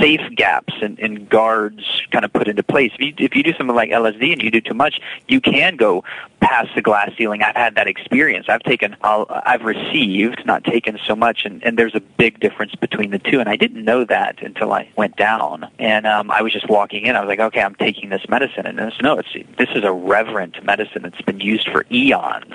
safe 0.00 0.20
gaps 0.34 0.74
and, 0.82 0.98
and 0.98 1.28
guards 1.28 2.02
kind 2.10 2.24
of 2.24 2.32
put 2.32 2.48
into 2.48 2.64
place. 2.64 2.90
If 2.98 3.00
you, 3.00 3.14
if 3.24 3.36
you 3.36 3.44
do 3.44 3.52
something 3.52 3.76
like 3.76 3.90
LSD 3.90 4.32
and 4.32 4.42
you 4.42 4.50
do 4.50 4.60
too 4.60 4.74
much, 4.74 5.00
you 5.28 5.40
can 5.40 5.76
go 5.76 6.02
past 6.40 6.70
the 6.74 6.82
glass 6.82 7.10
ceiling. 7.16 7.42
I've 7.42 7.54
had 7.54 7.76
that 7.76 7.86
experience. 7.86 8.46
I've 8.48 8.62
taken, 8.62 8.96
I'll, 9.02 9.26
I've 9.28 9.62
received, 9.62 10.44
not 10.44 10.64
taken 10.64 10.98
so 11.06 11.14
much, 11.14 11.44
and, 11.44 11.62
and 11.62 11.78
there's 11.78 11.94
a 11.94 12.00
big 12.00 12.40
difference 12.40 12.74
between 12.74 13.10
the 13.10 13.20
two. 13.20 13.38
And 13.38 13.48
I 13.48 13.54
didn't 13.54 13.84
know 13.84 14.04
that 14.06 14.42
until 14.42 14.72
I 14.72 14.88
went 14.96 15.16
down. 15.16 15.70
And 15.78 16.06
um, 16.06 16.32
I 16.32 16.42
was 16.42 16.52
just 16.52 16.68
walking 16.68 17.06
in. 17.06 17.14
I 17.14 17.20
was 17.20 17.28
like, 17.28 17.38
okay, 17.38 17.62
I'm 17.62 17.76
taking 17.76 18.08
this 18.08 18.22
medicine, 18.28 18.66
and 18.66 18.78
this, 18.78 18.94
no, 19.02 19.18
it's 19.18 19.32
this 19.56 19.68
is 19.76 19.84
a 19.84 19.92
reverent 19.92 20.64
medicine 20.64 21.02
that's 21.02 21.22
been 21.22 21.40
used 21.40 21.68
for 21.68 21.84
eons 21.92 22.54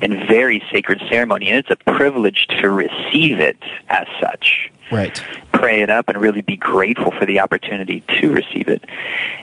in 0.00 0.26
very 0.26 0.62
sacred 0.72 1.02
ceremony, 1.10 1.50
and 1.50 1.58
it's 1.58 1.70
a 1.70 1.92
privilege 1.92 2.46
to 2.60 2.70
receive 2.70 3.40
it 3.40 3.58
as 3.88 4.06
such 4.20 4.70
Right. 4.90 5.22
Pray 5.54 5.82
it 5.82 5.90
up 5.90 6.08
and 6.08 6.20
really 6.20 6.42
be 6.42 6.56
grateful 6.56 7.12
for 7.12 7.24
the 7.24 7.40
opportunity 7.40 8.02
to 8.20 8.32
receive 8.32 8.68
it. 8.68 8.84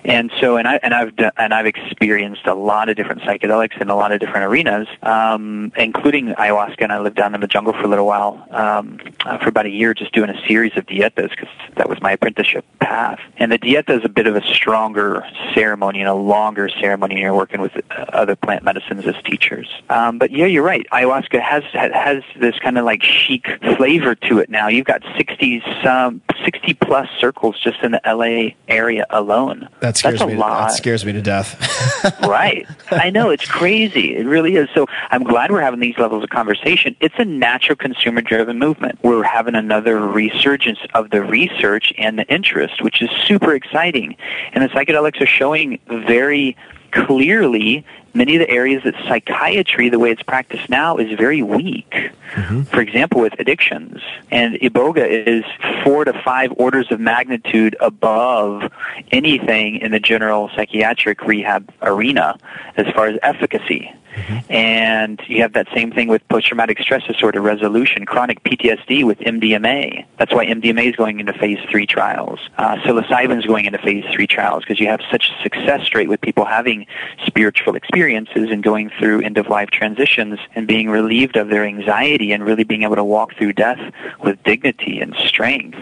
And 0.04 0.32
so, 0.40 0.58
and 0.58 0.68
I 0.68 0.80
and 0.84 0.94
I've 0.94 1.16
done, 1.16 1.32
and 1.38 1.54
I've 1.54 1.66
experienced 1.66 2.46
a 2.46 2.54
lot 2.54 2.90
of 2.90 2.96
different 2.96 3.22
psychedelics 3.22 3.80
in 3.82 3.90
a 3.90 3.96
lot 3.96 4.12
of 4.12 4.20
different 4.20 4.46
arenas, 4.46 4.88
um, 5.04 5.72
including 5.78 6.34
ayahuasca. 6.34 6.82
And 6.82 6.92
I 6.92 7.00
lived 7.00 7.16
down 7.16 7.36
in 7.36 7.42
the 7.42 7.48
jungle 7.48 7.74
for 7.74 7.84
a 7.84 7.88
little 7.88 8.06
while, 8.06 8.46
um, 8.52 9.00
uh, 9.26 9.38
for 9.38 9.50
about 9.50 9.66
a 9.66 9.70
year, 9.70 9.94
just 9.94 10.12
doing 10.12 10.30
a 10.30 10.48
series 10.48 10.76
of 10.76 10.86
dietas 10.86 11.30
because 11.30 11.50
that 11.76 11.88
was 11.88 12.02
my 12.02 12.14
apprenticeship 12.14 12.66
path. 12.80 13.20
And 13.38 13.52
the 13.52 13.60
dieta 13.60 13.98
is 13.98 14.04
a 14.04 14.10
bit 14.10 14.28
of 14.28 14.36
a 14.36 14.42
stronger 14.42 15.24
ceremony 15.54 16.00
and 16.00 16.10
a 16.10 16.14
longer 16.14 16.68
ceremony. 16.68 17.16
And 17.16 17.22
you're 17.22 17.36
working 17.36 17.62
with 17.62 17.76
uh, 17.92 18.06
other 18.14 18.36
plant 18.36 18.64
medicines 18.64 19.06
as 19.06 19.16
teachers. 19.24 19.70
Um, 19.90 20.18
but 20.18 20.32
yeah, 20.32 20.46
you're 20.46 20.64
right. 20.64 20.86
Ayahuasca 20.92 21.42
has 21.42 21.64
has 21.74 22.24
this 22.40 22.58
kind 22.60 22.78
of 22.78 22.86
like 22.86 23.04
chic 23.04 23.48
flavor 23.78 24.16
to 24.16 24.40
it 24.40 24.50
now. 24.50 24.68
You've 24.68 24.88
got 24.88 25.04
60 25.16 25.64
some 25.84 26.11
um, 26.12 26.22
60 26.44 26.74
plus 26.76 27.08
circles 27.20 27.60
just 27.60 27.82
in 27.82 27.92
the 27.92 28.02
LA 28.06 28.56
area 28.68 29.06
alone. 29.10 29.68
That 29.80 29.98
scares 29.98 30.20
That's 30.20 30.32
a 30.32 30.34
me. 30.34 30.40
lot. 30.40 30.70
That 30.70 30.76
scares 30.76 31.06
me 31.06 31.14
to 31.14 31.22
death. 31.22 31.58
right. 32.22 32.68
I 32.92 33.10
know 33.10 33.30
it's 33.30 33.48
crazy. 33.48 34.16
It 34.16 34.26
really 34.26 34.56
is. 34.56 34.70
So 34.74 34.88
I'm 35.10 35.24
glad 35.24 35.52
we're 35.52 35.62
having 35.62 35.80
these 35.80 35.98
levels 35.98 36.24
of 36.24 36.30
conversation. 36.30 36.96
It's 37.00 37.16
a 37.18 37.26
natural 37.26 37.76
consumer 37.76 38.22
driven 38.22 38.60
movement. 38.60 39.00
We're 39.04 39.24
having 39.24 39.56
another 39.56 40.00
resurgence 40.00 40.80
of 40.94 41.10
the 41.10 41.22
research 41.22 41.94
and 41.98 42.20
the 42.20 42.28
interest, 42.34 42.82
which 42.82 43.02
is 43.02 43.10
super 43.26 43.54
exciting. 43.54 44.16
And 44.54 44.64
the 44.64 44.70
psychedelics 44.70 45.22
are 45.22 45.28
showing 45.28 45.80
very 45.88 46.58
clearly 46.92 47.86
many 48.14 48.36
of 48.36 48.40
the 48.40 48.50
areas 48.50 48.84
that 48.84 48.96
psychiatry, 49.08 49.90
the 49.90 50.00
way 50.00 50.12
it's 50.12 50.24
practiced 50.24 50.70
now, 50.70 50.98
is 50.98 51.18
very 51.18 51.42
weak. 51.42 52.12
Mm-hmm. 52.34 52.64
For 52.64 52.82
example, 52.82 53.22
with 53.22 53.38
addictions. 53.40 54.02
And 54.30 54.56
Iboga 54.56 55.06
is 55.08 55.44
four 55.84 56.06
to 56.06 56.14
five 56.24 56.54
orders 56.58 56.92
of 56.92 57.00
magnitude 57.00 57.76
above 57.80 58.72
anything 59.12 59.78
in 59.78 59.92
the 59.92 60.00
general 60.00 60.50
psychiatric 60.56 61.24
rehab 61.24 61.72
arena 61.82 62.38
as 62.78 62.88
far 62.94 63.08
as 63.08 63.20
efficacy. 63.22 63.94
And 64.50 65.22
you 65.28 65.42
have 65.42 65.54
that 65.54 65.68
same 65.74 65.92
thing 65.92 66.08
with 66.08 66.28
post-traumatic 66.30 66.80
stress 66.80 67.04
disorder 67.06 67.42
resolution, 67.42 68.06
chronic 68.06 68.44
PTSD 68.44 69.06
with 69.06 69.20
MDMA. 69.20 70.06
That's 70.18 70.34
why 70.34 70.46
MDMA 70.46 70.90
is 70.90 70.96
going 70.96 71.20
into 71.20 71.34
phase 71.34 71.60
three 71.70 71.86
trials. 71.86 72.40
Uh, 72.58 72.76
psilocybin 72.78 73.40
is 73.40 73.46
going 73.46 73.66
into 73.66 73.80
phase 73.80 74.06
three 74.14 74.28
trials 74.28 74.64
because 74.64 74.80
you 74.80 74.88
have 74.88 75.02
such 75.10 75.30
a 75.30 75.44
success 75.44 75.94
rate 75.94 76.10
with 76.10 76.22
people 76.22 76.46
having 76.46 76.86
spiritual 77.26 77.76
experiences 77.76 78.50
and 78.52 78.64
going 78.64 78.90
through 79.00 79.22
end-of-life 79.22 79.70
transitions 79.72 80.40
and 80.56 80.68
being 80.68 80.90
relieved 80.90 81.38
of 81.38 81.50
their 81.50 81.66
anxiety 81.66 82.32
and 82.32 82.46
really 82.46 82.64
being 82.64 82.84
able 82.84 82.96
to 82.96 83.04
walk 83.04 83.36
through 83.36 83.54
death 83.54 83.80
with 84.24 84.42
dignity 84.44 85.00
and 85.00 85.16
strength. 85.16 85.78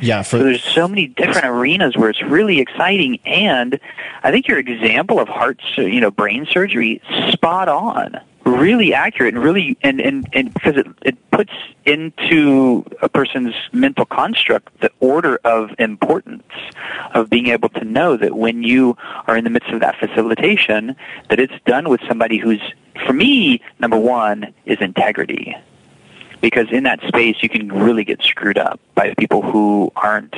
Yeah, 0.00 0.22
for 0.22 0.38
So 0.38 0.44
there's 0.44 0.64
so 0.64 0.88
many 0.88 1.06
different 1.06 1.46
arenas 1.46 1.96
where 1.96 2.10
it's 2.10 2.22
really 2.22 2.60
exciting, 2.60 3.18
and 3.24 3.78
I 4.22 4.30
think 4.30 4.48
your 4.48 4.58
example 4.58 5.18
of 5.18 5.28
heart, 5.28 5.60
you 5.76 6.00
know, 6.00 6.10
brain 6.10 6.46
surgery, 6.50 7.02
spot 7.30 7.68
on, 7.68 8.18
really 8.44 8.94
accurate, 8.94 9.34
and 9.34 9.42
really, 9.42 9.76
and 9.82 10.00
and 10.00 10.28
and 10.32 10.52
because 10.54 10.76
it 10.76 10.86
it 11.02 11.30
puts 11.30 11.52
into 11.84 12.84
a 13.02 13.08
person's 13.08 13.54
mental 13.72 14.04
construct 14.04 14.80
the 14.80 14.90
order 15.00 15.38
of 15.44 15.70
importance 15.78 16.44
of 17.14 17.28
being 17.28 17.48
able 17.48 17.68
to 17.70 17.84
know 17.84 18.16
that 18.16 18.36
when 18.36 18.62
you 18.62 18.96
are 19.26 19.36
in 19.36 19.44
the 19.44 19.50
midst 19.50 19.70
of 19.70 19.80
that 19.80 19.96
facilitation, 19.96 20.96
that 21.28 21.38
it's 21.40 21.54
done 21.66 21.88
with 21.88 22.00
somebody 22.08 22.38
who's, 22.38 22.60
for 23.06 23.12
me, 23.12 23.60
number 23.78 23.98
one 23.98 24.52
is 24.66 24.78
integrity 24.80 25.56
because 26.40 26.66
in 26.70 26.84
that 26.84 27.00
space 27.08 27.36
you 27.42 27.48
can 27.48 27.70
really 27.72 28.04
get 28.04 28.22
screwed 28.22 28.58
up 28.58 28.80
by 28.94 29.14
people 29.18 29.42
who 29.42 29.92
aren't 29.96 30.34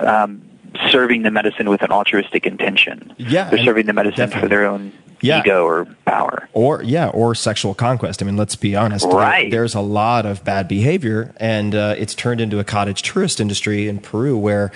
um, 0.00 0.42
serving 0.90 1.22
the 1.22 1.30
medicine 1.30 1.68
with 1.68 1.82
an 1.82 1.90
altruistic 1.92 2.46
intention. 2.46 3.12
Yeah, 3.18 3.50
they're 3.50 3.64
serving 3.64 3.86
the 3.86 3.92
medicine 3.92 4.16
definitely. 4.28 4.40
for 4.42 4.48
their 4.48 4.66
own 4.66 4.92
Yeah. 5.20 5.40
ego 5.40 5.64
or 5.64 5.86
power. 6.06 6.48
or 6.52 6.82
yeah, 6.82 7.08
or 7.08 7.34
sexual 7.34 7.74
conquest. 7.74 8.22
I 8.22 8.26
mean, 8.26 8.36
let's 8.36 8.56
be 8.56 8.74
honest. 8.76 9.08
There- 9.08 9.16
Right. 9.18 9.50
there's 9.50 9.74
a 9.74 9.80
lot 9.80 10.26
of 10.26 10.44
bad 10.44 10.66
behavior, 10.68 11.32
and 11.38 11.74
uh, 11.74 11.94
it's 11.96 12.14
turned 12.14 12.40
into 12.40 12.58
a 12.58 12.64
cottage 12.64 13.02
tourist 13.02 13.40
industry 13.40 13.88
in 13.88 13.98
Peru 13.98 14.36
where. 14.36 14.72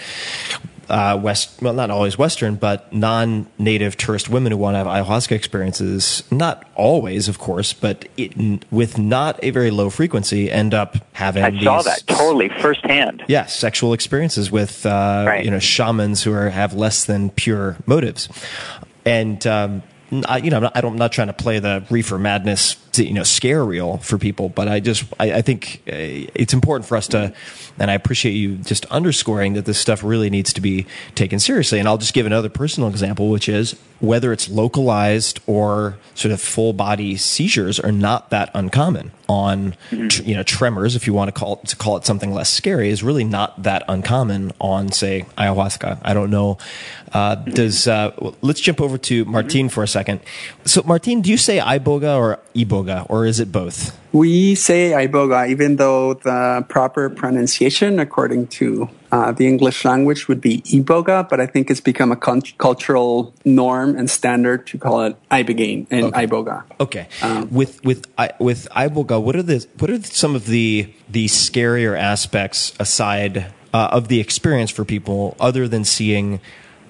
Uh, 0.89 1.18
West, 1.22 1.61
well, 1.61 1.74
not 1.74 1.91
always 1.91 2.16
Western, 2.16 2.55
but 2.57 2.91
non-native 2.93 3.97
tourist 3.97 4.28
women 4.30 4.53
who 4.53 4.59
want 4.59 4.74
to 4.74 4.78
have 4.78 4.86
ayahuasca 4.86 5.32
experiences, 5.32 6.22
not 6.30 6.66
always, 6.76 7.28
of 7.28 7.39
course, 7.39 7.72
but 7.74 8.09
it, 8.16 8.64
with 8.70 8.97
not 8.99 9.39
a 9.43 9.51
very 9.51 9.70
low 9.70 9.91
frequency, 9.91 10.51
end 10.51 10.72
up 10.72 10.97
having. 11.12 11.45
I 11.45 11.62
saw 11.62 11.82
that 11.82 12.05
totally 12.07 12.49
firsthand. 12.61 13.22
yeah, 13.28 13.47
sexual 13.47 13.93
experiences 13.93 14.51
with 14.51 14.86
uh, 14.86 15.24
Right. 15.26 15.45
you 15.45 15.51
know 15.51 15.59
shamans 15.59 16.22
who 16.22 16.32
are 16.32 16.49
have 16.51 16.72
less 16.74 17.05
than 17.05 17.30
pure 17.30 17.76
motives, 17.86 18.28
and 19.05 19.47
um, 19.47 19.82
I, 20.26 20.39
you 20.39 20.51
know 20.51 20.70
I 20.74 20.80
don't, 20.80 20.93
I'm 20.93 20.99
not 20.99 21.12
trying 21.12 21.26
to 21.28 21.32
play 21.34 21.59
the 21.59 21.84
reefer 21.91 22.18
madness 22.18 22.76
to, 22.99 23.07
you 23.07 23.15
know 23.15 23.23
scare 23.23 23.65
real 23.65 23.99
for 23.99 24.19
people, 24.19 24.49
but 24.49 24.69
I 24.69 24.81
just 24.81 25.05
I, 25.19 25.35
I 25.35 25.43
think 25.43 25.83
uh, 25.89 25.95
it's 26.35 26.53
important 26.53 26.87
for 26.87 26.97
us 26.97 27.09
to, 27.09 27.33
and 27.79 27.91
I 27.91 27.95
appreciate 27.95 28.33
you 28.33 28.57
just 28.57 28.85
underscoring 28.87 29.55
that 29.55 29.65
this 29.65 29.79
stuff 29.79 30.05
really 30.05 30.31
needs 30.31 30.53
to 30.53 30.61
be 30.61 30.87
taken 31.15 31.39
seriously. 31.39 31.79
And 31.79 31.89
I'll 31.89 31.99
just 31.99 32.15
give 32.15 32.27
another 32.27 32.49
personal 32.49 32.89
example, 32.89 33.31
which 33.31 33.49
is 33.49 33.77
whether 34.01 34.33
it's 34.33 34.49
localized 34.49 35.41
or 35.47 35.97
sort 36.15 36.31
of 36.33 36.41
full 36.41 36.73
body 36.73 37.17
seizures 37.17 37.81
are 37.81 37.91
not 37.91 38.31
that 38.31 38.51
uncommon 38.55 39.11
on 39.29 39.75
you 39.91 40.35
know 40.35 40.43
tremors 40.43 40.97
if 40.97 41.07
you 41.07 41.13
want 41.13 41.29
to 41.29 41.39
call 41.39 41.61
it, 41.63 41.69
to 41.69 41.77
call 41.77 41.97
it 41.97 42.07
something 42.07 42.33
less 42.33 42.49
scary 42.49 42.89
is 42.89 43.03
really 43.03 43.25
not 43.25 43.63
that 43.63 43.83
uncommon 43.89 44.53
on 44.61 44.91
say 44.91 45.27
ayahuasca. 45.37 46.01
I 46.03 46.15
don't 46.15 46.31
know 46.31 46.59
uh, 47.13 47.35
does 47.35 47.89
uh, 47.89 48.13
let's 48.41 48.61
jump 48.61 48.81
over 48.81 48.99
to 48.99 49.25
martin 49.25 49.69
for 49.69 49.83
a 49.83 49.89
second. 49.89 50.21
So 50.65 50.83
martin 50.85 51.21
do 51.21 51.31
you 51.31 51.37
say 51.37 51.59
iboga 51.59 52.17
or 52.17 52.41
iboga 52.55 52.88
or 53.09 53.26
is 53.26 53.39
it 53.41 53.51
both 53.53 53.93
We 54.12 54.55
say 54.55 54.93
iboga, 54.97 55.49
even 55.53 55.76
though 55.76 56.14
the 56.14 56.64
proper 56.68 57.11
pronunciation, 57.11 58.01
according 58.01 58.49
to 58.59 58.89
uh, 59.12 59.32
the 59.32 59.47
English 59.47 59.84
language, 59.84 60.28
would 60.28 60.41
be 60.41 60.62
iboga, 60.72 61.28
but 61.28 61.41
I 61.45 61.47
think 61.47 61.68
it's 61.70 61.84
become 61.84 62.11
a 62.11 62.16
cul- 62.16 62.57
cultural 62.57 63.34
norm 63.45 63.97
and 63.99 64.09
standard 64.09 64.66
to 64.68 64.78
call 64.78 65.05
it 65.05 65.14
ibogaine 65.30 65.86
and 65.91 66.12
iboga. 66.16 66.64
Okay. 66.80 67.05
with 67.51 67.84
with 67.84 68.07
I- 68.16 68.32
with 68.41 68.66
iboga, 68.72 69.20
what 69.20 69.36
are 69.36 69.45
the 69.45 69.66
what 69.78 69.91
are 69.91 70.01
some 70.03 70.34
of 70.34 70.47
the 70.47 70.93
the 71.09 71.26
scarier 71.26 71.93
aspects 71.93 72.72
aside 72.80 73.53
uh, 73.74 73.89
of 73.93 74.09
the 74.09 74.20
experience 74.20 74.70
for 74.70 74.84
people, 74.84 75.36
other 75.39 75.68
than 75.68 75.84
seeing 75.84 76.41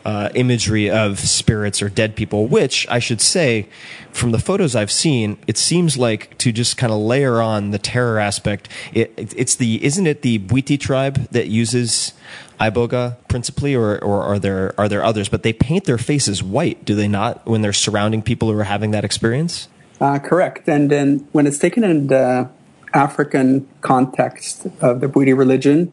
uh, 0.05 0.30
imagery 0.34 0.90
of 0.90 1.18
spirits 1.18 1.82
or 1.82 1.88
dead 1.88 2.16
people? 2.16 2.46
Which 2.46 2.86
I 2.88 2.99
should 2.99 3.20
say, 3.20 3.68
from 4.12 4.32
the 4.32 4.38
photos 4.38 4.74
I've 4.74 4.90
seen, 4.90 5.38
it 5.46 5.59
seems 5.59 5.96
like 5.96 6.36
to 6.38 6.53
just 6.53 6.76
kind 6.76 6.92
of 6.92 6.99
layer 6.99 7.40
on 7.40 7.70
the 7.70 7.78
terror 7.78 8.18
aspect. 8.18 8.68
It, 8.92 9.12
it, 9.16 9.34
it's 9.36 9.55
the 9.57 9.84
isn't 9.84 10.07
it 10.07 10.22
the 10.22 10.38
Bwiti 10.38 10.78
tribe 10.78 11.28
that 11.30 11.49
uses 11.49 12.12
iboga 12.61 13.16
principally, 13.28 13.74
or, 13.74 14.03
or 14.03 14.22
are 14.22 14.38
there 14.38 14.74
are 14.78 14.88
there 14.88 15.05
others? 15.05 15.28
But 15.28 15.42
they 15.42 15.53
paint 15.53 15.84
their 15.84 15.99
faces 15.99 16.42
white, 16.42 16.84
do 16.84 16.94
they 16.94 17.09
not, 17.09 17.46
when 17.46 17.62
they're 17.62 17.72
surrounding 17.72 18.22
people 18.22 18.51
who 18.51 18.59
are 18.59 18.64
having 18.64 18.90
that 18.92 19.05
experience? 19.05 19.68
Uh, 20.01 20.18
correct. 20.18 20.68
And 20.68 20.90
then 20.90 21.28
when 21.32 21.46
it's 21.46 21.59
taken 21.59 21.82
in 21.82 22.07
the 22.07 22.49
African 22.94 23.68
context 23.80 24.66
of 24.80 25.01
the 25.01 25.07
Bwiti 25.09 25.36
religion, 25.36 25.92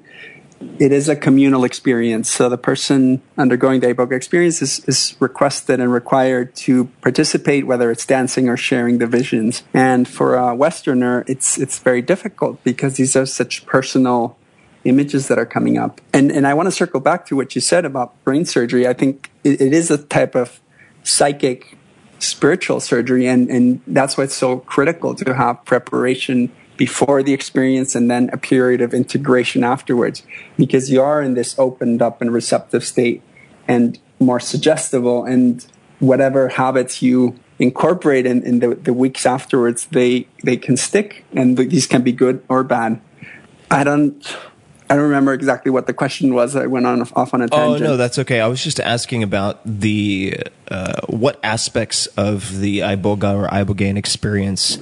it 0.80 0.92
is 0.92 1.10
a 1.10 1.16
communal 1.16 1.64
experience. 1.64 2.30
So 2.30 2.50
the 2.50 2.58
person 2.58 3.22
undergoing 3.38 3.80
the 3.80 3.94
Iboga 3.94 4.14
experience 4.14 4.62
is, 4.62 4.80
is 4.86 5.16
requested 5.20 5.80
and 5.80 5.92
required 5.92 6.56
to 6.58 6.86
participate, 7.02 7.68
whether 7.68 7.92
it's 7.92 8.06
dancing 8.06 8.50
or 8.50 8.58
sharing 8.58 8.98
the 8.98 9.08
visions. 9.08 9.64
And 9.74 10.08
for 10.08 10.36
a 10.36 10.56
Westerner, 10.56 11.24
it's 11.28 11.58
it's 11.58 11.80
very 11.80 12.02
difficult 12.02 12.64
because 12.64 12.96
these 12.96 13.16
are 13.16 13.26
such 13.26 13.66
personal 13.66 14.38
images 14.84 15.28
that 15.28 15.38
are 15.38 15.46
coming 15.46 15.78
up. 15.78 16.02
And 16.14 16.32
and 16.32 16.48
I 16.48 16.54
want 16.54 16.68
to 16.68 16.72
circle 16.72 17.00
back 17.00 17.26
to 17.28 17.36
what 17.36 17.56
you 17.56 17.62
said 17.62 17.86
about 17.86 18.22
brain 18.24 18.46
surgery. 18.46 18.88
I 18.88 18.94
think 18.94 19.32
it, 19.44 19.62
it 19.62 19.74
is 19.74 19.92
a 19.92 19.98
type 19.98 20.36
of 20.36 20.60
psychic 21.04 21.78
spiritual 22.20 22.80
surgery 22.80 23.28
and, 23.28 23.50
and 23.50 23.82
that's 23.88 24.18
why 24.18 24.24
it's 24.24 24.34
so 24.36 24.60
critical 24.60 25.14
to 25.14 25.34
have 25.34 25.64
preparation 25.66 26.52
before 26.78 27.24
the 27.24 27.34
experience 27.34 27.96
and 27.96 28.10
then 28.10 28.30
a 28.34 28.38
period 28.38 28.82
of 28.82 28.94
integration 28.94 29.64
afterwards 29.64 30.24
because 30.58 30.92
you 30.92 31.02
are 31.02 31.22
in 31.22 31.34
this 31.34 31.58
opened 31.58 32.02
up 32.02 32.22
and 32.22 32.34
receptive 32.34 32.84
state 32.84 33.22
and 33.68 34.00
more 34.20 34.40
suggestible 34.40 35.24
and 35.26 35.66
whatever 36.00 36.50
habits 36.50 37.02
you 37.02 37.38
incorporate 37.60 38.26
in, 38.26 38.44
in 38.44 38.60
the, 38.60 38.76
the 38.76 38.94
weeks 38.94 39.26
afterwards 39.26 39.86
they 39.88 40.28
they 40.44 40.58
can 40.58 40.76
stick 40.76 41.24
and 41.34 41.58
these 41.58 41.88
can 41.88 42.02
be 42.02 42.12
good 42.12 42.44
or 42.50 42.64
bad 42.64 43.00
i 43.72 43.82
don't 43.82 44.36
i 44.90 44.96
don't 44.96 45.06
remember 45.06 45.34
exactly 45.34 45.72
what 45.72 45.88
the 45.88 45.94
question 45.94 46.34
was 46.34 46.58
i 46.58 46.66
went 46.66 46.86
on 46.86 47.02
off 47.02 47.34
on 47.34 47.42
a 47.42 47.48
tangent. 47.48 47.82
Oh 47.82 47.92
no, 47.92 47.98
that's 47.98 48.20
okay. 48.20 48.42
I 48.42 48.48
was 48.48 48.62
just 48.62 48.80
asking 48.82 49.24
about 49.24 49.62
the 49.66 50.38
uh, 50.68 51.00
what 51.08 51.40
aspects 51.44 52.08
of 52.18 52.60
the 52.60 52.80
iboga 52.80 53.36
or 53.36 53.48
ibogaine 53.48 53.98
experience 53.98 54.78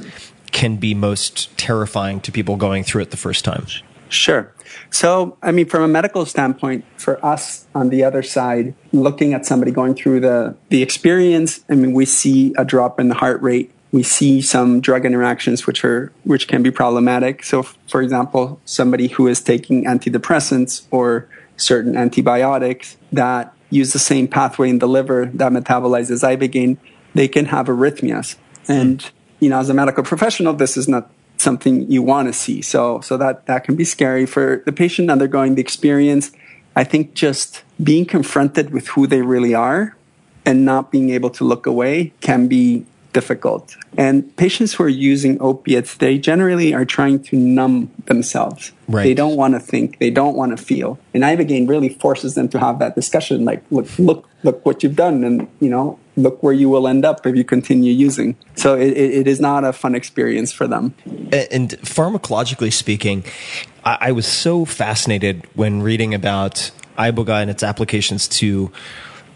can 0.54 0.78
be 0.78 0.94
most 0.94 1.56
terrifying 1.58 2.22
to 2.22 2.32
people 2.32 2.56
going 2.56 2.84
through 2.84 3.02
it 3.02 3.12
the 3.12 3.18
first 3.18 3.44
time. 3.44 3.66
Sure. 4.08 4.54
So, 4.92 5.38
I 5.42 5.52
mean, 5.52 5.66
from 5.66 5.82
a 5.82 5.88
medical 5.88 6.26
standpoint, 6.26 6.86
for 6.98 7.24
us 7.26 7.66
on 7.74 7.90
the 7.90 8.04
other 8.04 8.22
side, 8.22 8.76
looking 8.92 9.34
at 9.34 9.46
somebody 9.46 9.72
going 9.72 9.96
through 9.96 10.22
the, 10.22 10.56
the 10.70 10.84
experience, 10.84 11.66
I 11.70 11.76
mean, 11.76 11.94
we 11.94 12.06
see 12.06 12.54
a 12.58 12.64
drop 12.64 13.00
in 13.00 13.10
the 13.10 13.16
heart 13.16 13.42
rate. 13.42 13.72
We 13.92 14.04
see 14.04 14.42
some 14.42 14.82
drug 14.82 15.06
interactions 15.06 15.68
which 15.68 15.84
are 15.84 16.12
which 16.24 16.48
can 16.48 16.64
be 16.64 16.72
problematic. 16.72 17.44
So, 17.44 17.64
for 17.64 18.02
example, 18.02 18.60
somebody 18.66 19.08
who 19.08 19.28
is 19.28 19.42
taking 19.42 19.86
antidepressants 19.86 20.88
or 20.90 21.28
certain 21.58 21.96
antibiotics 21.96 22.98
that 23.12 23.54
use 23.70 23.94
the 23.94 24.00
same 24.00 24.28
pathway 24.28 24.70
in 24.70 24.80
the 24.80 24.88
liver 24.88 25.26
that 25.34 25.52
metabolizes 25.52 26.24
ibogaine, 26.24 26.78
they 27.14 27.28
can 27.28 27.46
have 27.46 27.68
arrhythmias. 27.68 28.36
And 28.68 29.12
you 29.44 29.50
know, 29.50 29.60
as 29.60 29.70
a 29.70 29.74
medical 29.74 30.04
professional, 30.04 30.54
this 30.54 30.78
is 30.78 30.88
not 30.88 31.10
something 31.38 31.92
you 31.92 32.02
want 32.02 32.28
to 32.30 32.34
see. 32.34 32.62
So, 32.62 33.02
so 33.02 33.18
that, 33.18 33.46
that 33.48 33.64
can 33.66 33.76
be 33.76 33.84
scary 33.84 34.26
for 34.26 34.64
the 34.66 34.72
patient 34.72 35.12
undergoing 35.12 35.56
the 35.56 35.62
experience. 35.62 36.32
I 36.76 36.84
think 36.84 37.14
just 37.14 37.64
being 37.84 38.06
confronted 38.06 38.72
with 38.72 38.88
who 38.88 39.06
they 39.06 39.22
really 39.22 39.54
are 39.54 39.96
and 40.46 40.66
not 40.66 40.92
being 40.92 41.10
able 41.10 41.30
to 41.32 41.44
look 41.44 41.66
away 41.66 42.14
can 42.22 42.48
be 42.48 42.86
difficult. 43.14 43.78
And 43.96 44.36
patients 44.38 44.74
who 44.74 44.84
are 44.84 44.90
using 44.90 45.40
opiates, 45.40 45.98
they 45.98 46.18
generally 46.18 46.74
are 46.74 46.86
trying 46.86 47.22
to 47.26 47.38
numb 47.38 47.92
themselves. 48.06 48.72
Right. 48.88 49.04
They 49.04 49.14
don't 49.14 49.36
want 49.36 49.54
to 49.54 49.60
think. 49.60 50.00
They 50.00 50.10
don't 50.10 50.36
want 50.36 50.58
to 50.58 50.64
feel. 50.64 50.98
And 51.14 51.24
Ibogaine 51.24 51.70
really 51.70 51.90
forces 51.90 52.34
them 52.34 52.50
to 52.50 52.60
have 52.60 52.80
that 52.80 52.96
discussion. 52.96 53.46
Like, 53.46 53.64
look, 53.70 53.88
look, 54.00 54.28
look 54.44 54.66
what 54.66 54.82
you've 54.82 54.96
done, 54.96 55.24
and 55.24 55.48
you 55.60 55.70
know, 55.70 56.00
look 56.16 56.42
where 56.44 56.54
you 56.54 56.70
will 56.70 56.88
end 56.88 57.06
up 57.06 57.26
if 57.26 57.36
you 57.36 57.44
continue 57.44 57.92
using. 57.92 58.36
So 58.56 58.76
it, 58.76 58.92
it, 58.92 59.28
is 59.28 59.40
not 59.40 59.64
a 59.64 59.74
fun 59.74 59.96
experience 59.96 60.52
for 60.52 60.68
them. 60.68 60.94
And 61.06 61.72
pharmacologically 61.82 62.72
speaking, 62.72 63.24
I, 63.84 63.98
I 64.02 64.12
was 64.12 64.28
so 64.28 64.66
fascinated 64.66 65.48
when 65.56 65.82
reading 65.82 66.14
about 66.14 66.72
iboga 66.98 67.42
and 67.42 67.50
its 67.50 67.64
applications 67.64 68.28
to 68.28 68.72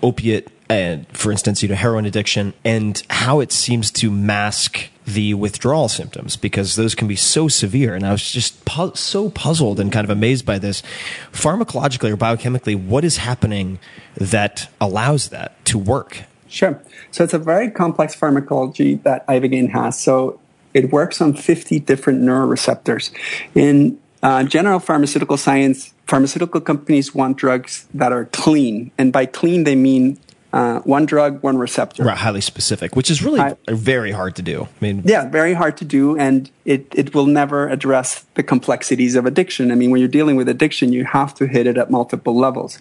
opiate 0.03 0.49
and 0.69 1.07
for 1.15 1.31
instance, 1.31 1.63
you 1.63 1.69
know, 1.69 1.75
heroin 1.75 2.05
addiction 2.05 2.53
and 2.65 3.01
how 3.09 3.39
it 3.39 3.51
seems 3.51 3.89
to 3.91 4.11
mask 4.11 4.89
the 5.05 5.33
withdrawal 5.33 5.87
symptoms 5.87 6.35
because 6.35 6.75
those 6.75 6.93
can 6.93 7.07
be 7.07 7.15
so 7.15 7.47
severe. 7.47 7.95
And 7.95 8.05
I 8.05 8.11
was 8.11 8.29
just 8.29 8.65
pu- 8.65 8.95
so 8.95 9.29
puzzled 9.29 9.79
and 9.79 9.91
kind 9.91 10.03
of 10.03 10.09
amazed 10.09 10.45
by 10.45 10.59
this. 10.59 10.83
Pharmacologically 11.31 12.11
or 12.11 12.17
biochemically, 12.17 12.75
what 12.75 13.05
is 13.05 13.17
happening 13.17 13.79
that 14.15 14.69
allows 14.81 15.29
that 15.29 15.63
to 15.65 15.77
work? 15.77 16.23
Sure. 16.47 16.81
So 17.11 17.23
it's 17.23 17.33
a 17.33 17.39
very 17.39 17.69
complex 17.69 18.15
pharmacology 18.15 18.95
that 18.95 19.25
Ibogaine 19.27 19.69
has. 19.71 19.99
So 19.99 20.39
it 20.73 20.91
works 20.91 21.21
on 21.21 21.33
50 21.33 21.79
different 21.81 22.21
neuroreceptors. 22.21 23.11
In 23.55 23.99
uh, 24.23 24.43
general 24.43 24.79
pharmaceutical 24.79 25.37
science, 25.37 25.93
pharmaceutical 26.05 26.61
companies 26.61 27.13
want 27.13 27.37
drugs 27.37 27.87
that 27.93 28.11
are 28.11 28.25
clean. 28.25 28.91
And 28.97 29.11
by 29.11 29.25
clean, 29.25 29.63
they 29.63 29.75
mean 29.75 30.19
uh, 30.57 30.79
one 30.79 31.05
drug, 31.05 31.43
one 31.43 31.55
receptor. 31.55 32.03
Right, 32.03 32.17
highly 32.17 32.41
specific, 32.41 32.95
which 32.95 33.11
is 33.11 33.21
really 33.21 33.53
very 33.67 34.11
hard 34.11 34.35
to 34.37 34.41
do. 34.41 34.63
I 34.63 34.67
mean, 34.81 35.03
yeah, 35.05 35.29
very 35.29 35.53
hard 35.53 35.77
to 35.77 35.85
do, 35.85 36.17
and 36.17 36.49
it, 36.65 36.87
it 36.95 37.13
will 37.13 37.27
never 37.27 37.69
address 37.69 38.25
the 38.33 38.41
complexities 38.41 39.15
of 39.15 39.27
addiction. 39.27 39.71
I 39.71 39.75
mean, 39.75 39.91
when 39.91 39.99
you're 39.99 40.09
dealing 40.19 40.35
with 40.35 40.49
addiction, 40.49 40.91
you 40.91 41.05
have 41.05 41.35
to 41.35 41.45
hit 41.45 41.67
it 41.67 41.77
at 41.77 41.91
multiple 41.91 42.35
levels. 42.35 42.79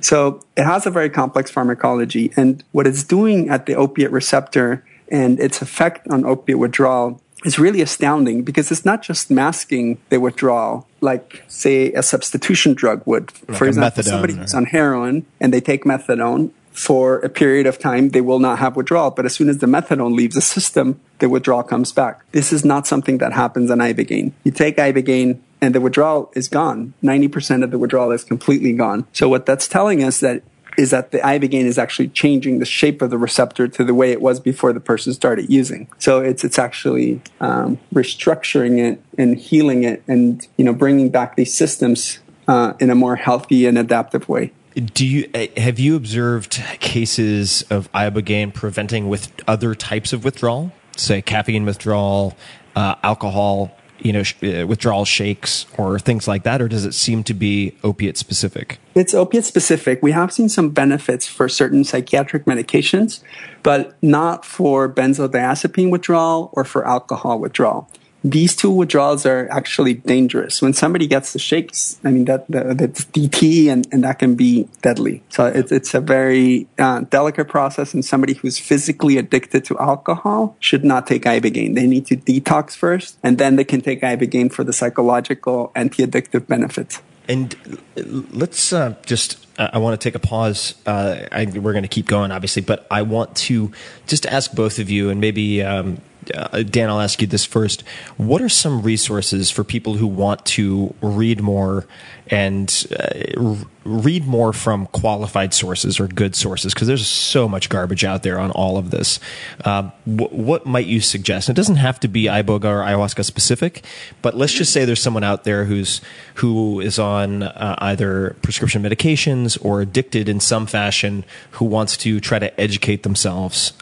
So 0.00 0.42
it 0.56 0.64
has 0.64 0.86
a 0.86 0.90
very 0.90 1.10
complex 1.10 1.50
pharmacology, 1.50 2.32
and 2.34 2.64
what 2.72 2.86
it's 2.86 3.04
doing 3.04 3.50
at 3.50 3.66
the 3.66 3.74
opiate 3.74 4.10
receptor 4.10 4.86
and 5.10 5.38
its 5.38 5.60
effect 5.60 6.08
on 6.08 6.24
opiate 6.24 6.58
withdrawal 6.58 7.20
is 7.44 7.58
really 7.58 7.82
astounding 7.82 8.42
because 8.42 8.72
it's 8.72 8.86
not 8.86 9.02
just 9.02 9.30
masking 9.30 9.98
the 10.08 10.18
withdrawal 10.18 10.86
like 11.00 11.44
say 11.46 11.92
a 11.92 12.02
substitution 12.02 12.74
drug 12.74 13.02
would. 13.04 13.32
Like 13.48 13.58
For 13.58 13.66
example, 13.68 14.02
somebody 14.02 14.32
who's 14.32 14.54
on 14.54 14.64
heroin 14.64 15.24
and 15.40 15.52
they 15.52 15.60
take 15.60 15.84
methadone 15.84 16.50
for 16.78 17.18
a 17.18 17.28
period 17.28 17.66
of 17.66 17.78
time, 17.78 18.10
they 18.10 18.20
will 18.20 18.38
not 18.38 18.60
have 18.60 18.76
withdrawal. 18.76 19.10
But 19.10 19.26
as 19.26 19.34
soon 19.34 19.48
as 19.48 19.58
the 19.58 19.66
methadone 19.66 20.14
leaves 20.14 20.36
the 20.36 20.40
system, 20.40 21.00
the 21.18 21.28
withdrawal 21.28 21.64
comes 21.64 21.92
back. 21.92 22.22
This 22.30 22.52
is 22.52 22.64
not 22.64 22.86
something 22.86 23.18
that 23.18 23.32
happens 23.32 23.70
on 23.70 23.78
Ibogaine. 23.78 24.32
You 24.44 24.52
take 24.52 24.76
Ibogaine 24.76 25.40
and 25.60 25.74
the 25.74 25.80
withdrawal 25.80 26.30
is 26.36 26.46
gone. 26.46 26.94
90% 27.02 27.64
of 27.64 27.72
the 27.72 27.78
withdrawal 27.78 28.12
is 28.12 28.22
completely 28.22 28.72
gone. 28.72 29.06
So 29.12 29.28
what 29.28 29.44
that's 29.44 29.66
telling 29.66 30.04
us 30.04 30.20
that 30.20 30.44
is 30.76 30.92
that 30.92 31.10
the 31.10 31.18
Ibogaine 31.18 31.64
is 31.64 31.78
actually 31.78 32.08
changing 32.10 32.60
the 32.60 32.64
shape 32.64 33.02
of 33.02 33.10
the 33.10 33.18
receptor 33.18 33.66
to 33.66 33.82
the 33.82 33.92
way 33.92 34.12
it 34.12 34.20
was 34.20 34.38
before 34.38 34.72
the 34.72 34.78
person 34.78 35.12
started 35.12 35.50
using. 35.50 35.88
So 35.98 36.20
it's 36.20 36.44
it's 36.44 36.60
actually 36.60 37.20
um, 37.40 37.80
restructuring 37.92 38.78
it 38.78 39.02
and 39.18 39.36
healing 39.36 39.82
it, 39.82 40.04
and 40.06 40.46
you 40.56 40.64
know 40.64 40.72
bringing 40.72 41.08
back 41.10 41.34
these 41.34 41.52
systems 41.52 42.20
uh, 42.46 42.74
in 42.78 42.90
a 42.90 42.94
more 42.94 43.16
healthy 43.16 43.66
and 43.66 43.76
adaptive 43.76 44.28
way. 44.28 44.52
Do 44.80 45.04
you 45.06 45.28
uh, 45.34 45.46
have 45.56 45.78
you 45.78 45.96
observed 45.96 46.62
cases 46.78 47.62
of 47.70 47.90
ibogaine 47.92 48.54
preventing 48.54 49.08
with 49.08 49.32
other 49.48 49.74
types 49.74 50.12
of 50.12 50.24
withdrawal, 50.24 50.72
say 50.96 51.20
caffeine 51.20 51.64
withdrawal, 51.64 52.36
uh, 52.76 52.94
alcohol, 53.02 53.76
you 53.98 54.12
know, 54.12 54.22
sh- 54.22 54.36
uh, 54.44 54.66
withdrawal 54.66 55.04
shakes 55.04 55.66
or 55.76 55.98
things 55.98 56.28
like 56.28 56.44
that, 56.44 56.62
or 56.62 56.68
does 56.68 56.84
it 56.84 56.94
seem 56.94 57.24
to 57.24 57.34
be 57.34 57.76
opiate 57.82 58.16
specific? 58.16 58.78
It's 58.94 59.14
opiate 59.14 59.44
specific. 59.44 60.00
We 60.00 60.12
have 60.12 60.32
seen 60.32 60.48
some 60.48 60.70
benefits 60.70 61.26
for 61.26 61.48
certain 61.48 61.82
psychiatric 61.82 62.44
medications, 62.44 63.20
but 63.64 63.96
not 64.00 64.44
for 64.44 64.88
benzodiazepine 64.88 65.90
withdrawal 65.90 66.50
or 66.52 66.64
for 66.64 66.86
alcohol 66.86 67.40
withdrawal. 67.40 67.90
These 68.24 68.56
two 68.56 68.70
withdrawals 68.70 69.24
are 69.26 69.48
actually 69.50 69.94
dangerous. 69.94 70.60
When 70.60 70.72
somebody 70.72 71.06
gets 71.06 71.32
the 71.32 71.38
shakes, 71.38 72.00
I 72.02 72.10
mean 72.10 72.24
that 72.24 72.46
the, 72.48 72.74
that's 72.74 73.04
DT, 73.04 73.68
and, 73.68 73.86
and 73.92 74.02
that 74.02 74.18
can 74.18 74.34
be 74.34 74.68
deadly. 74.82 75.22
So 75.28 75.46
it's 75.46 75.70
it's 75.70 75.94
a 75.94 76.00
very 76.00 76.66
uh, 76.78 77.00
delicate 77.02 77.46
process, 77.46 77.94
and 77.94 78.04
somebody 78.04 78.34
who's 78.34 78.58
physically 78.58 79.18
addicted 79.18 79.64
to 79.66 79.78
alcohol 79.78 80.56
should 80.58 80.84
not 80.84 81.06
take 81.06 81.22
ibogaine. 81.22 81.74
They 81.76 81.86
need 81.86 82.06
to 82.06 82.16
detox 82.16 82.74
first, 82.74 83.18
and 83.22 83.38
then 83.38 83.54
they 83.54 83.64
can 83.64 83.80
take 83.80 84.02
ibogaine 84.02 84.52
for 84.52 84.64
the 84.64 84.72
psychological 84.72 85.70
anti-addictive 85.76 86.48
benefits. 86.48 87.00
And 87.28 87.54
let's 87.94 88.72
uh, 88.72 88.94
just, 89.04 89.46
uh, 89.58 89.68
I 89.74 89.78
want 89.78 90.00
to 90.00 90.02
take 90.02 90.14
a 90.14 90.18
pause. 90.18 90.74
Uh, 90.86 91.26
I, 91.30 91.44
we're 91.44 91.72
going 91.72 91.82
to 91.82 91.88
keep 91.88 92.06
going, 92.06 92.32
obviously, 92.32 92.62
but 92.62 92.86
I 92.90 93.02
want 93.02 93.36
to 93.36 93.70
just 94.06 94.24
ask 94.24 94.52
both 94.54 94.78
of 94.78 94.88
you, 94.88 95.10
and 95.10 95.20
maybe 95.20 95.62
um, 95.62 96.00
uh, 96.34 96.62
Dan, 96.62 96.90
I'll 96.90 97.00
ask 97.00 97.20
you 97.20 97.26
this 97.26 97.44
first. 97.44 97.82
What 98.16 98.42
are 98.42 98.48
some 98.48 98.82
resources 98.82 99.50
for 99.50 99.64
people 99.64 99.94
who 99.94 100.06
want 100.06 100.44
to 100.46 100.94
read 101.00 101.40
more 101.40 101.86
and 102.30 102.86
uh, 102.98 103.56
read 103.84 104.26
more 104.26 104.52
from 104.52 104.86
qualified 104.86 105.54
sources 105.54 105.98
or 105.98 106.06
good 106.08 106.34
sources? 106.34 106.74
Because 106.74 106.88
there's 106.88 107.06
so 107.06 107.48
much 107.48 107.68
garbage 107.68 108.04
out 108.04 108.22
there 108.22 108.38
on 108.38 108.50
all 108.50 108.76
of 108.76 108.90
this. 108.90 109.18
Um, 109.64 109.90
wh- 110.04 110.32
what 110.32 110.66
might 110.66 110.86
you 110.86 111.00
suggest? 111.00 111.48
It 111.48 111.54
doesn't 111.54 111.76
have 111.76 111.98
to 112.00 112.08
be 112.08 112.24
iboga 112.24 112.64
or 112.64 112.80
ayahuasca 112.80 113.24
specific, 113.24 113.84
but 114.22 114.36
let's 114.36 114.52
just 114.52 114.72
say 114.72 114.84
there's 114.84 115.02
someone 115.02 115.24
out 115.24 115.44
there 115.44 115.64
who's 115.64 116.00
who 116.34 116.80
is 116.80 116.98
on 116.98 117.42
uh, 117.42 117.76
either 117.78 118.36
prescription 118.42 118.82
medications 118.82 119.58
or 119.64 119.80
addicted 119.80 120.28
in 120.28 120.40
some 120.40 120.66
fashion 120.66 121.24
who 121.52 121.64
wants 121.64 121.96
to 121.96 122.20
try 122.20 122.38
to 122.38 122.60
educate 122.60 123.02
themselves. 123.02 123.72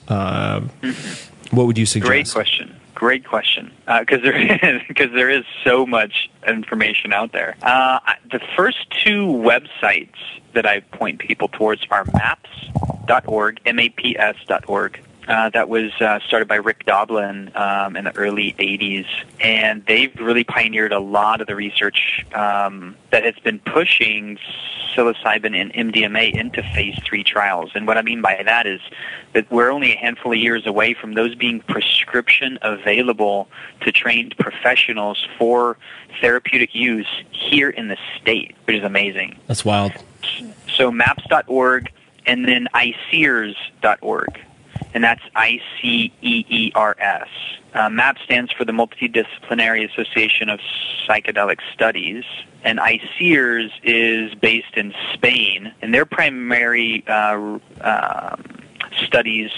What 1.50 1.66
would 1.66 1.78
you 1.78 1.86
suggest? 1.86 2.08
Great 2.08 2.30
question. 2.30 2.76
Great 2.94 3.24
question. 3.26 3.72
Because 3.86 4.22
there 4.22 4.36
is 4.74 4.82
because 4.88 5.12
there 5.12 5.30
is 5.30 5.44
so 5.64 5.86
much 5.86 6.30
information 6.46 7.12
out 7.12 7.32
there. 7.32 7.56
Uh, 7.62 7.98
the 8.30 8.40
first 8.56 8.78
two 9.04 9.26
websites 9.26 10.14
that 10.54 10.66
I 10.66 10.80
point 10.80 11.18
people 11.18 11.48
towards 11.48 11.86
are 11.90 12.04
maps.org, 12.14 13.60
M-A-P-S.org. 13.66 15.00
Uh, 15.28 15.50
that 15.50 15.68
was 15.68 15.90
uh, 16.00 16.20
started 16.20 16.46
by 16.46 16.54
Rick 16.54 16.86
Doblin 16.86 17.50
um, 17.56 17.96
in 17.96 18.04
the 18.04 18.16
early 18.16 18.54
80s, 18.60 19.06
and 19.40 19.84
they've 19.86 20.14
really 20.20 20.44
pioneered 20.44 20.92
a 20.92 21.00
lot 21.00 21.40
of 21.40 21.48
the 21.48 21.56
research 21.56 22.24
um, 22.32 22.94
that 23.10 23.24
has 23.24 23.34
been 23.42 23.58
pushing 23.58 24.38
psilocybin 24.94 25.54
and 25.60 25.72
MDMA 25.74 26.32
into 26.32 26.62
phase 26.62 26.96
three 27.04 27.24
trials. 27.24 27.72
And 27.74 27.88
what 27.88 27.98
I 27.98 28.02
mean 28.02 28.22
by 28.22 28.40
that 28.44 28.66
is 28.68 28.80
that 29.32 29.50
we're 29.50 29.70
only 29.70 29.92
a 29.92 29.96
handful 29.96 30.32
of 30.32 30.38
years 30.38 30.66
away 30.66 30.94
from 30.94 31.14
those 31.14 31.34
being 31.34 31.60
prescription 31.60 32.58
available 32.62 33.48
to 33.80 33.90
trained 33.90 34.36
professionals 34.38 35.26
for 35.38 35.76
therapeutic 36.20 36.74
use 36.74 37.08
here 37.30 37.68
in 37.68 37.88
the 37.88 37.96
state, 38.20 38.54
which 38.64 38.76
is 38.76 38.84
amazing. 38.84 39.36
That's 39.48 39.64
wild. 39.64 39.92
So 40.76 40.90
maps.org 40.90 41.90
and 42.26 42.46
then 42.46 42.68
iCEERS.org. 42.74 44.45
And 44.94 45.04
that's 45.04 45.22
I 45.34 45.60
C 45.80 46.12
E 46.22 46.44
E 46.48 46.72
R 46.74 46.96
S. 46.98 47.28
Uh, 47.74 47.90
MAP 47.90 48.18
stands 48.24 48.50
for 48.52 48.64
the 48.64 48.72
Multidisciplinary 48.72 49.90
Association 49.90 50.48
of 50.48 50.60
Psychedelic 51.06 51.58
Studies, 51.74 52.24
and 52.64 52.78
ICEERS 52.78 53.70
is 53.82 54.34
based 54.34 54.76
in 54.76 54.94
Spain, 55.12 55.74
and 55.82 55.92
their 55.92 56.06
primary 56.06 57.04
uh, 57.06 57.58
um, 57.82 58.44
studies 59.04 59.50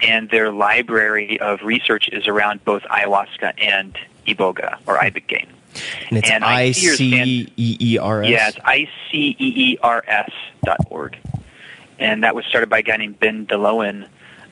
and 0.00 0.30
their 0.30 0.50
library 0.50 1.38
of 1.40 1.60
research 1.62 2.08
is 2.10 2.26
around 2.26 2.64
both 2.64 2.82
ayahuasca 2.84 3.52
and 3.58 3.98
iboga 4.26 4.78
or 4.86 4.96
ibogaine. 4.96 5.48
And 6.08 6.18
it's 6.18 6.30
I 6.30 6.70
ICEERS 6.70 6.96
C 6.96 7.52
E 7.56 7.76
E 7.80 7.98
R 7.98 8.22
S. 8.22 8.56
it's 8.56 8.58
I 8.64 8.88
C 9.10 9.36
E 9.38 9.52
E 9.56 9.78
R 9.82 10.02
S 10.06 10.30
dot 10.64 10.78
org, 10.90 11.18
and 11.98 12.24
that 12.24 12.34
was 12.34 12.44
started 12.46 12.70
by 12.70 12.78
a 12.78 12.82
guy 12.82 12.96
named 12.96 13.20
Ben 13.20 13.44
De 13.44 13.56
Loenen. 13.56 14.08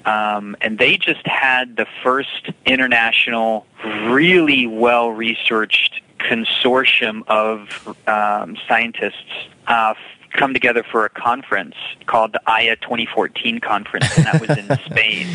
Um, 0.07 0.57
and 0.61 0.79
they 0.79 0.97
just 0.97 1.27
had 1.27 1.77
the 1.77 1.87
first 2.03 2.51
international, 2.65 3.67
really 4.05 4.67
well 4.67 5.11
researched 5.11 6.01
consortium 6.19 7.23
of 7.27 7.97
um, 8.09 8.57
scientists 8.69 9.49
uh, 9.67 9.95
come 10.33 10.53
together 10.53 10.85
for 10.85 11.05
a 11.05 11.09
conference 11.11 11.75
called 12.07 12.33
the 12.33 12.41
AYA 12.47 12.77
2014 12.77 13.59
conference, 13.61 14.17
and 14.17 14.27
that 14.27 14.41
was 14.41 14.57
in 14.57 14.67
Spain. 14.87 15.27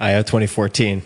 AYA 0.00 0.22
2014. 0.22 1.02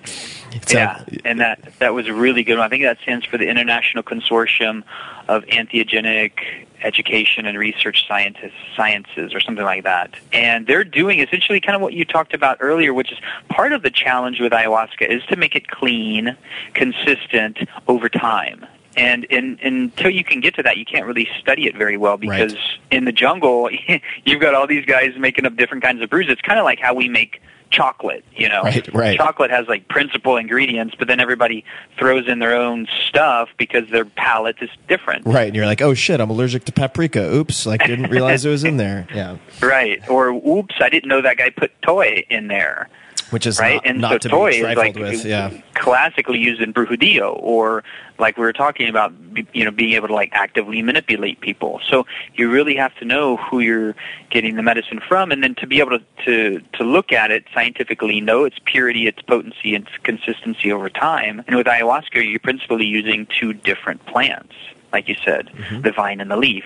So, 0.66 0.78
yeah, 0.78 1.05
and 1.24 1.41
that 1.41 1.61
that 1.80 1.93
was 1.93 2.07
a 2.07 2.14
really 2.14 2.43
good 2.43 2.57
one. 2.57 2.66
I 2.66 2.68
think 2.68 2.84
that 2.84 2.99
stands 3.03 3.26
for 3.26 3.37
the 3.37 3.47
International 3.47 4.03
Consortium 4.03 4.84
of 5.28 5.45
Entheogenic 5.47 6.66
Education 6.87 7.47
and 7.47 7.59
Research 7.59 8.07
Scientists, 8.07 8.55
Sciences, 8.76 9.34
or 9.34 9.41
something 9.41 9.64
like 9.64 9.82
that. 9.84 10.14
And 10.32 10.66
they're 10.66 10.84
doing 10.84 11.18
essentially 11.18 11.61
kind 11.61 11.74
of 11.74 11.82
what 11.82 11.93
you 11.93 12.05
talked 12.05 12.32
about 12.32 12.59
earlier, 12.61 12.95
which 12.95 13.11
is 13.12 13.18
part 13.49 13.72
of 13.72 13.82
the 13.82 13.91
challenge 13.91 14.41
with 14.41 14.53
ayahuasca 14.53 15.03
is 15.09 15.22
to 15.26 15.37
make 15.37 15.57
it 15.57 15.68
clean, 15.68 16.37
consistent 16.74 17.59
over 17.89 18.09
time. 18.09 18.64
And 18.97 19.24
in, 19.24 19.59
until 19.62 20.11
you 20.11 20.24
can 20.24 20.41
get 20.41 20.55
to 20.55 20.62
that, 20.62 20.78
you 20.78 20.87
can't 20.87 21.05
really 21.05 21.28
study 21.41 21.66
it 21.66 21.76
very 21.76 21.99
well 21.99 22.16
because 22.16 22.55
Right. 22.55 22.78
in 22.91 23.05
the 23.05 23.12
jungle, 23.12 23.68
you've 24.24 24.41
got 24.41 24.55
all 24.55 24.66
these 24.66 24.87
guys 24.87 25.11
making 25.18 25.45
up 25.45 25.57
different 25.57 25.82
kinds 25.82 26.01
of 26.01 26.09
brews. 26.09 26.26
It's 26.30 26.41
kind 26.41 26.59
of 26.59 26.64
like 26.64 26.78
how 26.78 26.95
we 26.95 27.09
make 27.09 27.43
chocolate, 27.71 28.25
you 28.35 28.49
know. 28.49 28.62
Right, 28.62 28.95
right. 28.95 29.17
Chocolate 29.17 29.51
has 29.51 29.67
like 29.69 29.89
principal 29.89 30.37
ingredients, 30.37 30.95
but 30.99 31.09
then 31.09 31.21
everybody 31.21 31.64
throws 31.99 32.29
in 32.29 32.39
their 32.39 32.57
own 32.57 32.87
stuff 33.09 33.49
because 33.59 33.89
their 33.91 34.05
palate 34.05 34.57
is 34.61 34.71
different. 34.89 35.27
right, 35.27 35.47
and 35.47 35.57
you're 35.57 35.67
like, 35.67 35.83
oh 35.83 35.95
shit, 35.95 36.21
I'm 36.21 36.31
allergic 36.31 36.64
to 36.67 36.73
paprika. 36.73 37.35
Oops, 37.35 37.67
like 37.67 37.85
didn't 37.85 38.11
realize 38.11 38.45
it 38.45 38.51
was 38.51 38.64
in 38.64 38.77
there. 38.77 39.07
Yeah, 39.17 39.39
Right. 39.62 40.07
Or 40.11 40.29
oops, 40.29 40.75
I 40.81 40.89
didn't 40.91 41.09
know 41.09 41.23
that 41.23 41.39
guy 41.39 41.49
put 41.51 41.73
toé 41.81 42.27
in 42.29 42.49
there. 42.49 42.89
Which 43.31 43.47
is 43.47 43.59
right? 43.59 43.74
not, 43.74 43.87
and 43.87 44.01
not 44.01 44.12
so 44.12 44.18
to 44.18 44.29
toé 44.29 44.51
be 44.51 44.57
is 44.57 44.62
trifled 44.62 44.77
like 44.77 44.97
with. 44.97 45.24
Yeah, 45.24 45.51
classically 45.74 46.39
used 46.39 46.61
in 46.61 46.72
brujudillo, 46.72 47.37
or 47.43 47.83
like 48.18 48.37
we 48.37 48.43
were 48.43 48.53
talking 48.53 48.89
about, 48.89 49.12
you 49.53 49.64
know, 49.64 49.70
being 49.70 49.93
able 49.95 50.09
to 50.09 50.14
like 50.14 50.31
actively 50.33 50.81
manipulate 50.83 51.41
people. 51.41 51.81
So 51.89 52.07
you 52.35 52.51
really 52.51 52.77
have 52.77 52.95
to 52.97 53.05
know 53.05 53.37
who 53.37 53.61
you're 53.61 53.95
getting 54.31 54.57
the 54.57 54.62
medicine 54.62 55.01
from, 55.07 55.33
and 55.33 55.43
then 55.43 55.55
to 55.57 55.66
be 55.66 55.81
able 55.81 55.99
to 55.99 56.05
to, 56.24 56.61
to 56.74 56.85
look 56.85 57.12
at 57.12 57.31
it 57.31 57.45
scientifically, 57.53 58.20
know 58.20 58.45
its 58.45 58.59
purity, 58.64 59.07
its 59.07 59.22
potency, 59.22 59.74
its 59.74 59.89
consistency 60.03 60.72
over 60.72 60.89
time. 60.89 61.43
And 61.47 61.57
with 61.57 61.66
ayahuasca, 61.66 62.29
you're 62.29 62.39
principally 62.41 62.87
using 62.87 63.27
two 63.27 63.53
different 63.53 64.05
plants 64.07 64.55
like 64.93 65.09
you 65.09 65.16
said, 65.24 65.51
the 65.82 65.93
vine 65.93 66.20
and 66.20 66.30
the 66.30 66.37
leaf. 66.37 66.64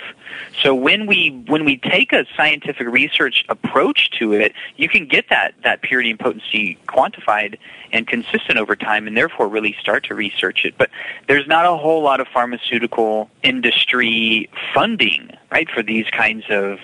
So 0.62 0.74
when 0.74 1.06
we 1.06 1.30
when 1.46 1.64
we 1.64 1.76
take 1.76 2.12
a 2.12 2.24
scientific 2.36 2.86
research 2.86 3.44
approach 3.48 4.10
to 4.18 4.32
it, 4.32 4.52
you 4.76 4.88
can 4.88 5.06
get 5.06 5.26
that 5.30 5.54
that 5.64 5.82
purity 5.82 6.10
and 6.10 6.18
potency 6.18 6.78
quantified 6.86 7.58
and 7.92 8.06
consistent 8.06 8.56
over 8.56 8.76
time, 8.76 9.08
and 9.08 9.16
therefore 9.16 9.48
really 9.48 9.74
start 9.80 10.04
to 10.04 10.14
research 10.14 10.64
it. 10.64 10.74
But 10.78 10.90
there's 11.26 11.46
not 11.48 11.66
a 11.66 11.76
whole 11.76 12.02
lot 12.02 12.20
of 12.20 12.28
pharmaceutical 12.28 13.28
industry 13.42 14.48
funding, 14.72 15.30
right, 15.50 15.68
for 15.68 15.82
these 15.82 16.06
kinds 16.10 16.44
of 16.50 16.78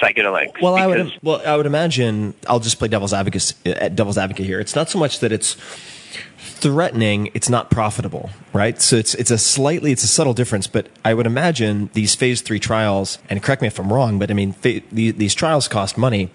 psychedelics. 0.00 0.60
Well, 0.60 0.74
I 0.74 0.86
would 0.86 1.12
well, 1.22 1.40
I 1.46 1.56
would 1.56 1.66
imagine. 1.66 2.34
I'll 2.48 2.60
just 2.60 2.78
play 2.78 2.88
devil's 2.88 3.12
advocate. 3.12 3.54
uh, 3.66 3.88
Devil's 3.88 4.18
advocate 4.18 4.46
here. 4.46 4.60
It's 4.60 4.74
not 4.74 4.88
so 4.88 4.98
much 4.98 5.20
that 5.20 5.30
it's 5.32 5.56
threatening; 6.38 7.30
it's 7.34 7.48
not 7.48 7.70
profitable, 7.70 8.30
right? 8.52 8.80
So 8.80 8.96
it's 8.96 9.14
it's 9.14 9.30
a 9.30 9.38
slightly 9.38 9.92
it's 9.92 10.04
a 10.04 10.08
subtle 10.08 10.34
difference. 10.34 10.66
But 10.66 10.88
I 11.04 11.14
would 11.14 11.26
imagine 11.26 11.90
these 11.94 12.14
phase 12.14 12.40
three 12.40 12.58
trials, 12.60 13.18
and 13.28 13.42
correct 13.42 13.62
me 13.62 13.68
if 13.68 13.78
I'm 13.78 13.92
wrong, 13.92 14.18
but 14.18 14.30
I 14.30 14.34
mean 14.34 14.52
fa- 14.52 14.82
the, 14.92 15.10
these 15.12 15.34
trials 15.34 15.68
cost 15.68 15.96
money. 15.96 16.30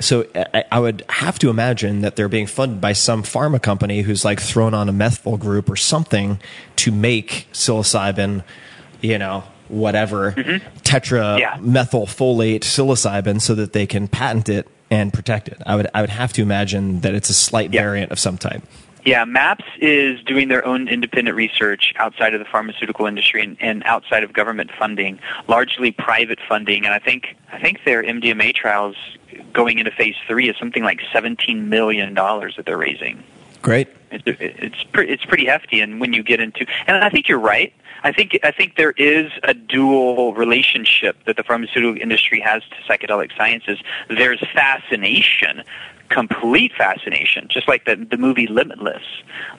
So 0.00 0.26
I, 0.34 0.64
I 0.72 0.80
would 0.80 1.04
have 1.08 1.38
to 1.40 1.50
imagine 1.50 2.00
that 2.00 2.16
they're 2.16 2.28
being 2.28 2.46
funded 2.46 2.80
by 2.80 2.92
some 2.92 3.22
pharma 3.22 3.62
company 3.62 4.02
who's 4.02 4.24
like 4.24 4.40
thrown 4.40 4.74
on 4.74 4.88
a 4.88 4.92
methyl 4.92 5.36
group 5.36 5.70
or 5.70 5.76
something 5.76 6.40
to 6.76 6.92
make 6.92 7.48
psilocybin, 7.52 8.44
you 9.00 9.18
know. 9.18 9.44
Whatever 9.68 10.32
mm-hmm. 10.32 10.66
tetra 10.78 11.38
Yeah. 11.38 11.58
methylfolate 11.58 12.60
psilocybin 12.60 13.38
so 13.38 13.54
that 13.54 13.74
they 13.74 13.86
can 13.86 14.08
patent 14.08 14.48
it 14.48 14.66
and 14.90 15.12
protect 15.12 15.48
it. 15.48 15.60
I 15.66 15.76
would 15.76 15.88
I 15.92 16.00
would 16.00 16.08
have 16.08 16.32
to 16.32 16.40
imagine 16.42 17.00
that 17.00 17.12
it's 17.14 17.28
a 17.28 17.34
slight 17.34 17.74
Yeah. 17.74 17.82
variant 17.82 18.10
of 18.10 18.18
some 18.18 18.38
type. 18.38 18.62
Yeah, 19.04 19.24
MAPS 19.24 19.64
is 19.80 20.22
doing 20.24 20.48
their 20.48 20.64
own 20.66 20.88
independent 20.88 21.36
research 21.36 21.94
outside 21.96 22.34
of 22.34 22.40
the 22.40 22.44
pharmaceutical 22.44 23.06
industry 23.06 23.42
and, 23.42 23.56
and 23.60 23.82
outside 23.84 24.22
of 24.24 24.32
government 24.32 24.70
funding, 24.78 25.18
largely 25.46 25.92
private 25.92 26.38
funding. 26.48 26.84
And 26.84 26.92
I 26.92 26.98
think 26.98 27.36
I 27.52 27.58
think 27.58 27.84
their 27.84 28.02
MDMA 28.02 28.54
trials 28.54 28.96
going 29.52 29.78
into 29.78 29.90
phase 29.92 30.16
three 30.26 30.48
is 30.50 30.56
something 30.58 30.82
like 30.82 31.00
seventeen 31.12 31.68
million 31.68 32.12
dollars 32.14 32.56
that 32.56 32.66
they're 32.66 32.78
raising. 32.78 33.22
Great. 33.62 33.88
It's 34.10 34.24
it's 34.26 34.84
pretty 34.84 35.12
it's 35.12 35.24
pretty 35.24 35.46
hefty. 35.46 35.80
And 35.80 36.00
when 36.00 36.12
you 36.12 36.22
get 36.22 36.40
into, 36.40 36.66
and 36.86 37.02
I 37.02 37.10
think 37.10 37.28
you're 37.28 37.38
right. 37.38 37.72
I 38.04 38.12
think 38.12 38.38
I 38.42 38.50
think 38.50 38.76
there 38.76 38.92
is 38.92 39.30
a 39.42 39.54
dual 39.54 40.34
relationship 40.34 41.16
that 41.26 41.36
the 41.36 41.42
pharmaceutical 41.42 42.00
industry 42.00 42.40
has 42.40 42.62
to 42.62 42.76
psychedelic 42.88 43.36
sciences. 43.36 43.78
There's 44.08 44.40
fascination, 44.52 45.64
complete 46.08 46.72
fascination, 46.76 47.48
just 47.48 47.68
like 47.68 47.84
the 47.84 47.96
the 47.96 48.16
movie 48.16 48.46
Limitless. 48.46 49.02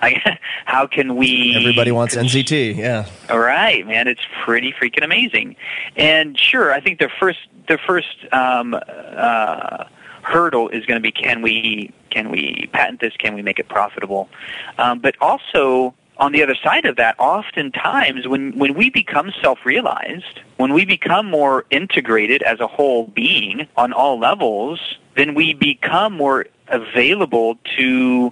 Like, 0.01 0.21
how 0.65 0.87
can 0.87 1.15
we? 1.15 1.55
Everybody 1.55 1.91
wants 1.91 2.15
NZT. 2.15 2.77
Yeah. 2.77 3.07
All 3.29 3.39
right, 3.39 3.85
man, 3.85 4.07
it's 4.07 4.21
pretty 4.43 4.73
freaking 4.73 5.03
amazing. 5.03 5.55
And 5.95 6.37
sure, 6.37 6.71
I 6.73 6.79
think 6.79 6.99
the 6.99 7.09
first 7.19 7.39
the 7.67 7.77
first 7.77 8.25
um, 8.31 8.73
uh, 8.75 9.85
hurdle 10.23 10.69
is 10.69 10.85
going 10.85 10.97
to 10.97 11.01
be 11.01 11.11
can 11.11 11.41
we 11.41 11.93
can 12.09 12.29
we 12.29 12.69
patent 12.73 12.99
this? 12.99 13.13
Can 13.17 13.33
we 13.33 13.41
make 13.41 13.59
it 13.59 13.69
profitable? 13.69 14.29
Um, 14.77 14.99
but 14.99 15.15
also 15.21 15.93
on 16.17 16.33
the 16.33 16.43
other 16.43 16.55
side 16.55 16.85
of 16.85 16.97
that, 16.97 17.15
oftentimes 17.17 18.27
when 18.27 18.57
when 18.57 18.73
we 18.73 18.89
become 18.89 19.31
self-realized, 19.41 20.41
when 20.57 20.73
we 20.73 20.85
become 20.85 21.29
more 21.29 21.65
integrated 21.69 22.43
as 22.43 22.59
a 22.59 22.67
whole 22.67 23.07
being 23.07 23.67
on 23.77 23.93
all 23.93 24.19
levels, 24.19 24.97
then 25.19 25.35
we 25.35 25.53
become 25.53 26.13
more 26.13 26.45
available 26.67 27.57
to 27.77 28.31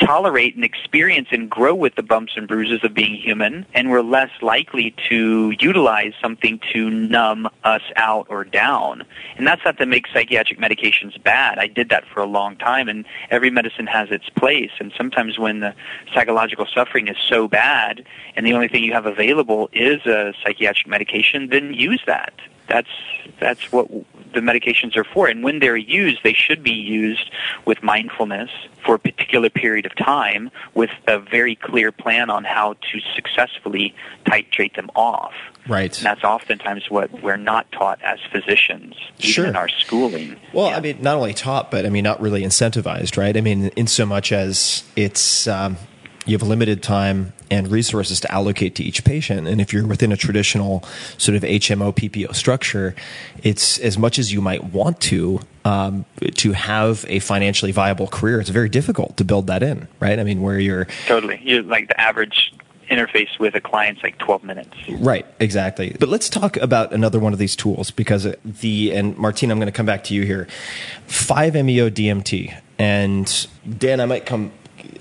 tolerate 0.00 0.54
and 0.56 0.64
experience 0.64 1.28
and 1.30 1.48
grow 1.48 1.74
with 1.74 1.94
the 1.94 2.02
bumps 2.02 2.32
and 2.36 2.46
bruises 2.46 2.84
of 2.84 2.92
being 2.92 3.14
human, 3.14 3.64
and 3.74 3.90
we're 3.90 4.02
less 4.02 4.30
likely 4.42 4.94
to 5.08 5.54
utilize 5.58 6.12
something 6.20 6.60
to 6.72 6.90
numb 6.90 7.48
us 7.64 7.82
out 7.96 8.26
or 8.28 8.44
down. 8.44 9.04
And 9.36 9.46
that's 9.46 9.64
not 9.64 9.78
to 9.78 9.86
make 9.86 10.06
psychiatric 10.08 10.58
medications 10.58 11.22
bad. 11.22 11.58
I 11.58 11.66
did 11.66 11.88
that 11.90 12.04
for 12.06 12.20
a 12.20 12.26
long 12.26 12.56
time, 12.56 12.88
and 12.88 13.06
every 13.30 13.50
medicine 13.50 13.86
has 13.86 14.10
its 14.10 14.28
place. 14.28 14.72
And 14.78 14.92
sometimes 14.96 15.38
when 15.38 15.60
the 15.60 15.74
psychological 16.12 16.66
suffering 16.66 17.08
is 17.08 17.16
so 17.28 17.48
bad, 17.48 18.04
and 18.34 18.46
the 18.46 18.52
only 18.52 18.68
thing 18.68 18.84
you 18.84 18.92
have 18.92 19.06
available 19.06 19.70
is 19.72 20.04
a 20.06 20.34
psychiatric 20.44 20.88
medication, 20.88 21.48
then 21.48 21.72
use 21.72 22.02
that. 22.06 22.34
That's 22.68 22.90
that's 23.38 23.70
what 23.70 23.88
the 24.34 24.40
medications 24.40 24.96
are 24.96 25.04
for. 25.04 25.26
And 25.28 25.42
when 25.42 25.58
they're 25.60 25.76
used, 25.76 26.22
they 26.22 26.32
should 26.32 26.62
be 26.62 26.72
used 26.72 27.30
with 27.64 27.82
mindfulness 27.82 28.50
for 28.84 28.94
a 28.96 28.98
particular 28.98 29.50
period 29.50 29.86
of 29.86 29.94
time 29.96 30.50
with 30.74 30.90
a 31.06 31.18
very 31.18 31.56
clear 31.56 31.90
plan 31.92 32.30
on 32.30 32.44
how 32.44 32.74
to 32.74 33.00
successfully 33.14 33.94
titrate 34.24 34.74
them 34.76 34.90
off. 34.94 35.32
Right. 35.68 35.96
And 35.96 36.06
that's 36.06 36.22
oftentimes 36.22 36.88
what 36.90 37.10
we're 37.22 37.36
not 37.36 37.70
taught 37.72 38.00
as 38.02 38.18
physicians, 38.30 38.94
even 39.18 39.30
Sure. 39.30 39.46
in 39.46 39.56
our 39.56 39.68
schooling. 39.68 40.36
Well, 40.52 40.68
I 40.68 40.78
mean, 40.80 40.98
not 41.00 41.16
only 41.16 41.34
taught, 41.34 41.70
but 41.72 41.84
I 41.84 41.88
mean, 41.88 42.04
not 42.04 42.20
really 42.20 42.42
incentivized, 42.42 43.16
right? 43.16 43.36
I 43.36 43.40
mean, 43.40 43.68
in 43.76 43.88
so 43.88 44.06
much 44.06 44.30
as 44.30 44.84
it's 44.94 45.48
um, 45.48 45.76
you 46.26 46.36
have 46.36 46.46
limited 46.46 46.82
time 46.82 47.32
and 47.50 47.68
resources 47.68 48.20
to 48.20 48.32
allocate 48.32 48.74
to 48.74 48.82
each 48.82 49.04
patient, 49.04 49.46
and 49.46 49.60
if 49.60 49.72
you're 49.72 49.86
within 49.86 50.12
a 50.12 50.16
traditional 50.16 50.82
sort 51.16 51.36
of 51.36 51.42
HMO 51.42 51.94
PPO 51.94 52.34
structure, 52.34 52.94
it's 53.42 53.78
as 53.78 53.96
much 53.96 54.18
as 54.18 54.32
you 54.32 54.40
might 54.40 54.64
want 54.64 55.00
to 55.02 55.40
um, 55.64 56.04
to 56.34 56.52
have 56.52 57.04
a 57.08 57.20
financially 57.20 57.72
viable 57.72 58.08
career. 58.08 58.40
It's 58.40 58.50
very 58.50 58.68
difficult 58.68 59.16
to 59.16 59.24
build 59.24 59.46
that 59.46 59.62
in, 59.62 59.88
right? 60.00 60.18
I 60.18 60.24
mean, 60.24 60.42
where 60.42 60.58
you're 60.58 60.86
Totally. 61.06 61.40
You're 61.42 61.62
like 61.62 61.88
the 61.88 62.00
average 62.00 62.52
interface 62.90 63.38
with 63.38 63.54
a 63.54 63.60
client's 63.60 64.02
like 64.02 64.18
12 64.18 64.44
minutes. 64.44 64.76
Right, 64.88 65.26
exactly. 65.40 65.96
But 65.98 66.08
let's 66.08 66.28
talk 66.28 66.56
about 66.56 66.92
another 66.92 67.18
one 67.18 67.32
of 67.32 67.38
these 67.38 67.56
tools 67.56 67.90
because 67.90 68.28
the 68.44 68.92
and 68.92 69.16
Martina, 69.16 69.52
I'm 69.52 69.58
going 69.58 69.66
to 69.66 69.76
come 69.76 69.86
back 69.86 70.04
to 70.04 70.14
you 70.14 70.22
here. 70.22 70.46
5-MeO 71.08 71.90
DMT 71.90 72.56
and 72.78 73.46
Dan, 73.78 74.00
I 74.00 74.06
might 74.06 74.26
come 74.26 74.52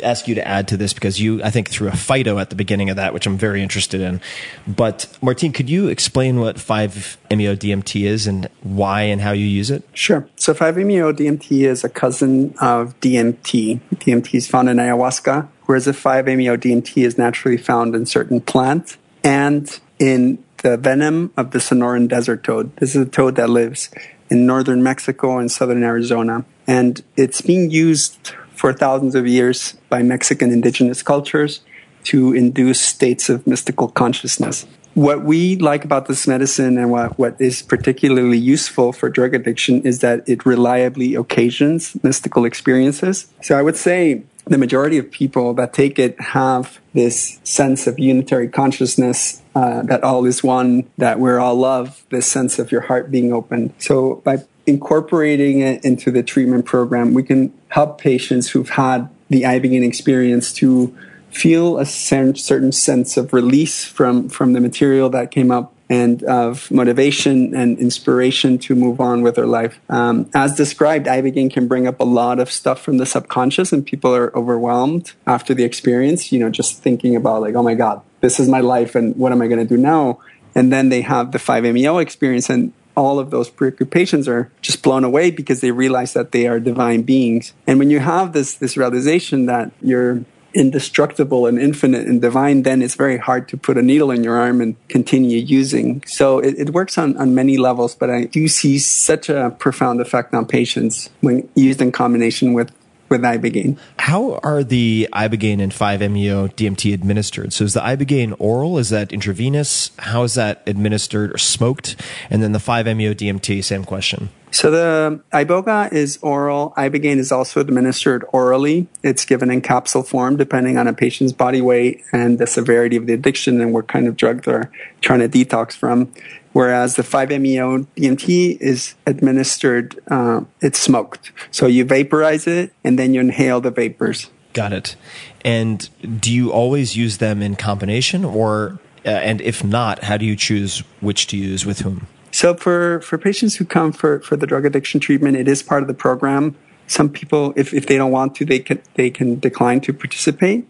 ask 0.01 0.27
you 0.27 0.36
to 0.36 0.47
add 0.47 0.67
to 0.69 0.77
this 0.77 0.93
because 0.93 1.19
you 1.19 1.43
I 1.43 1.49
think 1.49 1.69
threw 1.69 1.88
a 1.88 1.95
FIDO 1.95 2.38
at 2.39 2.49
the 2.49 2.55
beginning 2.55 2.89
of 2.89 2.95
that, 2.95 3.13
which 3.13 3.25
I'm 3.25 3.38
very 3.38 3.61
interested 3.61 4.01
in. 4.01 4.21
But 4.67 5.07
Martine, 5.21 5.51
could 5.51 5.69
you 5.69 5.88
explain 5.88 6.39
what 6.39 6.57
5-MeO 6.57 7.55
DMT 7.55 8.05
is 8.05 8.27
and 8.27 8.49
why 8.63 9.03
and 9.03 9.21
how 9.21 9.31
you 9.31 9.45
use 9.45 9.71
it? 9.71 9.83
Sure. 9.93 10.27
So 10.36 10.53
5-MeO 10.53 11.13
DMT 11.13 11.65
is 11.65 11.83
a 11.83 11.89
cousin 11.89 12.53
of 12.61 12.99
DMT. 12.99 13.79
DMT 13.95 14.36
is 14.36 14.47
found 14.47 14.69
in 14.69 14.77
ayahuasca, 14.77 15.47
whereas 15.65 15.86
the 15.86 15.91
5-MeO 15.91 16.57
DMT 16.57 17.05
is 17.05 17.17
naturally 17.17 17.57
found 17.57 17.95
in 17.95 18.05
certain 18.05 18.41
plants 18.41 18.97
and 19.23 19.79
in 19.99 20.43
the 20.57 20.77
venom 20.77 21.31
of 21.38 21.51
the 21.51 21.59
Sonoran 21.59 22.07
desert 22.07 22.43
toad. 22.43 22.75
This 22.77 22.95
is 22.95 23.07
a 23.07 23.09
toad 23.09 23.36
that 23.36 23.49
lives 23.49 23.89
in 24.29 24.45
northern 24.45 24.81
Mexico 24.81 25.38
and 25.38 25.51
southern 25.51 25.83
Arizona. 25.83 26.43
And 26.67 27.03
it's 27.15 27.41
being 27.41 27.69
used 27.69 28.33
for 28.55 28.73
thousands 28.73 29.15
of 29.15 29.27
years 29.27 29.73
by 29.89 30.01
Mexican 30.01 30.51
indigenous 30.51 31.03
cultures 31.03 31.61
to 32.05 32.33
induce 32.33 32.79
states 32.79 33.29
of 33.29 33.45
mystical 33.47 33.87
consciousness. 33.87 34.65
what 34.95 35.23
we 35.23 35.57
like 35.57 35.83
about 35.83 36.07
this 36.07 36.25
medicine 36.25 36.77
and 36.77 36.89
what, 36.89 37.19
what 37.19 37.39
is 37.39 37.61
particularly 37.61 38.37
useful 38.37 38.93
for 38.93 39.09
drug 39.09 39.35
addiction 39.35 39.81
is 39.81 39.99
that 39.99 40.27
it 40.27 40.45
reliably 40.45 41.15
occasions 41.15 42.01
mystical 42.01 42.45
experiences. 42.45 43.27
So 43.43 43.59
I 43.59 43.61
would 43.61 43.75
say 43.75 44.23
the 44.45 44.57
majority 44.57 44.97
of 44.97 45.11
people 45.11 45.53
that 45.55 45.73
take 45.73 45.99
it 45.99 46.19
have 46.21 46.79
this 46.93 47.39
sense 47.43 47.87
of 47.87 47.99
unitary 47.99 48.47
consciousness 48.47 49.41
uh, 49.53 49.81
that 49.83 50.03
all 50.03 50.25
is 50.25 50.43
one, 50.43 50.89
that 50.97 51.19
we're 51.19 51.39
all 51.39 51.55
love, 51.55 52.05
this 52.09 52.25
sense 52.25 52.57
of 52.57 52.71
your 52.71 52.81
heart 52.81 53.11
being 53.11 53.33
open. 53.33 53.73
So 53.79 54.21
by 54.23 54.43
incorporating 54.65 55.59
it 55.59 55.83
into 55.83 56.09
the 56.09 56.23
treatment 56.23 56.65
program, 56.65 57.13
we 57.13 57.23
can 57.23 57.53
help 57.76 57.99
patients 57.99 58.51
who've 58.51 58.69
had 58.69 59.09
the 59.28 59.41
Ibogaine 59.41 59.86
experience 59.86 60.53
to 60.53 60.95
feel 61.30 61.78
a 61.78 61.86
certain 61.86 62.71
sense 62.71 63.17
of 63.17 63.34
release 63.34 63.84
from, 63.84 64.30
from 64.30 64.53
the 64.53 64.61
material 64.61 65.09
that 65.09 65.30
came 65.30 65.51
up 65.51 65.73
and 65.89 66.23
of 66.23 66.71
motivation 66.71 67.53
and 67.53 67.78
inspiration 67.78 68.57
to 68.57 68.76
move 68.76 69.01
on 69.01 69.21
with 69.23 69.36
their 69.36 69.45
life. 69.45 69.78
Um, 69.89 70.30
as 70.34 70.55
described, 70.55 71.05
Ibogaine 71.05 71.51
can 71.51 71.67
bring 71.67 71.86
up 71.86 71.99
a 71.99 72.05
lot 72.05 72.39
of 72.39 72.49
stuff 72.49 72.82
from 72.82 72.97
the 72.97 73.05
subconscious, 73.05 73.73
and 73.73 73.86
people 73.86 74.15
are 74.15 74.34
overwhelmed 74.38 75.11
after 75.28 75.53
the 75.53 75.65
experience, 75.65 76.32
you 76.32 76.39
know, 76.39 76.49
just 76.49 76.82
thinking 76.82 77.13
about, 77.17 77.41
like, 77.41 77.55
oh 77.55 77.63
my 77.63 77.76
God, 77.76 78.01
this 78.21 78.39
is 78.39 78.47
my 78.47 78.61
life, 78.61 78.95
and 78.95 79.17
what 79.17 79.34
am 79.34 79.41
I 79.41 79.47
going 79.47 79.59
to 79.59 79.67
do 79.76 79.76
now? 79.76 80.19
And 80.55 80.71
then 80.71 80.88
they 80.88 81.01
have 81.01 81.34
the 81.34 81.39
5-MeO 81.39 81.97
experience, 81.97 82.49
and 82.49 82.71
all 82.95 83.19
of 83.19 83.29
those 83.29 83.49
preoccupations 83.49 84.27
are 84.27 84.51
just 84.61 84.81
blown 84.83 85.03
away 85.03 85.31
because 85.31 85.61
they 85.61 85.71
realize 85.71 86.13
that 86.13 86.31
they 86.31 86.47
are 86.47 86.59
divine 86.59 87.03
beings. 87.03 87.53
And 87.67 87.79
when 87.79 87.89
you 87.89 87.99
have 87.99 88.33
this 88.33 88.55
this 88.55 88.77
realization 88.77 89.45
that 89.47 89.71
you're 89.81 90.23
indestructible 90.55 91.45
and 91.45 91.59
infinite 91.59 92.07
and 92.07 92.21
divine, 92.21 92.63
then 92.63 92.81
it's 92.81 92.95
very 92.95 93.17
hard 93.17 93.47
to 93.49 93.57
put 93.57 93.77
a 93.77 93.81
needle 93.81 94.09
in 94.09 94.23
your 94.23 94.37
arm 94.37 94.61
and 94.61 94.75
continue 94.87 95.37
using. 95.37 96.01
So 96.07 96.39
it, 96.39 96.55
it, 96.57 96.69
works 96.69 96.97
on, 96.97 97.17
on 97.17 97.35
many 97.35 97.57
levels, 97.57 97.93
but 97.93 98.09
I 98.09 98.23
do 98.23 98.47
see 98.47 98.79
such 98.79 99.29
a 99.29 99.55
profound 99.59 99.99
effect 99.99 100.33
on 100.33 100.45
patients 100.45 101.09
when 101.19 101.47
used 101.55 101.81
in 101.81 101.91
combination 101.91 102.53
with 102.53 102.71
with 103.09 103.21
ibogaine. 103.21 103.77
How 103.99 104.39
are 104.43 104.63
the 104.63 105.07
ibogaine 105.13 105.61
and 105.61 105.71
5-MeO 105.71 106.49
DMT 106.49 106.93
administered? 106.93 107.53
So 107.53 107.63
is 107.63 107.73
the 107.73 107.81
ibogaine 107.81 108.35
oral? 108.39 108.77
Is 108.77 108.89
that 108.89 109.11
intravenous? 109.11 109.91
How 109.99 110.23
is 110.23 110.35
that 110.35 110.63
administered 110.67 111.33
or 111.33 111.37
smoked? 111.37 111.95
And 112.29 112.41
then 112.41 112.51
the 112.51 112.59
5-MeO 112.59 113.13
DMT, 113.13 113.63
same 113.63 113.85
question. 113.85 114.29
So 114.55 114.71
the 114.71 115.21
iboga 115.33 115.91
is 115.91 116.17
oral. 116.21 116.73
Ibogaine 116.77 117.17
is 117.17 117.29
also 117.29 117.59
administered 117.59 118.23
orally. 118.31 118.87
It's 119.03 119.25
given 119.25 119.51
in 119.51 119.59
capsule 119.59 120.01
form 120.01 120.37
depending 120.37 120.77
on 120.77 120.87
a 120.87 120.93
patient's 120.93 121.33
body 121.33 121.59
weight 121.59 122.01
and 122.13 122.39
the 122.39 122.47
severity 122.47 122.95
of 122.95 123.05
the 123.05 123.11
addiction 123.11 123.59
and 123.59 123.73
what 123.73 123.89
kind 123.89 124.07
of 124.07 124.15
drug 124.15 124.45
they're 124.45 124.71
trying 125.01 125.19
to 125.19 125.27
detox 125.27 125.73
from 125.73 126.09
whereas 126.53 126.95
the 126.95 127.03
5-MeO 127.03 127.79
DMT 127.97 128.57
is 128.61 128.95
administered, 129.05 129.99
uh, 130.07 130.39
it's 130.61 130.79
smoked. 130.79 131.33
So 131.51 131.67
you 131.67 131.83
vaporize 131.83 132.47
it 132.47 132.71
and 132.81 132.97
then 132.97 133.13
you 133.13 133.19
inhale 133.19 133.59
the 133.59 133.71
vapors. 133.71 134.29
Got 134.53 134.71
it. 134.71 134.95
And 135.43 135.89
do 136.21 136.31
you 136.31 136.53
always 136.53 136.95
use 136.95 137.17
them 137.17 137.41
in 137.41 137.57
combination, 137.57 138.23
or 138.23 138.79
uh, 139.05 139.09
and 139.09 139.41
if 139.41 139.65
not, 139.65 140.05
how 140.05 140.15
do 140.15 140.25
you 140.25 140.37
choose 140.37 140.79
which 141.01 141.27
to 141.27 141.37
use 141.37 141.65
with 141.65 141.79
whom? 141.79 142.07
So 142.36 142.53
for 142.53 142.99
for 143.01 143.17
patients 143.17 143.55
who 143.55 143.65
come 143.65 143.91
for 143.91 144.19
for 144.19 144.36
the 144.36 144.45
drug 144.45 144.65
addiction 144.65 144.99
treatment, 144.99 145.38
it 145.38 145.47
is 145.47 145.63
part 145.63 145.81
of 145.83 145.88
the 145.88 145.93
program. 145.93 146.55
Some 146.88 147.09
people, 147.09 147.53
if 147.55 147.73
if 147.73 147.88
they 147.88 147.97
don't 147.97 148.11
want 148.11 148.36
to, 148.36 148.45
they 148.45 148.59
can 148.59 148.81
they 148.95 149.09
can 149.09 149.39
decline 149.39 149.79
to 149.81 149.93
participate. 149.93 150.67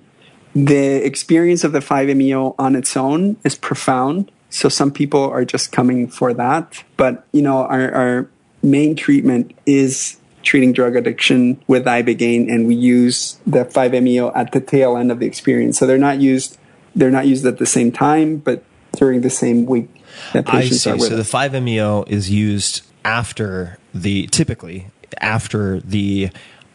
The 0.54 1.06
experience 1.06 1.66
of 1.66 1.74
the 1.74 1.80
5-MeO 1.80 2.56
on 2.58 2.76
its 2.76 2.96
own 2.96 3.36
is 3.44 3.56
profound 3.56 4.32
so 4.56 4.70
some 4.70 4.90
people 4.90 5.30
are 5.30 5.44
just 5.44 5.74
coming 5.74 6.08
for 6.08 6.34
that. 6.34 6.82
But, 6.96 7.28
you 7.34 7.42
know, 7.42 7.66
our, 7.66 7.92
our 7.92 8.30
main 8.64 8.96
treatment 8.96 9.54
is 9.66 10.18
treating 10.44 10.72
drug 10.72 10.96
addiction 10.96 11.62
with 11.68 11.84
ibogaine 11.84 12.50
and 12.50 12.66
we 12.66 12.76
use 12.76 13.38
the 13.46 13.66
5-MeO 13.66 14.32
at 14.34 14.54
the 14.54 14.62
tail 14.62 14.96
end 14.96 15.12
of 15.12 15.20
the 15.20 15.26
experience. 15.26 15.78
So 15.78 15.86
they're 15.86 15.98
not 15.98 16.20
used 16.20 16.58
they're 16.96 17.12
not 17.12 17.28
used 17.28 17.46
at 17.46 17.58
the 17.58 17.66
same 17.66 17.92
time, 17.92 18.38
but 18.38 18.64
during 18.96 19.20
the 19.20 19.30
same 19.30 19.66
week 19.66 19.90
I 20.34 20.70
see. 20.70 20.78
so 20.78 20.96
the 20.96 21.24
5-MeO 21.24 22.04
is 22.08 22.30
used 22.30 22.82
after 23.04 23.78
the 23.94 24.28
typically 24.28 24.88
after 25.20 25.80
the 25.82 26.30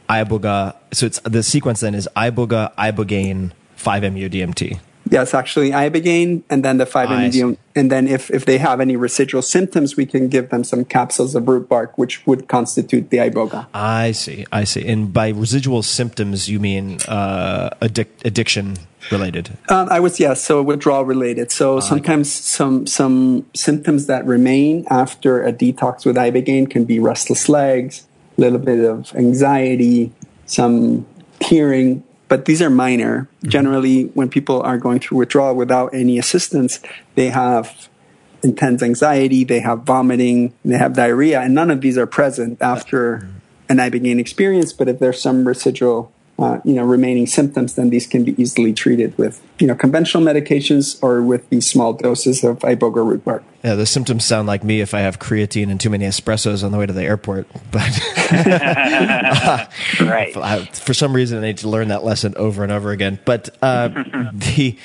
iboga. 0.08 0.76
So 0.92 1.06
it's 1.06 1.20
the 1.20 1.42
sequence 1.42 1.80
then 1.80 1.94
is 1.94 2.08
iboga, 2.16 2.74
ibogaine, 2.74 3.52
5-MeO 3.76 4.28
DMT. 4.28 4.80
Yes, 5.10 5.34
actually, 5.34 5.70
ibogaine, 5.70 6.42
and 6.48 6.64
then 6.64 6.78
the 6.78 6.86
5-MeO. 6.86 7.56
And 7.74 7.90
then 7.90 8.06
if, 8.06 8.30
if 8.30 8.46
they 8.46 8.58
have 8.58 8.80
any 8.80 8.96
residual 8.96 9.42
symptoms, 9.42 9.96
we 9.96 10.06
can 10.06 10.28
give 10.28 10.50
them 10.50 10.64
some 10.64 10.84
capsules 10.84 11.34
of 11.34 11.48
root 11.48 11.68
bark, 11.68 11.98
which 11.98 12.26
would 12.26 12.48
constitute 12.48 13.10
the 13.10 13.18
iboga. 13.18 13.66
I 13.74 14.12
see, 14.12 14.46
I 14.52 14.64
see. 14.64 14.86
And 14.86 15.12
by 15.12 15.30
residual 15.30 15.82
symptoms, 15.82 16.48
you 16.48 16.60
mean 16.60 16.98
uh, 17.08 17.70
addic- 17.82 18.24
addiction 18.24 18.76
related? 19.10 19.56
Um, 19.68 19.88
I 19.90 20.00
was 20.00 20.20
yes, 20.20 20.42
so 20.42 20.62
withdrawal 20.62 21.04
related. 21.04 21.50
So 21.50 21.78
uh, 21.78 21.80
sometimes 21.80 22.30
some 22.30 22.86
some 22.86 23.46
symptoms 23.54 24.06
that 24.06 24.24
remain 24.26 24.86
after 24.90 25.42
a 25.42 25.52
detox 25.52 26.04
with 26.04 26.16
ibogaine 26.16 26.70
can 26.70 26.84
be 26.84 26.98
restless 26.98 27.48
legs, 27.48 28.06
a 28.36 28.40
little 28.40 28.58
bit 28.58 28.84
of 28.84 29.14
anxiety, 29.14 30.12
some 30.46 31.06
tearing, 31.40 32.04
but 32.30 32.44
these 32.44 32.62
are 32.62 32.70
minor. 32.70 33.28
Mm-hmm. 33.40 33.48
Generally, 33.48 34.04
when 34.14 34.30
people 34.30 34.62
are 34.62 34.78
going 34.78 35.00
through 35.00 35.18
withdrawal 35.18 35.54
without 35.54 35.92
any 35.92 36.16
assistance, 36.16 36.80
they 37.16 37.28
have 37.28 37.88
intense 38.42 38.82
anxiety, 38.82 39.44
they 39.44 39.60
have 39.60 39.82
vomiting, 39.82 40.54
they 40.64 40.78
have 40.78 40.94
diarrhea, 40.94 41.40
and 41.40 41.54
none 41.54 41.70
of 41.70 41.82
these 41.82 41.98
are 41.98 42.06
present 42.06 42.56
after 42.62 43.28
an 43.68 43.76
ibogaine 43.76 44.18
experience. 44.18 44.72
But 44.72 44.88
if 44.88 45.00
there's 45.00 45.20
some 45.20 45.46
residual 45.46 46.12
uh, 46.40 46.58
you 46.64 46.74
know 46.74 46.82
remaining 46.82 47.26
symptoms, 47.26 47.74
then 47.74 47.90
these 47.90 48.06
can 48.06 48.24
be 48.24 48.40
easily 48.40 48.72
treated 48.72 49.16
with 49.18 49.42
you 49.58 49.66
know 49.66 49.74
conventional 49.74 50.24
medications 50.24 51.00
or 51.02 51.22
with 51.22 51.48
these 51.50 51.68
small 51.68 51.92
doses 51.92 52.42
of 52.42 52.58
iboga 52.60 53.06
root 53.06 53.22
bark. 53.24 53.44
Yeah, 53.62 53.74
the 53.74 53.84
symptoms 53.84 54.24
sound 54.24 54.48
like 54.48 54.64
me 54.64 54.80
if 54.80 54.94
I 54.94 55.00
have 55.00 55.18
creatine 55.18 55.70
and 55.70 55.78
too 55.78 55.90
many 55.90 56.06
espressos 56.06 56.64
on 56.64 56.72
the 56.72 56.78
way 56.78 56.86
to 56.86 56.94
the 56.94 57.02
airport. 57.02 57.46
But 57.70 58.00
right, 60.00 60.76
for 60.76 60.94
some 60.94 61.12
reason, 61.12 61.38
I 61.38 61.42
need 61.42 61.58
to 61.58 61.68
learn 61.68 61.88
that 61.88 62.02
lesson 62.02 62.32
over 62.36 62.62
and 62.62 62.72
over 62.72 62.90
again. 62.90 63.18
But 63.26 63.50
uh, 63.60 63.88
the 64.32 64.78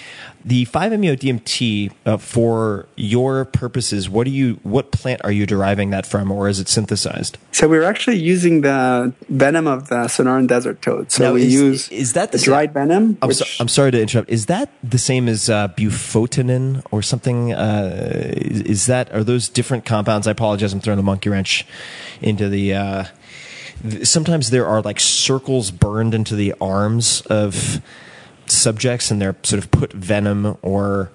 the 0.45 0.67
5-MeO 0.67 1.15
DMT 1.15 1.91
uh, 2.05 2.17
for 2.17 2.85
your 2.95 3.45
purposes, 3.45 4.07
what 4.07 4.25
do 4.25 4.31
you 4.31 4.59
what 4.61 4.91
plant 4.91 5.21
are 5.23 5.31
you 5.31 5.47
deriving 5.47 5.89
that 5.89 6.05
from, 6.05 6.31
or 6.31 6.47
is 6.47 6.59
it 6.59 6.67
synthesized? 6.67 7.39
So 7.51 7.67
we're 7.67 7.83
actually 7.83 8.19
using 8.19 8.61
the 8.61 9.11
venom 9.27 9.65
of 9.65 9.87
the 9.87 9.95
Sonoran 10.05 10.47
desert 10.47 10.83
toad. 10.83 11.11
So 11.11 11.23
now, 11.23 11.33
we 11.33 11.45
is, 11.45 11.53
use 11.53 11.89
is 11.89 12.13
that 12.13 12.31
the 12.31 12.37
dried 12.37 12.75
venom? 12.75 13.17
I'm, 13.23 13.27
which, 13.27 13.37
so, 13.37 13.45
I'm, 13.59 13.67
sorry 13.67 13.89
to 13.89 13.99
interrupt. 13.99 14.29
Is 14.29 14.45
that 14.45 14.69
the 14.83 14.99
same 14.99 15.27
as 15.27 15.49
uh, 15.49 15.69
bufotenin 15.69 16.83
or 16.91 17.01
something? 17.01 17.51
Uh, 17.51 18.31
is, 18.35 18.61
is, 18.61 18.85
that 18.85 19.11
are 19.13 19.23
those 19.23 19.49
different 19.49 19.83
compounds? 19.83 20.27
I 20.27 20.31
apologize. 20.31 20.73
I'm 20.73 20.79
throwing 20.79 20.99
a 20.99 21.03
monkey 21.03 21.29
wrench 21.29 21.65
into 22.21 22.49
the. 22.49 22.75
Uh, 22.75 23.05
sometimes 24.03 24.51
there 24.51 24.67
are 24.67 24.83
like 24.83 24.99
circles 24.99 25.71
burned 25.71 26.13
into 26.13 26.35
the 26.35 26.53
arms 26.61 27.21
of 27.21 27.81
subjects 28.47 29.11
and 29.11 29.21
they're 29.21 29.35
sort 29.43 29.63
of 29.63 29.71
put 29.71 29.93
venom 29.93 30.57
or 30.61 31.09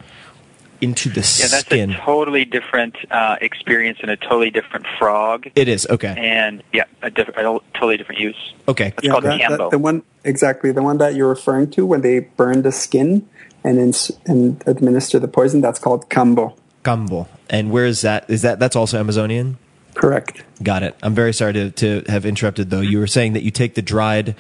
into 0.80 1.10
the 1.10 1.22
skin. 1.22 1.44
yeah, 1.44 1.50
that's 1.50 1.66
skin. 1.66 1.90
a 1.92 1.98
totally 1.98 2.44
different 2.44 2.96
uh, 3.10 3.36
experience 3.40 3.98
and 4.00 4.10
a 4.10 4.16
totally 4.16 4.50
different 4.50 4.86
frog. 4.98 5.48
It 5.54 5.68
is 5.68 5.86
okay, 5.90 6.14
and 6.16 6.62
yeah, 6.72 6.84
a, 7.02 7.10
diff- 7.10 7.28
a 7.28 7.42
totally 7.74 7.96
different 7.96 8.20
use. 8.20 8.54
Okay, 8.68 8.92
it's 8.96 9.04
yeah, 9.04 9.10
called 9.10 9.24
that, 9.24 9.58
That, 9.58 9.70
the 9.70 9.78
one 9.78 10.02
exactly 10.24 10.72
the 10.72 10.82
one 10.82 10.98
that 10.98 11.14
you're 11.14 11.28
referring 11.28 11.70
to 11.72 11.86
when 11.86 12.00
they 12.00 12.20
burn 12.20 12.62
the 12.62 12.72
skin 12.72 13.28
and 13.62 13.78
ins- 13.78 14.12
and 14.26 14.62
administer 14.66 15.18
the 15.18 15.28
poison. 15.28 15.60
That's 15.60 15.78
called 15.78 16.08
Kambo. 16.08 16.56
Kambo, 16.82 17.28
and 17.50 17.70
where 17.70 17.84
is 17.86 18.00
that? 18.02 18.28
Is 18.30 18.42
that 18.42 18.58
that's 18.58 18.76
also 18.76 18.98
Amazonian? 18.98 19.58
Correct. 19.94 20.42
Got 20.62 20.82
it. 20.82 20.96
I'm 21.02 21.14
very 21.14 21.34
sorry 21.34 21.52
to, 21.54 21.70
to 21.72 22.04
have 22.06 22.24
interrupted 22.24 22.70
though. 22.70 22.80
You 22.80 23.00
were 23.00 23.06
saying 23.06 23.34
that 23.34 23.42
you 23.42 23.50
take 23.50 23.74
the 23.74 23.82
dried 23.82 24.34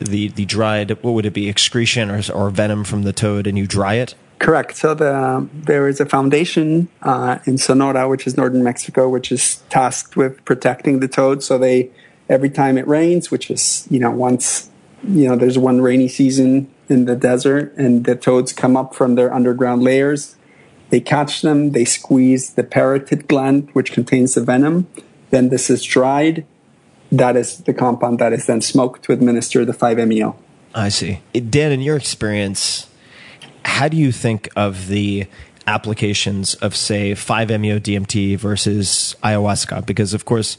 the 0.00 0.28
the 0.28 0.44
dried 0.44 0.90
what 1.02 1.14
would 1.14 1.26
it 1.26 1.32
be 1.32 1.48
excretion 1.48 2.10
or, 2.10 2.22
or 2.32 2.50
venom 2.50 2.84
from 2.84 3.02
the 3.02 3.12
toad 3.12 3.46
and 3.46 3.56
you 3.58 3.66
dry 3.66 3.94
it? 3.94 4.14
Correct. 4.38 4.76
So 4.76 4.94
the 4.94 5.48
there 5.52 5.86
is 5.88 6.00
a 6.00 6.06
foundation 6.06 6.88
uh, 7.02 7.38
in 7.44 7.58
sonora 7.58 8.08
which 8.08 8.26
is 8.26 8.36
northern 8.36 8.62
mexico 8.64 9.08
which 9.08 9.30
is 9.30 9.62
tasked 9.68 10.16
with 10.16 10.44
protecting 10.44 11.00
the 11.00 11.08
toad. 11.08 11.42
So 11.42 11.58
they 11.58 11.90
every 12.28 12.50
time 12.50 12.78
it 12.78 12.86
rains 12.86 13.30
which 13.30 13.50
is 13.50 13.86
you 13.90 13.98
know 13.98 14.10
once 14.10 14.70
you 15.04 15.28
know 15.28 15.36
there's 15.36 15.58
one 15.58 15.80
rainy 15.80 16.08
season 16.08 16.70
in 16.88 17.04
the 17.04 17.16
desert 17.16 17.74
and 17.76 18.04
the 18.04 18.16
toads 18.16 18.52
come 18.52 18.76
up 18.76 18.94
from 18.94 19.14
their 19.14 19.32
underground 19.32 19.82
layers 19.82 20.36
they 20.90 21.00
catch 21.00 21.42
them 21.42 21.72
they 21.72 21.84
squeeze 21.84 22.54
the 22.54 22.64
parotid 22.64 23.28
gland 23.28 23.68
which 23.72 23.92
contains 23.92 24.34
the 24.34 24.42
venom. 24.42 24.86
Then 25.30 25.48
this 25.48 25.70
is 25.70 25.84
dried 25.84 26.44
that 27.12 27.36
is 27.36 27.58
the 27.58 27.74
compound 27.74 28.18
that 28.18 28.32
is 28.32 28.46
then 28.46 28.60
smoked 28.60 29.02
to 29.04 29.12
administer 29.12 29.64
the 29.64 29.72
5-MeO. 29.72 30.36
I 30.74 30.88
see. 30.88 31.20
Dan, 31.32 31.72
in 31.72 31.80
your 31.80 31.96
experience, 31.96 32.88
how 33.64 33.88
do 33.88 33.96
you 33.96 34.12
think 34.12 34.48
of 34.56 34.86
the 34.88 35.26
applications 35.66 36.54
of 36.56 36.74
say 36.74 37.12
5-MeO 37.12 37.78
DMT 37.78 38.36
versus 38.38 39.14
ayahuasca 39.22 39.86
because 39.86 40.14
of 40.14 40.24
course 40.24 40.56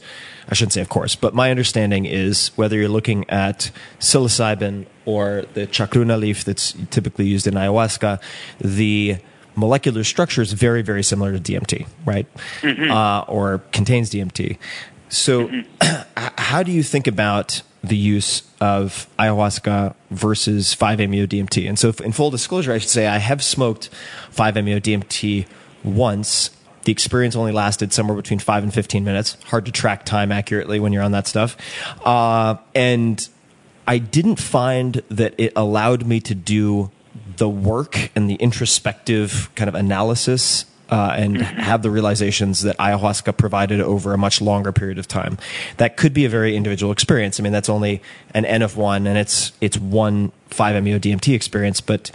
I 0.48 0.54
shouldn't 0.54 0.72
say 0.72 0.80
of 0.80 0.88
course 0.88 1.16
but 1.16 1.34
my 1.34 1.50
understanding 1.50 2.06
is 2.06 2.48
whether 2.56 2.76
you're 2.76 2.88
looking 2.88 3.28
at 3.28 3.70
psilocybin 3.98 4.86
or 5.04 5.44
the 5.54 5.66
chacruna 5.66 6.18
leaf 6.18 6.44
that's 6.44 6.74
typically 6.90 7.26
used 7.26 7.46
in 7.46 7.54
ayahuasca 7.54 8.20
the 8.60 9.16
molecular 9.54 10.04
structure 10.04 10.40
is 10.40 10.52
very 10.52 10.82
very 10.82 11.02
similar 11.02 11.36
to 11.36 11.40
DMT 11.40 11.86
right 12.06 12.26
uh, 12.62 13.24
or 13.28 13.58
contains 13.72 14.10
DMT 14.10 14.56
so 15.12 15.50
h- 15.82 16.04
how 16.16 16.62
do 16.62 16.72
you 16.72 16.82
think 16.82 17.06
about 17.06 17.62
the 17.82 17.96
use 17.96 18.42
of 18.60 19.08
ayahuasca 19.18 19.94
versus 20.10 20.74
5-MeO 20.74 21.26
DMT. 21.26 21.68
And 21.68 21.78
so, 21.78 21.92
in 22.04 22.12
full 22.12 22.30
disclosure, 22.30 22.72
I 22.72 22.78
should 22.78 22.90
say 22.90 23.06
I 23.06 23.18
have 23.18 23.42
smoked 23.42 23.90
5-MeO 24.30 24.78
DMT 24.80 25.46
once. 25.82 26.50
The 26.84 26.92
experience 26.92 27.36
only 27.36 27.52
lasted 27.52 27.92
somewhere 27.92 28.16
between 28.16 28.38
five 28.38 28.62
and 28.62 28.72
15 28.72 29.04
minutes. 29.04 29.36
Hard 29.46 29.66
to 29.66 29.72
track 29.72 30.04
time 30.04 30.32
accurately 30.32 30.80
when 30.80 30.92
you're 30.92 31.02
on 31.02 31.12
that 31.12 31.26
stuff. 31.26 31.56
Uh, 32.04 32.56
and 32.74 33.28
I 33.86 33.98
didn't 33.98 34.36
find 34.36 35.02
that 35.08 35.34
it 35.38 35.52
allowed 35.54 36.06
me 36.06 36.20
to 36.20 36.34
do 36.34 36.90
the 37.36 37.48
work 37.48 38.10
and 38.14 38.28
the 38.28 38.36
introspective 38.36 39.50
kind 39.54 39.68
of 39.68 39.74
analysis 39.74 40.64
uh, 40.92 41.14
and 41.16 41.40
have 41.40 41.80
the 41.80 41.90
realizations 41.90 42.60
that 42.60 42.76
ayahuasca 42.76 43.34
provided 43.38 43.80
over 43.80 44.12
a 44.12 44.18
much 44.18 44.42
longer 44.42 44.72
period 44.72 44.98
of 44.98 45.08
time. 45.08 45.38
That 45.78 45.96
could 45.96 46.12
be 46.12 46.26
a 46.26 46.28
very 46.28 46.54
individual 46.54 46.92
experience. 46.92 47.40
I 47.40 47.42
mean, 47.42 47.52
that's 47.52 47.70
only 47.70 48.02
an 48.34 48.44
N 48.44 48.60
of 48.60 48.76
one, 48.76 49.06
and 49.06 49.16
it's 49.16 49.52
it's 49.62 49.78
one 49.78 50.32
5-MeO 50.50 50.98
DMT 50.98 51.34
experience. 51.34 51.80
But 51.80 52.10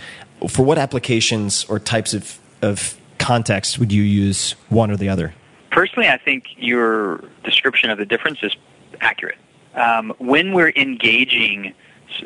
for 0.48 0.64
what 0.64 0.78
applications 0.78 1.66
or 1.66 1.80
types 1.80 2.14
of 2.14 2.40
of 2.62 2.96
context 3.18 3.80
would 3.80 3.92
you 3.92 4.04
use 4.04 4.52
one 4.70 4.92
or 4.92 4.96
the 4.96 5.10
other? 5.10 5.34
Personally, 5.72 6.08
I 6.08 6.20
think 6.20 6.46
your 6.56 7.24
description 7.44 7.90
of 7.90 7.98
the 7.98 8.06
difference 8.06 8.40
is 8.44 8.56
accurate. 9.02 9.40
Um, 9.74 10.14
when 10.20 10.54
we're 10.54 10.74
engaging 10.76 11.74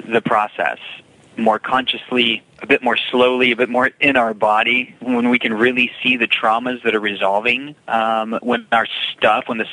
the 0.06 0.22
process 0.22 0.80
more 1.38 1.60
consciously, 1.60 2.44
a 2.62 2.68
bit 2.68 2.84
more 2.84 2.98
slowly, 2.98 3.52
a 3.52 3.56
bit 3.56 3.70
more 3.70 3.92
in 4.00 4.18
our 4.18 4.34
body, 4.34 4.96
when 5.02 5.30
we 5.30 5.40
can 5.40 5.54
really 5.54 5.92
see 6.02 6.18
the 6.18 6.28
traumas 6.28 6.84
that 6.84 6.94
are 6.94 7.00
resolving, 7.00 7.76
um, 7.88 8.38
when 8.42 8.68
our 8.72 8.88
stuff, 9.14 9.46
when 9.48 9.58
the 9.58 9.68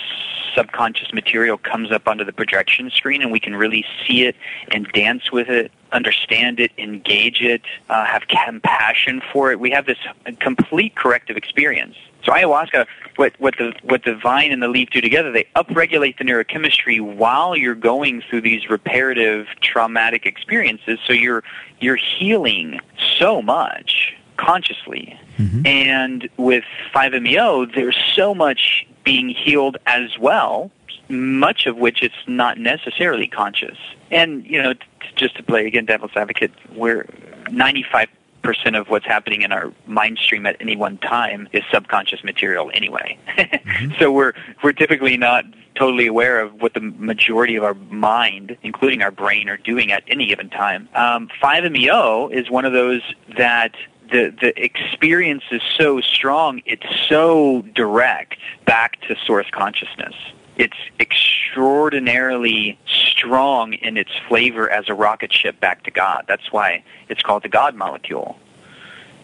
subconscious 0.55 1.13
material 1.13 1.59
comes 1.59 1.93
up 1.93 2.09
onto 2.09 2.25
the 2.25 2.33
projection 2.33 2.91
screen 2.91 3.23
and 3.23 3.31
we 3.31 3.39
can 3.39 3.55
really 3.55 3.85
see 4.07 4.25
it 4.25 4.35
and 4.73 4.89
dance 4.93 5.31
with 5.31 5.49
it, 5.49 5.71
understand 5.93 6.59
it, 6.59 6.73
engage 6.79 7.43
it, 7.43 7.63
uh, 7.89 8.05
have 8.05 8.23
compassion 8.29 9.23
for 9.33 9.53
it, 9.53 9.61
we 9.61 9.71
have 9.71 9.87
this 9.87 9.99
complete 10.41 10.95
corrective 10.97 11.37
experience. 11.37 11.97
So 12.25 12.33
ayahuasca, 12.33 12.87
what, 13.16 13.35
what 13.39 13.57
the 13.59 13.73
what 13.83 14.05
the 14.05 14.14
vine 14.14 14.53
and 14.53 14.62
the 14.62 14.69
leaf 14.69 14.91
do 14.91 15.01
together, 15.01 15.33
they 15.33 15.47
upregulate 15.57 16.19
the 16.19 16.25
neurochemistry 16.25 17.01
while 17.01 17.57
you're 17.57 17.75
going 17.75 18.23
through 18.23 18.43
these 18.43 18.69
reparative 18.69 19.47
traumatic 19.61 20.27
experiences. 20.27 20.99
So 21.07 21.12
you're 21.12 21.45
you're 21.81 21.97
healing 21.97 22.81
so 23.19 23.41
much 23.43 24.14
consciously. 24.37 25.19
Mm-hmm. 25.37 25.66
And 25.66 26.29
with 26.37 26.64
5-MeO, 26.95 27.66
there's 27.66 27.97
so 28.14 28.35
much 28.35 28.87
being 29.05 29.29
healed 29.29 29.77
as 29.87 30.19
well, 30.19 30.71
much 31.09 31.66
of 31.66 31.77
which 31.77 32.03
it's 32.03 32.14
not 32.27 32.59
necessarily 32.59 33.27
conscious. 33.27 33.77
And 34.11 34.45
you 34.47 34.62
know, 34.62 34.75
t- 34.75 34.81
just 35.16 35.37
to 35.37 35.43
play 35.43 35.66
again 35.66 35.87
devil's 35.87 36.12
advocate, 36.16 36.53
we're 36.75 37.07
95 37.51 38.09
percent 38.49 38.77
of 38.77 38.89
what's 38.89 39.05
happening 39.05 39.43
in 39.43 39.53
our 39.53 39.71
mind 39.87 40.17
stream 40.17 40.47
at 40.47 40.57
any 40.59 40.75
one 40.75 40.97
time 40.97 41.47
is 41.53 41.63
subconscious 41.71 42.25
material 42.25 42.71
anyway. 42.73 43.19
so 43.99 44.11
we're 44.11 44.33
we're 44.65 44.73
typically 44.73 45.19
not 45.19 45.45
totally 45.75 46.07
aware 46.07 46.41
of 46.41 46.63
what 46.63 46.73
the 46.73 46.81
majority 46.81 47.57
of 47.57 47.63
our 47.63 47.75
mind, 47.75 48.57
including 48.63 49.03
our 49.03 49.11
brain, 49.11 49.51
are 49.51 49.59
doing 49.59 49.93
at 49.93 50.03
any 50.07 50.25
given 50.25 50.49
time. 50.49 50.89
Um, 50.95 51.29
5-MeO 51.43 52.31
is 52.31 52.49
one 52.49 52.65
of 52.65 52.73
those 52.73 53.03
that 53.37 53.75
the 54.11 54.35
the 54.41 54.59
experience 54.59 55.45
is 55.51 55.61
so 55.77 56.01
strong, 56.01 56.63
it's 56.65 56.87
so 57.07 57.61
direct 57.75 58.39
back 58.65 58.99
to 59.03 59.17
source 59.27 59.49
consciousness. 59.53 60.15
It's 60.59 60.77
extraordinarily 60.99 62.79
strong 62.87 63.75
in 63.75 63.97
its 63.97 64.11
flavor 64.29 64.69
as 64.69 64.89
a 64.89 64.95
rocket 64.95 65.33
ship 65.33 65.61
back 65.61 65.85
to 65.85 65.91
God. 65.93 66.25
That's 66.27 66.53
why 66.53 66.83
it's 67.09 67.23
called 67.23 67.45
the 67.45 67.49
God 67.49 67.77
molecule. 67.77 68.37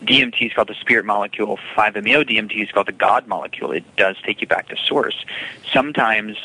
DMT 0.03 0.47
is 0.47 0.53
called 0.53 0.69
the 0.69 0.75
spirit 0.75 1.05
molecule. 1.05 1.59
5-MeO 1.77 2.25
DMT 2.25 2.63
is 2.63 2.71
called 2.71 2.87
the 2.87 2.93
God 2.93 3.27
molecule. 3.27 3.73
It 3.73 3.85
does 3.97 4.17
take 4.23 4.41
you 4.41 4.47
back 4.47 4.69
to 4.69 4.77
source. 4.77 5.25
Sometimes 5.73 6.37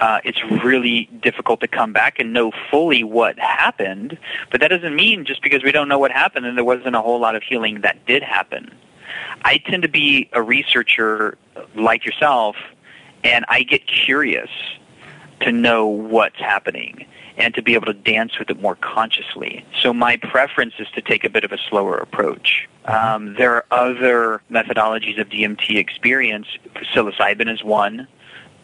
uh, 0.00 0.20
it's 0.24 0.42
really 0.44 1.04
difficult 1.22 1.60
to 1.60 1.68
come 1.68 1.92
back 1.92 2.18
and 2.18 2.32
know 2.32 2.50
fully 2.70 3.04
what 3.04 3.38
happened, 3.38 4.18
but 4.50 4.60
that 4.60 4.68
doesn't 4.68 4.96
mean 4.96 5.24
just 5.24 5.42
because 5.42 5.62
we 5.62 5.70
don't 5.70 5.88
know 5.88 5.98
what 5.98 6.10
happened 6.10 6.46
and 6.46 6.56
there 6.56 6.64
wasn't 6.64 6.96
a 6.96 7.00
whole 7.00 7.20
lot 7.20 7.36
of 7.36 7.42
healing 7.42 7.82
that 7.82 8.04
did 8.06 8.22
happen. 8.22 8.72
I 9.44 9.58
tend 9.58 9.82
to 9.82 9.88
be 9.88 10.28
a 10.32 10.42
researcher 10.42 11.38
like 11.76 12.04
yourself, 12.04 12.56
and 13.24 13.44
I 13.48 13.62
get 13.62 13.86
curious 13.86 14.50
to 15.40 15.50
know 15.50 15.86
what's 15.86 16.38
happening 16.38 17.06
and 17.36 17.52
to 17.54 17.62
be 17.62 17.74
able 17.74 17.86
to 17.86 17.94
dance 17.94 18.38
with 18.38 18.50
it 18.50 18.60
more 18.60 18.76
consciously. 18.76 19.64
So 19.80 19.92
my 19.92 20.16
preference 20.16 20.74
is 20.78 20.86
to 20.94 21.00
take 21.00 21.24
a 21.24 21.28
bit 21.28 21.42
of 21.42 21.50
a 21.50 21.58
slower 21.68 21.96
approach. 21.96 22.68
Um, 22.84 23.34
there 23.34 23.54
are 23.54 23.64
other 23.72 24.40
methodologies 24.50 25.20
of 25.20 25.28
DMT 25.28 25.76
experience. 25.76 26.46
Psilocybin 26.94 27.52
is 27.52 27.64
one. 27.64 28.06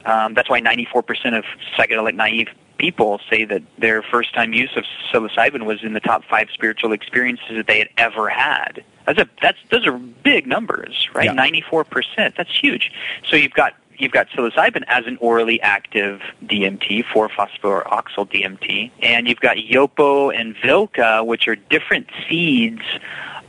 Um, 0.05 0.35
that's 0.35 0.49
why 0.49 0.61
94% 0.61 1.37
of 1.37 1.45
psychedelic 1.77 2.15
naive 2.15 2.49
people 2.79 3.21
say 3.29 3.45
that 3.45 3.63
their 3.79 4.03
first 4.03 4.33
time 4.35 4.55
use 4.55 4.71
of 4.75 4.85
psilocybin 5.13 5.67
was 5.67 5.83
in 5.83 5.93
the 5.93 6.01
top 6.01 6.25
five 6.25 6.49
spiritual 6.53 6.93
experiences 6.93 7.51
that 7.51 7.67
they 7.67 7.79
had 7.79 7.89
ever 7.99 8.29
had. 8.29 8.83
That's 9.07 9.19
a 9.19 9.29
that's 9.43 9.59
those 9.71 9.87
are 9.87 9.99
big 9.99 10.47
numbers, 10.47 11.09
right? 11.15 11.27
Yeah. 11.27 11.35
94%. 11.35 12.37
That's 12.37 12.57
huge. 12.57 12.91
So 13.29 13.37
you've 13.37 13.53
got 13.53 13.75
you've 14.01 14.13
got 14.13 14.29
psilocybin 14.31 14.85
as 14.89 15.07
an 15.07 15.17
orally 15.21 15.61
active 15.61 16.21
DMT, 16.45 17.05
4-phosphoroxyl 17.05 18.31
DMT, 18.31 18.91
and 19.03 19.29
you've 19.29 19.41
got 19.41 19.57
yopo 19.59 20.35
and 20.35 20.57
vilca, 20.57 21.25
which 21.25 21.47
are 21.49 21.57
different 21.57 22.09
seeds 22.29 22.83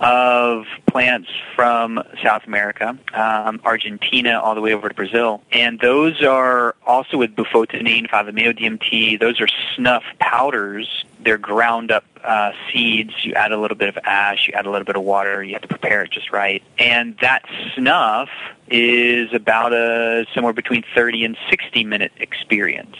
of 0.01 0.65
plants 0.87 1.29
from 1.55 2.03
South 2.23 2.45
America, 2.47 2.97
um, 3.13 3.61
Argentina, 3.63 4.39
all 4.39 4.55
the 4.55 4.61
way 4.61 4.73
over 4.73 4.89
to 4.89 4.95
Brazil. 4.95 5.43
And 5.51 5.79
those 5.79 6.23
are 6.23 6.75
also 6.85 7.17
with 7.17 7.35
bufotenine, 7.35 8.09
5-MeO 8.09 8.53
DMT. 8.53 9.19
Those 9.19 9.39
are 9.39 9.47
snuff 9.75 10.03
powders. 10.19 11.05
They're 11.19 11.37
ground 11.37 11.91
up 11.91 12.03
uh, 12.23 12.51
seeds. 12.73 13.13
You 13.23 13.33
add 13.35 13.51
a 13.51 13.57
little 13.57 13.77
bit 13.77 13.89
of 13.89 13.97
ash. 14.03 14.47
You 14.47 14.55
add 14.55 14.65
a 14.65 14.71
little 14.71 14.85
bit 14.85 14.95
of 14.95 15.03
water. 15.03 15.43
You 15.43 15.53
have 15.53 15.61
to 15.61 15.67
prepare 15.67 16.01
it 16.01 16.09
just 16.09 16.31
right. 16.31 16.63
And 16.79 17.15
that 17.21 17.45
snuff 17.75 18.29
is 18.69 19.31
about 19.33 19.71
a 19.71 20.25
somewhere 20.33 20.53
between 20.53 20.83
30 20.95 21.25
and 21.25 21.37
60 21.49 21.83
minute 21.83 22.11
experience. 22.17 22.97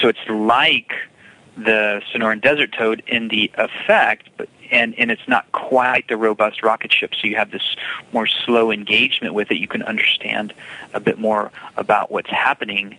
So 0.00 0.08
it's 0.08 0.28
like 0.28 0.92
the 1.56 2.00
Sonoran 2.12 2.40
Desert 2.40 2.72
Toad 2.72 3.02
in 3.08 3.28
the 3.28 3.50
effect, 3.56 4.28
but 4.36 4.48
and, 4.70 4.94
and 4.98 5.10
it's 5.10 5.26
not 5.28 5.50
quite 5.52 6.08
the 6.08 6.16
robust 6.16 6.62
rocket 6.62 6.92
ship, 6.92 7.14
so 7.14 7.26
you 7.26 7.36
have 7.36 7.50
this 7.50 7.76
more 8.12 8.26
slow 8.26 8.70
engagement 8.70 9.34
with 9.34 9.50
it. 9.50 9.56
You 9.56 9.68
can 9.68 9.82
understand 9.82 10.52
a 10.94 11.00
bit 11.00 11.18
more 11.18 11.50
about 11.76 12.10
what's 12.10 12.30
happening. 12.30 12.98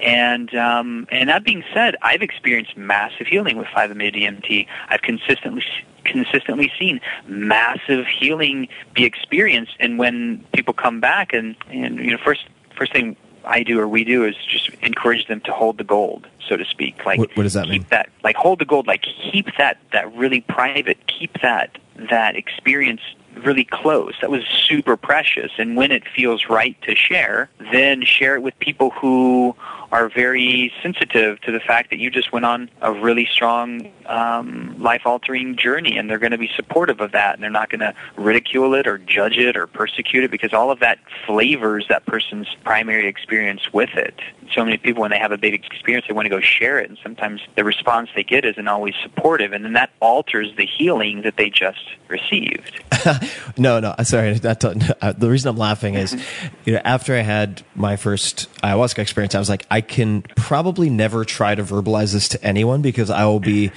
And 0.00 0.54
um, 0.54 1.08
and 1.10 1.28
that 1.28 1.44
being 1.44 1.64
said, 1.74 1.96
I've 2.02 2.22
experienced 2.22 2.76
massive 2.76 3.26
healing 3.26 3.56
with 3.56 3.66
5-MeO 3.68 4.12
DMT. 4.12 4.66
I've 4.88 5.02
consistently 5.02 5.64
consistently 6.04 6.72
seen 6.78 7.00
massive 7.26 8.06
healing 8.06 8.68
be 8.94 9.04
experienced. 9.04 9.74
And 9.80 9.98
when 9.98 10.44
people 10.52 10.72
come 10.72 11.00
back, 11.00 11.32
and 11.32 11.56
and 11.70 11.98
you 11.98 12.12
know, 12.12 12.18
first 12.24 12.46
first 12.76 12.92
thing 12.92 13.16
I 13.48 13.62
do 13.62 13.80
or 13.80 13.88
we 13.88 14.04
do 14.04 14.24
is 14.26 14.36
just 14.46 14.68
encourage 14.82 15.26
them 15.26 15.40
to 15.46 15.52
hold 15.52 15.78
the 15.78 15.84
gold, 15.84 16.26
so 16.46 16.56
to 16.56 16.64
speak. 16.66 17.04
Like 17.06 17.18
What- 17.18 17.34
what 17.36 17.42
does 17.44 17.54
that 17.54 17.64
keep 17.64 17.72
mean? 17.72 17.86
that 17.90 18.10
like 18.22 18.36
hold 18.36 18.58
the 18.60 18.64
gold, 18.66 18.86
like 18.86 19.02
keep 19.02 19.46
that 19.56 19.78
that 19.92 20.14
really 20.14 20.42
private, 20.42 20.98
keep 21.06 21.40
that 21.40 21.78
that 22.10 22.36
experience 22.36 23.00
really 23.42 23.64
close. 23.64 24.14
That 24.20 24.30
was 24.30 24.44
super 24.44 24.96
precious. 24.96 25.50
And 25.58 25.76
when 25.76 25.90
it 25.92 26.02
feels 26.14 26.46
right 26.48 26.76
to 26.82 26.94
share, 26.94 27.48
then 27.72 28.04
share 28.04 28.34
it 28.34 28.42
with 28.42 28.58
people 28.58 28.90
who 28.90 29.54
are 29.90 30.08
very 30.08 30.72
sensitive 30.82 31.40
to 31.42 31.52
the 31.52 31.60
fact 31.60 31.90
that 31.90 31.98
you 31.98 32.10
just 32.10 32.32
went 32.32 32.44
on 32.44 32.70
a 32.82 32.92
really 32.92 33.26
strong 33.30 33.90
um, 34.06 34.74
life-altering 34.78 35.56
journey, 35.56 35.96
and 35.96 36.08
they're 36.10 36.18
going 36.18 36.32
to 36.32 36.38
be 36.38 36.50
supportive 36.56 37.00
of 37.00 37.12
that, 37.12 37.34
and 37.34 37.42
they're 37.42 37.50
not 37.50 37.70
going 37.70 37.80
to 37.80 37.94
ridicule 38.16 38.74
it 38.74 38.86
or 38.86 38.98
judge 38.98 39.38
it 39.38 39.56
or 39.56 39.66
persecute 39.66 40.24
it 40.24 40.30
because 40.30 40.52
all 40.52 40.70
of 40.70 40.80
that 40.80 40.98
flavors 41.26 41.86
that 41.88 42.04
person's 42.06 42.48
primary 42.64 43.06
experience 43.06 43.72
with 43.72 43.90
it. 43.94 44.14
So 44.54 44.64
many 44.64 44.78
people, 44.78 45.02
when 45.02 45.10
they 45.10 45.18
have 45.18 45.32
a 45.32 45.38
big 45.38 45.54
experience, 45.54 46.06
they 46.08 46.14
want 46.14 46.26
to 46.26 46.30
go 46.30 46.40
share 46.40 46.78
it, 46.78 46.88
and 46.88 46.98
sometimes 47.02 47.40
the 47.56 47.64
response 47.64 48.10
they 48.14 48.24
get 48.24 48.44
isn't 48.44 48.68
always 48.68 48.94
supportive, 49.02 49.52
and 49.52 49.64
then 49.64 49.74
that 49.74 49.90
alters 50.00 50.54
the 50.56 50.66
healing 50.66 51.22
that 51.22 51.36
they 51.36 51.50
just 51.50 51.84
received. 52.08 52.82
no, 53.58 53.80
no, 53.80 53.94
sorry. 54.02 54.34
That, 54.34 54.64
uh, 54.64 55.12
the 55.12 55.30
reason 55.30 55.50
I'm 55.50 55.56
laughing 55.56 55.94
is, 55.94 56.12
you 56.64 56.74
know, 56.74 56.80
after 56.84 57.14
I 57.14 57.20
had 57.20 57.62
my 57.74 57.96
first 57.96 58.48
ayahuasca 58.62 58.98
experience, 58.98 59.34
I 59.34 59.38
was 59.38 59.48
like, 59.48 59.66
I 59.70 59.77
can 59.80 60.22
probably 60.36 60.90
never 60.90 61.24
try 61.24 61.54
to 61.54 61.62
verbalize 61.62 62.12
this 62.12 62.28
to 62.30 62.44
anyone 62.44 62.82
because 62.82 63.10
I 63.10 63.24
will 63.26 63.40
be 63.40 63.70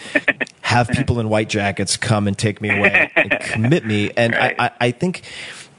have 0.62 0.90
people 0.90 1.20
in 1.20 1.30
white 1.30 1.50
jackets 1.50 1.98
come 1.98 2.28
and 2.28 2.38
take 2.38 2.62
me 2.62 2.70
away 2.70 3.12
and 3.16 3.32
commit 3.42 3.86
me, 3.86 4.12
and 4.16 4.34
Right. 4.34 4.56
I, 4.58 4.66
I, 4.66 4.72
I 4.80 4.92
think 4.92 5.22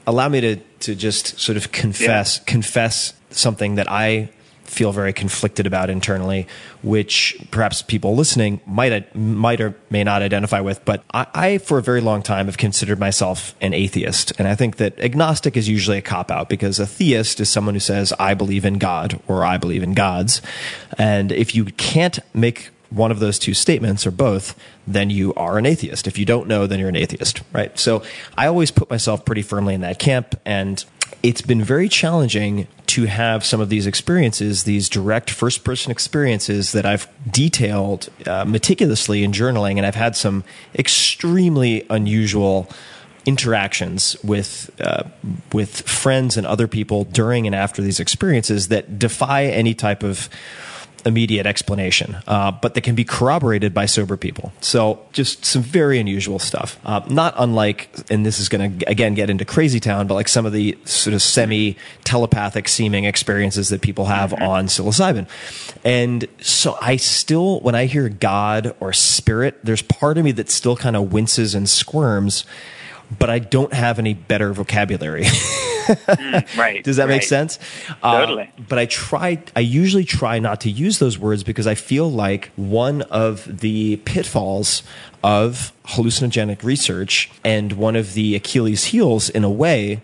allow 0.05 0.29
me 0.29 0.41
to 0.41 0.55
to 0.81 0.95
just 0.95 1.39
sort 1.39 1.57
of 1.57 1.71
confess 1.71 2.39
confess 2.39 3.13
something 3.29 3.75
that 3.75 3.89
I 3.89 4.29
feel 4.73 4.91
very 4.91 5.13
conflicted 5.13 5.67
about 5.67 5.89
internally, 5.89 6.47
which 6.81 7.37
perhaps 7.51 7.81
people 7.81 8.15
listening 8.15 8.59
might 8.65 8.91
uh, 8.91 9.17
might 9.17 9.61
or 9.61 9.75
may 9.89 10.03
not 10.03 10.21
identify 10.21 10.59
with. 10.59 10.83
But 10.85 11.03
I, 11.13 11.27
I, 11.33 11.57
for 11.59 11.77
a 11.77 11.83
very 11.83 12.01
long 12.01 12.21
time, 12.21 12.47
have 12.47 12.57
considered 12.57 12.99
myself 12.99 13.55
an 13.61 13.73
atheist, 13.73 14.33
and 14.37 14.47
I 14.47 14.55
think 14.55 14.77
that 14.77 14.99
agnostic 14.99 15.55
is 15.55 15.69
usually 15.69 15.97
a 15.97 16.01
cop 16.01 16.31
out 16.31 16.49
because 16.49 16.79
a 16.79 16.87
theist 16.87 17.39
is 17.39 17.49
someone 17.49 17.75
who 17.75 17.79
says 17.79 18.13
I 18.19 18.33
believe 18.33 18.65
in 18.65 18.77
God 18.77 19.19
or 19.27 19.45
I 19.45 19.57
believe 19.57 19.83
in 19.83 19.93
gods, 19.93 20.41
and 20.97 21.31
if 21.31 21.55
you 21.55 21.65
can't 21.65 22.19
make 22.33 22.69
one 22.89 23.11
of 23.11 23.19
those 23.19 23.39
two 23.39 23.55
statements 23.55 24.05
or 24.05 24.11
both, 24.11 24.55
then 24.85 25.09
you 25.09 25.33
are 25.33 25.57
an 25.57 25.65
atheist. 25.65 26.05
If 26.07 26.19
you 26.19 26.25
don't 26.25 26.47
know, 26.47 26.67
then 26.67 26.79
you're 26.79 26.89
an 26.89 26.95
atheist, 26.95 27.41
right? 27.51 27.77
So 27.79 28.03
I 28.37 28.45
always 28.45 28.69
put 28.69 28.89
myself 28.89 29.25
pretty 29.25 29.41
firmly 29.41 29.73
in 29.73 29.81
that 29.81 29.97
camp, 29.97 30.39
and 30.45 30.83
it's 31.23 31.41
been 31.41 31.63
very 31.63 31.87
challenging 31.87 32.67
to 32.87 33.05
have 33.05 33.45
some 33.45 33.61
of 33.61 33.69
these 33.69 33.87
experiences, 33.87 34.65
these 34.65 34.89
direct 34.89 35.29
first 35.29 35.63
person 35.63 35.89
experiences 35.89 36.73
that 36.73 36.85
I've 36.85 37.07
detailed 37.31 38.09
uh, 38.27 38.43
meticulously 38.43 39.23
in 39.23 39.31
journaling, 39.31 39.77
and 39.77 39.85
I've 39.85 39.95
had 39.95 40.17
some 40.17 40.43
extremely 40.75 41.87
unusual 41.89 42.69
interactions 43.25 44.17
with 44.21 44.69
uh, 44.81 45.03
with 45.53 45.87
friends 45.87 46.35
and 46.35 46.45
other 46.45 46.67
people 46.67 47.05
during 47.05 47.47
and 47.47 47.55
after 47.55 47.81
these 47.81 48.01
experiences 48.01 48.67
that 48.67 48.99
defy 48.99 49.45
any 49.45 49.73
type 49.73 50.03
of 50.03 50.29
immediate 51.05 51.45
explanation, 51.45 52.17
uh, 52.27 52.51
but 52.51 52.73
that 52.73 52.81
can 52.81 52.95
be 52.95 53.03
corroborated 53.03 53.73
by 53.73 53.85
sober 53.85 54.17
people. 54.17 54.53
So 54.61 54.99
just 55.11 55.45
some 55.45 55.61
very 55.61 55.99
unusual 55.99 56.39
stuff. 56.39 56.79
Uh, 56.85 57.01
not 57.09 57.33
unlike, 57.37 57.89
and 58.09 58.25
this 58.25 58.39
is 58.39 58.49
going 58.49 58.79
to 58.79 58.89
again 58.89 59.13
get 59.13 59.29
into 59.29 59.45
crazy 59.45 59.79
town, 59.79 60.07
but 60.07 60.13
like 60.13 60.27
some 60.27 60.45
of 60.45 60.53
the 60.53 60.77
sort 60.85 61.13
of 61.13 61.21
semi 61.21 61.77
telepathic 62.03 62.67
seeming 62.67 63.05
experiences 63.05 63.69
that 63.69 63.81
people 63.81 64.05
have 64.05 64.33
on 64.33 64.67
psilocybin. 64.67 65.27
And 65.83 66.27
so 66.41 66.77
I 66.81 66.97
still, 66.97 67.59
when 67.61 67.75
I 67.75 67.85
hear 67.85 68.09
God 68.09 68.75
or 68.79 68.93
spirit, 68.93 69.59
there's 69.63 69.81
part 69.81 70.17
of 70.17 70.25
me 70.25 70.31
that 70.33 70.49
still 70.49 70.75
kind 70.75 70.95
of 70.95 71.11
winces 71.11 71.55
and 71.55 71.69
squirms. 71.69 72.45
But 73.17 73.29
I 73.29 73.39
don't 73.39 73.73
have 73.73 73.99
any 73.99 74.13
better 74.13 74.53
vocabulary. 74.53 75.25
right. 76.57 76.81
Does 76.83 76.97
that 76.97 77.07
make 77.07 77.23
sense? 77.23 77.59
Totally. 78.01 78.43
Uh, 78.43 78.61
but 78.67 78.79
I 78.79 78.85
try. 78.85 79.43
I 79.55 79.59
usually 79.59 80.05
try 80.05 80.39
not 80.39 80.61
to 80.61 80.69
use 80.69 80.99
those 80.99 81.17
words 81.19 81.43
because 81.43 81.67
I 81.67 81.75
feel 81.75 82.09
like 82.09 82.51
one 82.55 83.01
of 83.03 83.59
the 83.59 83.97
pitfalls 83.97 84.83
of 85.23 85.71
hallucinogenic 85.85 86.63
research 86.63 87.31
and 87.43 87.73
one 87.73 87.95
of 87.95 88.13
the 88.13 88.35
Achilles' 88.35 88.85
heels, 88.85 89.29
in 89.29 89.43
a 89.43 89.51
way, 89.51 90.01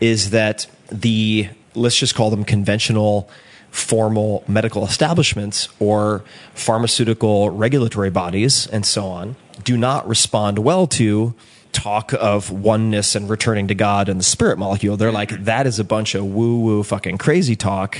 is 0.00 0.30
that 0.30 0.66
the 0.90 1.48
let's 1.74 1.96
just 1.96 2.14
call 2.14 2.30
them 2.30 2.44
conventional 2.44 3.28
formal 3.70 4.44
medical 4.46 4.84
establishments 4.84 5.68
or 5.78 6.22
pharmaceutical 6.54 7.48
regulatory 7.48 8.10
bodies 8.10 8.66
and 8.66 8.84
so 8.84 9.06
on 9.06 9.34
do 9.64 9.78
not 9.78 10.06
respond 10.06 10.58
well 10.58 10.86
to 10.86 11.32
talk 11.72 12.12
of 12.14 12.50
oneness 12.50 13.14
and 13.14 13.28
returning 13.28 13.68
to 13.68 13.74
God 13.74 14.08
and 14.08 14.20
the 14.20 14.24
spirit 14.24 14.58
molecule. 14.58 14.96
They're 14.96 15.12
like, 15.12 15.30
that 15.44 15.66
is 15.66 15.78
a 15.78 15.84
bunch 15.84 16.14
of 16.14 16.24
woo 16.24 16.60
woo 16.60 16.82
fucking 16.82 17.18
crazy 17.18 17.56
talk. 17.56 17.98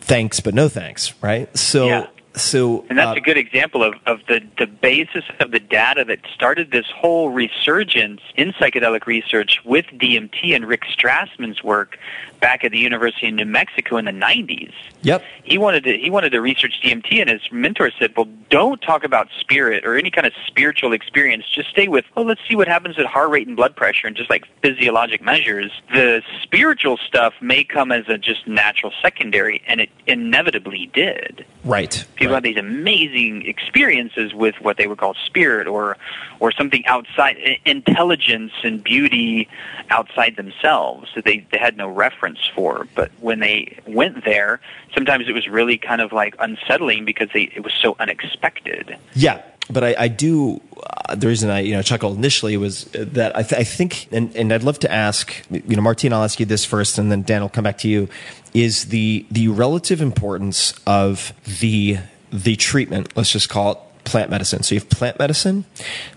Thanks, 0.00 0.40
but 0.40 0.54
no 0.54 0.68
thanks, 0.68 1.14
right? 1.22 1.54
So, 1.56 1.86
Yeah. 1.86 2.06
so, 2.36 2.84
And 2.88 2.98
that's 2.98 3.16
uh, 3.16 3.20
a 3.20 3.20
good 3.20 3.36
example 3.38 3.82
of, 3.82 3.94
of 4.06 4.20
the, 4.26 4.40
the 4.58 4.66
basis 4.66 5.24
of 5.40 5.52
the 5.52 5.60
data 5.60 6.04
that 6.04 6.20
started 6.34 6.70
this 6.72 6.86
whole 6.94 7.30
resurgence 7.30 8.20
in 8.36 8.52
psychedelic 8.52 9.06
research 9.06 9.60
with 9.64 9.86
DMT 9.86 10.54
and 10.54 10.66
Rick 10.66 10.82
Strassman's 10.84 11.62
work 11.62 11.98
back 12.44 12.62
at 12.62 12.72
the 12.72 12.78
University 12.78 13.28
of 13.28 13.32
New 13.32 13.46
Mexico 13.46 13.96
in 13.96 14.04
the 14.04 14.10
90s. 14.10 14.70
yep. 15.00 15.24
He 15.44 15.56
wanted 15.56 15.82
to 15.84 15.96
he 15.96 16.10
wanted 16.10 16.28
to 16.30 16.42
research 16.42 16.78
DMT, 16.82 17.18
and 17.22 17.30
his 17.30 17.40
mentor 17.50 17.90
said, 17.98 18.12
"Well, 18.14 18.28
don't 18.50 18.82
talk 18.82 19.02
about 19.02 19.28
spirit 19.40 19.84
or 19.86 19.96
any 19.96 20.10
kind 20.10 20.26
of 20.26 20.32
spiritual 20.46 20.92
experience. 20.92 21.44
Just 21.50 21.70
stay 21.70 21.88
with, 21.88 22.04
well, 22.14 22.24
let's 22.24 22.40
see 22.48 22.54
what 22.54 22.68
happens 22.68 22.98
at 22.98 23.06
heart 23.06 23.30
rate 23.30 23.48
and 23.48 23.56
blood 23.56 23.74
pressure 23.74 24.06
and 24.06 24.14
just 24.14 24.30
like 24.30 24.44
physiologic 24.62 25.22
measures. 25.22 25.72
The 25.92 26.22
spiritual 26.42 26.98
stuff 26.98 27.34
may 27.40 27.64
come 27.64 27.90
as 27.90 28.04
a 28.08 28.18
just 28.18 28.46
natural 28.46 28.92
secondary, 29.02 29.62
and 29.66 29.80
it 29.80 29.90
inevitably 30.06 30.90
did. 30.94 31.44
Right. 31.64 32.04
People 32.14 32.34
right. 32.34 32.34
have 32.34 32.42
these 32.44 32.58
amazing 32.58 33.46
experiences 33.46 34.34
with 34.34 34.54
what 34.60 34.76
they 34.76 34.86
would 34.86 34.98
call 34.98 35.14
spirit 35.26 35.66
or 35.66 35.96
or 36.40 36.52
something 36.52 36.84
outside 36.86 37.36
intelligence 37.64 38.52
and 38.62 38.82
beauty 38.82 39.48
outside 39.90 40.36
themselves 40.36 41.10
that 41.14 41.24
they, 41.24 41.46
they 41.50 41.58
had 41.58 41.76
no 41.76 41.88
reference 41.88 42.50
for. 42.54 42.86
But 42.94 43.10
when 43.20 43.40
they 43.40 43.78
went 43.86 44.24
there, 44.24 44.60
sometimes 44.94 45.28
it 45.28 45.32
was 45.32 45.48
really 45.48 45.78
kind 45.78 46.00
of 46.00 46.12
like 46.12 46.34
unsettling 46.38 47.04
because 47.04 47.28
they, 47.32 47.42
it 47.54 47.62
was 47.62 47.72
so 47.72 47.96
unexpected. 47.98 48.96
Yeah, 49.14 49.42
but 49.70 49.84
I, 49.84 49.94
I 49.98 50.08
do. 50.08 50.60
Uh, 51.08 51.14
the 51.14 51.26
reason 51.26 51.50
I 51.50 51.60
you 51.60 51.72
know 51.72 51.82
chuckled 51.82 52.16
initially 52.16 52.56
was 52.56 52.84
that 52.92 53.36
I, 53.36 53.42
th- 53.42 53.60
I 53.60 53.64
think, 53.64 54.08
and, 54.12 54.34
and 54.36 54.52
I'd 54.52 54.62
love 54.62 54.78
to 54.80 54.92
ask 54.92 55.34
you 55.50 55.76
know 55.76 55.82
Martine, 55.82 56.12
I'll 56.12 56.24
ask 56.24 56.38
you 56.40 56.46
this 56.46 56.64
first, 56.64 56.98
and 56.98 57.10
then 57.10 57.22
Dan 57.22 57.42
will 57.42 57.48
come 57.48 57.64
back 57.64 57.78
to 57.78 57.88
you. 57.88 58.08
Is 58.52 58.86
the 58.86 59.26
the 59.30 59.48
relative 59.48 60.00
importance 60.00 60.74
of 60.86 61.32
the 61.60 61.98
the 62.30 62.56
treatment? 62.56 63.16
Let's 63.16 63.30
just 63.30 63.48
call 63.48 63.72
it 63.72 63.78
plant 64.04 64.30
medicine. 64.30 64.62
So 64.62 64.74
you 64.74 64.80
have 64.80 64.90
plant 64.90 65.18
medicine, 65.18 65.64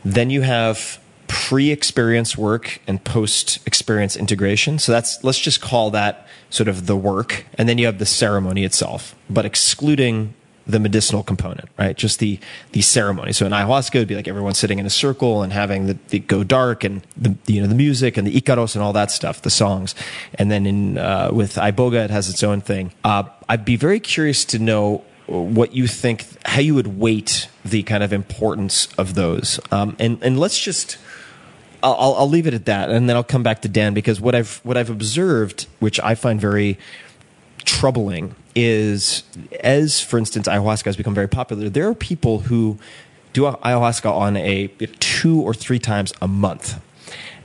then 0.03 0.29
you 0.29 0.41
have 0.41 0.99
pre-experience 1.27 2.37
work 2.37 2.79
and 2.87 3.03
post-experience 3.03 4.15
integration. 4.15 4.79
So 4.79 4.91
that's 4.91 5.23
let's 5.23 5.39
just 5.39 5.61
call 5.61 5.91
that 5.91 6.27
sort 6.49 6.67
of 6.67 6.85
the 6.85 6.95
work, 6.95 7.45
and 7.57 7.67
then 7.67 7.77
you 7.77 7.85
have 7.85 7.99
the 7.99 8.05
ceremony 8.05 8.63
itself, 8.63 9.15
but 9.29 9.45
excluding 9.45 10.33
the 10.67 10.79
medicinal 10.79 11.23
component, 11.23 11.69
right? 11.77 11.95
Just 11.95 12.19
the 12.19 12.39
the 12.73 12.81
ceremony. 12.81 13.31
So 13.33 13.45
in 13.45 13.51
ayahuasca, 13.53 13.95
it'd 13.95 14.07
be 14.07 14.15
like 14.15 14.27
everyone 14.27 14.53
sitting 14.53 14.79
in 14.79 14.85
a 14.85 14.89
circle 14.89 15.41
and 15.41 15.53
having 15.53 15.87
the, 15.87 15.97
the 16.09 16.19
go 16.19 16.43
dark 16.43 16.83
and 16.83 17.01
the 17.15 17.35
you 17.47 17.61
know 17.61 17.67
the 17.67 17.75
music 17.75 18.17
and 18.17 18.27
the 18.27 18.39
icaros 18.39 18.75
and 18.75 18.83
all 18.83 18.93
that 18.93 19.11
stuff, 19.11 19.41
the 19.41 19.49
songs. 19.49 19.95
And 20.35 20.51
then 20.51 20.65
in 20.65 20.97
uh, 20.97 21.29
with 21.31 21.55
iboga, 21.55 22.05
it 22.05 22.09
has 22.09 22.29
its 22.29 22.43
own 22.43 22.61
thing. 22.61 22.91
Uh, 23.03 23.23
I'd 23.47 23.65
be 23.65 23.77
very 23.77 23.99
curious 23.99 24.43
to 24.45 24.59
know 24.59 25.03
what 25.27 25.73
you 25.73 25.87
think, 25.87 26.25
how 26.45 26.61
you 26.61 26.73
would 26.75 26.99
weight 26.99 27.49
the 27.63 27.83
kind 27.83 28.03
of 28.03 28.11
importance 28.13 28.87
of 28.97 29.13
those. 29.13 29.59
Um, 29.71 29.95
and 29.99 30.21
and 30.21 30.39
let's 30.39 30.59
just. 30.59 30.97
I'll, 31.83 32.15
I'll- 32.15 32.29
leave 32.29 32.47
it 32.47 32.55
at 32.55 32.65
that, 32.65 32.89
and 32.89 33.07
then 33.07 33.15
I'll 33.15 33.23
come 33.23 33.43
back 33.43 33.61
to 33.61 33.69
Dan 33.69 33.93
because 33.93 34.19
what 34.19 34.33
I've 34.33 34.59
what 34.63 34.75
I've 34.77 34.89
observed, 34.89 35.67
which 35.79 35.99
I 35.99 36.15
find 36.15 36.41
very 36.41 36.79
troubling 37.65 38.33
is 38.55 39.23
as 39.61 39.99
for 40.01 40.17
instance 40.17 40.47
ayahuasca 40.47 40.85
has 40.85 40.95
become 40.95 41.13
very 41.13 41.27
popular 41.27 41.67
there 41.69 41.87
are 41.87 41.93
people 41.93 42.39
who 42.39 42.79
do 43.33 43.43
ayahuasca 43.43 44.09
on 44.09 44.37
a 44.37 44.67
two 44.99 45.41
or 45.41 45.53
three 45.53 45.77
times 45.77 46.13
a 46.21 46.27
month 46.27 46.81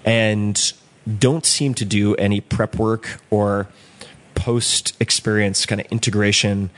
and 0.04 0.72
don't 1.18 1.44
seem 1.44 1.74
to 1.74 1.84
do 1.84 2.14
any 2.14 2.40
prep 2.40 2.76
work 2.76 3.20
or 3.30 3.68
post 4.36 4.96
experience 5.00 5.66
kind 5.66 5.80
of 5.80 5.86
integration 5.88 6.70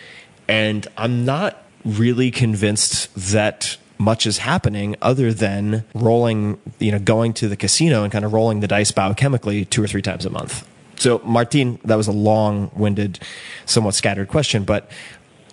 and 0.48 0.86
i'm 0.96 1.24
not 1.24 1.62
really 1.84 2.30
convinced 2.30 3.14
that 3.14 3.76
much 3.98 4.26
is 4.26 4.38
happening 4.38 4.96
other 5.02 5.32
than 5.32 5.84
rolling 5.94 6.58
you 6.78 6.90
know 6.90 6.98
going 6.98 7.32
to 7.32 7.48
the 7.48 7.56
casino 7.56 8.02
and 8.02 8.12
kind 8.12 8.24
of 8.24 8.32
rolling 8.32 8.60
the 8.60 8.68
dice 8.68 8.90
biochemically 8.90 9.68
two 9.68 9.82
or 9.82 9.86
three 9.86 10.02
times 10.02 10.24
a 10.24 10.30
month 10.30 10.66
so, 10.96 11.20
Martin, 11.24 11.78
that 11.84 11.96
was 11.96 12.06
a 12.06 12.12
long 12.12 12.70
winded, 12.74 13.18
somewhat 13.66 13.94
scattered 13.94 14.28
question, 14.28 14.64
but 14.64 14.90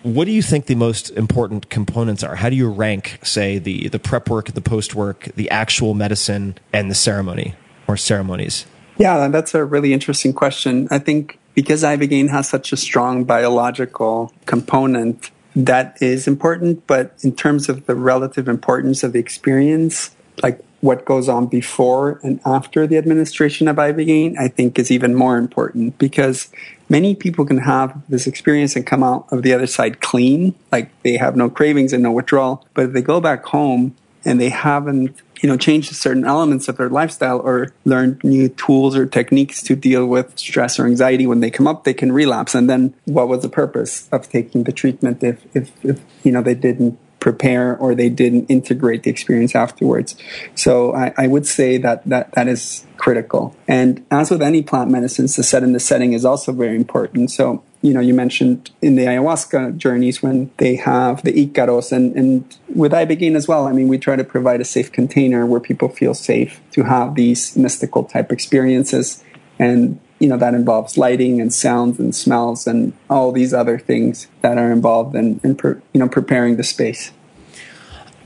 what 0.03 0.25
do 0.25 0.31
you 0.31 0.41
think 0.41 0.65
the 0.65 0.75
most 0.75 1.09
important 1.11 1.69
components 1.69 2.23
are? 2.23 2.35
How 2.35 2.49
do 2.49 2.55
you 2.55 2.69
rank, 2.69 3.19
say, 3.23 3.59
the, 3.59 3.87
the 3.89 3.99
prep 3.99 4.29
work, 4.29 4.51
the 4.51 4.61
post 4.61 4.95
work, 4.95 5.29
the 5.35 5.49
actual 5.49 5.93
medicine, 5.93 6.57
and 6.73 6.89
the 6.89 6.95
ceremony 6.95 7.55
or 7.87 7.97
ceremonies? 7.97 8.65
Yeah, 8.97 9.27
that's 9.27 9.53
a 9.53 9.63
really 9.63 9.93
interesting 9.93 10.33
question. 10.33 10.87
I 10.89 10.99
think 10.99 11.39
because 11.53 11.83
ibogaine 11.83 12.29
has 12.29 12.47
such 12.49 12.71
a 12.71 12.77
strong 12.77 13.23
biological 13.23 14.33
component, 14.45 15.31
that 15.55 15.97
is 16.01 16.27
important. 16.27 16.85
But 16.87 17.15
in 17.21 17.35
terms 17.35 17.69
of 17.69 17.85
the 17.85 17.95
relative 17.95 18.47
importance 18.47 19.03
of 19.03 19.13
the 19.13 19.19
experience, 19.19 20.15
like 20.41 20.63
what 20.81 21.05
goes 21.05 21.29
on 21.29 21.45
before 21.45 22.19
and 22.23 22.39
after 22.45 22.87
the 22.87 22.97
administration 22.97 23.67
of 23.67 23.75
ibogaine, 23.75 24.37
I 24.39 24.47
think 24.47 24.79
is 24.79 24.91
even 24.91 25.13
more 25.13 25.37
important 25.37 25.97
because 25.97 26.49
many 26.89 27.15
people 27.15 27.45
can 27.45 27.59
have 27.59 28.01
this 28.09 28.27
experience 28.27 28.75
and 28.75 28.85
come 28.85 29.03
out 29.03 29.27
of 29.31 29.43
the 29.43 29.53
other 29.53 29.67
side 29.67 30.01
clean, 30.01 30.55
like 30.71 30.89
they 31.03 31.17
have 31.17 31.35
no 31.35 31.49
cravings 31.49 31.93
and 31.93 32.01
no 32.01 32.11
withdrawal. 32.11 32.65
But 32.73 32.85
if 32.85 32.93
they 32.93 33.01
go 33.01 33.21
back 33.21 33.45
home 33.45 33.95
and 34.25 34.39
they 34.39 34.49
haven't 34.49 35.15
you 35.41 35.49
know 35.49 35.57
changed 35.57 35.93
certain 35.95 36.25
elements 36.25 36.67
of 36.67 36.77
their 36.77 36.89
lifestyle 36.89 37.39
or 37.39 37.73
learned 37.85 38.23
new 38.23 38.49
tools 38.49 38.95
or 38.95 39.05
techniques 39.05 39.61
to 39.61 39.75
deal 39.75 40.05
with 40.05 40.37
stress 40.37 40.79
or 40.79 40.85
anxiety 40.85 41.25
when 41.25 41.39
they 41.39 41.49
come 41.49 41.67
up 41.67 41.83
they 41.83 41.93
can 41.93 42.11
relapse 42.11 42.53
and 42.53 42.69
then 42.69 42.93
what 43.05 43.27
was 43.27 43.41
the 43.41 43.49
purpose 43.49 44.07
of 44.11 44.29
taking 44.29 44.63
the 44.63 44.71
treatment 44.71 45.23
if 45.23 45.43
if, 45.55 45.85
if 45.85 45.99
you 46.23 46.31
know 46.31 46.41
they 46.41 46.55
didn't 46.55 46.97
prepare 47.21 47.77
or 47.77 47.95
they 47.95 48.09
didn't 48.09 48.47
integrate 48.47 49.03
the 49.03 49.09
experience 49.11 49.55
afterwards. 49.55 50.15
So 50.55 50.93
I, 50.93 51.13
I, 51.15 51.27
would 51.27 51.45
say 51.45 51.77
that, 51.77 52.03
that 52.09 52.31
that 52.33 52.47
is 52.47 52.85
critical. 52.97 53.55
And 53.67 54.03
as 54.11 54.31
with 54.31 54.41
any 54.41 54.63
plant 54.63 54.89
medicines, 54.89 55.35
the 55.35 55.43
set 55.43 55.63
and 55.63 55.73
the 55.73 55.79
setting 55.79 56.13
is 56.13 56.25
also 56.25 56.51
very 56.51 56.75
important. 56.75 57.31
So 57.31 57.63
you 57.81 57.93
know, 57.93 57.99
you 57.99 58.13
mentioned 58.13 58.69
in 58.81 58.95
the 58.95 59.05
ayahuasca 59.05 59.75
journeys 59.77 60.21
when 60.21 60.51
they 60.57 60.75
have 60.75 61.23
the 61.23 61.33
icaros 61.33 61.91
and, 61.91 62.15
and 62.15 62.57
with 62.75 62.91
ibogaine 62.91 63.35
as 63.35 63.47
well. 63.47 63.67
I 63.67 63.71
mean, 63.71 63.87
we 63.87 63.97
try 63.97 64.15
to 64.15 64.23
provide 64.23 64.61
a 64.61 64.65
safe 64.65 64.91
container 64.91 65.45
where 65.45 65.59
people 65.59 65.89
feel 65.89 66.13
safe 66.13 66.61
to 66.71 66.83
have 66.83 67.15
these 67.15 67.57
mystical 67.57 68.03
type 68.03 68.31
experiences. 68.31 69.23
And 69.57 69.99
you 70.19 70.27
know 70.27 70.37
that 70.37 70.53
involves 70.53 70.99
lighting 70.99 71.41
and 71.41 71.51
sounds 71.51 71.99
and 71.99 72.15
smells 72.15 72.67
and 72.67 72.93
all 73.09 73.31
these 73.31 73.55
other 73.55 73.79
things 73.79 74.27
that 74.41 74.59
are 74.59 74.71
involved 74.71 75.15
in, 75.15 75.39
in 75.43 75.57
you 75.93 75.99
know 75.99 76.07
preparing 76.07 76.57
the 76.57 76.63
space. 76.63 77.11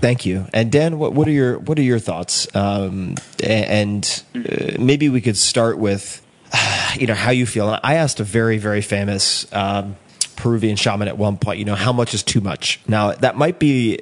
Thank 0.02 0.26
you. 0.26 0.46
And 0.54 0.72
Dan, 0.72 1.00
what, 1.00 1.14
what 1.14 1.26
are 1.28 1.32
your 1.32 1.58
what 1.60 1.80
are 1.80 1.84
your 1.84 2.00
thoughts? 2.00 2.54
Um, 2.54 3.16
and 3.42 4.24
uh, 4.36 4.78
maybe 4.78 5.08
we 5.08 5.22
could 5.22 5.38
start 5.38 5.78
with 5.78 6.25
you 7.00 7.08
know 7.08 7.14
how 7.14 7.32
you 7.32 7.46
feel. 7.46 7.70
And 7.70 7.80
I 7.84 7.96
asked 7.96 8.20
a 8.20 8.24
very 8.24 8.58
very 8.58 8.82
famous. 8.82 9.52
Um, 9.54 9.96
Peruvian 10.36 10.76
shaman 10.76 11.08
at 11.08 11.18
one 11.18 11.38
point, 11.38 11.60
you 11.60 11.66
know, 11.66 11.76
how 11.76 11.94
much 11.94 12.14
is 12.14 12.22
too 12.22 12.42
much? 12.42 12.80
Now, 12.88 13.14
that 13.14 13.38
might 13.38 13.58
be, 13.58 14.00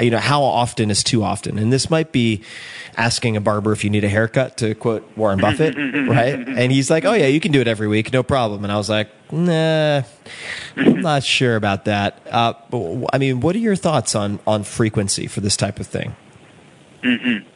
you 0.00 0.10
know, 0.10 0.18
how 0.18 0.42
often 0.42 0.90
is 0.90 1.04
too 1.04 1.22
often? 1.22 1.58
And 1.58 1.72
this 1.72 1.90
might 1.90 2.12
be 2.12 2.42
asking 2.96 3.36
a 3.36 3.40
barber 3.40 3.72
if 3.72 3.84
you 3.84 3.90
need 3.90 4.04
a 4.04 4.08
haircut, 4.08 4.56
to 4.58 4.74
quote 4.74 5.08
Warren 5.16 5.38
Buffett, 5.38 5.76
right? 6.08 6.34
And 6.34 6.72
he's 6.72 6.90
like, 6.90 7.04
oh, 7.04 7.12
yeah, 7.12 7.26
you 7.26 7.40
can 7.40 7.52
do 7.52 7.60
it 7.60 7.68
every 7.68 7.88
week, 7.88 8.12
no 8.12 8.22
problem. 8.22 8.64
And 8.64 8.72
I 8.72 8.76
was 8.76 8.88
like, 8.88 9.10
nah, 9.30 10.02
I'm 10.76 11.00
not 11.02 11.22
sure 11.22 11.56
about 11.56 11.84
that. 11.84 12.20
Uh, 12.30 12.54
I 13.12 13.18
mean, 13.18 13.40
what 13.40 13.54
are 13.54 13.60
your 13.60 13.76
thoughts 13.76 14.14
on, 14.14 14.40
on 14.46 14.64
frequency 14.64 15.26
for 15.26 15.40
this 15.40 15.56
type 15.56 15.78
of 15.78 15.86
thing? 15.86 16.16
Mm-hmm. 17.02 17.46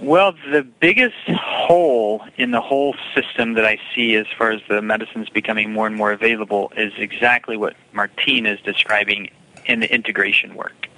Well, 0.00 0.34
the 0.50 0.62
biggest 0.62 1.14
hole 1.28 2.22
in 2.36 2.50
the 2.50 2.60
whole 2.60 2.94
system 3.14 3.54
that 3.54 3.64
I 3.64 3.78
see 3.94 4.16
as 4.16 4.26
far 4.36 4.50
as 4.50 4.60
the 4.68 4.82
medicines 4.82 5.28
becoming 5.28 5.72
more 5.72 5.86
and 5.86 5.96
more 5.96 6.12
available 6.12 6.72
is 6.76 6.92
exactly 6.98 7.56
what 7.56 7.74
Martine 7.92 8.44
is 8.44 8.60
describing 8.60 9.30
in 9.66 9.80
the 9.80 9.92
integration 9.92 10.54
work. 10.54 10.88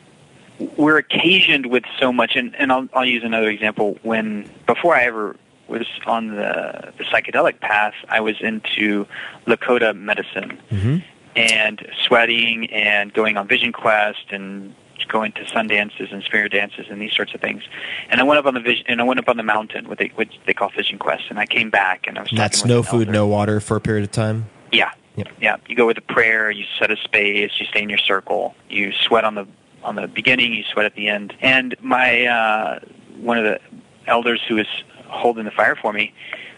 We're 0.58 0.96
occasioned 0.96 1.66
with 1.66 1.84
so 2.00 2.12
much, 2.12 2.34
and, 2.34 2.56
and 2.56 2.72
I'll, 2.72 2.88
I'll 2.94 3.04
use 3.04 3.22
another 3.22 3.50
example. 3.50 3.98
When 4.02 4.50
before 4.66 4.94
I 4.94 5.04
ever 5.04 5.36
was 5.68 5.86
on 6.06 6.28
the, 6.28 6.92
the 6.96 7.04
psychedelic 7.04 7.60
path, 7.60 7.94
I 8.08 8.20
was 8.20 8.36
into 8.40 9.06
Lakota 9.46 9.94
medicine 9.94 10.58
mm-hmm. 10.70 10.98
and 11.34 11.86
sweating 12.02 12.70
and 12.70 13.12
going 13.12 13.36
on 13.36 13.46
vision 13.46 13.72
quest 13.72 14.30
and 14.30 14.74
going 15.08 15.32
to 15.32 15.48
sun 15.48 15.66
dances 15.66 16.08
and 16.12 16.22
spirit 16.22 16.52
dances 16.52 16.86
and 16.90 17.00
these 17.00 17.12
sorts 17.12 17.34
of 17.34 17.40
things. 17.40 17.62
And 18.10 18.20
I 18.20 18.24
went 18.24 18.38
up 18.38 18.46
on 18.46 18.54
the 18.54 18.60
vision, 18.60 18.84
and 18.88 19.00
I 19.00 19.04
went 19.04 19.20
up 19.20 19.28
on 19.28 19.36
the 19.36 19.42
mountain, 19.42 19.88
what 19.88 19.98
they 19.98 20.12
what 20.14 20.28
they 20.46 20.54
call 20.54 20.70
Vision 20.70 20.98
Quest, 20.98 21.24
and 21.30 21.38
I 21.38 21.46
came 21.46 21.70
back 21.70 22.06
and 22.06 22.18
I 22.18 22.22
was. 22.22 22.30
That's 22.34 22.64
no 22.64 22.82
food, 22.82 23.08
no 23.08 23.26
water 23.26 23.60
for 23.60 23.76
a 23.76 23.80
period 23.80 24.04
of 24.04 24.12
time. 24.12 24.48
Yeah, 24.72 24.90
yep. 25.16 25.28
yeah. 25.40 25.56
You 25.68 25.76
go 25.76 25.86
with 25.86 25.98
a 25.98 26.02
prayer. 26.02 26.50
You 26.50 26.64
set 26.78 26.90
a 26.90 26.96
space. 26.96 27.52
You 27.58 27.66
stay 27.66 27.82
in 27.82 27.88
your 27.88 27.98
circle. 27.98 28.54
You 28.68 28.92
sweat 28.92 29.24
on 29.24 29.34
the 29.34 29.46
on 29.82 29.96
the 29.96 30.08
beginning. 30.08 30.52
You 30.52 30.64
sweat 30.64 30.86
at 30.86 30.94
the 30.94 31.08
end. 31.08 31.34
And 31.40 31.76
my 31.80 32.26
uh, 32.26 32.80
one 33.18 33.38
of 33.38 33.44
the 33.44 33.60
elders 34.06 34.40
who 34.46 34.56
was 34.56 34.68
holding 35.06 35.44
the 35.44 35.50
fire 35.50 35.76
for 35.76 35.92
me 35.92 36.12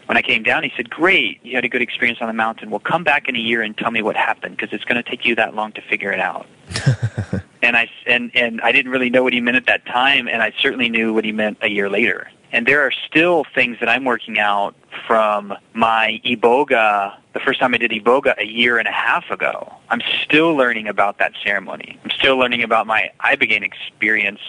when 0.08 0.16
I 0.16 0.22
came 0.22 0.42
down, 0.42 0.62
he 0.62 0.72
said, 0.74 0.88
"Great, 0.88 1.38
you 1.42 1.54
had 1.54 1.66
a 1.66 1.68
good 1.68 1.82
experience 1.82 2.20
on 2.22 2.28
the 2.28 2.32
mountain. 2.32 2.70
Well, 2.70 2.80
come 2.80 3.04
back 3.04 3.28
in 3.28 3.36
a 3.36 3.38
year 3.38 3.60
and 3.60 3.76
tell 3.76 3.90
me 3.90 4.00
what 4.00 4.16
happened 4.16 4.56
because 4.56 4.72
it's 4.72 4.84
going 4.84 5.02
to 5.02 5.08
take 5.08 5.26
you 5.26 5.34
that 5.34 5.54
long 5.54 5.72
to 5.72 5.82
figure 5.82 6.10
it 6.10 6.18
out." 6.18 6.46
and 7.62 7.76
I 7.76 7.90
and 8.06 8.30
and 8.34 8.60
I 8.60 8.72
didn't 8.72 8.92
really 8.92 9.10
know 9.10 9.22
what 9.22 9.32
he 9.32 9.40
meant 9.40 9.56
at 9.56 9.66
that 9.66 9.86
time, 9.86 10.28
and 10.28 10.42
I 10.42 10.52
certainly 10.58 10.88
knew 10.88 11.12
what 11.12 11.24
he 11.24 11.32
meant 11.32 11.58
a 11.62 11.68
year 11.68 11.88
later. 11.88 12.30
And 12.50 12.66
there 12.66 12.80
are 12.80 12.92
still 13.06 13.44
things 13.54 13.76
that 13.80 13.88
I'm 13.88 14.04
working 14.04 14.38
out 14.38 14.74
from 15.06 15.52
my 15.74 16.20
iboga, 16.24 17.14
the 17.34 17.40
first 17.40 17.60
time 17.60 17.74
I 17.74 17.78
did 17.78 17.90
iboga 17.90 18.38
a 18.38 18.46
year 18.46 18.78
and 18.78 18.88
a 18.88 18.92
half 18.92 19.30
ago. 19.30 19.70
I'm 19.90 20.00
still 20.22 20.54
learning 20.54 20.88
about 20.88 21.18
that 21.18 21.32
ceremony. 21.44 21.98
I'm 22.04 22.10
still 22.10 22.38
learning 22.38 22.62
about 22.62 22.86
my 22.86 23.10
ibogaine 23.20 23.62
experience 23.62 24.40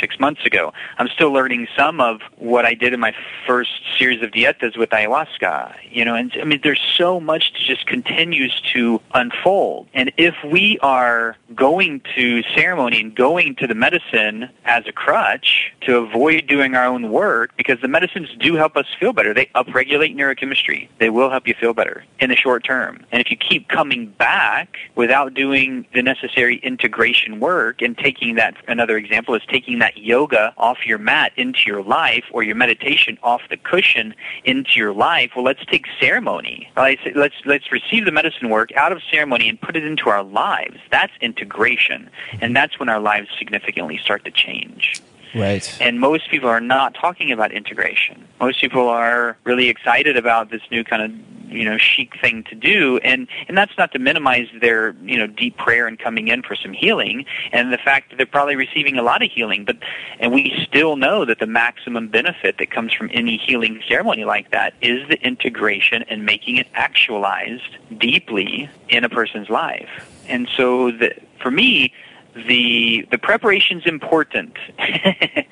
six 0.00 0.18
months 0.18 0.44
ago. 0.44 0.72
I'm 0.98 1.08
still 1.08 1.32
learning 1.32 1.68
some 1.76 2.00
of 2.00 2.20
what 2.36 2.64
I 2.64 2.74
did 2.74 2.92
in 2.92 3.00
my 3.00 3.14
first 3.46 3.70
series 3.98 4.22
of 4.22 4.30
dietas 4.30 4.76
with 4.76 4.90
ayahuasca. 4.90 5.74
You 5.90 6.04
know, 6.04 6.14
and 6.14 6.32
I 6.40 6.44
mean, 6.44 6.60
there's 6.62 6.80
so 6.96 7.20
much 7.20 7.52
that 7.52 7.62
just 7.62 7.86
continues 7.86 8.60
to 8.72 9.00
unfold. 9.14 9.88
And 9.94 10.12
if 10.16 10.34
we 10.44 10.78
are 10.80 11.36
going 11.54 12.02
to 12.14 12.42
ceremony 12.54 13.00
and 13.00 13.14
going 13.14 13.54
to 13.56 13.66
the 13.66 13.74
medicine 13.74 14.50
as 14.64 14.86
a 14.86 14.92
crutch 14.92 15.72
to 15.82 15.96
avoid 15.96 16.46
doing 16.46 16.74
our 16.74 16.86
own 16.86 17.10
work, 17.10 17.52
because 17.56 17.80
the 17.80 17.88
medicines 17.88 18.28
do 18.38 18.54
help 18.54 18.76
us 18.76 18.86
feel 18.98 19.12
better. 19.12 19.34
They 19.34 19.46
upregulate 19.54 20.14
neurochemistry. 20.14 20.88
They 20.98 21.10
will 21.10 21.30
help 21.30 21.46
you 21.46 21.54
feel 21.54 21.74
better 21.74 22.04
in 22.20 22.30
the 22.30 22.36
short 22.36 22.64
term. 22.64 23.04
And 23.10 23.20
if 23.20 23.30
you 23.30 23.36
keep 23.36 23.68
coming 23.68 24.06
back 24.06 24.76
without 24.94 25.34
doing 25.34 25.86
the 25.94 26.02
necessary 26.02 26.58
integration 26.58 27.40
work 27.40 27.82
and 27.82 27.96
taking 27.96 28.36
that, 28.36 28.54
another 28.66 28.96
example 28.96 29.34
is 29.34 29.42
taking 29.48 29.78
that 29.78 29.87
that 29.88 30.02
yoga 30.02 30.52
off 30.58 30.78
your 30.84 30.98
mat 30.98 31.32
into 31.36 31.60
your 31.66 31.82
life 31.82 32.24
or 32.30 32.42
your 32.42 32.54
meditation 32.54 33.16
off 33.22 33.40
the 33.48 33.56
cushion 33.56 34.14
into 34.44 34.72
your 34.76 34.92
life, 34.92 35.30
well, 35.34 35.44
let's 35.44 35.64
take 35.64 35.86
ceremony. 35.98 36.70
Let's, 36.76 37.34
let's 37.46 37.72
receive 37.72 38.04
the 38.04 38.12
medicine 38.12 38.50
work 38.50 38.70
out 38.76 38.92
of 38.92 39.00
ceremony 39.10 39.48
and 39.48 39.58
put 39.58 39.76
it 39.76 39.84
into 39.84 40.10
our 40.10 40.22
lives. 40.22 40.76
That's 40.90 41.12
integration. 41.22 42.10
And 42.42 42.54
that's 42.54 42.78
when 42.78 42.90
our 42.90 43.00
lives 43.00 43.28
significantly 43.38 43.98
start 43.98 44.26
to 44.26 44.30
change. 44.30 45.00
Right. 45.34 45.76
And 45.80 46.00
most 46.00 46.30
people 46.30 46.48
are 46.48 46.60
not 46.60 46.94
talking 46.94 47.32
about 47.32 47.52
integration. 47.52 48.26
Most 48.40 48.60
people 48.60 48.88
are 48.88 49.36
really 49.44 49.68
excited 49.68 50.16
about 50.16 50.50
this 50.50 50.62
new 50.70 50.84
kind 50.84 51.02
of 51.02 51.38
you 51.50 51.64
know 51.64 51.78
chic 51.78 52.12
thing 52.20 52.44
to 52.44 52.54
do 52.54 52.98
and 52.98 53.26
and 53.48 53.56
that's 53.56 53.76
not 53.78 53.92
to 53.92 53.98
minimize 53.98 54.46
their 54.60 54.94
you 55.02 55.16
know 55.16 55.26
deep 55.26 55.56
prayer 55.56 55.86
and 55.86 55.98
coming 55.98 56.28
in 56.28 56.42
for 56.42 56.54
some 56.54 56.72
healing 56.72 57.24
and 57.52 57.72
the 57.72 57.78
fact 57.78 58.10
that 58.10 58.16
they're 58.16 58.26
probably 58.26 58.56
receiving 58.56 58.98
a 58.98 59.02
lot 59.02 59.22
of 59.22 59.30
healing 59.30 59.64
but 59.64 59.76
and 60.20 60.32
we 60.32 60.52
still 60.66 60.96
know 60.96 61.24
that 61.24 61.38
the 61.38 61.46
maximum 61.46 62.08
benefit 62.08 62.58
that 62.58 62.70
comes 62.70 62.92
from 62.92 63.10
any 63.12 63.36
healing 63.36 63.80
ceremony 63.88 64.24
like 64.24 64.50
that 64.50 64.74
is 64.82 65.06
the 65.08 65.20
integration 65.26 66.02
and 66.04 66.24
making 66.24 66.56
it 66.56 66.66
actualized 66.74 67.76
deeply 67.98 68.68
in 68.88 69.04
a 69.04 69.08
person's 69.08 69.48
life 69.48 69.88
and 70.28 70.48
so 70.56 70.90
the, 70.90 71.14
for 71.40 71.50
me 71.50 71.92
the 72.34 73.06
the 73.10 73.18
preparation's 73.18 73.86
important. 73.86 74.56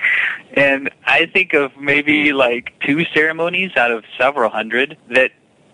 And 0.57 0.90
i 1.05 1.27
think 1.27 1.53
of 1.53 1.77
maybe 1.77 2.32
like 2.32 2.73
two 2.81 3.05
ceremonies 3.12 3.73
out 3.77 3.90
of 3.90 4.05
several 4.19 4.48
hundred 4.48 4.97
that 5.11 5.32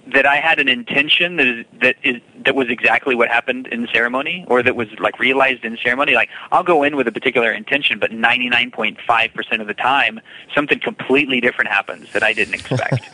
that 0.08 0.26
I 0.26 0.36
had 0.36 0.58
an 0.58 0.68
intention 0.68 1.36
that 1.36 1.46
is 1.46 1.66
that 1.80 1.96
is 2.02 2.20
that 2.44 2.54
was 2.54 2.68
exactly 2.68 3.14
what 3.14 3.28
happened 3.28 3.68
in 3.68 3.82
the 3.82 3.88
ceremony, 3.88 4.44
or 4.48 4.62
that 4.62 4.74
was 4.74 4.88
like 4.98 5.18
realized 5.20 5.64
in 5.64 5.78
ceremony. 5.82 6.14
Like 6.14 6.28
I'll 6.50 6.64
go 6.64 6.82
in 6.82 6.96
with 6.96 7.06
a 7.06 7.12
particular 7.12 7.52
intention, 7.52 7.98
but 7.98 8.10
99.5% 8.10 9.60
of 9.60 9.66
the 9.66 9.74
time, 9.74 10.20
something 10.54 10.80
completely 10.80 11.40
different 11.40 11.70
happens 11.70 12.12
that 12.12 12.22
I 12.22 12.32
didn't 12.32 12.54
expect. 12.54 13.04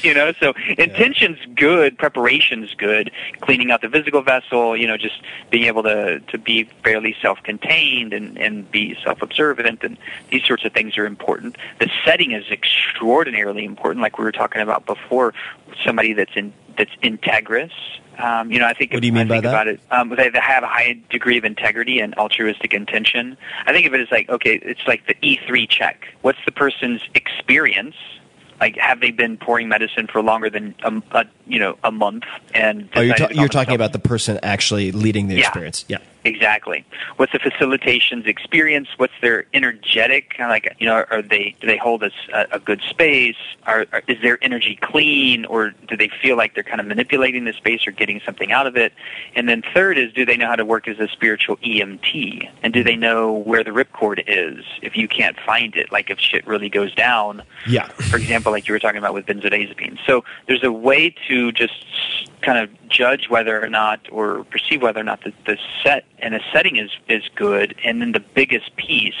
you 0.04 0.12
know, 0.12 0.32
so 0.40 0.54
intention's 0.76 1.38
good, 1.54 1.96
preparation's 1.98 2.74
good, 2.74 3.12
cleaning 3.40 3.70
out 3.70 3.80
the 3.80 3.88
physical 3.88 4.22
vessel. 4.22 4.76
You 4.76 4.88
know, 4.88 4.96
just 4.96 5.22
being 5.50 5.64
able 5.64 5.84
to 5.84 6.20
to 6.20 6.38
be 6.38 6.64
fairly 6.82 7.14
self-contained 7.22 8.12
and 8.12 8.36
and 8.38 8.68
be 8.70 8.96
self-observant, 9.04 9.84
and 9.84 9.96
these 10.30 10.44
sorts 10.44 10.64
of 10.64 10.72
things 10.72 10.98
are 10.98 11.06
important. 11.06 11.56
The 11.78 11.90
setting 12.04 12.32
is 12.32 12.44
extraordinarily 12.50 13.64
important, 13.64 14.02
like 14.02 14.18
we 14.18 14.24
were 14.24 14.32
talking 14.32 14.62
about 14.62 14.84
before 14.86 15.32
somebody 15.84 16.12
that's 16.12 16.32
in 16.36 16.52
that's 16.78 16.90
integrous. 17.02 17.70
Um, 18.18 18.50
you 18.50 18.58
know, 18.58 18.66
I 18.66 18.72
think 18.74 18.92
what 18.92 19.00
do 19.00 19.06
you 19.06 19.12
mean 19.12 19.30
I 19.30 19.34
think 19.40 19.44
by 19.44 19.50
that? 19.50 19.54
about 19.54 19.68
it. 19.68 19.80
Um, 19.90 20.08
they 20.16 20.30
have 20.40 20.62
a 20.62 20.66
high 20.68 20.98
degree 21.10 21.36
of 21.38 21.44
integrity 21.44 22.00
and 22.00 22.14
altruistic 22.14 22.72
intention. 22.74 23.36
I 23.66 23.72
think 23.72 23.86
of 23.86 23.94
it 23.94 24.00
as 24.00 24.10
like 24.10 24.28
okay, 24.28 24.54
it's 24.62 24.86
like 24.86 25.06
the 25.06 25.14
E3 25.16 25.68
check. 25.68 26.06
What's 26.22 26.38
the 26.46 26.52
person's 26.52 27.00
experience? 27.14 27.94
like 28.58 28.74
have 28.78 29.00
they 29.02 29.10
been 29.10 29.36
pouring 29.36 29.68
medicine 29.68 30.06
for 30.06 30.22
longer 30.22 30.48
than 30.48 30.74
a, 30.82 31.02
a 31.10 31.24
you 31.46 31.58
know 31.58 31.76
a 31.84 31.92
month? 31.92 32.24
And 32.54 32.88
Oh, 32.96 33.02
you're, 33.02 33.14
ta- 33.14 33.28
you're 33.30 33.48
talking 33.48 33.74
about 33.74 33.92
the 33.92 33.98
person 33.98 34.38
actually 34.42 34.92
leading 34.92 35.28
the 35.28 35.34
Yeah. 35.34 35.40
experience. 35.40 35.84
Yeah. 35.88 35.98
Exactly. 36.26 36.84
What's 37.16 37.32
the 37.32 37.38
facilitation's 37.38 38.26
experience? 38.26 38.88
What's 38.96 39.12
their 39.22 39.46
energetic? 39.54 40.30
Kind 40.30 40.44
of 40.44 40.50
like 40.50 40.76
you 40.80 40.86
know, 40.86 41.04
are 41.10 41.22
they 41.22 41.54
do 41.60 41.66
they 41.66 41.76
hold 41.76 42.02
a, 42.02 42.10
a 42.52 42.58
good 42.58 42.80
space? 42.88 43.36
Are, 43.64 43.86
are 43.92 44.02
is 44.08 44.20
their 44.22 44.38
energy 44.42 44.76
clean, 44.80 45.44
or 45.44 45.70
do 45.88 45.96
they 45.96 46.08
feel 46.20 46.36
like 46.36 46.54
they're 46.54 46.64
kind 46.64 46.80
of 46.80 46.86
manipulating 46.86 47.44
the 47.44 47.52
space 47.52 47.86
or 47.86 47.92
getting 47.92 48.20
something 48.24 48.52
out 48.52 48.66
of 48.66 48.76
it? 48.76 48.92
And 49.34 49.48
then 49.48 49.62
third 49.74 49.98
is, 49.98 50.12
do 50.12 50.24
they 50.24 50.36
know 50.36 50.46
how 50.46 50.56
to 50.56 50.64
work 50.64 50.88
as 50.88 50.98
a 50.98 51.08
spiritual 51.08 51.56
EMT? 51.58 52.48
And 52.62 52.72
do 52.72 52.82
they 52.82 52.96
know 52.96 53.32
where 53.32 53.62
the 53.62 53.70
ripcord 53.70 54.22
is 54.26 54.64
if 54.82 54.96
you 54.96 55.06
can't 55.08 55.38
find 55.40 55.76
it? 55.76 55.92
Like 55.92 56.10
if 56.10 56.18
shit 56.18 56.46
really 56.46 56.68
goes 56.68 56.94
down, 56.94 57.42
Yeah. 57.66 57.86
for 57.88 58.16
example, 58.16 58.52
like 58.52 58.66
you 58.66 58.74
were 58.74 58.78
talking 58.80 58.98
about 58.98 59.14
with 59.14 59.26
benzodiazepines. 59.26 59.98
So 60.06 60.24
there's 60.46 60.64
a 60.64 60.72
way 60.72 61.14
to 61.28 61.52
just 61.52 61.84
kind 62.42 62.58
of 62.58 62.70
judge 62.88 63.28
whether 63.28 63.62
or 63.62 63.68
not 63.68 64.00
or 64.10 64.44
perceive 64.44 64.82
whether 64.82 65.00
or 65.00 65.04
not 65.04 65.22
the, 65.24 65.32
the 65.46 65.58
set 65.82 66.04
and 66.18 66.34
the 66.34 66.40
setting 66.52 66.76
is, 66.76 66.90
is 67.08 67.22
good. 67.34 67.74
And 67.84 68.00
then 68.00 68.12
the 68.12 68.20
biggest 68.20 68.76
piece 68.76 69.14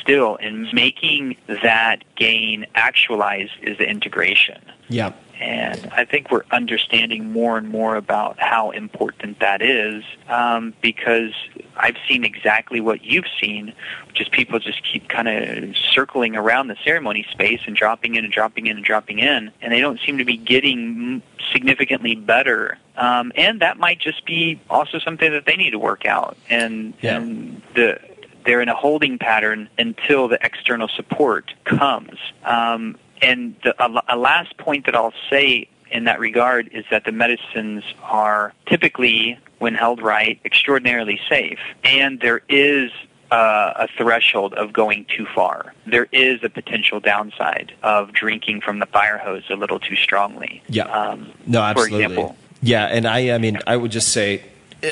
still 0.00 0.36
in 0.36 0.68
making 0.72 1.36
that 1.62 2.04
gain 2.16 2.66
actualized 2.74 3.52
is 3.62 3.78
the 3.78 3.88
integration. 3.88 4.60
Yeah. 4.88 5.12
And 5.42 5.90
I 5.92 6.04
think 6.04 6.30
we're 6.30 6.44
understanding 6.52 7.32
more 7.32 7.58
and 7.58 7.68
more 7.68 7.96
about 7.96 8.38
how 8.38 8.70
important 8.70 9.40
that 9.40 9.60
is 9.60 10.04
um, 10.28 10.72
because 10.80 11.32
I've 11.76 11.96
seen 12.08 12.22
exactly 12.22 12.80
what 12.80 13.04
you've 13.04 13.26
seen, 13.40 13.72
which 14.06 14.20
is 14.20 14.28
people 14.28 14.60
just 14.60 14.84
keep 14.84 15.08
kind 15.08 15.26
of 15.26 15.76
circling 15.76 16.36
around 16.36 16.68
the 16.68 16.76
ceremony 16.84 17.26
space 17.28 17.60
and 17.66 17.74
dropping 17.74 18.14
in 18.14 18.24
and 18.24 18.32
dropping 18.32 18.66
in 18.68 18.76
and 18.76 18.86
dropping 18.86 19.18
in, 19.18 19.50
and 19.60 19.72
they 19.72 19.80
don't 19.80 19.98
seem 20.06 20.16
to 20.18 20.24
be 20.24 20.36
getting 20.36 21.22
significantly 21.52 22.14
better. 22.14 22.78
Um, 22.96 23.32
and 23.34 23.60
that 23.62 23.78
might 23.78 23.98
just 23.98 24.24
be 24.24 24.60
also 24.70 25.00
something 25.00 25.32
that 25.32 25.44
they 25.44 25.56
need 25.56 25.70
to 25.70 25.78
work 25.80 26.06
out. 26.06 26.36
And, 26.50 26.94
Yeah. 27.00 27.16
and 27.16 27.62
the 27.74 27.98
they're 28.44 28.60
in 28.60 28.68
a 28.68 28.74
holding 28.74 29.18
pattern 29.18 29.68
until 29.78 30.26
the 30.26 30.38
external 30.44 30.88
support 30.88 31.52
comes. 31.64 32.18
Um, 32.44 32.96
and 33.22 33.54
the, 33.64 33.74
a, 33.82 34.02
a 34.08 34.16
last 34.16 34.56
point 34.58 34.86
that 34.86 34.94
I'll 34.96 35.14
say 35.30 35.68
in 35.90 36.04
that 36.04 36.18
regard 36.20 36.68
is 36.72 36.84
that 36.90 37.04
the 37.04 37.12
medicines 37.12 37.84
are 38.02 38.52
typically, 38.66 39.38
when 39.58 39.74
held 39.74 40.02
right, 40.02 40.40
extraordinarily 40.44 41.20
safe. 41.28 41.58
And 41.84 42.18
there 42.20 42.40
is 42.48 42.90
uh, 43.30 43.72
a 43.76 43.88
threshold 43.96 44.54
of 44.54 44.72
going 44.72 45.06
too 45.16 45.26
far. 45.34 45.74
There 45.86 46.08
is 46.12 46.42
a 46.42 46.48
potential 46.50 47.00
downside 47.00 47.72
of 47.82 48.12
drinking 48.12 48.60
from 48.62 48.78
the 48.78 48.86
fire 48.86 49.18
hose 49.18 49.44
a 49.50 49.54
little 49.56 49.78
too 49.78 49.96
strongly. 49.96 50.62
Yeah. 50.68 50.84
Um, 50.84 51.30
No, 51.46 51.60
For 51.60 51.64
absolutely. 51.64 52.04
example. 52.04 52.36
Yeah, 52.62 52.86
and 52.86 53.06
I, 53.06 53.34
I 53.34 53.38
mean, 53.38 53.58
I 53.66 53.76
would 53.76 53.90
just 53.90 54.08
say 54.08 54.42
uh, 54.82 54.88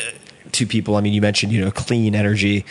to 0.54 0.66
people. 0.66 0.96
I 0.96 1.00
mean, 1.00 1.12
you 1.12 1.20
mentioned 1.20 1.52
you 1.52 1.64
know 1.64 1.70
clean 1.70 2.14
energy, 2.14 2.64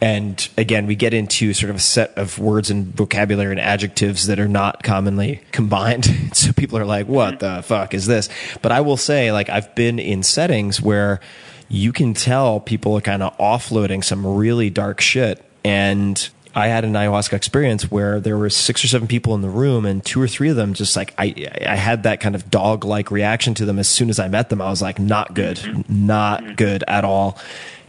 and 0.00 0.48
again, 0.56 0.86
we 0.86 0.94
get 0.94 1.14
into 1.14 1.52
sort 1.52 1.70
of 1.70 1.76
a 1.76 1.80
set 1.80 2.16
of 2.16 2.38
words 2.38 2.70
and 2.70 2.94
vocabulary 2.94 3.52
and 3.52 3.60
adjectives 3.60 4.26
that 4.26 4.38
are 4.38 4.48
not 4.48 4.82
commonly 4.82 5.40
combined. 5.52 6.08
So 6.32 6.52
people 6.52 6.78
are 6.78 6.84
like, 6.84 7.06
"What 7.06 7.40
the 7.40 7.62
fuck 7.62 7.92
is 7.92 8.06
this?" 8.06 8.28
But 8.62 8.72
I 8.72 8.80
will 8.80 8.96
say, 8.96 9.32
like, 9.32 9.48
I've 9.48 9.74
been 9.74 9.98
in 9.98 10.22
settings 10.22 10.80
where 10.80 11.20
you 11.68 11.92
can 11.92 12.14
tell 12.14 12.60
people 12.60 12.96
are 12.96 13.00
kind 13.00 13.22
of 13.22 13.36
offloading 13.38 14.02
some 14.02 14.26
really 14.26 14.70
dark 14.70 15.00
shit, 15.00 15.44
and 15.64 16.28
I 16.54 16.66
had 16.68 16.84
an 16.84 16.92
ayahuasca 16.94 17.32
experience 17.34 17.90
where 17.90 18.18
there 18.18 18.36
were 18.36 18.50
six 18.50 18.84
or 18.84 18.88
seven 18.88 19.06
people 19.06 19.34
in 19.34 19.40
the 19.40 19.48
room, 19.48 19.86
and 19.86 20.04
two 20.04 20.20
or 20.20 20.28
three 20.28 20.48
of 20.48 20.56
them 20.56 20.74
just 20.74 20.96
like 20.96 21.14
I, 21.16 21.34
I 21.66 21.76
had 21.76 22.02
that 22.02 22.20
kind 22.20 22.34
of 22.34 22.50
dog 22.50 22.84
like 22.84 23.10
reaction 23.10 23.54
to 23.54 23.64
them 23.64 23.78
as 23.78 23.88
soon 23.88 24.10
as 24.10 24.18
I 24.18 24.28
met 24.28 24.48
them. 24.48 24.60
I 24.60 24.68
was 24.70 24.82
like, 24.82 24.98
not 24.98 25.34
good, 25.34 25.88
not 25.88 26.56
good 26.56 26.82
at 26.88 27.04
all. 27.04 27.38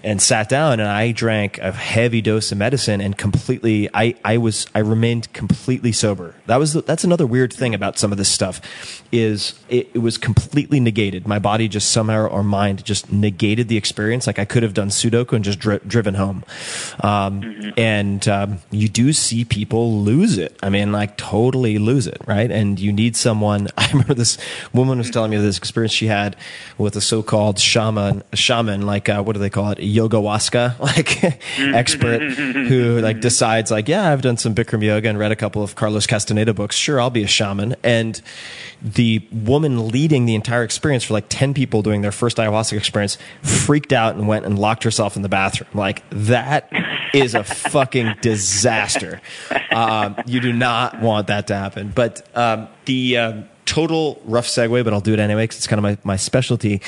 And 0.03 0.21
sat 0.21 0.49
down 0.49 0.79
and 0.79 0.89
I 0.89 1.11
drank 1.11 1.59
a 1.59 1.71
heavy 1.71 2.21
dose 2.21 2.51
of 2.51 2.57
medicine 2.57 3.01
and 3.01 3.17
completely 3.17 3.89
I, 3.93 4.15
I 4.25 4.37
was 4.37 4.65
I 4.73 4.79
remained 4.79 5.31
completely 5.33 5.91
sober. 5.91 6.35
That 6.47 6.57
was 6.57 6.73
the, 6.73 6.81
that's 6.81 7.03
another 7.03 7.27
weird 7.27 7.53
thing 7.53 7.75
about 7.75 7.99
some 7.99 8.11
of 8.11 8.17
this 8.17 8.29
stuff 8.29 8.61
is 9.11 9.59
it, 9.69 9.89
it 9.93 9.99
was 9.99 10.17
completely 10.17 10.79
negated. 10.79 11.27
My 11.27 11.39
body 11.39 11.67
just 11.67 11.91
somehow 11.91 12.27
or 12.27 12.43
mind 12.43 12.83
just 12.83 13.11
negated 13.11 13.67
the 13.67 13.77
experience. 13.77 14.25
Like 14.25 14.39
I 14.39 14.45
could 14.45 14.63
have 14.63 14.73
done 14.73 14.89
Sudoku 14.89 15.33
and 15.33 15.45
just 15.45 15.59
dri- 15.59 15.79
driven 15.85 16.15
home. 16.15 16.43
Um, 17.01 17.73
And 17.77 18.27
um, 18.27 18.59
you 18.71 18.87
do 18.89 19.13
see 19.13 19.45
people 19.45 20.01
lose 20.01 20.37
it. 20.37 20.57
I 20.63 20.69
mean, 20.69 20.91
like 20.91 21.17
totally 21.17 21.77
lose 21.77 22.07
it, 22.07 22.21
right? 22.27 22.51
And 22.51 22.79
you 22.79 22.91
need 22.91 23.15
someone. 23.15 23.67
I 23.77 23.87
remember 23.89 24.13
this 24.13 24.37
woman 24.73 24.97
was 24.97 25.09
telling 25.09 25.31
me 25.31 25.37
this 25.37 25.57
experience 25.57 25.93
she 25.93 26.07
had 26.07 26.35
with 26.77 26.95
a 26.95 27.01
so-called 27.01 27.59
shaman, 27.59 28.23
shaman, 28.33 28.85
like 28.85 29.09
uh, 29.09 29.21
what 29.23 29.33
do 29.33 29.39
they 29.39 29.49
call 29.49 29.71
it, 29.71 29.79
yogawaska, 29.95 30.79
like 30.79 31.23
expert 31.75 32.21
who 32.21 32.99
like 32.99 33.19
decides 33.19 33.71
like, 33.71 33.87
yeah, 33.87 34.11
I've 34.11 34.21
done 34.21 34.37
some 34.37 34.55
Bikram 34.55 34.83
yoga 34.83 35.09
and 35.09 35.17
read 35.17 35.31
a 35.31 35.35
couple 35.35 35.63
of 35.63 35.75
Carlos 35.75 36.07
Castaneda 36.07 36.53
books. 36.53 36.75
Sure, 36.75 36.99
I'll 36.99 37.09
be 37.09 37.23
a 37.23 37.27
shaman. 37.27 37.75
And 37.83 38.21
the 38.81 39.25
woman 39.31 39.89
leading 39.89 40.25
the 40.25 40.35
entire 40.35 40.63
experience 40.63 41.03
for 41.03 41.13
like 41.13 41.25
10 41.29 41.53
people 41.53 41.81
doing 41.81 42.01
their 42.01 42.11
first 42.11 42.37
ayahuasca 42.37 42.77
experience 42.77 43.17
freaked 43.43 43.93
out 43.93 44.15
and 44.15 44.27
went 44.27 44.45
and 44.45 44.57
locked 44.57 44.83
herself 44.83 45.15
in 45.15 45.21
the 45.21 45.29
bathroom. 45.29 45.69
Like 45.73 46.03
that 46.09 46.71
is 47.13 47.35
a 47.35 47.43
fucking 47.43 48.15
disaster. 48.21 49.21
Um, 49.71 50.15
you 50.25 50.39
do 50.39 50.53
not 50.53 50.99
want 51.01 51.27
that 51.27 51.47
to 51.47 51.55
happen. 51.55 51.91
But 51.93 52.27
um, 52.35 52.67
the 52.85 53.17
um, 53.17 53.49
total 53.65 54.21
rough 54.25 54.47
segue, 54.47 54.83
but 54.83 54.93
I'll 54.93 55.01
do 55.01 55.13
it 55.13 55.19
anyway 55.19 55.43
because 55.43 55.57
it's 55.57 55.67
kind 55.67 55.79
of 55.79 55.83
my, 55.83 55.97
my 56.03 56.15
specialty. 56.17 56.81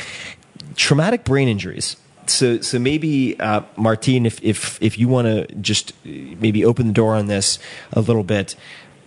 Traumatic 0.75 1.23
brain 1.23 1.47
injuries. 1.47 1.95
So, 2.29 2.61
so 2.61 2.79
maybe 2.79 3.39
uh, 3.39 3.61
Martine, 3.77 4.25
if 4.25 4.41
if 4.43 4.81
if 4.81 4.97
you 4.97 5.07
want 5.07 5.27
to 5.27 5.55
just 5.55 5.91
uh, 5.91 5.93
maybe 6.03 6.63
open 6.65 6.87
the 6.87 6.93
door 6.93 7.15
on 7.15 7.27
this 7.27 7.59
a 7.91 8.01
little 8.01 8.23
bit, 8.23 8.55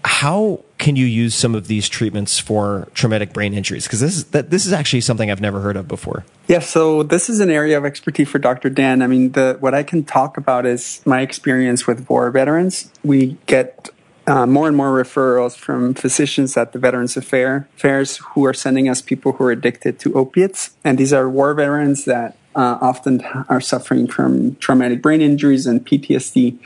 how 0.06 0.60
can 0.78 0.94
you 0.94 1.06
use 1.06 1.34
some 1.34 1.54
of 1.54 1.66
these 1.66 1.88
treatments 1.88 2.38
for 2.38 2.88
traumatic 2.94 3.32
brain 3.32 3.52
injuries? 3.52 3.84
Because 3.84 4.00
this 4.00 4.16
is 4.16 4.24
that 4.26 4.50
this 4.50 4.64
is 4.64 4.72
actually 4.72 5.00
something 5.00 5.30
I've 5.30 5.40
never 5.40 5.60
heard 5.60 5.76
of 5.76 5.88
before. 5.88 6.24
Yeah, 6.46 6.60
so 6.60 7.02
this 7.02 7.28
is 7.28 7.40
an 7.40 7.50
area 7.50 7.76
of 7.76 7.84
expertise 7.84 8.28
for 8.28 8.38
Dr. 8.38 8.70
Dan. 8.70 9.02
I 9.02 9.08
mean, 9.08 9.32
the 9.32 9.56
what 9.58 9.74
I 9.74 9.82
can 9.82 10.04
talk 10.04 10.36
about 10.36 10.64
is 10.64 11.02
my 11.04 11.22
experience 11.22 11.86
with 11.86 12.08
war 12.08 12.30
veterans. 12.30 12.90
We 13.02 13.36
get 13.46 13.90
uh, 14.26 14.46
more 14.46 14.68
and 14.68 14.76
more 14.76 14.90
referrals 14.90 15.56
from 15.56 15.94
physicians 15.94 16.56
at 16.56 16.72
the 16.72 16.78
Veterans 16.78 17.16
Affair, 17.16 17.68
Affairs 17.76 18.18
who 18.18 18.44
are 18.44 18.54
sending 18.54 18.88
us 18.88 19.02
people 19.02 19.32
who 19.32 19.44
are 19.44 19.52
addicted 19.52 19.98
to 20.00 20.14
opiates, 20.14 20.76
and 20.84 20.98
these 20.98 21.12
are 21.12 21.28
war 21.28 21.54
veterans 21.54 22.04
that 22.04 22.36
uh, 22.56 22.78
often 22.80 23.22
are 23.48 23.60
suffering 23.60 24.08
from 24.08 24.56
traumatic 24.56 25.02
brain 25.02 25.20
injuries 25.20 25.66
and 25.66 25.86
PTSD. 25.86 26.58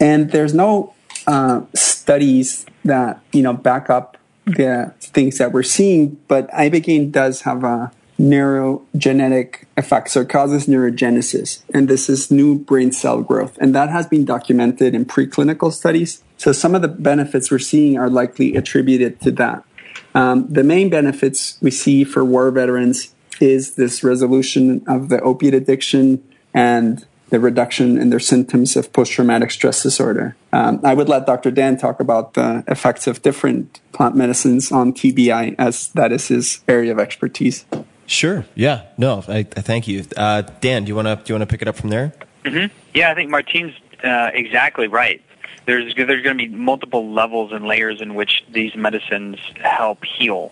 And 0.00 0.30
there's 0.32 0.52
no 0.52 0.94
uh, 1.26 1.62
studies 1.74 2.66
that 2.84 3.20
you 3.32 3.42
know 3.42 3.52
back 3.52 3.88
up 3.88 4.16
the 4.46 4.94
things 5.00 5.38
that 5.38 5.52
we're 5.52 5.62
seeing, 5.62 6.18
but 6.26 6.50
ibogaine 6.50 7.12
does 7.12 7.42
have 7.42 7.64
a 7.64 7.92
neurogenetic 8.18 9.64
effect, 9.76 10.10
so 10.10 10.22
it 10.22 10.28
causes 10.28 10.66
neurogenesis, 10.66 11.62
and 11.72 11.86
this 11.86 12.08
is 12.08 12.30
new 12.30 12.58
brain 12.58 12.90
cell 12.90 13.22
growth, 13.22 13.56
and 13.58 13.74
that 13.74 13.90
has 13.90 14.06
been 14.06 14.24
documented 14.24 14.94
in 14.94 15.04
preclinical 15.04 15.72
studies. 15.72 16.22
So 16.36 16.52
some 16.52 16.74
of 16.74 16.82
the 16.82 16.88
benefits 16.88 17.50
we're 17.50 17.58
seeing 17.58 17.98
are 17.98 18.10
likely 18.10 18.56
attributed 18.56 19.20
to 19.20 19.30
that. 19.32 19.64
Um, 20.14 20.48
the 20.48 20.64
main 20.64 20.88
benefits 20.88 21.58
we 21.60 21.70
see 21.70 22.02
for 22.02 22.24
war 22.24 22.50
veterans 22.50 23.14
is 23.40 23.74
this 23.76 24.02
resolution 24.02 24.84
of 24.86 25.08
the 25.08 25.20
opiate 25.20 25.54
addiction 25.54 26.22
and 26.54 27.04
the 27.30 27.38
reduction 27.38 27.98
in 27.98 28.10
their 28.10 28.20
symptoms 28.20 28.76
of 28.76 28.92
post-traumatic 28.92 29.50
stress 29.50 29.82
disorder. 29.82 30.34
Um, 30.52 30.80
I 30.82 30.94
would 30.94 31.08
let 31.08 31.26
Dr. 31.26 31.50
Dan 31.50 31.76
talk 31.76 32.00
about 32.00 32.34
the 32.34 32.64
effects 32.66 33.06
of 33.06 33.20
different 33.22 33.80
plant 33.92 34.16
medicines 34.16 34.72
on 34.72 34.92
TBI, 34.94 35.54
as 35.58 35.88
that 35.88 36.10
is 36.10 36.28
his 36.28 36.60
area 36.66 36.92
of 36.92 36.98
expertise. 36.98 37.66
Sure. 38.06 38.46
Yeah. 38.54 38.86
No. 38.96 39.22
I, 39.28 39.38
I 39.38 39.60
thank 39.60 39.86
you, 39.86 40.04
uh, 40.16 40.42
Dan. 40.60 40.84
Do 40.84 40.88
you 40.88 40.96
want 40.96 41.08
to 41.08 41.16
do 41.16 41.22
you 41.26 41.38
want 41.38 41.48
to 41.48 41.52
pick 41.52 41.60
it 41.60 41.68
up 41.68 41.76
from 41.76 41.90
there? 41.90 42.14
Yeah, 42.94 43.10
I 43.10 43.14
think 43.14 43.28
Martine's 43.30 43.74
uh, 44.02 44.30
exactly 44.32 44.88
right. 44.88 45.22
There's 45.66 45.94
there's 45.94 46.22
going 46.22 46.38
to 46.38 46.42
be 46.42 46.48
multiple 46.48 47.12
levels 47.12 47.52
and 47.52 47.66
layers 47.66 48.00
in 48.00 48.14
which 48.14 48.44
these 48.50 48.74
medicines 48.74 49.36
help 49.62 50.02
heal. 50.04 50.50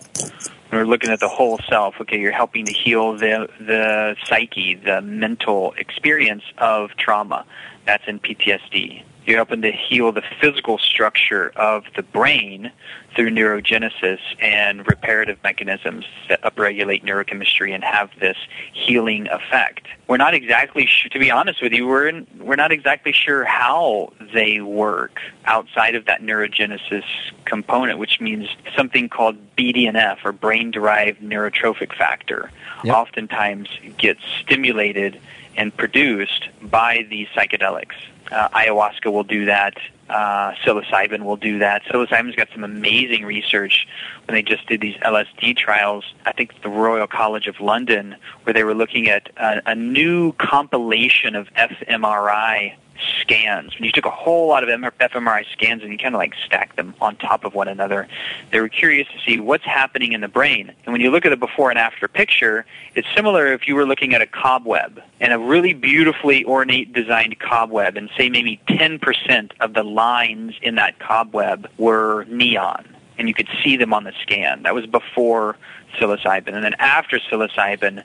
We're 0.71 0.85
looking 0.85 1.11
at 1.11 1.19
the 1.19 1.29
whole 1.29 1.59
self. 1.69 1.95
Okay, 2.01 2.19
you're 2.19 2.31
helping 2.33 2.65
to 2.65 2.73
heal 2.73 3.13
the 3.13 3.47
the 3.59 4.15
psyche, 4.25 4.75
the 4.75 5.01
mental 5.01 5.73
experience 5.77 6.43
of 6.57 6.91
trauma. 6.97 7.45
That's 7.85 8.03
in 8.07 8.19
PTSD. 8.19 9.03
You're 9.27 9.35
helping 9.35 9.61
to 9.63 9.71
heal 9.73 10.13
the 10.13 10.23
physical 10.39 10.77
structure 10.77 11.51
of 11.57 11.83
the 11.97 12.01
brain 12.01 12.71
through 13.13 13.31
neurogenesis 13.31 14.19
and 14.39 14.87
reparative 14.87 15.37
mechanisms 15.43 16.05
that 16.29 16.41
upregulate 16.43 17.03
neurochemistry 17.03 17.75
and 17.75 17.83
have 17.83 18.09
this 18.21 18.37
healing 18.71 19.27
effect. 19.27 19.85
We're 20.07 20.15
not 20.15 20.33
exactly 20.33 20.85
sure, 20.85 21.09
to 21.09 21.19
be 21.19 21.29
honest 21.29 21.61
with 21.61 21.73
you, 21.73 21.85
we're, 21.85 22.07
in, 22.07 22.25
we're 22.39 22.55
not 22.55 22.71
exactly 22.71 23.11
sure 23.11 23.43
how 23.43 24.13
they 24.33 24.61
work 24.61 25.19
outside 25.43 25.95
of 25.95 26.05
that 26.05 26.21
neurogenesis 26.21 27.03
component, 27.43 27.99
which 27.99 28.21
means 28.21 28.47
something 28.77 29.09
called 29.09 29.35
BDNF 29.57 30.19
or 30.23 30.31
brain 30.31 30.71
derived 30.71 31.19
neurotrophic 31.21 31.93
factor 31.93 32.49
Yep. 32.85 32.95
oftentimes 32.95 33.67
gets 33.97 34.21
stimulated 34.41 35.19
and 35.57 35.75
produced 35.75 36.47
by 36.61 37.05
these 37.09 37.27
psychedelics. 37.35 37.95
Uh, 38.31 38.49
ayahuasca 38.49 39.11
will 39.11 39.23
do 39.23 39.45
that. 39.45 39.75
Uh, 40.09 40.53
psilocybin 40.63 41.23
will 41.23 41.35
do 41.35 41.59
that. 41.59 41.83
Psilocybin's 41.83 42.35
got 42.35 42.47
some 42.53 42.63
amazing 42.63 43.25
research 43.25 43.87
when 44.25 44.35
they 44.35 44.41
just 44.41 44.65
did 44.67 44.79
these 44.79 44.95
LSD 44.97 45.57
trials. 45.57 46.05
I 46.25 46.31
think 46.31 46.61
the 46.61 46.69
Royal 46.69 47.07
College 47.07 47.47
of 47.47 47.59
London, 47.59 48.15
where 48.43 48.53
they 48.53 48.63
were 48.63 48.73
looking 48.73 49.09
at 49.09 49.29
a, 49.37 49.61
a 49.71 49.75
new 49.75 50.31
compilation 50.33 51.35
of 51.35 51.47
fMRI 51.53 52.75
scans. 53.21 53.73
When 53.75 53.85
you 53.85 53.91
took 53.91 54.05
a 54.05 54.11
whole 54.11 54.47
lot 54.47 54.63
of 54.63 54.69
fMRI 54.69 55.45
scans 55.51 55.83
and 55.83 55.91
you 55.91 55.97
kind 55.97 56.15
of 56.15 56.19
like 56.19 56.33
stacked 56.45 56.75
them 56.75 56.93
on 57.01 57.15
top 57.15 57.43
of 57.43 57.53
one 57.53 57.67
another, 57.67 58.07
they 58.51 58.59
were 58.59 58.69
curious 58.69 59.07
to 59.09 59.19
see 59.25 59.39
what's 59.39 59.63
happening 59.63 60.13
in 60.13 60.21
the 60.21 60.27
brain. 60.27 60.71
And 60.85 60.93
when 60.93 61.01
you 61.01 61.11
look 61.11 61.25
at 61.25 61.33
a 61.33 61.37
before 61.37 61.69
and 61.69 61.79
after 61.79 62.07
picture, 62.07 62.65
it's 62.95 63.07
similar 63.15 63.53
if 63.53 63.67
you 63.67 63.75
were 63.75 63.85
looking 63.85 64.13
at 64.13 64.21
a 64.21 64.27
cobweb 64.27 65.01
and 65.19 65.33
a 65.33 65.39
really 65.39 65.73
beautifully 65.73 66.45
ornate 66.45 66.93
designed 66.93 67.39
cobweb, 67.39 67.97
and 67.97 68.09
say 68.17 68.29
maybe 68.29 68.59
10% 68.67 69.51
of 69.59 69.73
the 69.73 69.83
lines 69.83 70.53
in 70.61 70.75
that 70.75 70.99
cobweb 70.99 71.69
were 71.77 72.25
neon 72.25 72.85
and 73.17 73.27
you 73.27 73.33
could 73.33 73.47
see 73.63 73.77
them 73.77 73.93
on 73.93 74.03
the 74.03 74.13
scan. 74.21 74.63
That 74.63 74.75
was 74.75 74.85
before 74.85 75.57
psilocybin. 75.97 76.53
And 76.53 76.63
then 76.63 76.75
after 76.75 77.19
psilocybin, 77.19 78.03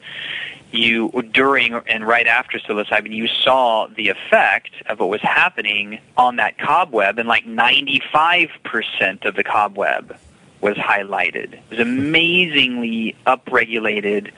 you 0.73 1.11
during 1.33 1.75
and 1.75 2.07
right 2.07 2.27
after 2.27 2.59
psilocybin, 2.59 3.13
you 3.13 3.29
saw 3.29 3.87
the 3.89 4.09
effect 4.09 4.71
of 4.87 5.01
what 5.01 5.09
was 5.09 5.21
happening 5.21 5.99
on 6.17 6.37
that 6.37 6.59
cobweb, 6.59 7.19
and 7.19 7.29
like 7.29 7.45
95% 7.45 9.25
of 9.25 9.35
the 9.35 9.45
cobweb 9.45 10.17
was 10.61 10.77
highlighted. 10.77 11.55
It 11.55 11.63
was 11.71 11.81
amazingly 11.81 13.17
upregulated 13.27 14.31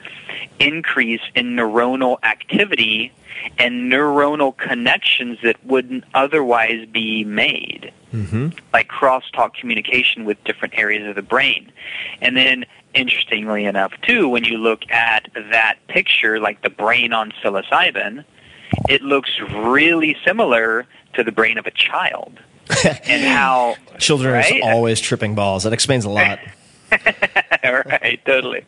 increase 0.59 1.21
in 1.35 1.55
neuronal 1.55 2.17
activity 2.23 3.11
and 3.59 3.91
neuronal 3.91 4.55
connections 4.57 5.37
that 5.43 5.63
wouldn't 5.65 6.03
otherwise 6.13 6.85
be 6.91 7.23
made 7.23 7.91
Mm-hmm. 8.13 8.57
like 8.71 8.87
crosstalk 8.87 9.55
communication 9.55 10.23
with 10.23 10.41
different 10.45 10.75
areas 10.77 11.05
of 11.05 11.15
the 11.15 11.21
brain. 11.21 11.69
And 12.21 12.37
then, 12.37 12.65
interestingly 12.95 13.65
enough, 13.65 13.93
too, 14.01 14.27
when 14.27 14.43
you 14.43 14.57
look 14.57 14.89
at 14.89 15.29
that 15.51 15.77
picture, 15.87 16.39
like 16.39 16.61
the 16.61 16.69
brain 16.69 17.13
on 17.13 17.31
psilocybin, 17.43 18.23
it 18.89 19.01
looks 19.01 19.29
really 19.51 20.15
similar 20.25 20.85
to 21.13 21.23
the 21.23 21.31
brain 21.31 21.57
of 21.57 21.65
a 21.65 21.71
child. 21.71 22.39
and 23.05 23.23
how 23.23 23.75
Children 23.99 24.33
right? 24.33 24.63
are 24.63 24.71
always 24.71 24.99
tripping 24.99 25.35
balls. 25.35 25.63
That 25.63 25.73
explains 25.73 26.05
a 26.05 26.09
lot. 26.09 26.39
right, 27.63 28.19
totally, 28.25 28.63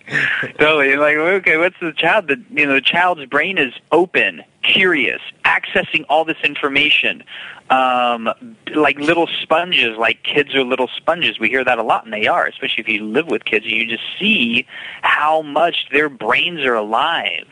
totally. 0.60 0.96
Like, 0.98 1.18
okay, 1.18 1.58
what's 1.58 1.80
the 1.80 1.94
child? 1.94 2.28
The 2.28 2.44
you 2.52 2.66
know, 2.66 2.76
the 2.76 2.82
child's 2.82 3.26
brain 3.26 3.58
is 3.58 3.74
open, 3.92 4.44
curious, 4.74 5.22
accessing 5.46 6.06
all 6.10 6.26
this 6.26 6.38
information, 6.44 7.24
um, 7.70 8.30
like 8.76 8.98
little 9.00 9.28
sponges. 9.42 9.98
Like 9.98 10.24
kids 10.24 10.54
are 10.56 10.64
little 10.64 10.90
sponges. 10.96 11.40
We 11.40 11.50
hear 11.50 11.64
that 11.64 11.80
a 11.80 11.84
lot, 11.84 12.04
and 12.04 12.14
they 12.14 12.28
are, 12.28 12.46
especially 12.46 12.82
if 12.82 12.88
you 12.88 13.06
live 13.06 13.28
with 13.28 13.46
kids. 13.46 13.66
And 13.66 13.74
you 13.74 13.88
just 13.88 14.04
see 14.20 14.66
how 15.02 15.42
much 15.42 15.88
their 15.92 16.10
brains 16.10 16.62
are 16.62 16.76
alive, 16.76 17.48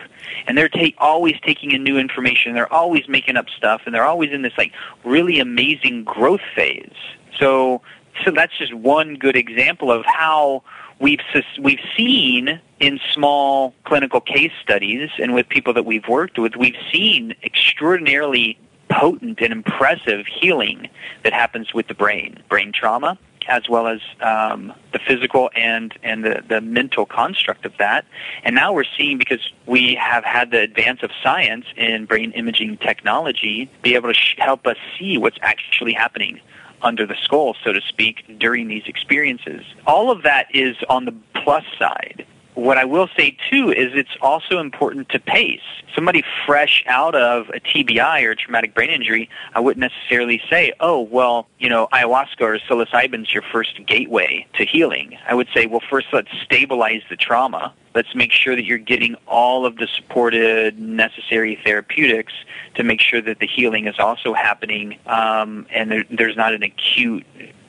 and 0.48 0.58
they're 0.58 0.70
ta- 0.70 0.96
always 0.98 1.36
taking 1.46 1.72
in 1.72 1.84
new 1.84 1.98
information. 1.98 2.54
They're 2.54 2.72
always 2.72 3.08
making 3.08 3.38
up 3.38 3.48
stuff, 3.50 3.82
and 3.86 3.96
they're 3.96 4.06
always 4.06 4.32
in 4.32 4.42
this 4.42 4.54
like 4.58 4.74
really 5.04 5.40
amazing 5.40 6.04
growth 6.04 6.42
phase. 6.56 6.94
So 7.40 7.82
so 8.24 8.32
that's 8.32 8.58
just 8.58 8.74
one 8.74 9.16
good 9.16 9.36
example 9.36 9.92
of 9.92 10.06
how 10.06 10.64
we've 11.00 11.20
we've 11.60 11.80
seen 11.96 12.60
in 12.80 13.00
small 13.14 13.74
clinical 13.86 14.22
case 14.22 14.52
studies 14.62 15.10
and 15.20 15.34
with 15.34 15.48
people 15.48 15.74
that 15.74 15.86
we've 15.86 16.08
worked 16.08 16.38
with, 16.38 16.56
we've 16.56 16.78
seen 16.92 17.34
extraordinarily 17.44 18.58
potent 18.90 19.40
and 19.42 19.52
impressive 19.52 20.26
healing 20.28 20.90
that 21.24 21.34
happens 21.34 21.74
with 21.74 21.88
the 21.88 21.94
brain, 21.94 22.38
brain 22.50 22.72
trauma, 22.72 23.18
as 23.48 23.68
well 23.70 23.88
as 23.88 24.00
um, 24.22 24.74
the 24.92 25.00
physical 25.00 25.50
and 25.56 25.94
and 26.04 26.24
the, 26.24 26.44
the 26.48 26.62
mental 26.62 27.06
construct 27.06 27.66
of 27.66 27.74
that. 27.78 28.06
And 28.44 28.56
now 28.56 28.74
we're 28.74 28.86
seeing 28.98 29.18
because 29.18 29.52
we 29.66 29.96
have 29.96 30.24
had 30.24 30.52
the 30.52 30.62
advance 30.62 31.04
of 31.04 31.12
science 31.24 31.66
in 31.78 32.06
brain 32.06 32.32
imaging 32.32 32.78
technology, 32.78 33.70
be 33.82 33.96
able 33.96 34.10
to 34.10 34.16
sh- 34.16 34.36
help 34.38 34.66
us 34.68 34.78
see 34.98 35.18
what's 35.18 35.38
actually 35.42 35.94
happening 35.94 36.40
under 36.86 37.06
the 37.06 37.16
skull, 37.22 37.56
so 37.64 37.74
to 37.74 37.82
speak, 37.82 38.24
during 38.40 38.68
these 38.68 38.84
experiences. 38.86 39.66
All 39.86 40.12
of 40.12 40.24
that 40.24 40.48
is 40.54 40.78
on 40.88 41.04
the 41.06 41.14
plus 41.34 41.66
side. 41.78 42.26
What 42.56 42.78
I 42.78 42.86
will 42.86 43.10
say 43.18 43.38
too 43.50 43.72
is 43.72 43.92
it's 43.94 44.16
also 44.22 44.60
important 44.60 45.10
to 45.10 45.20
pace. 45.20 45.60
Somebody 45.94 46.24
fresh 46.46 46.86
out 46.88 47.14
of 47.14 47.50
a 47.50 47.60
TBI 47.60 48.24
or 48.24 48.32
a 48.32 48.36
traumatic 48.36 48.74
brain 48.74 48.90
injury, 48.90 49.30
I 49.54 49.60
wouldn't 49.60 49.82
necessarily 49.82 50.42
say, 50.50 50.72
oh, 50.80 51.02
well, 51.02 51.48
you 51.60 51.68
know, 51.68 51.88
ayahuasca 51.92 52.42
or 52.42 52.60
psilocybin's 52.60 53.34
your 53.34 53.44
first 53.52 53.86
gateway 53.86 54.48
to 54.54 54.66
healing. 54.66 55.18
I 55.28 55.34
would 55.36 55.50
say, 55.54 55.66
well, 55.66 55.82
first 55.90 56.08
let's 56.14 56.30
stabilize 56.44 57.02
the 57.10 57.18
trauma. 57.18 57.74
Let's 57.94 58.16
make 58.16 58.32
sure 58.32 58.56
that 58.56 58.64
you're 58.64 58.78
getting 58.78 59.16
all 59.28 59.66
of 59.66 59.76
the 59.76 59.88
supported 59.88 60.80
necessary 60.80 61.60
therapeutics 61.64 62.34
to 62.76 62.84
make 62.84 63.02
sure 63.02 63.22
that 63.22 63.40
the 63.40 63.48
healing 63.48 63.88
is 63.88 63.96
also 64.00 64.34
happening 64.34 64.98
um, 65.08 65.66
and 65.72 65.92
there, 65.92 66.06
there's 66.10 66.36
not 66.38 66.54
an 66.54 66.64
acute 66.64 67.26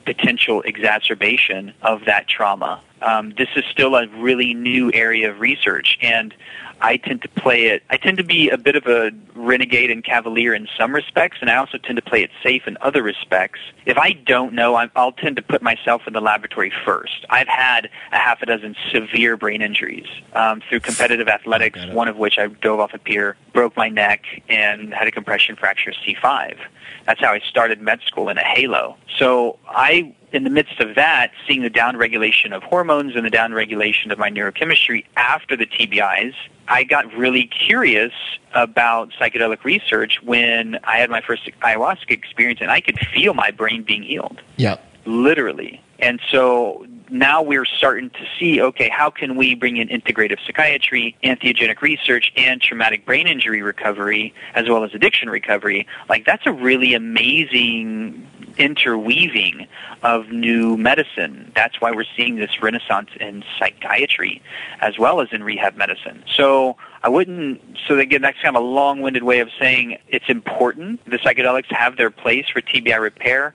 potential 0.07 0.61
exacerbation 0.61 1.73
of 1.81 2.05
that 2.05 2.29
trauma. 2.29 2.81
Um, 3.01 3.33
this 3.37 3.49
is 3.57 3.65
still 3.69 3.93
a 3.95 4.07
really 4.07 4.53
new 4.53 4.89
area 4.93 5.29
of 5.29 5.41
research, 5.41 5.99
and 6.01 6.33
I 6.81 6.97
tend 6.97 7.21
to 7.23 7.29
play 7.29 7.67
it. 7.67 7.83
I 7.89 7.97
tend 7.97 8.17
to 8.17 8.23
be 8.23 8.49
a 8.49 8.57
bit 8.57 8.75
of 8.75 8.85
a 8.87 9.11
renegade 9.35 9.91
and 9.91 10.03
cavalier 10.03 10.53
in 10.53 10.67
some 10.77 10.93
respects, 10.93 11.37
and 11.41 11.49
I 11.49 11.55
also 11.55 11.77
tend 11.77 11.95
to 11.95 12.01
play 12.01 12.23
it 12.23 12.31
safe 12.43 12.67
in 12.67 12.77
other 12.81 13.01
respects. 13.03 13.59
If 13.85 13.97
I 13.97 14.11
don't 14.13 14.53
know, 14.53 14.75
I'm, 14.75 14.91
I'll 14.95 15.11
tend 15.11 15.35
to 15.37 15.41
put 15.41 15.61
myself 15.61 16.03
in 16.07 16.13
the 16.13 16.21
laboratory 16.21 16.71
first. 16.85 17.25
I've 17.29 17.47
had 17.47 17.89
a 18.11 18.17
half 18.17 18.41
a 18.41 18.45
dozen 18.45 18.75
severe 18.91 19.37
brain 19.37 19.61
injuries 19.61 20.07
um, 20.33 20.61
through 20.67 20.81
competitive 20.81 21.27
athletics, 21.27 21.79
one 21.91 22.07
of 22.07 22.17
which 22.17 22.37
I 22.37 22.47
dove 22.47 22.79
off 22.79 22.93
a 22.93 22.99
pier, 22.99 23.35
broke 23.53 23.75
my 23.75 23.89
neck, 23.89 24.23
and 24.49 24.93
had 24.93 25.07
a 25.07 25.11
compression 25.11 25.55
fracture 25.55 25.93
C5. 26.05 26.57
That's 27.05 27.21
how 27.21 27.31
I 27.31 27.39
started 27.39 27.81
med 27.81 28.01
school 28.05 28.29
in 28.29 28.37
a 28.37 28.43
halo. 28.43 28.97
So 29.17 29.57
I 29.67 30.13
in 30.31 30.43
the 30.43 30.49
midst 30.49 30.79
of 30.79 30.95
that, 30.95 31.31
seeing 31.47 31.61
the 31.61 31.69
downregulation 31.69 32.51
of 32.53 32.63
hormones 32.63 33.15
and 33.15 33.25
the 33.25 33.31
downregulation 33.31 34.11
of 34.11 34.17
my 34.19 34.29
neurochemistry 34.29 35.05
after 35.15 35.55
the 35.55 35.65
TBIs, 35.65 36.33
I 36.67 36.83
got 36.83 37.11
really 37.13 37.45
curious 37.45 38.11
about 38.53 39.11
psychedelic 39.11 39.63
research 39.63 40.19
when 40.23 40.79
I 40.83 40.97
had 40.97 41.09
my 41.09 41.21
first 41.21 41.49
ayahuasca 41.61 42.11
experience 42.11 42.59
and 42.61 42.69
I 42.69 42.81
could 42.81 42.99
feel 43.13 43.33
my 43.33 43.51
brain 43.51 43.83
being 43.83 44.03
healed, 44.03 44.41
Yeah. 44.57 44.75
literally. 45.05 45.81
And 45.99 46.19
so 46.29 46.85
now 47.09 47.41
we're 47.41 47.65
starting 47.65 48.09
to 48.11 48.19
see, 48.37 48.61
okay, 48.61 48.89
how 48.89 49.09
can 49.09 49.35
we 49.35 49.55
bring 49.55 49.77
in 49.77 49.87
integrative 49.87 50.37
psychiatry, 50.45 51.15
entheogenic 51.23 51.81
research, 51.81 52.31
and 52.35 52.61
traumatic 52.61 53.05
brain 53.05 53.27
injury 53.27 53.61
recovery, 53.63 54.33
as 54.53 54.69
well 54.69 54.83
as 54.83 54.93
addiction 54.93 55.29
recovery? 55.29 55.87
Like, 56.09 56.25
that's 56.25 56.45
a 56.45 56.51
really 56.51 56.93
amazing 56.93 58.27
interweaving 58.57 59.67
of 60.03 60.29
new 60.29 60.77
medicine. 60.77 61.51
That's 61.55 61.79
why 61.81 61.91
we're 61.91 62.05
seeing 62.15 62.35
this 62.35 62.61
renaissance 62.61 63.09
in 63.19 63.43
psychiatry 63.57 64.41
as 64.81 64.97
well 64.97 65.21
as 65.21 65.29
in 65.31 65.43
rehab 65.43 65.75
medicine. 65.75 66.23
So 66.35 66.77
I 67.03 67.09
wouldn't, 67.09 67.61
so 67.87 67.97
again, 67.99 68.21
that's 68.21 68.37
kind 68.41 68.55
of 68.55 68.61
a 68.61 68.65
long-winded 68.65 69.23
way 69.23 69.39
of 69.39 69.49
saying 69.59 69.97
it's 70.07 70.29
important. 70.29 71.03
The 71.05 71.17
psychedelics 71.17 71.71
have 71.71 71.97
their 71.97 72.09
place 72.11 72.47
for 72.49 72.61
TBI 72.61 72.99
repair 72.99 73.53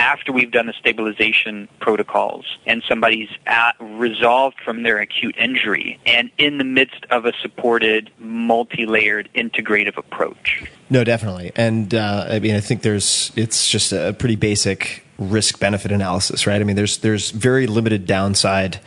after 0.00 0.32
we've 0.32 0.50
done 0.50 0.66
the 0.66 0.72
stabilization 0.72 1.68
protocols 1.78 2.46
and 2.66 2.82
somebody's 2.88 3.28
at, 3.46 3.76
resolved 3.78 4.56
from 4.64 4.82
their 4.82 4.98
acute 4.98 5.36
injury 5.36 6.00
and 6.06 6.30
in 6.38 6.56
the 6.56 6.64
midst 6.64 7.04
of 7.10 7.26
a 7.26 7.32
supported, 7.42 8.10
multi-layered, 8.18 9.28
integrative 9.34 9.98
approach. 9.98 10.64
No, 10.88 11.04
definitely. 11.04 11.52
And 11.54 11.94
uh, 11.94 12.26
I 12.30 12.38
mean, 12.38 12.56
I 12.56 12.60
think 12.60 12.80
there's 12.80 13.30
it's 13.36 13.68
just 13.68 13.92
a 13.92 14.16
pretty 14.18 14.36
basic 14.36 15.04
risk 15.18 15.60
benefit 15.60 15.92
analysis, 15.92 16.46
right? 16.46 16.62
I 16.62 16.64
mean, 16.64 16.76
there's 16.76 16.98
there's 16.98 17.30
very 17.30 17.66
limited 17.66 18.06
downside 18.06 18.80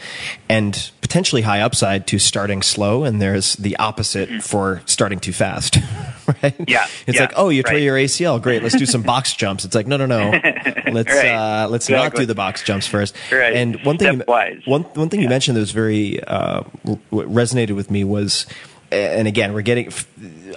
and 0.50 0.92
potentially 1.14 1.44
high 1.44 1.62
upside 1.62 2.08
to 2.08 2.18
starting 2.18 2.64
slow, 2.64 3.04
and 3.04 3.22
there's 3.22 3.56
the 3.58 3.78
opposite 3.78 4.42
for 4.42 4.82
starting 4.88 5.20
too 5.20 5.32
fast. 5.32 5.78
right? 6.42 6.56
Yeah, 6.68 6.88
It's 7.06 7.18
yeah, 7.20 7.26
like, 7.26 7.34
oh, 7.36 7.50
you 7.50 7.62
tore 7.62 7.74
right. 7.74 7.84
your 7.84 7.96
ACL. 7.98 8.42
Great, 8.42 8.64
let's 8.64 8.76
do 8.76 8.88
some 8.88 9.04
box 9.04 9.32
jumps. 9.36 9.64
It's 9.64 9.76
like, 9.76 9.86
no, 9.86 9.96
no, 9.96 10.08
no. 10.08 10.32
Let's 10.92 11.14
Right, 11.14 11.28
uh, 11.28 11.68
let's 11.70 11.88
not 11.88 12.16
do 12.16 12.26
the 12.26 12.34
box 12.34 12.64
jumps 12.64 12.88
first. 12.88 13.16
Right, 13.32 13.54
And 13.54 13.84
one 13.84 13.98
thing, 14.00 14.20
stepwise. 14.22 14.68
one 14.68 14.84
one 14.84 15.10
thing 15.10 15.22
you 15.22 15.30
mentioned 15.30 15.56
that 15.56 15.62
was 15.62 15.72
very 15.72 16.24
uh, 16.24 16.64
resonated 17.12 17.76
with 17.76 17.90
me 17.92 18.04
was, 18.04 18.46
and 18.92 19.28
again, 19.28 19.54
we're 19.54 19.62
getting. 19.62 19.92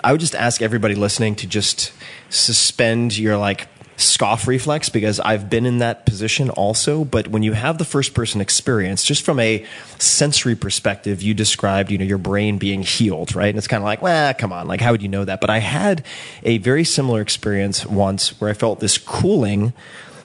I 0.05 0.13
would 0.13 0.21
just 0.21 0.35
ask 0.35 0.63
everybody 0.63 0.95
listening 0.95 1.37
to 1.37 1.47
just 1.47 1.93
suspend 2.31 3.17
your 3.17 3.37
like 3.37 3.69
scoff 3.97 4.47
reflex 4.47 4.89
because 4.89 5.21
I've 5.21 5.49
been 5.49 5.67
in 5.67 5.79
that 5.79 6.07
position 6.07 6.51
also. 6.51 7.05
But 7.05 7.29
when 7.29 7.43
you 7.43 7.53
have 7.53 7.79
the 7.79 7.85
first 7.85 8.15
person 8.15 8.41
experience, 8.41 9.05
just 9.05 9.25
from 9.25 9.41
a 9.41 9.65
sensory 9.99 10.55
perspective, 10.55 11.23
you 11.23 11.35
described, 11.35 11.91
you 11.91 11.99
know, 11.99 12.05
your 12.05 12.19
brain 12.19 12.59
being 12.59 12.83
healed, 12.83 13.35
right? 13.35 13.49
And 13.49 13.59
it's 13.59 13.69
kind 13.69 13.83
of 13.83 13.85
like, 13.85 14.03
well, 14.03 14.35
come 14.35 14.53
on, 14.53 14.69
like, 14.69 14.81
how 14.81 14.93
would 14.93 15.03
you 15.03 15.09
know 15.09 15.25
that? 15.25 15.41
But 15.41 15.51
I 15.51 15.59
had 15.59 16.05
a 16.43 16.59
very 16.59 16.85
similar 16.85 17.21
experience 17.21 17.87
once 17.87 18.41
where 18.41 18.51
I 18.51 18.55
felt 18.55 18.81
this 18.81 18.99
cooling 18.99 19.73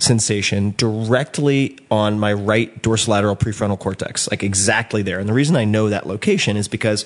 sensation 0.01 0.73
directly 0.77 1.77
on 1.89 2.19
my 2.19 2.33
right 2.33 2.81
dorsolateral 2.81 3.37
prefrontal 3.37 3.77
cortex, 3.77 4.29
like 4.31 4.43
exactly 4.43 5.01
there. 5.01 5.19
And 5.19 5.29
the 5.29 5.33
reason 5.33 5.55
I 5.55 5.65
know 5.65 5.89
that 5.89 6.07
location 6.07 6.57
is 6.57 6.67
because 6.67 7.05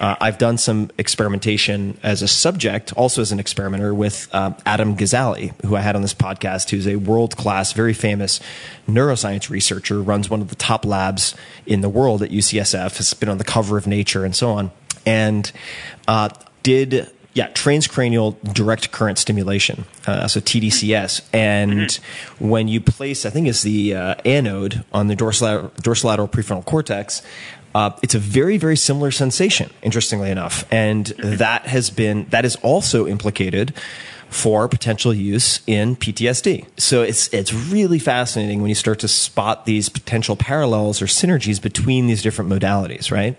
uh, 0.00 0.16
I've 0.20 0.38
done 0.38 0.56
some 0.58 0.90
experimentation 0.98 1.98
as 2.02 2.22
a 2.22 2.28
subject, 2.28 2.92
also 2.92 3.20
as 3.20 3.32
an 3.32 3.40
experimenter, 3.40 3.92
with 3.92 4.32
um, 4.34 4.56
Adam 4.64 4.96
Gazzaley, 4.96 5.60
who 5.64 5.76
I 5.76 5.80
had 5.80 5.96
on 5.96 6.02
this 6.02 6.14
podcast, 6.14 6.70
who's 6.70 6.86
a 6.86 6.96
world 6.96 7.36
class, 7.36 7.72
very 7.72 7.94
famous 7.94 8.40
neuroscience 8.88 9.50
researcher, 9.50 10.00
runs 10.00 10.30
one 10.30 10.40
of 10.40 10.48
the 10.48 10.56
top 10.56 10.84
labs 10.84 11.34
in 11.66 11.80
the 11.80 11.88
world 11.88 12.22
at 12.22 12.30
UCSF, 12.30 12.96
has 12.96 13.14
been 13.14 13.28
on 13.28 13.38
the 13.38 13.44
cover 13.44 13.76
of 13.76 13.86
Nature 13.86 14.24
and 14.24 14.36
so 14.36 14.50
on, 14.50 14.70
and 15.04 15.50
uh, 16.06 16.28
did 16.62 17.10
yeah, 17.36 17.50
transcranial 17.50 18.34
direct 18.54 18.92
current 18.92 19.18
stimulation, 19.18 19.84
uh, 20.06 20.26
so 20.26 20.40
TDCS. 20.40 21.20
And 21.34 21.92
when 22.38 22.66
you 22.66 22.80
place, 22.80 23.26
I 23.26 23.30
think 23.30 23.46
it's 23.46 23.62
the 23.62 23.94
uh, 23.94 24.14
anode 24.24 24.86
on 24.90 25.08
the 25.08 25.14
dorsolateral, 25.14 25.70
dorsolateral 25.82 26.30
prefrontal 26.30 26.64
cortex, 26.64 27.20
uh, 27.74 27.90
it's 28.02 28.14
a 28.14 28.18
very, 28.18 28.56
very 28.56 28.74
similar 28.74 29.10
sensation, 29.10 29.68
interestingly 29.82 30.30
enough. 30.30 30.64
And 30.70 31.08
that 31.18 31.66
has 31.66 31.90
been, 31.90 32.24
that 32.30 32.46
is 32.46 32.56
also 32.56 33.06
implicated 33.06 33.74
for 34.36 34.68
potential 34.68 35.14
use 35.14 35.60
in 35.66 35.96
PTSD. 35.96 36.66
So 36.76 37.00
it's 37.00 37.32
it's 37.32 37.54
really 37.54 37.98
fascinating 37.98 38.60
when 38.60 38.68
you 38.68 38.74
start 38.74 38.98
to 38.98 39.08
spot 39.08 39.64
these 39.64 39.88
potential 39.88 40.36
parallels 40.36 41.00
or 41.00 41.06
synergies 41.06 41.60
between 41.60 42.06
these 42.06 42.20
different 42.20 42.50
modalities, 42.50 43.10
right? 43.10 43.34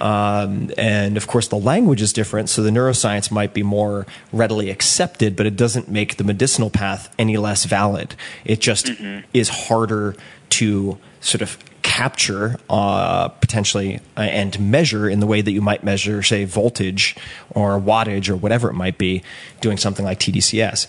Um, 0.00 0.70
and 0.78 1.16
of 1.16 1.26
course, 1.26 1.48
the 1.48 1.58
language 1.58 2.00
is 2.00 2.12
different, 2.12 2.48
so 2.50 2.62
the 2.62 2.70
neuroscience 2.70 3.32
might 3.32 3.52
be 3.52 3.64
more 3.64 4.06
readily 4.32 4.70
accepted, 4.70 5.34
but 5.34 5.44
it 5.44 5.56
doesn't 5.56 5.88
make 5.88 6.18
the 6.18 6.24
medicinal 6.24 6.70
path 6.70 7.12
any 7.18 7.36
less 7.36 7.64
valid. 7.64 8.14
It 8.44 8.60
just 8.60 8.92
is 9.34 9.48
harder 9.48 10.14
to 10.50 10.98
sort 11.20 11.42
of 11.42 11.58
capture 11.98 12.56
uh, 12.70 13.26
potentially 13.26 13.98
uh, 14.16 14.20
and 14.20 14.60
measure 14.60 15.08
in 15.08 15.18
the 15.18 15.26
way 15.26 15.40
that 15.40 15.50
you 15.50 15.60
might 15.60 15.82
measure, 15.82 16.22
say, 16.22 16.44
voltage 16.44 17.16
or 17.50 17.80
wattage 17.80 18.28
or 18.28 18.36
whatever 18.36 18.70
it 18.70 18.74
might 18.74 18.98
be, 18.98 19.20
doing 19.60 19.76
something 19.76 20.04
like 20.04 20.20
TDCS. 20.20 20.86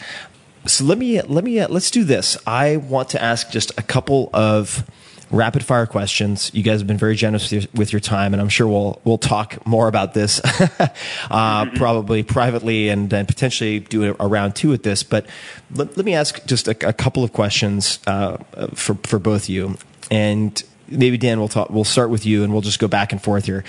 So 0.68 0.84
let 0.84 1.00
me 1.00 1.20
let 1.22 1.44
me 1.44 1.62
uh, 1.62 1.68
let's 1.68 1.90
do 1.90 2.04
this. 2.04 2.38
I 2.46 2.78
want 2.78 3.10
to 3.10 3.24
ask 3.24 3.50
just 3.50 3.72
a 3.80 3.82
couple 3.82 4.30
of 4.34 4.88
rapid 5.32 5.66
fire 5.66 5.88
questions. 5.88 6.52
You 6.54 6.62
guys 6.62 6.80
have 6.80 6.88
been 6.88 6.98
very 6.98 7.16
generous 7.16 7.52
with 7.52 7.64
your, 7.64 7.72
with 7.74 7.92
your 7.92 8.02
time, 8.02 8.34
and 8.34 8.42
I'm 8.42 8.50
sure 8.50 8.68
we'll 8.68 9.02
we'll 9.04 9.18
talk 9.18 9.66
more 9.66 9.88
about 9.88 10.14
this, 10.14 10.40
uh, 11.32 11.66
probably 11.72 12.22
privately 12.22 12.90
and, 12.90 13.12
and 13.12 13.28
potentially 13.28 13.80
do 13.80 14.16
a, 14.20 14.28
round 14.28 14.56
two 14.56 14.70
with 14.70 14.84
this. 14.84 15.02
But 15.02 15.26
let, 15.74 15.98
let 15.98 16.06
me 16.06 16.14
ask 16.14 16.46
just 16.46 16.68
a, 16.68 16.88
a 16.88 16.94
couple 16.94 17.24
of 17.24 17.34
questions 17.34 17.98
uh, 18.06 18.38
for 18.76 18.94
for 18.94 19.18
both 19.18 19.46
of 19.46 19.50
you, 19.50 19.78
and 20.12 20.64
maybe 20.92 21.18
Dan, 21.18 21.40
we'll 21.40 21.48
talk. 21.48 21.70
We'll 21.70 21.84
start 21.84 22.10
with 22.10 22.26
you, 22.26 22.44
and 22.44 22.54
we'll 22.54 22.62
just 22.62 22.80
go 22.80 22.88
back 22.88 23.12
and 23.12 23.22
forth 23.22 23.46
here. 23.46 23.64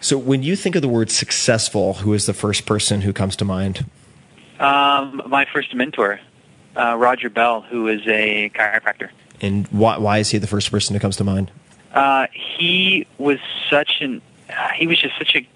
So, 0.00 0.16
when 0.16 0.42
you 0.42 0.56
think 0.56 0.76
of 0.76 0.82
the 0.82 0.88
word 0.88 1.10
successful, 1.10 1.94
who 1.94 2.14
is 2.14 2.26
the 2.26 2.34
first 2.34 2.66
person 2.66 3.02
who 3.02 3.12
comes 3.12 3.36
to 3.36 3.44
mind? 3.44 3.84
Um, 4.58 5.22
my 5.26 5.46
first 5.52 5.74
mentor, 5.74 6.20
uh, 6.76 6.96
Roger 6.96 7.30
Bell, 7.30 7.62
who 7.62 7.88
is 7.88 8.00
a 8.06 8.50
chiropractor. 8.50 9.10
And 9.40 9.66
why, 9.68 9.98
why 9.98 10.18
is 10.18 10.30
he 10.30 10.38
the 10.38 10.46
first 10.46 10.70
person 10.70 10.94
who 10.94 11.00
comes 11.00 11.16
to 11.16 11.24
mind? 11.24 11.50
Uh, 11.92 12.26
he 12.32 13.06
was 13.18 13.38
such 13.68 14.00
an 14.00 14.22
he 14.76 14.86
was 14.86 15.00
just 15.00 15.16
such 15.18 15.36
a 15.36 15.46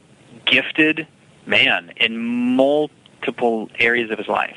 gifted 0.45 1.07
man 1.47 1.93
in 1.97 2.19
multiple 2.19 3.71
areas 3.79 4.11
of 4.11 4.19
his 4.19 4.29
life, 4.29 4.57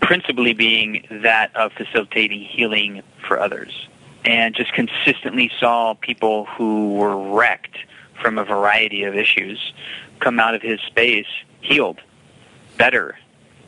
principally 0.00 0.52
being 0.52 1.06
that 1.22 1.54
of 1.56 1.72
facilitating 1.72 2.40
healing 2.40 3.02
for 3.26 3.38
others, 3.38 3.88
and 4.28 4.54
just 4.54 4.74
consistently 4.74 5.50
saw 5.58 5.94
people 5.94 6.44
who 6.44 6.92
were 6.92 7.16
wrecked 7.34 7.78
from 8.20 8.36
a 8.36 8.44
variety 8.44 9.04
of 9.04 9.16
issues 9.16 9.72
come 10.20 10.38
out 10.38 10.54
of 10.54 10.60
his 10.60 10.78
space 10.82 11.26
healed, 11.62 11.98
better, 12.76 13.16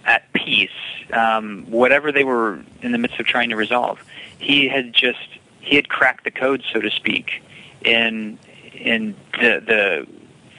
at 0.05 0.31
peace, 0.35 0.69
um, 1.15 1.65
whatever 1.70 2.12
they 2.12 2.24
were 2.24 2.62
in 2.82 2.93
the 2.93 2.99
midst 2.99 3.19
of 3.19 3.24
trying 3.24 3.49
to 3.49 3.57
resolve. 3.57 4.05
He 4.39 4.69
had 4.69 4.93
just 4.93 5.19
he 5.61 5.77
had 5.77 5.89
cracked 5.89 6.24
the 6.24 6.31
code, 6.31 6.62
so 6.70 6.81
to 6.81 6.91
speak, 6.91 7.43
in 7.82 8.39
in 8.74 9.16
the 9.41 9.62
the 9.66 10.07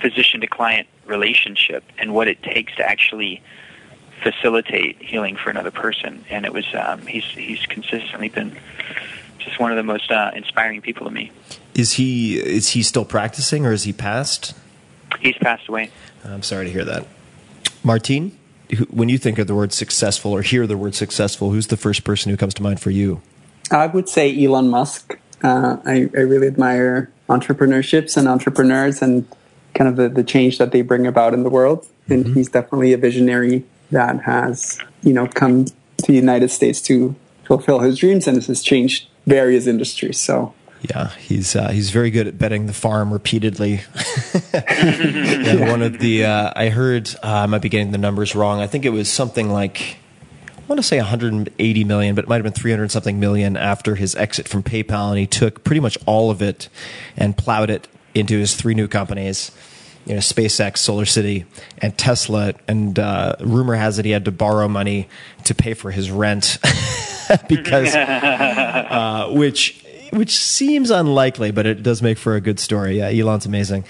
physician 0.02 0.42
to 0.42 0.48
client 0.48 0.88
relationship 1.06 1.84
and 2.00 2.12
what 2.16 2.28
it 2.28 2.42
takes 2.42 2.76
to 2.78 2.84
actually 2.84 3.40
facilitate 4.24 5.00
healing 5.00 5.36
for 5.36 5.52
another 5.52 5.72
person. 5.72 6.26
And 6.32 6.44
it 6.44 6.54
was 6.54 6.66
um, 6.74 7.06
he's 7.06 7.26
he's 7.26 7.68
consistently 7.68 8.30
been 8.30 8.58
just 9.44 9.60
one 9.60 9.72
of 9.72 9.78
the 9.78 9.84
most 9.84 10.12
uh, 10.12 10.32
inspiring 10.36 10.82
people 10.82 11.06
to 11.06 11.12
me. 11.12 11.32
Is 11.74 11.94
he 11.94 12.38
is 12.40 12.70
he 12.70 12.84
still 12.84 13.06
practicing 13.06 13.66
or 13.66 13.72
is 13.72 13.84
he 13.84 13.94
passed? 13.94 14.54
He's 15.20 15.38
passed 15.38 15.68
away. 15.68 15.92
I'm 16.24 16.44
sorry 16.44 16.66
to 16.66 16.72
hear 16.72 16.86
that. 16.86 17.06
Martine, 17.84 18.38
who- 18.76 18.86
when 18.86 19.10
you 19.10 19.18
think 19.18 19.40
of 19.40 19.48
the 19.48 19.56
word 19.56 19.74
successful 19.74 20.32
or 20.32 20.42
hear 20.42 20.68
the 20.68 20.78
word 20.78 20.96
successful, 20.96 21.52
who's 21.52 21.68
the 21.68 21.78
first 21.78 22.04
person 22.04 22.30
who 22.32 22.38
comes 22.38 22.54
to 22.56 22.64
mind 22.64 22.80
for 22.80 22.92
you? 22.92 23.22
I 23.72 23.88
would 23.88 24.10
say 24.10 24.44
Elon 24.44 24.70
Musk. 24.70 25.18
Uh, 25.44 25.78
I, 25.86 26.10
I 26.16 26.22
really 26.22 26.48
admire 26.48 27.12
entrepreneurships 27.28 28.16
and 28.18 28.28
entrepreneurs 28.28 29.02
and 29.02 29.26
kind 29.74 29.88
of 29.90 29.96
the, 29.96 30.10
the 30.10 30.24
change 30.24 30.58
that 30.60 30.72
they 30.72 30.82
bring 30.82 31.08
about 31.08 31.34
in 31.34 31.44
the 31.44 31.50
world. 31.50 31.88
And 32.10 32.28
he's 32.36 32.50
definitely 32.50 32.92
a 32.94 32.98
visionary 32.98 33.64
that 33.90 34.22
has, 34.24 34.78
you 35.02 35.14
know, 35.14 35.28
come 35.28 35.66
to 35.66 36.08
the 36.08 36.14
United 36.14 36.50
States 36.52 36.82
to 36.84 37.16
fulfill 37.46 37.80
his 37.80 37.98
dreams 37.98 38.28
and 38.28 38.36
this 38.38 38.48
has 38.48 38.62
changed 38.62 39.08
various 39.26 39.68
industries. 39.68 40.20
So 40.20 40.54
Yeah, 40.90 41.10
he's 41.16 41.56
uh, 41.56 41.70
he's 41.70 41.90
very 41.92 42.12
good 42.12 42.28
at 42.28 42.38
betting 42.38 42.66
the 42.66 42.74
farm 42.74 43.14
repeatedly. 43.14 43.82
and 44.54 45.62
one 45.62 45.82
of 45.82 46.00
the 46.00 46.26
uh, 46.26 46.52
I 46.56 46.70
heard 46.70 47.10
uh, 47.24 47.28
I 47.28 47.46
might 47.46 47.62
be 47.62 47.70
getting 47.70 47.92
the 47.92 47.98
numbers 47.98 48.36
wrong. 48.36 48.60
I 48.60 48.68
think 48.68 48.86
it 48.86 48.90
was 48.90 49.10
something 49.10 49.50
like 49.50 49.98
I 50.58 50.62
want 50.68 50.80
to 50.80 50.84
say 50.88 50.98
180 50.98 51.84
million, 51.84 52.16
but 52.16 52.26
it 52.26 52.28
might 52.30 52.38
have 52.38 52.44
been 52.44 52.54
300 52.54 52.92
something 52.92 53.20
million 53.20 53.58
after 53.58 53.96
his 53.96 54.16
exit 54.16 54.48
from 54.48 54.64
PayPal, 54.64 55.10
and 55.10 55.20
he 55.20 55.28
took 55.28 55.64
pretty 55.64 55.82
much 55.82 55.98
all 56.06 56.32
of 56.32 56.42
it 56.42 56.70
and 57.18 57.38
plowed 57.38 57.70
it 57.70 57.88
into 58.14 58.38
his 58.38 58.56
three 58.56 58.74
new 58.74 58.88
companies. 58.88 59.52
You 60.06 60.14
know, 60.14 60.20
SpaceX, 60.20 60.78
Solar 60.80 61.06
City, 61.06 61.46
and 61.78 61.98
Tesla. 61.98 62.54
And 62.68 62.98
uh, 62.98 63.36
rumor 63.40 63.76
has 63.76 64.00
it 64.00 64.06
he 64.06 64.12
had 64.12 64.26
to 64.26 64.32
borrow 64.32 64.68
money 64.68 65.08
to 65.46 65.56
pay 65.56 65.74
for 65.74 65.92
his 65.92 66.12
rent 66.12 66.58
because 67.48 67.96
uh, 67.96 69.30
which 69.32 69.86
which 70.12 70.36
seems 70.36 70.90
unlikely, 70.92 71.52
but 71.52 71.66
it 71.66 71.84
does 71.84 72.02
make 72.02 72.18
for 72.18 72.36
a 72.36 72.42
good 72.42 72.60
story. 72.60 72.98
Yeah, 72.98 73.10
Elon's 73.10 73.46
amazing. 73.46 73.86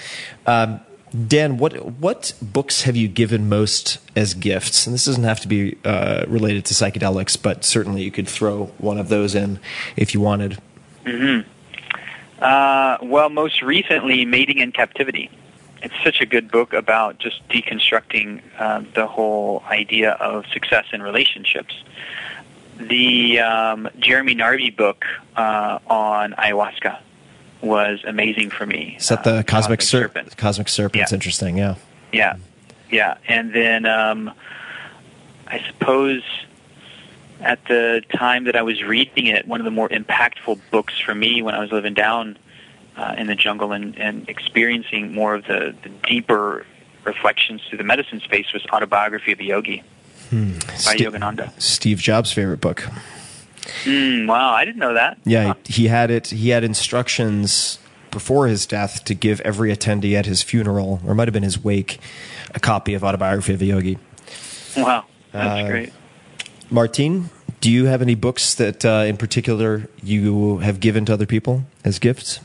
Um, 0.45 0.81
Dan, 1.27 1.57
what 1.57 1.73
what 1.99 2.33
books 2.41 2.83
have 2.83 2.95
you 2.95 3.09
given 3.09 3.49
most 3.49 3.97
as 4.15 4.33
gifts? 4.33 4.87
And 4.87 4.93
this 4.93 5.05
doesn't 5.05 5.25
have 5.25 5.41
to 5.41 5.47
be 5.47 5.77
uh, 5.83 6.23
related 6.27 6.65
to 6.65 6.73
psychedelics, 6.73 7.41
but 7.41 7.65
certainly 7.65 8.03
you 8.03 8.11
could 8.11 8.29
throw 8.29 8.67
one 8.77 8.97
of 8.97 9.09
those 9.09 9.35
in 9.35 9.59
if 9.97 10.13
you 10.13 10.21
wanted. 10.21 10.57
Uh, 12.39 12.97
well, 13.01 13.29
most 13.29 13.61
recently, 13.61 14.25
Mating 14.25 14.59
in 14.59 14.71
Captivity. 14.71 15.29
It's 15.81 15.93
such 16.03 16.21
a 16.21 16.25
good 16.25 16.51
book 16.51 16.73
about 16.73 17.17
just 17.17 17.47
deconstructing 17.49 18.41
uh, 18.59 18.83
the 18.93 19.07
whole 19.07 19.63
idea 19.67 20.11
of 20.13 20.45
success 20.47 20.85
in 20.93 21.01
relationships. 21.01 21.73
The 22.77 23.39
um, 23.39 23.89
Jeremy 23.99 24.35
Narby 24.35 24.75
book 24.75 25.05
uh, 25.35 25.79
on 25.87 26.33
ayahuasca 26.33 26.99
was 27.61 28.03
amazing 28.05 28.49
for 28.51 28.65
me. 28.65 28.95
Is 28.99 29.07
that 29.09 29.23
the 29.23 29.37
Uh, 29.37 29.43
Cosmic, 29.43 29.81
Ser- 29.81 30.03
Serpent? 30.03 30.37
Cosmic 30.37 30.67
Serpent's 30.69 31.11
Yeah. 31.11 31.15
interesting, 31.15 31.57
yeah. 31.57 31.75
Yeah, 32.11 32.35
yeah, 32.89 33.17
and 33.27 33.53
then 33.53 33.85
um, 33.85 34.31
I 35.47 35.63
suppose 35.67 36.23
at 37.39 37.63
the 37.65 38.03
time 38.13 38.43
that 38.45 38.55
I 38.55 38.61
was 38.61 38.83
reading 38.83 39.27
it, 39.27 39.47
one 39.47 39.59
of 39.61 39.65
the 39.65 39.71
more 39.71 39.89
impactful 39.89 40.59
books 40.71 40.99
for 40.99 41.15
me 41.15 41.41
when 41.41 41.55
I 41.55 41.59
was 41.59 41.71
living 41.71 41.93
down 41.93 42.37
uh, 43.01 43.15
in 43.17 43.27
the 43.27 43.35
jungle 43.35 43.71
and, 43.71 43.97
and 43.97 44.27
experiencing 44.29 45.13
more 45.13 45.35
of 45.35 45.43
the, 45.45 45.75
the 45.83 45.89
deeper 46.07 46.65
reflections 47.03 47.61
through 47.67 47.77
the 47.79 47.83
medicine 47.83 48.19
space 48.19 48.45
was 48.53 48.63
Autobiography 48.71 49.31
of 49.31 49.39
a 49.39 49.43
Yogi 49.43 49.83
Hmm. 50.29 50.53
by 50.59 50.75
Sti- 50.75 50.97
Yogananda. 51.05 51.51
Steve 51.61 51.97
Jobs' 51.99 52.31
favorite 52.31 52.61
book. 52.61 52.87
Mm, 53.83 54.27
wow, 54.27 54.51
I 54.53 54.63
didn't 54.65 54.79
know 54.79 54.93
that. 54.93 55.17
Yeah, 55.25 55.53
he 55.65 55.87
had 55.87 56.09
it. 56.11 56.27
He 56.27 56.49
had 56.49 56.63
instructions 56.63 57.79
before 58.11 58.47
his 58.47 58.65
death 58.65 59.03
to 59.05 59.13
give 59.13 59.41
every 59.41 59.75
attendee 59.75 60.13
at 60.13 60.25
his 60.25 60.41
funeral, 60.43 61.01
or 61.05 61.15
might 61.15 61.27
have 61.27 61.33
been 61.33 61.43
his 61.43 61.61
wake, 61.63 61.99
a 62.55 62.59
copy 62.59 62.93
of 62.93 63.03
Autobiography 63.03 63.53
of 63.53 63.61
a 63.61 63.65
Yogi. 63.65 63.97
Wow, 64.77 65.05
that's 65.31 65.63
Uh, 65.65 65.67
great. 65.67 65.93
Martine, 66.69 67.29
do 67.59 67.69
you 67.69 67.85
have 67.85 68.01
any 68.01 68.15
books 68.15 68.53
that, 68.55 68.85
uh, 68.85 69.03
in 69.07 69.17
particular, 69.17 69.87
you 70.03 70.57
have 70.59 70.79
given 70.79 71.03
to 71.05 71.13
other 71.13 71.25
people 71.25 71.63
as 71.83 71.99
gifts? 71.99 72.39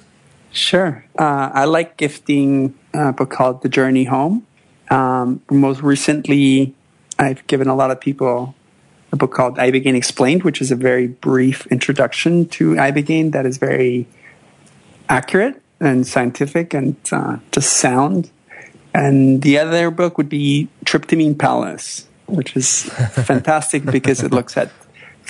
Sure. 0.57 1.05
Uh, 1.19 1.51
I 1.53 1.67
like 1.67 1.99
gifting 1.99 2.75
a 2.95 3.13
book 3.13 3.31
called 3.31 3.61
The 3.61 3.69
Journey 3.69 4.05
Home. 4.05 4.47
Um, 4.91 5.43
most 5.51 5.83
recently, 5.83 6.75
I've 7.19 7.47
given 7.47 7.69
a 7.69 7.75
lot 7.75 7.91
of 7.91 8.01
people 8.01 8.55
a 9.13 9.17
book 9.17 9.35
called 9.35 9.59
Ibogaine 9.59 9.95
Explained, 9.95 10.45
which 10.45 10.63
is 10.63 10.71
a 10.71 10.75
very 10.75 11.09
brief 11.09 11.67
introduction 11.67 12.49
to 12.49 12.73
Ibogaine 12.75 13.33
that 13.33 13.45
is 13.45 13.59
very 13.59 14.07
accurate 15.11 15.61
and 15.79 16.07
scientific 16.07 16.73
and 16.73 16.97
uh, 17.13 17.37
just 17.53 17.75
sound. 17.75 18.31
And 18.95 19.43
the 19.43 19.59
other 19.59 19.91
book 19.91 20.17
would 20.17 20.31
be 20.31 20.69
Tryptamine 20.87 21.39
Palace, 21.39 22.09
which 22.29 22.57
is 22.57 22.85
fantastic 23.13 23.85
because 23.85 24.23
it 24.23 24.33
looks 24.33 24.57
at 24.57 24.71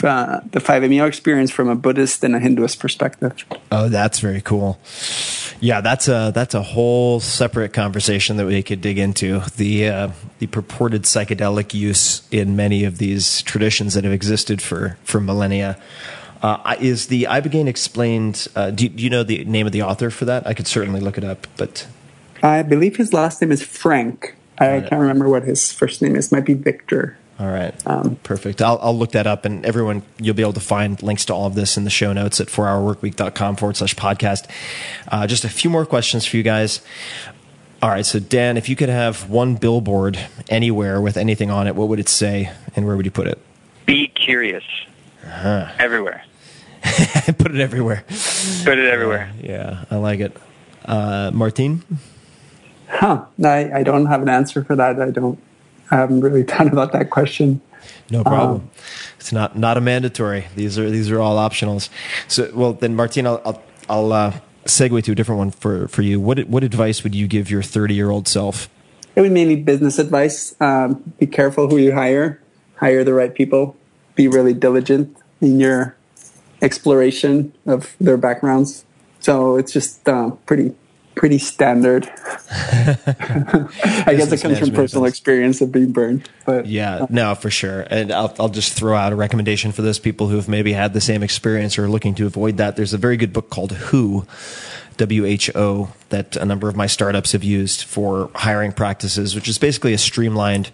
uh, 0.05 0.41
the 0.51 0.61
5-MeO 0.61 1.07
experience 1.07 1.51
from 1.51 1.69
a 1.69 1.75
Buddhist 1.75 2.23
and 2.25 2.35
a 2.35 2.41
Hinduist 2.41 2.79
perspective. 2.79 3.45
Oh, 3.71 3.89
that's 3.89 4.21
very 4.21 4.41
cool. 4.41 4.79
Yeah, 5.61 5.81
that's 5.81 6.09
a 6.09 6.33
that's 6.35 6.55
a 6.55 6.63
whole 6.63 7.19
separate 7.21 7.73
conversation 7.73 8.37
that 8.37 8.47
we 8.47 8.63
could 8.63 8.81
dig 8.81 8.99
into 8.99 9.41
the 9.57 9.89
uh, 9.89 10.11
the 10.39 10.49
purported 10.49 11.05
psychedelic 11.05 11.73
use 11.73 12.29
in 12.31 12.57
many 12.57 12.85
of 12.85 12.99
these 12.99 13.41
traditions 13.43 13.95
that 13.95 14.05
have 14.05 14.13
existed 14.13 14.61
for 14.61 14.99
for 15.03 15.21
millennia. 15.21 15.79
Uh, 16.43 16.77
is 16.79 17.07
the 17.07 17.25
Ibogaine 17.25 17.67
explained? 17.67 18.49
Uh, 18.55 18.71
do, 18.71 18.89
do 18.89 19.03
you 19.03 19.09
know 19.09 19.23
the 19.23 19.45
name 19.47 19.67
of 19.67 19.73
the 19.73 19.83
author 19.83 20.11
for 20.11 20.27
that? 20.27 20.47
I 20.47 20.53
could 20.53 20.67
certainly 20.67 21.01
look 21.01 21.17
it 21.17 21.25
up, 21.25 21.47
but 21.57 21.87
I 22.43 22.63
believe 22.63 22.97
his 22.97 23.15
last 23.15 23.41
name 23.41 23.51
is 23.51 23.63
Frank. 23.63 24.37
I 24.59 24.81
can't 24.81 25.01
remember 25.01 25.29
what 25.29 25.45
his 25.45 25.73
first 25.73 26.01
name 26.01 26.17
is. 26.17 26.33
Might 26.33 26.45
be 26.45 26.55
Victor. 26.55 27.17
All 27.39 27.47
right. 27.47 27.75
Perfect. 28.23 28.63
I'll, 28.63 28.79
I'll 28.81 28.97
look 28.97 29.13
that 29.13 29.27
up 29.27 29.45
and 29.45 29.65
everyone, 29.67 30.03
you'll 30.19 30.35
be 30.35 30.43
able 30.43 30.55
to 30.55 30.61
find 30.61 31.01
links 31.03 31.27
to 31.27 31.35
all 31.35 31.47
of 31.47 31.55
this 31.55 31.77
in 31.77 31.85
the 31.85 31.91
show 31.91 32.13
notes 32.13 32.41
at 32.41 32.47
4hourworkweek.com 32.49 33.57
forward 33.57 33.77
slash 33.77 33.95
podcast. 33.95 34.49
Uh, 35.09 35.27
just 35.27 35.45
a 35.45 35.49
few 35.51 35.69
more 35.69 35.85
questions 35.85 36.25
for 36.25 36.39
you 36.39 36.43
guys. 36.43 36.81
All 37.83 37.91
right. 37.91 38.07
So, 38.07 38.19
Dan, 38.21 38.57
if 38.57 38.71
you 38.71 38.77
could 38.77 38.89
have 38.89 39.29
one 39.29 39.57
billboard 39.57 40.19
anywhere 40.49 41.01
with 41.01 41.19
anything 41.19 41.51
on 41.51 41.67
it, 41.67 41.77
what 41.77 41.89
would 41.89 42.01
it 42.01 42.09
say 42.09 42.51
and 42.75 42.87
where 42.87 42.97
would 42.97 43.05
you 43.05 43.11
put 43.13 43.27
it? 43.27 43.39
Be 43.85 44.09
curious. 44.09 44.65
Uh-huh. 45.23 45.71
Everywhere. 45.79 46.25
put 47.39 47.55
it 47.55 47.61
everywhere. 47.61 48.05
Put 48.65 48.79
it 48.79 48.91
everywhere. 48.91 49.31
Yeah. 49.43 49.85
I 49.91 49.97
like 49.97 50.21
it. 50.21 50.37
Uh, 50.87 51.31
Martine? 51.35 51.83
Huh. 52.89 53.27
I, 53.45 53.71
I 53.73 53.83
don't 53.83 54.07
have 54.07 54.23
an 54.23 54.29
answer 54.31 54.65
for 54.65 54.75
that. 54.77 55.01
I 55.01 55.11
don't. 55.11 55.39
I 55.91 55.97
haven't 55.97 56.21
really 56.21 56.43
thought 56.51 56.67
about 56.67 56.93
that 56.93 57.11
question. 57.11 57.61
No 58.11 58.23
problem. 58.23 58.71
it's 59.19 59.33
not 59.33 59.57
not 59.57 59.77
a 59.77 59.81
mandatory. 59.81 60.47
These 60.55 60.79
are 60.79 60.91
these 60.91 61.11
are 61.11 61.21
all 61.21 61.37
optionals. 61.37 61.89
So, 62.29 62.51
well, 62.55 62.73
then, 62.73 62.95
Martine, 62.97 63.27
I'll 63.27 63.43
I'll, 63.45 63.63
I'll 63.89 64.13
uh, 64.13 64.41
segue 64.65 65.03
to 65.05 65.13
a 65.13 65.15
different 65.15 65.39
one 65.39 65.51
for 65.51 65.89
for 65.89 66.03
you. 66.03 66.21
What 66.21 66.41
what 66.49 66.65
advice 66.65 67.03
would 67.03 67.15
you 67.15 67.27
give 67.27 67.51
your 67.51 67.63
thirty 67.63 67.95
year 67.95 68.11
old 68.11 68.29
self? 68.29 68.69
It 69.15 69.23
would 69.23 69.33
mainly 69.33 69.57
business 69.57 69.99
advice. 69.99 70.55
Um, 70.61 71.15
be 71.19 71.27
careful 71.27 71.69
who 71.69 71.79
you 71.79 71.93
hire. 71.93 72.41
Hire 72.77 73.03
the 73.03 73.15
right 73.15 73.35
people. 73.35 73.77
Be 74.15 74.29
really 74.29 74.53
diligent 74.53 75.17
in 75.41 75.59
your 75.59 75.97
exploration 76.61 77.53
of 77.67 77.97
their 78.01 78.17
backgrounds. 78.17 78.85
So 79.21 79.57
it's 79.57 79.73
just 79.73 80.07
uh, 80.09 80.31
pretty 80.47 80.75
pretty 81.17 81.39
standard. 81.39 82.05
I 82.51 84.15
guess 84.17 84.31
it 84.31 84.41
comes 84.41 84.59
from 84.59 84.71
personal 84.71 85.05
advice. 85.05 85.15
experience 85.15 85.61
of 85.61 85.73
being 85.73 85.91
burned. 85.91 86.29
But 86.45 86.67
Yeah, 86.67 87.07
no, 87.11 87.35
for 87.35 87.51
sure. 87.51 87.87
And 87.91 88.13
I'll, 88.13 88.33
I'll 88.39 88.51
just 88.51 88.75
throw 88.75 88.95
out 88.95 89.13
a 89.13 89.17
recommendation 89.17 89.73
for 89.73 89.83
those 89.83 89.99
people 89.99 90.29
who 90.29 90.37
have 90.37 90.49
maybe 90.49 90.75
had 90.75 90.93
the 90.93 91.01
same 91.01 91.23
experience 91.23 91.79
or 91.79 91.87
are 91.87 91.89
looking 91.89 92.15
to 92.17 92.27
avoid 92.27 92.59
that. 92.59 92.77
There's 92.77 92.95
a 92.95 92.99
very 92.99 93.17
good 93.17 93.33
book 93.33 93.51
called 93.51 93.73
Who, 93.73 94.27
W 94.99 95.25
H 95.25 95.51
O, 95.57 95.91
that 96.11 96.37
a 96.37 96.45
number 96.45 96.69
of 96.69 96.77
my 96.77 96.87
startups 96.87 97.33
have 97.33 97.43
used 97.43 97.83
for 97.83 98.31
hiring 98.35 98.73
practices, 98.73 99.35
which 99.35 99.49
is 99.49 99.59
basically 99.59 99.95
a 99.95 99.99
streamlined. 99.99 100.71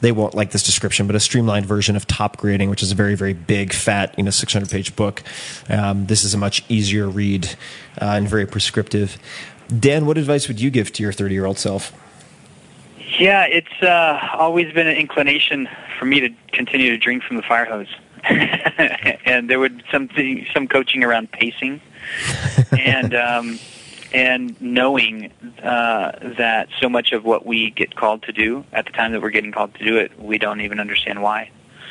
They 0.00 0.12
won't 0.12 0.34
like 0.34 0.52
this 0.52 0.62
description, 0.62 1.08
but 1.08 1.16
a 1.16 1.20
streamlined 1.20 1.66
version 1.66 1.96
of 1.96 2.06
Topgrading, 2.06 2.70
which 2.70 2.84
is 2.84 2.92
a 2.92 2.94
very, 2.94 3.16
very 3.16 3.32
big, 3.32 3.72
fat, 3.72 4.14
you 4.16 4.22
know, 4.22 4.30
600 4.30 4.70
page 4.70 4.94
book. 4.94 5.24
Um, 5.68 6.06
this 6.06 6.22
is 6.22 6.34
a 6.34 6.38
much 6.38 6.62
easier 6.68 7.08
read 7.08 7.46
uh, 8.00 8.04
and 8.04 8.28
very 8.28 8.46
prescriptive. 8.46 9.18
Dan, 9.76 10.06
what 10.06 10.16
advice 10.16 10.48
would 10.48 10.60
you 10.60 10.70
give 10.70 10.92
to 10.92 11.02
your 11.02 11.12
30 11.12 11.34
year 11.34 11.46
old 11.46 11.58
self? 11.58 11.92
Yeah, 13.18 13.46
it's 13.46 13.82
uh, 13.82 14.28
always 14.34 14.72
been 14.72 14.86
an 14.86 14.96
inclination 14.96 15.68
for 15.98 16.04
me 16.04 16.20
to 16.20 16.30
continue 16.52 16.90
to 16.90 16.98
drink 16.98 17.22
from 17.22 17.36
the 17.36 17.42
fire 17.42 17.64
hose. 17.64 17.88
and 18.24 19.48
there 19.48 19.58
would 19.58 19.82
something 19.90 20.46
some 20.52 20.66
coaching 20.66 21.04
around 21.04 21.30
pacing 21.30 21.80
and 22.78 23.14
um, 23.14 23.58
and 24.12 24.60
knowing 24.60 25.32
uh, 25.62 26.12
that 26.36 26.68
so 26.80 26.88
much 26.88 27.12
of 27.12 27.24
what 27.24 27.46
we 27.46 27.70
get 27.70 27.94
called 27.94 28.22
to 28.22 28.32
do 28.32 28.64
at 28.72 28.86
the 28.86 28.92
time 28.92 29.12
that 29.12 29.22
we're 29.22 29.30
getting 29.30 29.52
called 29.52 29.74
to 29.74 29.84
do 29.84 29.96
it, 29.96 30.18
we 30.18 30.38
don't 30.38 30.60
even 30.60 30.80
understand 30.80 31.22
why. 31.22 31.50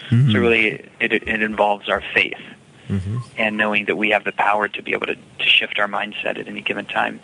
So 0.09 0.39
really, 0.39 0.89
it, 1.01 1.11
it 1.11 1.41
involves 1.41 1.89
our 1.89 2.01
faith 2.13 2.39
and 3.37 3.57
knowing 3.57 3.85
that 3.85 3.97
we 3.97 4.09
have 4.11 4.23
the 4.23 4.31
power 4.31 4.67
to 4.67 4.81
be 4.81 4.93
able 4.93 5.07
to, 5.07 5.15
to 5.15 5.45
shift 5.45 5.79
our 5.79 5.87
mindset 5.87 6.39
at 6.39 6.47
any 6.47 6.61
given 6.61 6.85
time. 6.85 7.19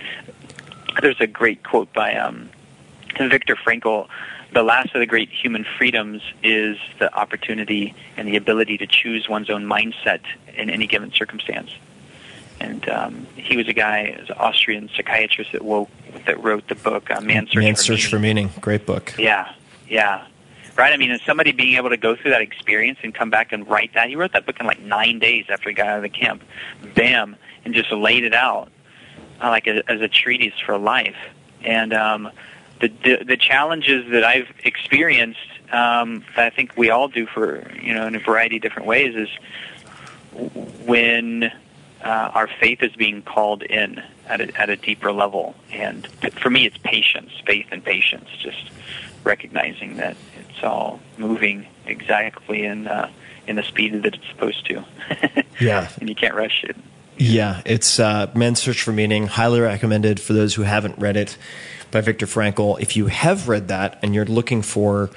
There's 1.01 1.19
a 1.19 1.27
great 1.27 1.63
quote 1.63 1.91
by 1.93 2.15
um, 2.15 2.49
Viktor 3.17 3.55
Frankl. 3.55 4.07
The 4.53 4.63
last 4.63 4.93
of 4.93 4.99
the 4.99 5.05
great 5.05 5.29
human 5.29 5.65
freedoms 5.77 6.21
is 6.43 6.77
the 6.99 7.13
opportunity 7.15 7.95
and 8.17 8.27
the 8.27 8.35
ability 8.35 8.77
to 8.77 8.87
choose 8.87 9.27
one's 9.27 9.49
own 9.49 9.65
mindset 9.65 10.21
in 10.55 10.69
any 10.69 10.85
given 10.85 11.11
circumstance. 11.11 11.71
And 12.59 12.87
um, 12.87 13.27
he 13.35 13.57
was 13.57 13.67
a 13.67 13.73
guy, 13.73 13.99
an 13.99 14.27
Austrian 14.37 14.89
psychiatrist 14.95 15.53
that 15.53 15.63
woke, 15.63 15.89
that 16.27 16.41
wrote 16.41 16.67
the 16.67 16.75
book 16.75 17.09
uh, 17.09 17.19
"Man's 17.19 17.49
Search, 17.49 17.63
Man's 17.63 17.79
for, 17.79 17.97
Search 17.97 18.05
for 18.05 18.19
Meaning. 18.19 18.45
Meaning. 18.45 18.61
Great 18.61 18.85
book. 18.85 19.15
Yeah, 19.17 19.51
yeah. 19.89 20.27
Right? 20.75 20.93
I 20.93 20.97
mean, 20.97 21.17
somebody 21.25 21.51
being 21.51 21.75
able 21.75 21.89
to 21.89 21.97
go 21.97 22.15
through 22.15 22.31
that 22.31 22.41
experience 22.41 22.99
and 23.03 23.13
come 23.13 23.29
back 23.29 23.51
and 23.51 23.67
write 23.67 23.93
that. 23.95 24.07
He 24.07 24.15
wrote 24.15 24.33
that 24.33 24.45
book 24.45 24.59
in 24.59 24.65
like 24.65 24.79
nine 24.79 25.19
days 25.19 25.45
after 25.49 25.69
he 25.69 25.75
got 25.75 25.87
out 25.87 25.97
of 25.97 26.03
the 26.03 26.09
camp. 26.09 26.43
Bam. 26.95 27.35
And 27.65 27.73
just 27.73 27.91
laid 27.93 28.25
it 28.25 28.33
out 28.33 28.72
uh, 29.43 29.49
like 29.49 29.67
a, 29.67 29.83
as 29.91 30.01
a 30.01 30.07
treatise 30.07 30.53
for 30.65 30.77
life. 30.77 31.17
And 31.63 31.93
um, 31.93 32.31
the, 32.79 32.87
the 32.87 33.23
the 33.25 33.37
challenges 33.37 34.09
that 34.11 34.23
I've 34.23 34.51
experienced, 34.63 35.39
um, 35.71 36.23
that 36.35 36.45
I 36.45 36.49
think 36.49 36.75
we 36.77 36.89
all 36.89 37.07
do 37.07 37.25
for, 37.25 37.69
you 37.81 37.93
know, 37.93 38.07
in 38.07 38.15
a 38.15 38.19
variety 38.19 38.57
of 38.57 38.61
different 38.61 38.87
ways 38.87 39.15
is 39.15 39.29
when 40.85 41.51
uh, 42.03 42.31
our 42.33 42.47
faith 42.47 42.81
is 42.81 42.93
being 42.95 43.21
called 43.21 43.63
in 43.63 44.01
at 44.27 44.41
a, 44.41 44.59
at 44.59 44.69
a 44.69 44.75
deeper 44.75 45.11
level. 45.11 45.55
And 45.71 46.07
for 46.41 46.49
me, 46.49 46.65
it's 46.65 46.77
patience, 46.77 47.31
faith 47.45 47.67
and 47.71 47.83
patience, 47.83 48.29
just 48.39 48.71
recognizing 49.23 49.97
that 49.97 50.17
it's 50.39 50.63
all 50.63 50.99
moving 51.17 51.67
exactly 51.85 52.65
in 52.65 52.87
uh, 52.87 53.09
in 53.47 53.57
the 53.57 53.63
speed 53.63 54.03
that 54.03 54.15
it's 54.15 54.27
supposed 54.29 54.65
to. 54.67 54.83
Yeah. 55.59 55.87
and 55.99 56.09
you 56.09 56.15
can't 56.15 56.33
rush 56.33 56.63
it. 56.63 56.75
Yeah, 57.17 57.61
it's 57.65 57.99
uh, 57.99 58.31
Man's 58.33 58.61
Search 58.61 58.81
for 58.81 58.91
Meaning. 58.91 59.27
Highly 59.27 59.59
recommended 59.59 60.19
for 60.19 60.33
those 60.33 60.55
who 60.55 60.63
haven't 60.63 60.97
read 60.97 61.15
it 61.15 61.37
by 61.91 62.01
Viktor 62.01 62.25
Frankl. 62.25 62.79
If 62.81 62.97
you 62.97 63.07
have 63.07 63.47
read 63.47 63.67
that 63.67 63.99
and 64.01 64.15
you're 64.15 64.25
looking 64.25 64.61
for 64.61 65.11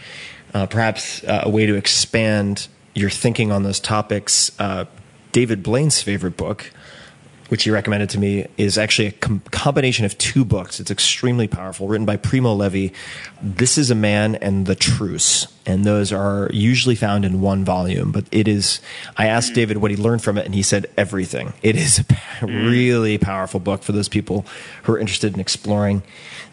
uh, 0.53 0.67
perhaps 0.67 1.25
uh, 1.25 1.43
a 1.45 1.51
way 1.51 1.67
to 1.67 1.75
expand 1.75 2.69
your 2.95 3.11
thinking 3.11 3.51
on 3.51 3.63
those 3.63 3.81
topics, 3.81 4.53
uh, 4.61 4.85
David 5.33 5.63
Blaine's 5.63 6.03
favorite 6.03 6.37
book, 6.37 6.71
which 7.49 7.65
he 7.65 7.71
recommended 7.71 8.11
to 8.11 8.19
me, 8.19 8.47
is 8.57 8.77
actually 8.79 9.09
a 9.09 9.13
com- 9.13 9.41
combination 9.51 10.05
of 10.05 10.17
two 10.19 10.45
books. 10.45 10.81
It's 10.81 10.91
extremely 10.91 11.47
powerful, 11.49 11.89
written 11.89 12.07
by 12.07 12.17
Primo 12.17 12.55
Levi. 12.55 12.95
This 13.41 13.79
is 13.79 13.91
a 13.91 13.95
Man 13.95 14.35
and 14.37 14.67
the 14.67 14.75
Truce. 14.75 15.47
And 15.65 15.85
those 15.85 16.13
are 16.13 16.49
usually 16.53 16.95
found 16.95 17.25
in 17.25 17.41
one 17.41 17.65
volume. 17.65 18.13
But 18.13 18.25
it 18.31 18.47
is, 18.47 18.81
I 19.17 19.27
asked 19.27 19.51
hmm. 19.51 19.55
David 19.55 19.77
what 19.79 19.91
he 19.91 19.97
learned 19.97 20.23
from 20.23 20.39
it, 20.39 20.47
and 20.47 20.55
he 20.55 20.63
said 20.63 20.87
everything. 20.97 21.53
It 21.63 21.77
is 21.77 21.99
a 21.99 22.05
p- 22.05 22.17
hmm. 22.41 22.47
really 22.47 23.19
powerful 23.19 23.61
book 23.61 23.83
for 23.83 23.93
those 23.93 24.09
people 24.09 24.47
who 24.85 24.93
are 24.93 24.99
interested 24.99 25.35
in 25.35 25.41
exploring 25.41 26.03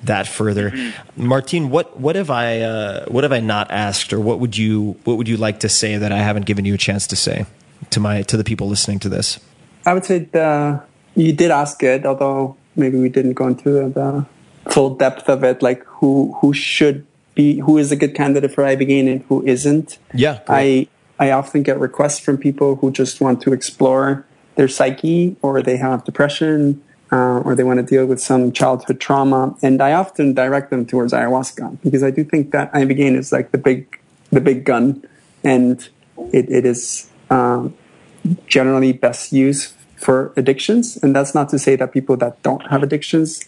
that 0.03 0.27
further. 0.27 0.71
Hmm. 0.71 0.89
Martin, 1.15 1.69
what, 1.69 1.99
what 1.99 2.15
have 2.15 2.29
I, 2.29 2.61
uh, 2.61 3.05
what 3.05 3.23
have 3.23 3.31
I 3.31 3.39
not 3.39 3.71
asked, 3.71 4.13
or 4.13 4.19
what 4.19 4.39
would 4.39 4.57
you, 4.57 4.97
what 5.03 5.17
would 5.17 5.27
you 5.27 5.37
like 5.37 5.61
to 5.61 5.69
say 5.69 5.97
that 5.97 6.11
I 6.11 6.19
haven't 6.19 6.45
given 6.45 6.65
you 6.65 6.73
a 6.73 6.77
chance 6.77 7.07
to 7.07 7.15
say 7.15 7.45
to 7.91 7.99
my, 7.99 8.23
to 8.23 8.37
the 8.37 8.43
people 8.43 8.67
listening 8.67 8.99
to 8.99 9.09
this? 9.09 9.39
I 9.85 9.93
would 9.93 10.05
say 10.05 10.19
the, 10.19 10.81
you 11.15 11.34
did 11.34 11.51
ask 11.51 11.81
it, 11.84 12.05
although 12.05 12.55
maybe 12.76 12.97
we 12.97 13.10
didn't 13.10 13.34
go 13.34 13.47
into 13.47 13.89
the 13.89 14.26
full 14.69 14.95
depth 14.95 15.30
of 15.30 15.43
it, 15.43 15.61
like 15.61 15.84
who 15.85 16.35
who 16.39 16.53
should 16.53 17.05
be, 17.35 17.60
who 17.60 17.77
is 17.77 17.91
a 17.91 17.95
good 17.95 18.15
candidate 18.15 18.53
for 18.53 18.64
ibogaine 18.64 19.11
and 19.11 19.23
who 19.23 19.43
isn't. 19.45 19.99
Yeah, 20.14 20.39
I 20.47 20.88
I 21.19 21.31
often 21.31 21.64
get 21.64 21.80
requests 21.80 22.19
from 22.19 22.38
people 22.38 22.76
who 22.77 22.91
just 22.91 23.22
want 23.22 23.41
to 23.41 23.53
explore 23.53 24.26
their 24.55 24.68
psyche, 24.68 25.35
or 25.41 25.61
they 25.61 25.77
have 25.77 26.03
depression, 26.05 26.81
uh, 27.11 27.39
or 27.39 27.55
they 27.55 27.64
want 27.64 27.77
to 27.77 27.84
deal 27.84 28.05
with 28.05 28.22
some 28.22 28.51
childhood 28.51 28.99
trauma, 28.99 29.55
and 29.61 29.81
I 29.81 29.93
often 29.93 30.34
direct 30.34 30.69
them 30.69 30.85
towards 30.85 31.14
ayahuasca 31.14 31.80
because 31.84 32.03
I 32.03 32.11
do 32.11 32.23
think 32.23 32.51
that 32.51 32.72
ibogaine 32.73 33.18
is 33.18 33.31
like 33.31 33.51
the 33.51 33.57
big 33.57 33.99
the 34.31 34.41
big 34.41 34.64
gun, 34.64 35.03
and 35.43 35.88
it, 36.31 36.49
it 36.49 36.65
is 36.65 37.10
um, 37.30 37.76
generally 38.47 38.93
best 38.93 39.31
used 39.31 39.73
for 39.95 40.33
addictions. 40.35 40.97
And 41.01 41.15
that's 41.15 41.33
not 41.33 41.49
to 41.49 41.59
say 41.59 41.75
that 41.75 41.91
people 41.91 42.17
that 42.17 42.41
don't 42.43 42.65
have 42.69 42.83
addictions 42.83 43.45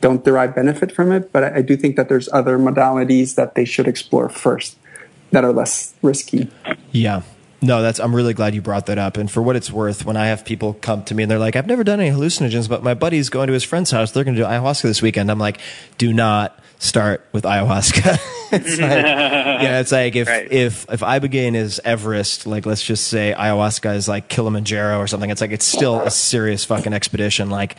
don't 0.00 0.24
derive 0.24 0.54
benefit 0.54 0.92
from 0.92 1.12
it, 1.12 1.32
but 1.32 1.44
I, 1.44 1.56
I 1.56 1.62
do 1.62 1.76
think 1.76 1.96
that 1.96 2.08
there's 2.08 2.28
other 2.32 2.58
modalities 2.58 3.34
that 3.34 3.54
they 3.54 3.64
should 3.64 3.88
explore 3.88 4.28
first 4.28 4.76
that 5.32 5.44
are 5.44 5.52
less 5.52 5.94
risky. 6.02 6.50
Yeah. 6.92 7.22
No, 7.64 7.80
that's. 7.80 8.00
I'm 8.00 8.14
really 8.14 8.34
glad 8.34 8.56
you 8.56 8.60
brought 8.60 8.86
that 8.86 8.98
up. 8.98 9.16
And 9.16 9.30
for 9.30 9.40
what 9.40 9.54
it's 9.54 9.70
worth, 9.70 10.04
when 10.04 10.16
I 10.16 10.26
have 10.26 10.44
people 10.44 10.74
come 10.74 11.04
to 11.04 11.14
me 11.14 11.22
and 11.22 11.30
they're 11.30 11.38
like, 11.38 11.54
"I've 11.54 11.68
never 11.68 11.84
done 11.84 12.00
any 12.00 12.10
hallucinogens, 12.10 12.68
but 12.68 12.82
my 12.82 12.94
buddy's 12.94 13.28
going 13.28 13.46
to 13.46 13.52
his 13.52 13.62
friend's 13.62 13.92
house. 13.92 14.10
They're 14.10 14.24
going 14.24 14.34
to 14.34 14.42
do 14.42 14.46
ayahuasca 14.46 14.82
this 14.82 15.00
weekend." 15.00 15.30
I'm 15.30 15.38
like, 15.38 15.60
"Do 15.96 16.12
not 16.12 16.58
start 16.82 17.24
with 17.32 17.44
ayahuasca." 17.44 18.18
it's 18.52 18.78
like, 18.78 18.80
yeah, 19.62 19.80
it's 19.80 19.92
like 19.92 20.16
if 20.16 20.28
Right. 20.28 20.50
if 20.50 20.86
if 20.90 21.00
ibogaine 21.00 21.54
is 21.54 21.80
Everest, 21.84 22.46
like 22.46 22.66
let's 22.66 22.82
just 22.82 23.06
say 23.08 23.34
ayahuasca 23.36 23.94
is 23.96 24.08
like 24.08 24.28
Kilimanjaro 24.28 24.98
or 24.98 25.06
something. 25.06 25.30
It's 25.30 25.40
like 25.40 25.52
it's 25.52 25.64
still 25.66 26.00
a 26.02 26.10
serious 26.10 26.64
fucking 26.64 26.92
expedition. 26.92 27.48
Like, 27.50 27.76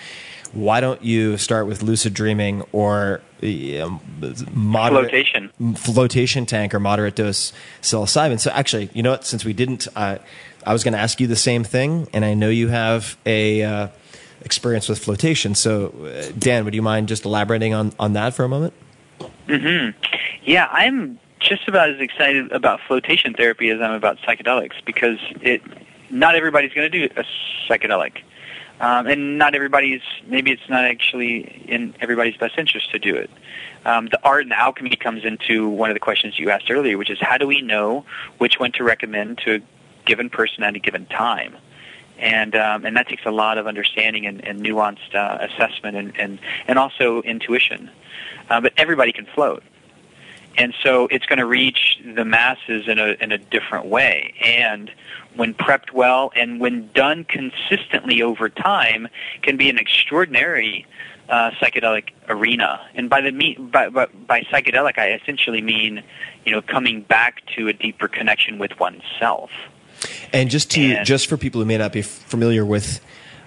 why 0.53 0.80
don't 0.81 1.03
you 1.03 1.38
start 1.38 1.67
with 1.67 1.84
lucid 1.84 2.13
dreaming 2.13 2.63
or 2.71 3.21
um, 3.43 3.99
moderate 4.53 5.09
Flotation. 5.09 5.49
flotation 5.75 6.45
tank 6.45 6.73
or 6.73 6.80
moderate 6.80 7.15
dose 7.15 7.51
psilocybin. 7.81 8.39
So 8.39 8.51
actually, 8.51 8.89
you 8.93 9.03
know 9.03 9.11
what? 9.11 9.25
Since 9.25 9.43
we 9.43 9.51
didn't, 9.51 9.88
uh, 9.97 10.19
I 10.65 10.71
was 10.71 10.84
going 10.85 10.93
to 10.93 10.99
ask 10.99 11.19
you 11.19 11.27
the 11.27 11.35
same 11.35 11.65
thing, 11.65 12.07
and 12.13 12.23
I 12.23 12.35
know 12.35 12.47
you 12.49 12.69
have 12.69 13.17
a 13.25 13.63
uh, 13.63 13.88
experience 14.45 14.88
with 14.88 14.99
flotation. 14.99 15.55
So, 15.55 15.88
uh, 16.05 16.31
Dan, 16.39 16.63
would 16.63 16.73
you 16.73 16.81
mind 16.81 17.09
just 17.09 17.25
elaborating 17.25 17.73
on 17.73 17.91
on 17.99 18.13
that 18.13 18.34
for 18.34 18.45
a 18.45 18.49
moment? 18.49 18.73
Yeah, 20.43 20.67
I'm 20.71 21.19
just 21.39 21.67
about 21.67 21.89
as 21.89 21.99
excited 21.99 22.51
about 22.51 22.79
flotation 22.87 23.33
therapy 23.33 23.69
as 23.69 23.81
I'm 23.81 23.91
about 23.91 24.17
psychedelics 24.19 24.83
because 24.85 25.17
it 25.41 25.61
not 26.09 26.35
everybody's 26.35 26.73
going 26.73 26.89
to 26.89 27.07
do 27.07 27.13
a 27.15 27.25
psychedelic. 27.67 28.23
Um, 28.79 29.07
and 29.07 29.37
not 29.37 29.55
everybody's 29.55 30.01
maybe 30.25 30.51
it's 30.51 30.67
not 30.69 30.83
actually 30.83 31.63
in 31.67 31.95
everybody's 32.01 32.35
best 32.37 32.57
interest 32.57 32.91
to 32.91 32.99
do 32.99 33.15
it. 33.15 33.29
Um, 33.85 34.07
the 34.07 34.19
art 34.23 34.41
and 34.41 34.51
the 34.51 34.59
alchemy 34.59 34.95
comes 34.95 35.25
into 35.25 35.69
one 35.69 35.89
of 35.89 35.93
the 35.93 35.99
questions 35.99 36.39
you 36.39 36.49
asked 36.49 36.71
earlier, 36.71 36.97
which 36.97 37.09
is 37.09 37.19
how 37.21 37.37
do 37.37 37.47
we 37.47 37.61
know 37.61 38.05
which 38.39 38.59
one 38.59 38.71
to 38.73 38.83
recommend 38.83 39.37
to 39.39 39.55
a 39.55 39.59
given 40.05 40.29
person 40.29 40.63
at 40.63 40.75
a 40.75 40.79
given 40.79 41.05
time? 41.05 41.55
And 42.17 42.55
um, 42.55 42.85
and 42.85 42.95
that 42.97 43.07
takes 43.07 43.25
a 43.25 43.31
lot 43.31 43.57
of 43.57 43.67
understanding 43.67 44.25
and, 44.25 44.45
and 44.45 44.61
nuanced 44.61 45.13
uh, 45.13 45.37
assessment 45.41 45.95
and, 45.95 46.19
and 46.19 46.39
and 46.67 46.79
also 46.79 47.21
intuition. 47.21 47.89
Uh, 48.49 48.61
but 48.61 48.73
everybody 48.77 49.11
can 49.11 49.25
float. 49.25 49.63
And 50.55 50.73
so 50.83 51.07
it's 51.07 51.25
going 51.25 51.39
to 51.39 51.45
reach 51.45 51.99
the 52.15 52.25
masses 52.25 52.87
in 52.87 52.99
a 52.99 53.15
in 53.19 53.31
a 53.31 53.37
different 53.37 53.87
way. 53.87 54.35
And 54.43 54.91
when 55.35 55.55
prepped 55.55 55.91
well 55.93 56.31
and 56.35 56.59
when 56.59 56.89
done 56.93 57.23
consistently 57.23 58.21
over 58.21 58.49
time 58.49 59.07
can 59.41 59.57
be 59.57 59.69
an 59.69 59.79
extraordinary 59.79 60.85
uh, 61.29 61.49
psychedelic 61.59 62.09
arena. 62.29 62.79
And 62.93 63.09
by 63.09 63.21
the 63.21 63.31
me- 63.31 63.55
by, 63.55 63.89
by, 63.89 64.05
by 64.27 64.41
psychedelic 64.41 64.99
I 64.99 65.13
essentially 65.13 65.61
mean 65.61 66.03
you 66.45 66.51
know 66.51 66.61
coming 66.61 67.01
back 67.01 67.41
to 67.55 67.67
a 67.67 67.73
deeper 67.73 68.07
connection 68.07 68.59
with 68.59 68.79
oneself. 68.79 69.49
And 70.31 70.51
just 70.51 70.69
to 70.71 70.81
And- 70.81 71.05
just 71.05 71.27
for 71.27 71.37
people 71.37 71.61
who 71.61 71.65
may 71.65 71.79
not 71.79 71.93
be 71.93 72.03
familiar 72.03 72.63
with 72.63 72.99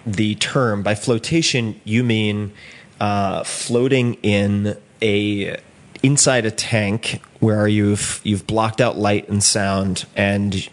the 0.05 0.35
term, 0.37 0.83
by 0.83 0.97
flotation 0.97 1.81
you 1.85 2.03
mean 2.03 2.53
uh, 3.01 3.45
floating 3.45 4.15
in 4.23 4.77
a 5.03 5.59
inside 6.03 6.47
a 6.47 6.51
tank 6.51 7.21
where 7.41 7.67
you've 7.67 8.21
you've 8.25 8.47
blocked 8.47 8.81
out 8.81 8.97
light 8.97 9.29
and 9.29 9.43
sound, 9.43 10.07
and 10.15 10.69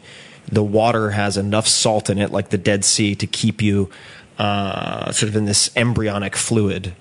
the 0.52 0.64
water 0.64 1.12
has 1.12 1.38
enough 1.38 1.68
salt 1.68 2.10
in 2.10 2.18
it, 2.20 2.32
like 2.32 2.50
the 2.50 2.58
Dead 2.58 2.86
Sea, 2.86 3.16
to 3.16 3.28
keep 3.28 3.62
you 3.62 3.90
uh, 4.38 5.12
sort 5.12 5.30
of 5.30 5.36
in 5.36 5.46
this 5.46 5.70
embryonic 5.76 6.36
fluid, 6.36 6.94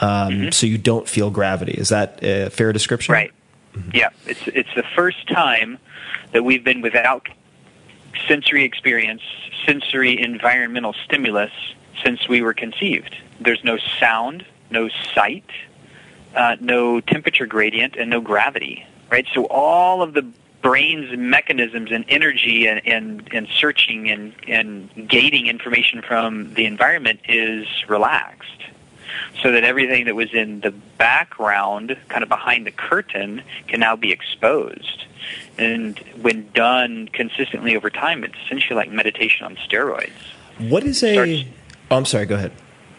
um, 0.00 0.52
so 0.52 0.66
you 0.66 0.78
don't 0.78 1.08
feel 1.08 1.30
gravity. 1.30 1.72
Is 1.72 1.88
that 1.90 2.22
a 2.22 2.50
fair 2.50 2.72
description? 2.72 3.12
Right. 3.12 3.32
Yeah, 3.94 4.10
it's 4.26 4.46
it's 4.48 4.74
the 4.74 4.84
first 4.94 5.28
time 5.28 5.78
that 6.32 6.44
we've 6.44 6.64
been 6.64 6.80
without 6.80 7.28
sensory 8.26 8.64
experience, 8.64 9.22
sensory 9.64 10.20
environmental 10.20 10.94
stimulus 11.04 11.52
since 12.02 12.28
we 12.28 12.42
were 12.42 12.54
conceived. 12.54 13.16
There's 13.40 13.62
no 13.64 13.78
sound, 13.98 14.44
no 14.70 14.88
sight, 15.14 15.44
uh, 16.34 16.56
no 16.60 17.00
temperature 17.00 17.46
gradient, 17.46 17.96
and 17.96 18.10
no 18.10 18.20
gravity. 18.20 18.86
Right. 19.10 19.26
So 19.34 19.46
all 19.46 20.02
of 20.02 20.12
the 20.14 20.22
brain's 20.62 21.16
mechanisms 21.16 21.90
and 21.90 22.04
energy 22.08 22.66
and, 22.66 22.86
and, 22.86 23.28
and 23.32 23.48
searching 23.48 24.10
and, 24.10 24.32
and 24.46 25.08
gating 25.08 25.46
information 25.46 26.02
from 26.02 26.54
the 26.54 26.66
environment 26.66 27.18
is 27.28 27.66
relaxed 27.88 28.46
so 29.42 29.50
that 29.50 29.64
everything 29.64 30.04
that 30.04 30.14
was 30.14 30.32
in 30.32 30.60
the 30.60 30.70
background, 30.70 31.96
kind 32.08 32.22
of 32.22 32.28
behind 32.28 32.66
the 32.66 32.70
curtain, 32.70 33.42
can 33.66 33.80
now 33.80 33.96
be 33.96 34.12
exposed. 34.12 35.04
And 35.58 35.98
when 36.20 36.48
done 36.52 37.08
consistently 37.08 37.74
over 37.74 37.90
time, 37.90 38.22
it's 38.22 38.34
essentially 38.46 38.76
like 38.76 38.90
meditation 38.92 39.46
on 39.46 39.56
steroids. 39.56 40.12
What 40.58 40.84
is 40.84 41.02
a? 41.02 41.14
Starts- 41.14 41.44
Oh, 41.90 41.96
I'm 41.96 42.04
sorry. 42.04 42.26
Go 42.26 42.36
ahead. 42.36 42.52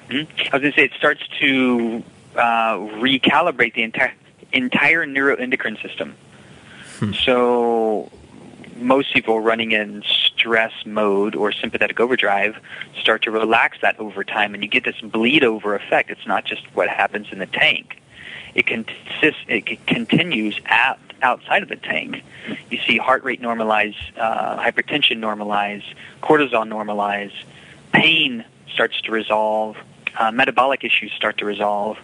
Mhm. 0.10 0.28
I 0.52 0.58
was 0.58 0.62
going 0.62 0.74
to 0.74 0.74
say 0.74 0.84
it 0.84 0.92
starts 0.98 1.22
to 1.40 2.04
uh, 2.36 2.78
recalibrate 2.78 3.74
the 3.74 3.84
entire 3.84 4.14
entire 4.54 5.06
neuroendocrine 5.06 5.82
system. 5.82 6.16
So 7.26 8.12
most 8.76 9.14
people 9.14 9.40
running 9.40 9.72
in 9.72 10.04
stress 10.04 10.74
mode 10.86 11.36
or 11.36 11.52
sympathetic 11.52 12.00
overdrive 12.00 12.58
start 13.00 13.24
to 13.24 13.32
relax 13.32 13.80
that 13.82 14.00
over 14.00 14.24
time, 14.24 14.54
and 14.54 14.62
you 14.64 14.70
get 14.70 14.84
this 14.84 15.00
bleed 15.02 15.44
over 15.44 15.74
effect. 15.76 16.10
It's 16.12 16.28
not 16.28 16.46
just 16.46 16.64
what 16.76 16.90
happens 16.90 17.28
in 17.32 17.40
the 17.40 17.48
tank; 17.48 18.02
it 18.54 18.68
consists, 18.68 19.42
it 19.48 19.86
continues 19.88 20.60
out, 20.68 21.00
outside 21.22 21.64
of 21.64 21.70
the 21.70 21.76
tank. 21.76 22.24
You 22.70 22.80
see 22.86 22.98
heart 22.98 23.24
rate 23.24 23.42
normalize, 23.42 23.96
uh, 24.18 24.58
hypertension 24.58 25.18
normalize, 25.20 25.84
cortisol 26.22 26.68
normalize, 26.68 27.34
pain 27.94 28.46
starts 28.72 29.02
to 29.02 29.12
resolve, 29.12 29.78
uh, 30.20 30.32
metabolic 30.32 30.84
issues 30.84 31.12
start 31.14 31.38
to 31.40 31.46
resolve. 31.46 31.98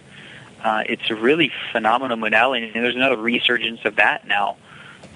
Uh, 0.62 0.82
it's 0.86 1.10
a 1.10 1.14
really 1.14 1.52
phenomenal 1.72 2.16
modality, 2.16 2.66
and 2.74 2.84
there's 2.84 2.96
another 2.96 3.16
resurgence 3.16 3.84
of 3.84 3.96
that 3.96 4.26
now 4.26 4.56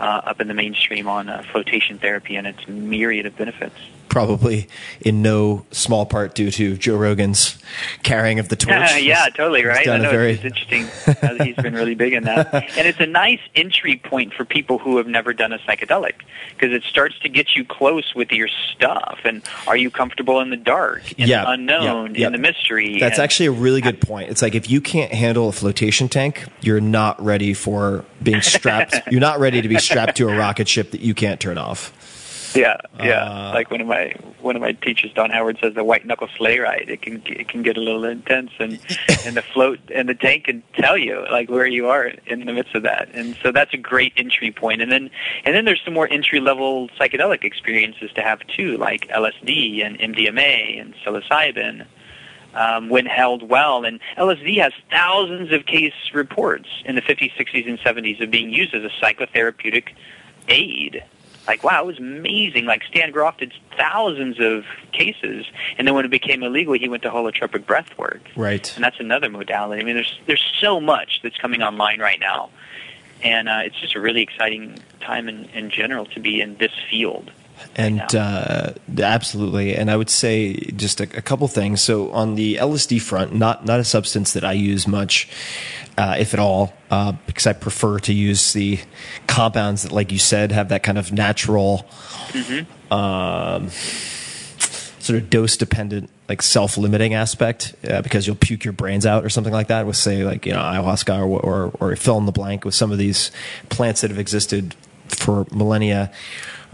uh, 0.00 0.22
up 0.24 0.40
in 0.40 0.48
the 0.48 0.54
mainstream 0.54 1.08
on 1.08 1.28
uh, 1.28 1.42
flotation 1.50 1.98
therapy 1.98 2.36
and 2.36 2.46
its 2.46 2.66
myriad 2.68 3.26
of 3.26 3.36
benefits. 3.36 3.76
Probably 4.12 4.68
in 5.00 5.22
no 5.22 5.64
small 5.70 6.04
part 6.04 6.34
due 6.34 6.50
to 6.50 6.76
Joe 6.76 6.98
Rogan's 6.98 7.58
carrying 8.02 8.38
of 8.38 8.50
the 8.50 8.56
torch. 8.56 9.00
yeah, 9.00 9.26
totally 9.34 9.64
right. 9.64 9.88
I 9.88 9.96
know 9.96 10.10
very- 10.10 10.32
it's 10.32 10.44
interesting. 10.44 10.86
He's 11.46 11.56
been 11.56 11.72
really 11.72 11.94
big 11.94 12.12
in 12.12 12.24
that, 12.24 12.52
and 12.76 12.86
it's 12.86 13.00
a 13.00 13.06
nice 13.06 13.40
entry 13.54 13.96
point 13.96 14.34
for 14.34 14.44
people 14.44 14.76
who 14.76 14.98
have 14.98 15.06
never 15.06 15.32
done 15.32 15.54
a 15.54 15.58
psychedelic 15.60 16.12
because 16.50 16.74
it 16.74 16.82
starts 16.82 17.18
to 17.20 17.30
get 17.30 17.56
you 17.56 17.64
close 17.64 18.14
with 18.14 18.32
your 18.32 18.48
stuff. 18.48 19.20
And 19.24 19.40
are 19.66 19.78
you 19.78 19.90
comfortable 19.90 20.40
in 20.40 20.50
the 20.50 20.58
dark, 20.58 21.10
in 21.18 21.30
the 21.30 21.50
unknown, 21.50 22.14
yeah. 22.14 22.26
in 22.26 22.32
the 22.32 22.38
mystery? 22.38 23.00
That's 23.00 23.16
and- 23.16 23.24
actually 23.24 23.46
a 23.46 23.52
really 23.52 23.80
good 23.80 23.98
point. 24.02 24.28
It's 24.28 24.42
like 24.42 24.54
if 24.54 24.68
you 24.68 24.82
can't 24.82 25.12
handle 25.12 25.48
a 25.48 25.52
flotation 25.52 26.10
tank, 26.10 26.44
you're 26.60 26.82
not 26.82 27.18
ready 27.24 27.54
for 27.54 28.04
being 28.22 28.42
strapped. 28.42 29.00
you're 29.10 29.22
not 29.22 29.40
ready 29.40 29.62
to 29.62 29.68
be 29.68 29.78
strapped 29.78 30.18
to 30.18 30.28
a 30.28 30.36
rocket 30.36 30.68
ship 30.68 30.90
that 30.90 31.00
you 31.00 31.14
can't 31.14 31.40
turn 31.40 31.56
off. 31.56 31.94
Yeah, 32.54 32.76
yeah. 33.02 33.48
Uh, 33.48 33.52
like 33.54 33.70
one 33.70 33.80
of 33.80 33.86
my 33.86 34.14
one 34.40 34.56
of 34.56 34.62
my 34.62 34.72
teachers, 34.72 35.12
Don 35.14 35.30
Howard, 35.30 35.58
says 35.60 35.74
the 35.74 35.84
white 35.84 36.04
knuckle 36.06 36.28
sleigh 36.36 36.58
ride. 36.58 36.88
It 36.88 37.02
can 37.02 37.22
it 37.26 37.48
can 37.48 37.62
get 37.62 37.76
a 37.76 37.80
little 37.80 38.04
intense, 38.04 38.50
and 38.58 38.78
and 39.24 39.36
the 39.36 39.42
float 39.42 39.78
and 39.94 40.08
the 40.08 40.14
tank 40.14 40.44
can 40.44 40.62
tell 40.74 40.98
you 40.98 41.24
like 41.30 41.48
where 41.48 41.66
you 41.66 41.88
are 41.88 42.06
in 42.26 42.44
the 42.44 42.52
midst 42.52 42.74
of 42.74 42.82
that. 42.82 43.08
And 43.14 43.36
so 43.42 43.52
that's 43.52 43.72
a 43.72 43.78
great 43.78 44.12
entry 44.16 44.50
point. 44.50 44.82
And 44.82 44.90
then 44.90 45.10
and 45.44 45.54
then 45.54 45.64
there's 45.64 45.82
some 45.84 45.94
more 45.94 46.08
entry 46.08 46.40
level 46.40 46.88
psychedelic 47.00 47.44
experiences 47.44 48.10
to 48.14 48.22
have 48.22 48.40
too, 48.48 48.76
like 48.76 49.08
LSD 49.08 49.84
and 49.84 49.98
MDMA 49.98 50.80
and 50.80 50.94
psilocybin. 51.04 51.86
Um, 52.54 52.90
when 52.90 53.06
held 53.06 53.48
well, 53.48 53.86
and 53.86 53.98
LSD 54.18 54.58
has 54.60 54.74
thousands 54.90 55.52
of 55.52 55.64
case 55.64 55.94
reports 56.12 56.68
in 56.84 56.96
the 56.96 57.00
50s, 57.00 57.32
60s, 57.32 57.66
and 57.66 57.78
70s 57.78 58.22
of 58.22 58.30
being 58.30 58.50
used 58.50 58.74
as 58.74 58.84
a 58.84 58.90
psychotherapeutic 59.02 59.94
aid 60.48 61.02
like, 61.46 61.62
wow, 61.64 61.82
it 61.82 61.86
was 61.86 61.98
amazing. 61.98 62.66
Like 62.66 62.82
Stan 62.84 63.10
Grof 63.10 63.36
did 63.38 63.52
thousands 63.76 64.38
of 64.40 64.64
cases, 64.92 65.46
and 65.78 65.86
then 65.86 65.94
when 65.94 66.04
it 66.04 66.10
became 66.10 66.42
illegal, 66.42 66.74
he 66.74 66.88
went 66.88 67.02
to 67.02 67.10
holotropic 67.10 67.66
breath 67.66 67.96
work, 67.98 68.20
Right. 68.36 68.72
and 68.76 68.84
that's 68.84 69.00
another 69.00 69.28
modality. 69.28 69.80
I 69.80 69.84
mean, 69.84 69.94
there's 69.96 70.18
there's 70.26 70.44
so 70.60 70.80
much 70.80 71.20
that's 71.22 71.36
coming 71.38 71.62
online 71.62 72.00
right 72.00 72.20
now, 72.20 72.50
and 73.22 73.48
uh, 73.48 73.60
it's 73.64 73.78
just 73.80 73.94
a 73.94 74.00
really 74.00 74.22
exciting 74.22 74.78
time 75.00 75.28
in, 75.28 75.46
in 75.50 75.70
general 75.70 76.06
to 76.06 76.20
be 76.20 76.40
in 76.40 76.56
this 76.58 76.72
field. 76.90 77.30
And 77.74 78.14
uh, 78.14 78.72
absolutely, 78.98 79.74
and 79.74 79.90
I 79.90 79.96
would 79.96 80.10
say 80.10 80.54
just 80.54 81.00
a, 81.00 81.04
a 81.04 81.22
couple 81.22 81.48
things. 81.48 81.80
So 81.80 82.10
on 82.12 82.34
the 82.34 82.56
LSD 82.56 83.00
front, 83.00 83.34
not 83.34 83.64
not 83.64 83.80
a 83.80 83.84
substance 83.84 84.32
that 84.34 84.44
I 84.44 84.52
use 84.52 84.86
much, 84.86 85.30
uh, 85.96 86.16
if 86.18 86.34
at 86.34 86.40
all, 86.40 86.74
uh, 86.90 87.12
because 87.26 87.46
I 87.46 87.52
prefer 87.52 87.98
to 88.00 88.12
use 88.12 88.52
the 88.52 88.80
compounds 89.26 89.82
that, 89.82 89.92
like 89.92 90.12
you 90.12 90.18
said, 90.18 90.52
have 90.52 90.68
that 90.68 90.82
kind 90.82 90.98
of 90.98 91.12
natural, 91.12 91.86
um, 92.90 93.70
sort 93.70 95.18
of 95.18 95.30
dose 95.30 95.56
dependent, 95.56 96.10
like 96.28 96.42
self 96.42 96.76
limiting 96.76 97.14
aspect. 97.14 97.74
Uh, 97.88 98.02
because 98.02 98.26
you'll 98.26 98.36
puke 98.36 98.64
your 98.64 98.72
brains 98.72 99.06
out 99.06 99.24
or 99.24 99.30
something 99.30 99.52
like 99.52 99.68
that 99.68 99.86
with, 99.86 99.96
say, 99.96 100.24
like 100.24 100.44
you 100.44 100.52
know 100.52 100.60
ayahuasca 100.60 101.18
or 101.18 101.40
or, 101.40 101.72
or 101.80 101.96
fill 101.96 102.18
in 102.18 102.26
the 102.26 102.32
blank 102.32 102.64
with 102.64 102.74
some 102.74 102.92
of 102.92 102.98
these 102.98 103.30
plants 103.70 104.02
that 104.02 104.10
have 104.10 104.18
existed 104.18 104.74
for 105.08 105.46
millennia 105.50 106.10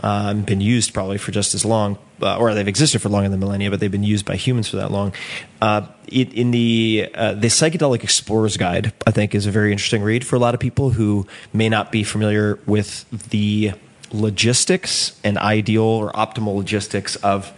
um, 0.01 0.43
been 0.43 0.61
used 0.61 0.95
probably 0.95 1.19
for 1.19 1.33
just 1.33 1.55
as 1.55 1.65
long, 1.65 1.99
uh, 2.23 2.39
or 2.39 2.55
they've 2.55 2.69
existed 2.69 3.01
for 3.01 3.09
longer 3.09 3.29
than 3.29 3.41
millennia, 3.41 3.71
but 3.71 3.81
they've 3.81 3.91
been 3.91 4.05
used 4.05 4.25
by 4.25 4.37
humans 4.37 4.69
for 4.69 4.77
that 4.77 4.91
long. 4.91 5.13
Uh, 5.61 5.87
it, 6.07 6.33
in 6.35 6.51
the 6.51 7.09
uh, 7.15 7.35
the 7.35 7.49
psychedelic 7.49 8.05
explorer's 8.05 8.57
guide, 8.57 8.93
I 9.07 9.11
think 9.11 9.35
is 9.35 9.47
a 9.47 9.51
very 9.51 9.73
interesting 9.73 10.03
read 10.03 10.27
for 10.27 10.37
a 10.37 10.39
lot 10.39 10.55
of 10.55 10.61
people 10.61 10.91
who 10.91 11.27
may 11.53 11.69
not 11.69 11.91
be 11.91 12.05
familiar 12.05 12.59
with 12.67 13.09
the 13.31 13.73
logistics 14.13 15.19
and 15.23 15.37
ideal 15.37 15.83
or 15.83 16.13
optimal 16.13 16.57
logistics 16.57 17.17
of 17.17 17.53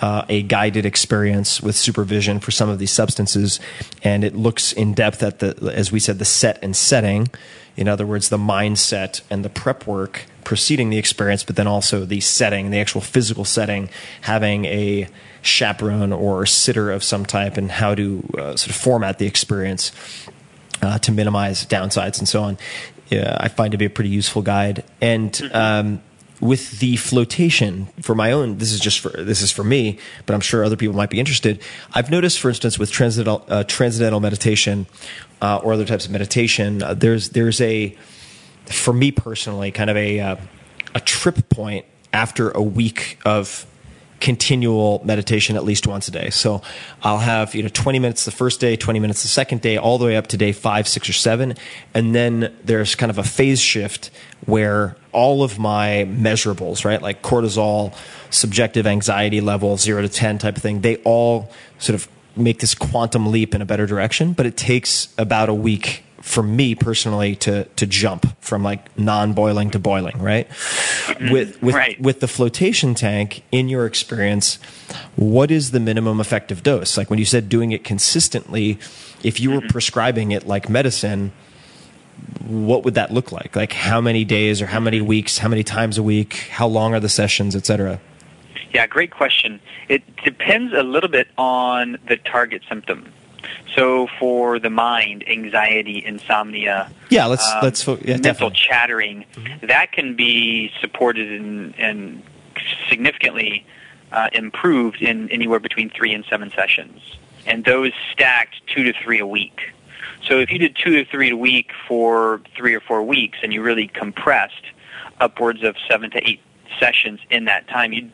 uh, 0.00 0.24
a 0.28 0.42
guided 0.42 0.86
experience 0.86 1.60
with 1.60 1.76
supervision 1.76 2.40
for 2.40 2.50
some 2.50 2.68
of 2.68 2.78
these 2.78 2.90
substances, 2.90 3.60
and 4.02 4.24
it 4.24 4.34
looks 4.34 4.72
in 4.72 4.94
depth 4.94 5.22
at 5.22 5.40
the, 5.40 5.72
as 5.74 5.92
we 5.92 6.00
said, 6.00 6.18
the 6.18 6.24
set 6.24 6.58
and 6.62 6.74
setting. 6.74 7.28
In 7.76 7.88
other 7.88 8.06
words, 8.06 8.28
the 8.28 8.38
mindset 8.38 9.22
and 9.30 9.44
the 9.44 9.48
prep 9.48 9.86
work 9.86 10.26
preceding 10.44 10.90
the 10.90 10.98
experience, 10.98 11.44
but 11.44 11.56
then 11.56 11.66
also 11.66 12.04
the 12.04 12.20
setting, 12.20 12.70
the 12.70 12.78
actual 12.78 13.00
physical 13.00 13.44
setting, 13.44 13.88
having 14.22 14.64
a 14.64 15.08
chaperone 15.42 16.12
or 16.12 16.44
sitter 16.46 16.90
of 16.90 17.04
some 17.04 17.24
type, 17.24 17.56
and 17.56 17.70
how 17.70 17.94
to 17.94 18.28
uh, 18.36 18.56
sort 18.56 18.70
of 18.70 18.76
format 18.76 19.18
the 19.18 19.26
experience 19.26 19.92
uh, 20.82 20.98
to 20.98 21.12
minimize 21.12 21.64
downsides 21.66 22.18
and 22.18 22.28
so 22.28 22.42
on. 22.42 22.58
Yeah, 23.08 23.36
I 23.38 23.48
find 23.48 23.72
to 23.72 23.78
be 23.78 23.86
a 23.86 23.90
pretty 23.90 24.10
useful 24.10 24.42
guide. 24.42 24.84
And 25.00 25.50
um, 25.52 26.02
with 26.40 26.80
the 26.80 26.96
flotation, 26.96 27.88
for 28.00 28.14
my 28.14 28.32
own, 28.32 28.58
this 28.58 28.72
is 28.72 28.80
just 28.80 29.00
for 29.00 29.10
this 29.10 29.42
is 29.42 29.50
for 29.50 29.62
me, 29.62 29.98
but 30.26 30.34
I'm 30.34 30.40
sure 30.40 30.64
other 30.64 30.76
people 30.76 30.96
might 30.96 31.10
be 31.10 31.20
interested. 31.20 31.62
I've 31.92 32.10
noticed, 32.10 32.40
for 32.40 32.48
instance, 32.48 32.78
with 32.78 32.90
transcendental, 32.90 33.44
uh, 33.48 33.64
transcendental 33.64 34.20
meditation 34.20 34.86
uh, 35.42 35.60
or 35.62 35.72
other 35.74 35.84
types 35.84 36.06
of 36.06 36.12
meditation, 36.12 36.82
uh, 36.82 36.94
there's 36.94 37.30
there's 37.30 37.60
a 37.60 37.96
for 38.66 38.94
me 38.94 39.10
personally 39.10 39.70
kind 39.70 39.90
of 39.90 39.96
a 39.96 40.20
uh, 40.20 40.36
a 40.94 41.00
trip 41.00 41.48
point 41.50 41.84
after 42.12 42.50
a 42.50 42.62
week 42.62 43.18
of 43.24 43.66
continual 44.20 45.00
meditation 45.04 45.56
at 45.56 45.64
least 45.64 45.86
once 45.86 46.06
a 46.08 46.10
day. 46.10 46.30
So 46.30 46.62
I'll 47.02 47.18
have, 47.18 47.54
you 47.54 47.62
know, 47.62 47.70
20 47.72 47.98
minutes 47.98 48.24
the 48.24 48.30
first 48.30 48.60
day, 48.60 48.76
20 48.76 49.00
minutes 49.00 49.22
the 49.22 49.28
second 49.28 49.62
day, 49.62 49.78
all 49.78 49.98
the 49.98 50.04
way 50.04 50.16
up 50.16 50.28
to 50.28 50.36
day 50.36 50.52
five, 50.52 50.86
six, 50.86 51.08
or 51.08 51.12
seven. 51.12 51.54
And 51.94 52.14
then 52.14 52.54
there's 52.62 52.94
kind 52.94 53.10
of 53.10 53.18
a 53.18 53.24
phase 53.24 53.60
shift 53.60 54.10
where 54.46 54.96
all 55.12 55.42
of 55.42 55.58
my 55.58 56.06
measurables, 56.08 56.84
right, 56.84 57.00
like 57.00 57.22
cortisol, 57.22 57.94
subjective 58.30 58.86
anxiety 58.86 59.40
level, 59.40 59.76
zero 59.76 60.02
to 60.02 60.08
10 60.08 60.38
type 60.38 60.56
of 60.56 60.62
thing, 60.62 60.82
they 60.82 60.96
all 60.98 61.50
sort 61.78 61.94
of 61.94 62.08
make 62.36 62.60
this 62.60 62.74
quantum 62.74 63.30
leap 63.30 63.54
in 63.54 63.62
a 63.62 63.66
better 63.66 63.86
direction. 63.86 64.32
But 64.32 64.46
it 64.46 64.56
takes 64.56 65.12
about 65.18 65.48
a 65.48 65.54
week 65.54 66.04
for 66.20 66.42
me 66.42 66.74
personally 66.74 67.34
to 67.34 67.64
to 67.64 67.86
jump 67.86 68.26
from 68.42 68.62
like 68.62 68.96
non-boiling 68.98 69.70
to 69.70 69.78
boiling 69.78 70.18
right? 70.18 70.48
Mm-hmm. 70.48 71.32
With 71.32 71.62
with 71.62 71.74
Right. 71.74 72.00
with 72.00 72.20
the 72.20 72.28
flotation 72.28 72.94
tank 72.94 73.42
in 73.50 73.68
your 73.68 73.86
experience 73.86 74.58
what 75.16 75.50
is 75.50 75.70
the 75.70 75.80
minimum 75.80 76.20
effective 76.20 76.62
dose? 76.62 76.96
Like 76.96 77.10
when 77.10 77.18
you 77.18 77.24
said 77.24 77.48
doing 77.48 77.72
it 77.72 77.84
consistently 77.84 78.78
if 79.22 79.40
you 79.40 79.50
were 79.50 79.58
mm-hmm. 79.58 79.68
prescribing 79.68 80.32
it 80.32 80.46
like 80.46 80.68
medicine 80.68 81.32
what 82.46 82.84
would 82.84 82.94
that 82.94 83.10
look 83.10 83.32
like? 83.32 83.56
Like 83.56 83.72
how 83.72 84.00
many 84.00 84.24
days 84.24 84.60
or 84.60 84.66
how 84.66 84.80
many 84.80 84.98
mm-hmm. 84.98 85.06
weeks 85.06 85.38
how 85.38 85.48
many 85.48 85.62
times 85.64 85.96
a 85.96 86.02
week 86.02 86.34
how 86.50 86.66
long 86.66 86.94
are 86.94 87.00
the 87.00 87.08
sessions 87.08 87.56
etc 87.56 87.98
Yeah, 88.74 88.86
great 88.86 89.10
question. 89.10 89.58
It 89.88 90.02
depends 90.22 90.72
a 90.74 90.82
little 90.82 91.10
bit 91.10 91.28
on 91.36 91.98
the 92.06 92.16
target 92.16 92.62
symptom. 92.68 93.12
So 93.74 94.08
for 94.18 94.58
the 94.58 94.70
mind, 94.70 95.24
anxiety, 95.28 96.04
insomnia, 96.04 96.90
yeah 97.08 97.26
let's 97.26 97.48
um, 97.52 97.60
let's 97.62 97.82
fo- 97.82 97.96
yeah, 97.96 98.14
mental 98.14 98.50
definitely. 98.50 98.56
chattering, 98.56 99.24
that 99.62 99.92
can 99.92 100.16
be 100.16 100.72
supported 100.80 101.30
and, 101.32 101.78
and 101.78 102.22
significantly 102.88 103.64
uh, 104.12 104.28
improved 104.32 105.02
in 105.02 105.30
anywhere 105.30 105.60
between 105.60 105.90
three 105.90 106.12
and 106.12 106.24
seven 106.28 106.50
sessions. 106.50 107.00
And 107.46 107.64
those 107.64 107.92
stacked 108.12 108.56
two 108.66 108.82
to 108.84 108.92
three 108.92 109.20
a 109.20 109.26
week. 109.26 109.72
So 110.26 110.38
if 110.38 110.50
you 110.50 110.58
did 110.58 110.76
two 110.76 111.02
to 111.02 111.10
three 111.10 111.30
a 111.30 111.36
week 111.36 111.70
for 111.88 112.42
three 112.56 112.74
or 112.74 112.80
four 112.80 113.02
weeks 113.02 113.38
and 113.42 113.52
you 113.52 113.62
really 113.62 113.88
compressed 113.88 114.64
upwards 115.20 115.62
of 115.62 115.76
seven 115.88 116.10
to 116.10 116.28
eight 116.28 116.40
sessions 116.78 117.20
in 117.30 117.46
that 117.46 117.68
time, 117.68 117.92
you 117.92 118.10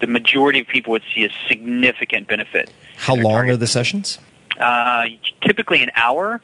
the 0.00 0.06
majority 0.06 0.60
of 0.60 0.66
people 0.66 0.90
would 0.92 1.02
see 1.14 1.24
a 1.24 1.30
significant 1.48 2.28
benefit. 2.28 2.70
how 2.96 3.14
long 3.14 3.32
target 3.32 3.54
are 3.54 3.56
the 3.56 3.66
sessions 3.66 4.18
uh, 4.58 5.04
typically 5.42 5.82
an 5.82 5.90
hour, 5.94 6.40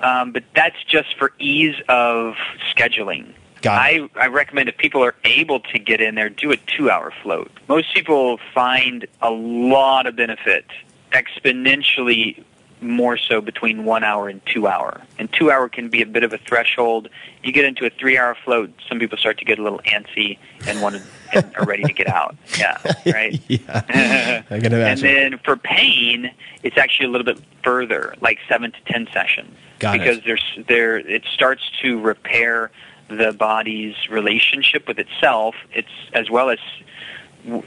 um, 0.00 0.32
but 0.32 0.44
that's 0.54 0.82
just 0.84 1.16
for 1.18 1.32
ease 1.38 1.76
of 1.88 2.34
scheduling. 2.74 3.34
I, 3.72 4.08
I 4.16 4.28
recommend 4.28 4.70
if 4.70 4.78
people 4.78 5.04
are 5.04 5.14
able 5.24 5.60
to 5.60 5.78
get 5.78 6.00
in 6.00 6.14
there, 6.14 6.30
do 6.30 6.50
a 6.50 6.56
two-hour 6.56 7.12
float. 7.22 7.50
Most 7.68 7.92
people 7.92 8.38
find 8.54 9.06
a 9.20 9.30
lot 9.30 10.06
of 10.06 10.16
benefit, 10.16 10.64
exponentially 11.12 12.42
more 12.82 13.16
so 13.16 13.40
between 13.40 13.84
one 13.84 14.04
hour 14.04 14.28
and 14.28 14.44
two 14.46 14.66
hour. 14.66 15.00
And 15.18 15.32
two 15.32 15.50
hour 15.50 15.68
can 15.68 15.88
be 15.88 16.02
a 16.02 16.06
bit 16.06 16.24
of 16.24 16.32
a 16.32 16.38
threshold. 16.38 17.08
You 17.42 17.52
get 17.52 17.64
into 17.64 17.86
a 17.86 17.90
three-hour 17.90 18.36
float, 18.44 18.70
some 18.88 18.98
people 18.98 19.18
start 19.18 19.38
to 19.38 19.44
get 19.44 19.58
a 19.58 19.62
little 19.62 19.80
antsy 19.80 20.38
and 20.66 20.80
want 20.80 20.96
to 20.96 21.02
and 21.32 21.56
are 21.56 21.64
ready 21.64 21.84
to 21.84 21.92
get 21.92 22.08
out. 22.08 22.36
Yeah, 22.58 22.76
right. 23.06 23.40
yeah 23.48 24.42
i 24.50 24.58
can 24.58 24.72
And 24.72 25.00
then 25.00 25.38
for 25.44 25.56
pain, 25.56 26.30
it's 26.62 26.76
actually 26.76 27.06
a 27.06 27.10
little 27.10 27.24
bit 27.24 27.40
further, 27.62 28.14
like 28.20 28.38
seven 28.48 28.72
to 28.72 28.78
ten 28.86 29.06
sessions, 29.12 29.56
Got 29.78 29.96
it. 29.96 29.98
because 30.00 30.20
there's 30.24 30.58
there 30.68 30.98
it 30.98 31.24
starts 31.32 31.62
to 31.82 32.00
repair 32.00 32.70
the 33.08 33.32
body's 33.32 33.94
relationship 34.08 34.86
with 34.86 34.98
itself. 34.98 35.54
It's 35.72 35.88
as 36.12 36.30
well 36.30 36.50
as, 36.50 36.58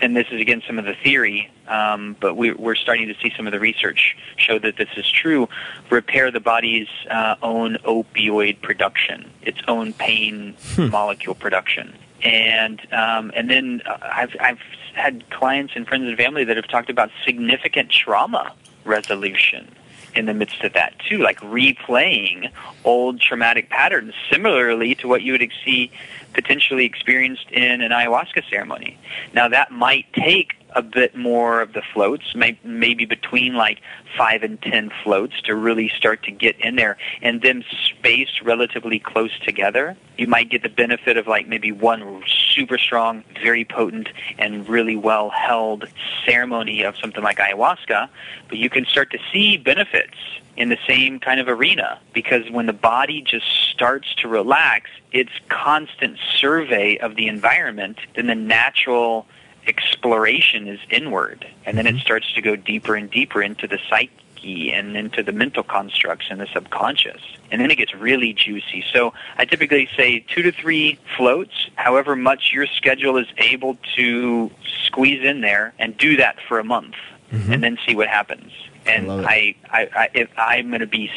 and 0.01 0.15
this 0.15 0.27
is 0.31 0.39
again 0.39 0.61
some 0.65 0.79
of 0.79 0.85
the 0.85 0.95
theory, 1.03 1.51
um, 1.67 2.15
but 2.19 2.35
we, 2.35 2.51
we're 2.51 2.75
starting 2.75 3.07
to 3.07 3.15
see 3.21 3.31
some 3.35 3.47
of 3.47 3.53
the 3.53 3.59
research 3.59 4.15
show 4.37 4.59
that 4.59 4.77
this 4.77 4.89
is 4.97 5.09
true. 5.09 5.49
Repair 5.89 6.31
the 6.31 6.39
body's 6.39 6.87
uh, 7.09 7.35
own 7.41 7.77
opioid 7.85 8.61
production, 8.61 9.29
its 9.41 9.59
own 9.67 9.93
pain 9.93 10.55
molecule 10.77 11.35
production. 11.35 11.93
And 12.23 12.81
um, 12.93 13.31
and 13.35 13.49
then 13.49 13.81
uh, 13.85 13.97
I've 14.01 14.35
I've 14.39 14.59
had 14.93 15.29
clients 15.29 15.73
and 15.75 15.87
friends 15.87 16.07
and 16.07 16.17
family 16.17 16.43
that 16.45 16.55
have 16.55 16.67
talked 16.67 16.89
about 16.89 17.09
significant 17.25 17.89
trauma 17.89 18.53
resolution 18.85 19.67
in 20.15 20.25
the 20.25 20.33
midst 20.33 20.63
of 20.63 20.73
that 20.73 20.93
too, 20.99 21.17
like 21.17 21.39
replaying 21.39 22.51
old 22.83 23.19
traumatic 23.19 23.69
patterns, 23.69 24.13
similarly 24.31 24.95
to 24.95 25.07
what 25.07 25.21
you 25.21 25.31
would 25.31 25.51
see 25.63 25.91
potentially 26.33 26.85
experienced 26.85 27.49
in 27.51 27.81
an 27.81 27.91
ayahuasca 27.91 28.47
ceremony. 28.49 28.97
Now 29.33 29.47
that 29.47 29.71
might 29.71 30.05
take 30.13 30.55
a 30.75 30.81
bit 30.81 31.15
more 31.15 31.61
of 31.61 31.73
the 31.73 31.81
floats, 31.93 32.35
may, 32.35 32.57
maybe 32.63 33.05
between 33.05 33.53
like 33.55 33.79
five 34.17 34.43
and 34.43 34.61
ten 34.61 34.91
floats 35.03 35.41
to 35.43 35.55
really 35.55 35.89
start 35.89 36.23
to 36.23 36.31
get 36.31 36.59
in 36.59 36.75
there, 36.75 36.97
and 37.21 37.41
them 37.41 37.63
spaced 37.85 38.41
relatively 38.41 38.99
close 38.99 39.31
together. 39.39 39.95
You 40.17 40.27
might 40.27 40.49
get 40.49 40.63
the 40.63 40.69
benefit 40.69 41.17
of 41.17 41.27
like 41.27 41.47
maybe 41.47 41.71
one 41.71 42.23
super 42.55 42.77
strong, 42.77 43.23
very 43.41 43.65
potent, 43.65 44.09
and 44.37 44.67
really 44.67 44.95
well 44.95 45.29
held 45.29 45.85
ceremony 46.25 46.83
of 46.83 46.97
something 46.97 47.23
like 47.23 47.37
ayahuasca, 47.37 48.09
but 48.49 48.57
you 48.57 48.69
can 48.69 48.85
start 48.85 49.11
to 49.11 49.19
see 49.31 49.57
benefits 49.57 50.17
in 50.55 50.69
the 50.69 50.77
same 50.87 51.19
kind 51.19 51.39
of 51.39 51.47
arena 51.47 51.99
because 52.13 52.49
when 52.51 52.67
the 52.67 52.73
body 52.73 53.21
just 53.21 53.45
starts 53.71 54.13
to 54.15 54.27
relax, 54.27 54.89
its 55.11 55.31
constant 55.49 56.17
survey 56.37 56.97
of 56.97 57.15
the 57.15 57.27
environment, 57.27 57.97
then 58.15 58.27
the 58.27 58.35
natural 58.35 59.25
exploration 59.67 60.67
is 60.67 60.79
inward, 60.89 61.45
and 61.65 61.77
then 61.77 61.87
it 61.87 61.95
mm-hmm. 61.95 61.99
starts 61.99 62.33
to 62.33 62.41
go 62.41 62.55
deeper 62.55 62.95
and 62.95 63.09
deeper 63.09 63.41
into 63.41 63.67
the 63.67 63.79
psyche 63.89 64.71
and 64.71 64.97
into 64.97 65.23
the 65.23 65.31
mental 65.31 65.63
constructs 65.63 66.27
and 66.29 66.39
the 66.41 66.47
subconscious. 66.47 67.21
And 67.51 67.61
then 67.61 67.71
it 67.71 67.77
gets 67.77 67.93
really 67.93 68.33
juicy. 68.33 68.83
So 68.91 69.13
I 69.37 69.45
typically 69.45 69.87
say 69.95 70.25
two 70.27 70.41
to 70.41 70.51
three 70.51 70.99
floats, 71.15 71.53
however 71.75 72.15
much 72.15 72.51
your 72.53 72.67
schedule 72.67 73.17
is 73.17 73.27
able 73.37 73.77
to 73.95 74.51
squeeze 74.85 75.23
in 75.23 75.41
there, 75.41 75.73
and 75.79 75.97
do 75.97 76.17
that 76.17 76.37
for 76.47 76.59
a 76.59 76.63
month, 76.63 76.95
mm-hmm. 77.31 77.53
and 77.53 77.63
then 77.63 77.77
see 77.85 77.95
what 77.95 78.07
happens. 78.07 78.51
And 78.85 79.05
it. 79.05 79.25
I, 79.25 79.55
I, 79.69 79.89
I, 79.95 80.09
if 80.13 80.29
I'm 80.37 80.69
going 80.69 80.81
to 80.81 80.87
be 80.87 81.09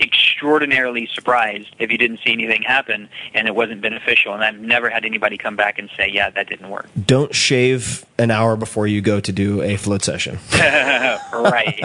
extraordinarily 0.00 1.08
surprised 1.12 1.74
if 1.78 1.90
you 1.90 1.98
didn't 1.98 2.20
see 2.24 2.32
anything 2.32 2.62
happen 2.62 3.08
and 3.34 3.46
it 3.46 3.54
wasn't 3.54 3.80
beneficial. 3.80 4.34
And 4.34 4.42
I've 4.42 4.58
never 4.58 4.90
had 4.90 5.04
anybody 5.04 5.36
come 5.36 5.56
back 5.56 5.78
and 5.78 5.90
say, 5.96 6.08
"Yeah, 6.08 6.30
that 6.30 6.48
didn't 6.48 6.68
work." 6.68 6.88
Don't 7.06 7.34
shave 7.34 8.04
an 8.18 8.30
hour 8.30 8.56
before 8.56 8.86
you 8.86 9.00
go 9.00 9.20
to 9.20 9.32
do 9.32 9.62
a 9.62 9.76
float 9.76 10.04
session. 10.04 10.38
right, 10.52 11.80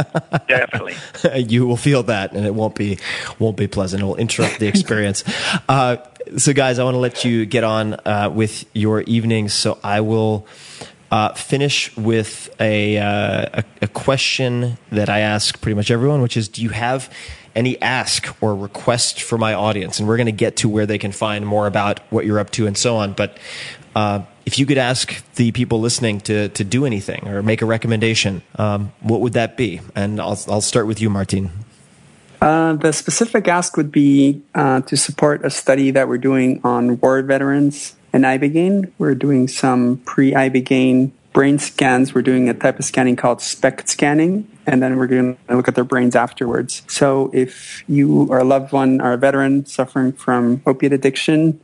definitely. 0.48 0.96
you 1.36 1.66
will 1.66 1.78
feel 1.78 2.04
that, 2.04 2.34
and 2.34 2.46
it 2.46 2.56
won't 2.56 2.76
be 2.76 2.98
won't 3.40 3.58
be 3.58 3.68
pleasant. 3.68 4.02
It 4.02 4.06
will 4.06 4.16
interrupt 4.16 4.60
the 4.60 4.68
experience. 4.68 5.24
uh, 5.70 5.98
so, 6.38 6.54
guys, 6.54 6.80
I 6.80 6.84
want 6.84 6.96
to 6.96 7.00
let 7.00 7.26
you 7.26 7.46
get 7.46 7.64
on 7.64 7.96
uh, 8.06 8.32
with 8.34 8.66
your 8.74 9.02
evenings. 9.02 9.54
So, 9.54 9.80
I 9.84 10.02
will 10.02 10.48
uh, 11.12 11.34
finish 11.34 11.96
with 11.98 12.54
a, 12.60 12.98
uh, 12.98 13.46
a 13.54 13.64
a 13.82 13.88
question 13.88 14.78
that 14.92 15.10
I 15.10 15.20
ask 15.20 15.60
pretty 15.62 15.76
much 15.76 15.92
everyone, 15.92 16.22
which 16.22 16.38
is, 16.38 16.48
do 16.48 16.62
you 16.62 16.70
have 16.70 17.14
any 17.56 17.82
ask 17.82 18.36
or 18.42 18.56
request 18.56 19.22
for 19.22 19.38
my 19.38 19.54
audience? 19.54 20.00
And 20.00 20.08
we're 20.08 20.18
going 20.18 20.26
to 20.26 20.32
get 20.32 20.58
to 20.58 20.70
where 20.70 20.86
they 20.86 20.98
can 20.98 21.12
find 21.12 21.46
more 21.46 21.68
about 21.68 22.00
what 22.12 22.26
you're 22.26 22.40
up 22.40 22.52
to 22.52 22.68
and 22.68 22.78
so 22.78 22.98
on. 22.98 23.14
But 23.14 23.38
uh, 23.96 24.22
if 24.46 24.58
you 24.58 24.66
could 24.66 24.78
ask 24.78 25.24
the 25.36 25.52
people 25.52 25.80
listening 25.80 26.22
to 26.22 26.50
to 26.50 26.64
do 26.64 26.86
anything 26.86 27.28
or 27.28 27.44
make 27.44 27.62
a 27.62 27.66
recommendation, 27.66 28.42
um, 28.56 28.92
what 29.02 29.22
would 29.22 29.34
that 29.34 29.58
be? 29.58 29.82
And 29.96 30.20
I'll 30.20 30.40
I'll 30.48 30.62
start 30.62 30.88
with 30.88 31.02
you, 31.02 31.10
Martin. 31.10 31.52
Uh, 32.42 32.74
the 32.74 32.92
specific 32.92 33.48
ask 33.48 33.78
would 33.78 33.92
be 33.92 34.42
uh, 34.56 34.82
to 34.82 34.98
support 34.98 35.46
a 35.46 35.50
study 35.52 35.92
that 35.92 36.08
we're 36.08 36.18
doing 36.18 36.60
on 36.64 37.00
war 37.00 37.22
veterans 37.22 37.96
and 38.14 38.24
Ibogaine. 38.24 38.92
We're 38.98 39.14
doing 39.14 39.48
some 39.48 39.98
pre-Ibogaine 40.06 41.12
brain 41.34 41.60
scans. 41.60 42.14
We're 42.14 42.22
doing 42.22 42.50
a 42.50 42.54
type 42.54 42.80
of 42.80 42.86
scanning 42.86 43.16
called 43.16 43.42
SPECT 43.42 43.90
scanning, 43.90 44.48
and 44.66 44.82
then 44.82 44.98
we're 44.98 45.08
going 45.08 45.38
to 45.48 45.56
look 45.56 45.68
at 45.68 45.76
their 45.76 45.84
brains 45.84 46.16
afterwards. 46.16 46.84
So 46.88 47.32
if 47.34 47.84
you 47.88 48.28
or 48.30 48.40
a 48.40 48.44
loved 48.44 48.72
one 48.72 49.02
are 49.02 49.14
a 49.14 49.18
veteran 49.18 49.66
suffering 49.66 50.12
from 50.12 50.62
opiate 50.66 50.94
addiction 50.94 51.60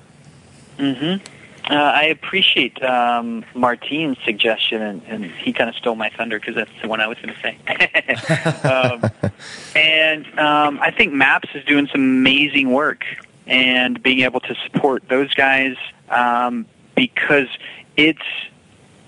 Uh, 1.68 1.74
I 1.74 2.04
appreciate 2.04 2.80
um, 2.84 3.44
Martin's 3.54 4.18
suggestion, 4.24 4.82
and, 4.82 5.02
and 5.08 5.24
he 5.24 5.52
kind 5.52 5.68
of 5.68 5.74
stole 5.74 5.96
my 5.96 6.10
thunder 6.10 6.38
because 6.38 6.54
that's 6.54 6.70
the 6.80 6.86
one 6.86 7.00
I 7.00 7.08
was 7.08 7.18
going 7.18 7.34
to 7.34 7.40
say. 7.40 7.58
um, 8.68 9.10
and 9.74 10.26
um, 10.38 10.78
I 10.80 10.92
think 10.92 11.12
Maps 11.12 11.48
is 11.54 11.64
doing 11.64 11.88
some 11.88 12.00
amazing 12.00 12.70
work, 12.70 13.04
and 13.48 14.00
being 14.00 14.20
able 14.20 14.40
to 14.40 14.54
support 14.64 15.08
those 15.08 15.34
guys 15.34 15.76
um, 16.08 16.66
because 16.94 17.48
it's 17.96 18.22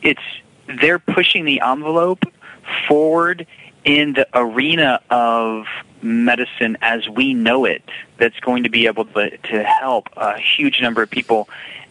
it's 0.02 0.22
they're 0.80 0.98
pushing 0.98 1.44
the 1.44 1.60
envelope 1.60 2.24
forward 2.88 3.46
in 3.84 4.14
the 4.14 4.26
arena 4.34 5.00
of 5.10 5.66
medicine 6.02 6.76
as 6.80 7.08
we 7.08 7.34
know 7.34 7.64
it 7.64 7.82
that's 8.18 8.38
going 8.40 8.62
to 8.64 8.68
be 8.68 8.86
able 8.86 9.04
to, 9.04 9.36
to 9.38 9.64
help 9.64 10.08
a 10.16 10.38
huge 10.38 10.80
number 10.80 11.02
of 11.02 11.10
people 11.10 11.48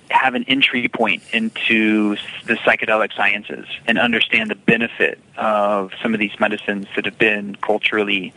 have 0.09 0.35
an 0.35 0.45
entry 0.47 0.87
point 0.87 1.21
into 1.33 2.15
the 2.45 2.53
psychedelic 2.55 3.13
sciences 3.13 3.65
and 3.87 3.97
understand 3.97 4.49
the 4.49 4.55
benefit 4.55 5.19
of 5.35 5.91
some 6.01 6.13
of 6.13 6.19
these 6.19 6.39
medicines 6.39 6.87
that 6.95 7.05
have 7.05 7.17
been 7.17 7.55
culturally 7.55 8.33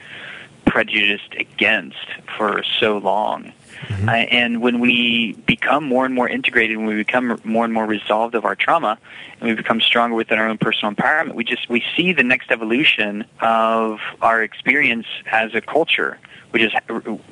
prejudiced 0.64 1.34
against 1.34 1.97
for 2.36 2.62
so 2.80 2.98
long. 2.98 3.52
Uh, 3.89 4.11
and 4.11 4.61
when 4.61 4.81
we 4.81 5.32
become 5.47 5.85
more 5.85 6.05
and 6.05 6.15
more 6.15 6.28
integrated, 6.28 6.77
when 6.77 6.86
we 6.86 6.97
become 6.97 7.40
more 7.44 7.65
and 7.65 7.73
more 7.73 7.86
resolved 7.86 8.35
of 8.35 8.44
our 8.44 8.55
trauma, 8.55 8.98
and 9.40 9.48
we 9.48 9.55
become 9.55 9.81
stronger 9.81 10.15
within 10.15 10.39
our 10.39 10.48
own 10.48 10.59
personal 10.59 10.94
empowerment, 10.94 11.35
we 11.35 11.44
just 11.44 11.69
we 11.69 11.82
see 11.97 12.12
the 12.12 12.23
next 12.23 12.51
evolution 12.51 13.24
of 13.40 13.98
our 14.23 14.43
experience 14.43 15.07
as 15.31 15.55
a 15.55 15.61
culture, 15.61 16.19
which 16.51 16.62
is 16.62 16.73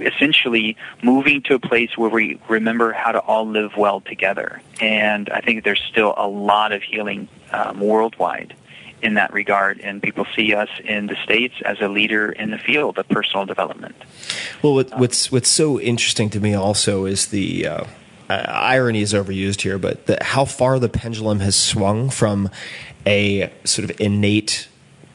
essentially 0.00 0.76
moving 1.02 1.42
to 1.42 1.54
a 1.54 1.58
place 1.58 1.96
where 1.96 2.10
we 2.10 2.40
remember 2.48 2.92
how 2.92 3.12
to 3.12 3.20
all 3.20 3.46
live 3.46 3.76
well 3.76 4.00
together. 4.00 4.60
And 4.80 5.28
I 5.30 5.40
think 5.40 5.64
there's 5.64 5.82
still 5.82 6.14
a 6.16 6.28
lot 6.28 6.72
of 6.72 6.82
healing 6.82 7.28
um, 7.52 7.80
worldwide 7.80 8.54
in 9.02 9.14
that 9.14 9.32
regard, 9.32 9.80
and 9.80 10.02
people 10.02 10.26
see 10.34 10.54
us 10.54 10.68
in 10.84 11.06
the 11.06 11.16
states 11.22 11.54
as 11.64 11.80
a 11.80 11.88
leader 11.88 12.32
in 12.32 12.50
the 12.50 12.58
field 12.58 12.98
of 12.98 13.08
personal 13.08 13.46
development. 13.46 13.94
well 14.62 14.74
what, 14.74 14.90
what's 14.98 15.30
what's 15.32 15.48
so 15.48 15.80
interesting 15.80 16.30
to 16.30 16.40
me 16.40 16.54
also 16.54 17.04
is 17.04 17.28
the 17.28 17.66
uh, 17.66 17.84
irony 18.28 19.00
is 19.00 19.14
overused 19.14 19.62
here 19.62 19.78
but 19.78 20.06
the, 20.06 20.18
how 20.22 20.44
far 20.44 20.78
the 20.78 20.88
pendulum 20.88 21.40
has 21.40 21.56
swung 21.56 22.10
from 22.10 22.50
a 23.06 23.50
sort 23.64 23.88
of 23.88 24.00
innate 24.00 24.68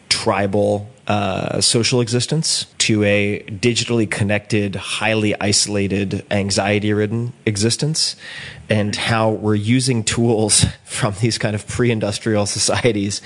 tribal 0.09 0.89
uh, 1.07 1.59
social 1.59 1.99
existence 1.99 2.65
to 2.77 3.03
a 3.03 3.43
digitally 3.43 4.09
connected, 4.09 4.75
highly 4.75 5.39
isolated, 5.41 6.25
anxiety 6.31 6.93
ridden 6.93 7.33
existence, 7.45 8.15
and 8.69 8.95
how 8.95 9.29
we're 9.31 9.55
using 9.55 10.03
tools 10.03 10.65
from 10.85 11.13
these 11.19 11.37
kind 11.37 11.55
of 11.55 11.67
pre 11.67 11.91
industrial 11.91 12.45
societies 12.45 13.21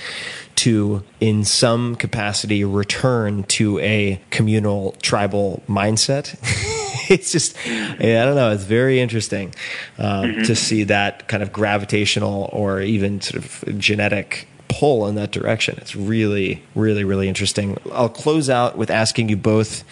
to, 0.56 1.04
in 1.20 1.44
some 1.44 1.94
capacity, 1.94 2.64
return 2.64 3.44
to 3.44 3.78
a 3.78 4.20
communal 4.30 4.92
tribal 5.02 5.62
mindset. 5.68 6.36
it's 7.10 7.30
just, 7.30 7.56
I 7.64 7.96
don't 7.96 8.34
know, 8.34 8.50
it's 8.50 8.64
very 8.64 8.98
interesting 8.98 9.54
um, 9.98 10.42
to 10.42 10.56
see 10.56 10.82
that 10.84 11.28
kind 11.28 11.44
of 11.44 11.52
gravitational 11.52 12.50
or 12.52 12.80
even 12.80 13.20
sort 13.20 13.44
of 13.44 13.78
genetic 13.78 14.48
pull 14.78 15.08
in 15.08 15.16
that 15.16 15.32
direction. 15.32 15.74
It's 15.78 15.96
really, 15.96 16.62
really, 16.76 17.02
really 17.02 17.28
interesting. 17.28 17.76
I'll 17.92 18.08
close 18.08 18.48
out 18.48 18.78
with 18.78 18.90
asking 18.90 19.28
you 19.28 19.36
both 19.36 19.82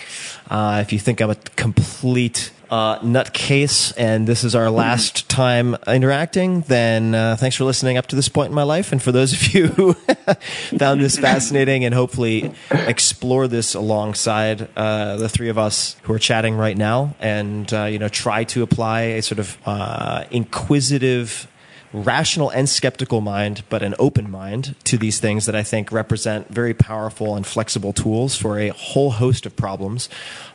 uh, 0.50 0.82
if 0.84 0.92
you 0.92 0.98
think 0.98 1.20
I'm 1.20 1.30
a 1.30 1.36
complete 1.56 2.50
uh, 2.70 2.98
nutcase 3.00 3.92
and 3.96 4.26
this 4.26 4.44
is 4.44 4.54
our 4.54 4.70
last 4.70 5.28
time 5.30 5.76
interacting, 5.86 6.62
then 6.62 7.14
uh, 7.14 7.36
thanks 7.36 7.56
for 7.56 7.64
listening 7.64 7.96
up 7.96 8.06
to 8.08 8.16
this 8.16 8.28
point 8.28 8.48
in 8.48 8.54
my 8.54 8.62
life. 8.62 8.92
And 8.92 9.02
for 9.02 9.12
those 9.12 9.32
of 9.32 9.54
you 9.54 9.68
who 9.68 9.92
found 10.78 11.00
this 11.00 11.18
fascinating 11.18 11.84
and 11.84 11.94
hopefully 11.94 12.52
explore 12.70 13.48
this 13.48 13.74
alongside 13.74 14.68
uh, 14.76 15.16
the 15.16 15.28
three 15.28 15.48
of 15.48 15.58
us 15.58 15.96
who 16.02 16.12
are 16.12 16.18
chatting 16.18 16.56
right 16.56 16.76
now, 16.76 17.14
and 17.20 17.72
uh, 17.72 17.84
you 17.84 17.98
know, 17.98 18.08
try 18.08 18.44
to 18.44 18.62
apply 18.62 19.00
a 19.00 19.22
sort 19.22 19.38
of 19.38 19.56
uh, 19.64 20.24
inquisitive 20.30 21.48
rational 21.92 22.50
and 22.50 22.68
skeptical 22.68 23.20
mind, 23.20 23.62
but 23.68 23.82
an 23.82 23.94
open 23.98 24.30
mind 24.30 24.74
to 24.84 24.98
these 24.98 25.20
things 25.20 25.46
that 25.46 25.54
I 25.54 25.62
think 25.62 25.90
represent 25.90 26.48
very 26.48 26.74
powerful 26.74 27.34
and 27.36 27.46
flexible 27.46 27.92
tools 27.92 28.36
for 28.36 28.58
a 28.58 28.68
whole 28.68 29.12
host 29.12 29.46
of 29.46 29.56
problems, 29.56 30.08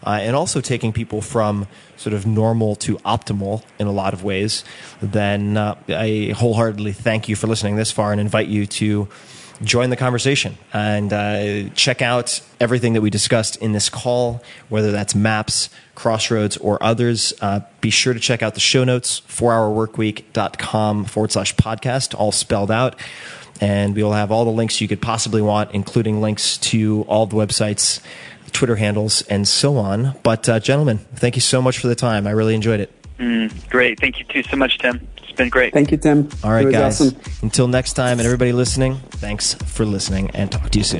uh, 0.05 0.19
and 0.21 0.35
also 0.35 0.61
taking 0.61 0.93
people 0.93 1.21
from 1.21 1.67
sort 1.97 2.13
of 2.13 2.25
normal 2.25 2.75
to 2.75 2.97
optimal 2.99 3.63
in 3.79 3.87
a 3.87 3.91
lot 3.91 4.13
of 4.13 4.23
ways. 4.23 4.63
Then 5.01 5.57
uh, 5.57 5.75
I 5.87 6.33
wholeheartedly 6.35 6.93
thank 6.93 7.27
you 7.27 7.35
for 7.35 7.47
listening 7.47 7.75
this 7.75 7.91
far 7.91 8.11
and 8.11 8.21
invite 8.21 8.47
you 8.47 8.65
to 8.67 9.07
join 9.63 9.89
the 9.89 9.95
conversation 9.95 10.57
and 10.73 11.13
uh, 11.13 11.69
check 11.75 12.01
out 12.01 12.41
everything 12.59 12.93
that 12.93 13.01
we 13.01 13.09
discussed 13.09 13.55
in 13.57 13.71
this 13.71 13.89
call, 13.89 14.43
whether 14.69 14.91
that's 14.91 15.15
maps, 15.15 15.69
crossroads, 15.95 16.57
or 16.57 16.81
others. 16.83 17.33
Uh, 17.41 17.61
be 17.81 17.89
sure 17.89 18.13
to 18.13 18.19
check 18.19 18.41
out 18.41 18.53
the 18.53 18.59
show 18.59 18.83
notes, 18.83 19.21
4hourworkweek.com 19.27 21.05
forward 21.05 21.31
slash 21.31 21.55
podcast, 21.55 22.15
all 22.15 22.31
spelled 22.31 22.71
out. 22.71 22.95
And 23.61 23.95
we 23.95 24.03
will 24.03 24.13
have 24.13 24.31
all 24.31 24.45
the 24.45 24.51
links 24.51 24.81
you 24.81 24.87
could 24.87 25.01
possibly 25.01 25.41
want, 25.41 25.71
including 25.71 26.21
links 26.21 26.57
to 26.57 27.03
all 27.07 27.25
the 27.25 27.35
websites, 27.35 28.01
Twitter 28.51 28.75
handles, 28.75 29.21
and 29.23 29.47
so 29.47 29.77
on. 29.77 30.15
But, 30.23 30.49
uh, 30.49 30.59
gentlemen, 30.59 30.97
thank 31.15 31.35
you 31.35 31.41
so 31.41 31.61
much 31.61 31.79
for 31.79 31.87
the 31.87 31.95
time. 31.95 32.27
I 32.27 32.31
really 32.31 32.55
enjoyed 32.55 32.79
it. 32.79 32.91
Mm, 33.19 33.69
great. 33.69 33.99
Thank 33.99 34.19
you 34.19 34.25
too 34.25 34.43
so 34.43 34.57
much, 34.57 34.79
Tim. 34.79 35.07
It's 35.17 35.31
been 35.31 35.49
great. 35.49 35.73
Thank 35.73 35.91
you, 35.91 35.97
Tim. 35.97 36.29
All 36.43 36.51
right, 36.51 36.69
guys. 36.69 36.99
Awesome. 36.99 37.19
Until 37.41 37.67
next 37.67 37.93
time, 37.93 38.19
and 38.19 38.25
everybody 38.25 38.51
listening, 38.53 38.97
thanks 39.11 39.53
for 39.53 39.85
listening, 39.85 40.29
and 40.31 40.51
talk 40.51 40.69
to 40.71 40.79
you 40.79 40.83
soon. 40.83 40.99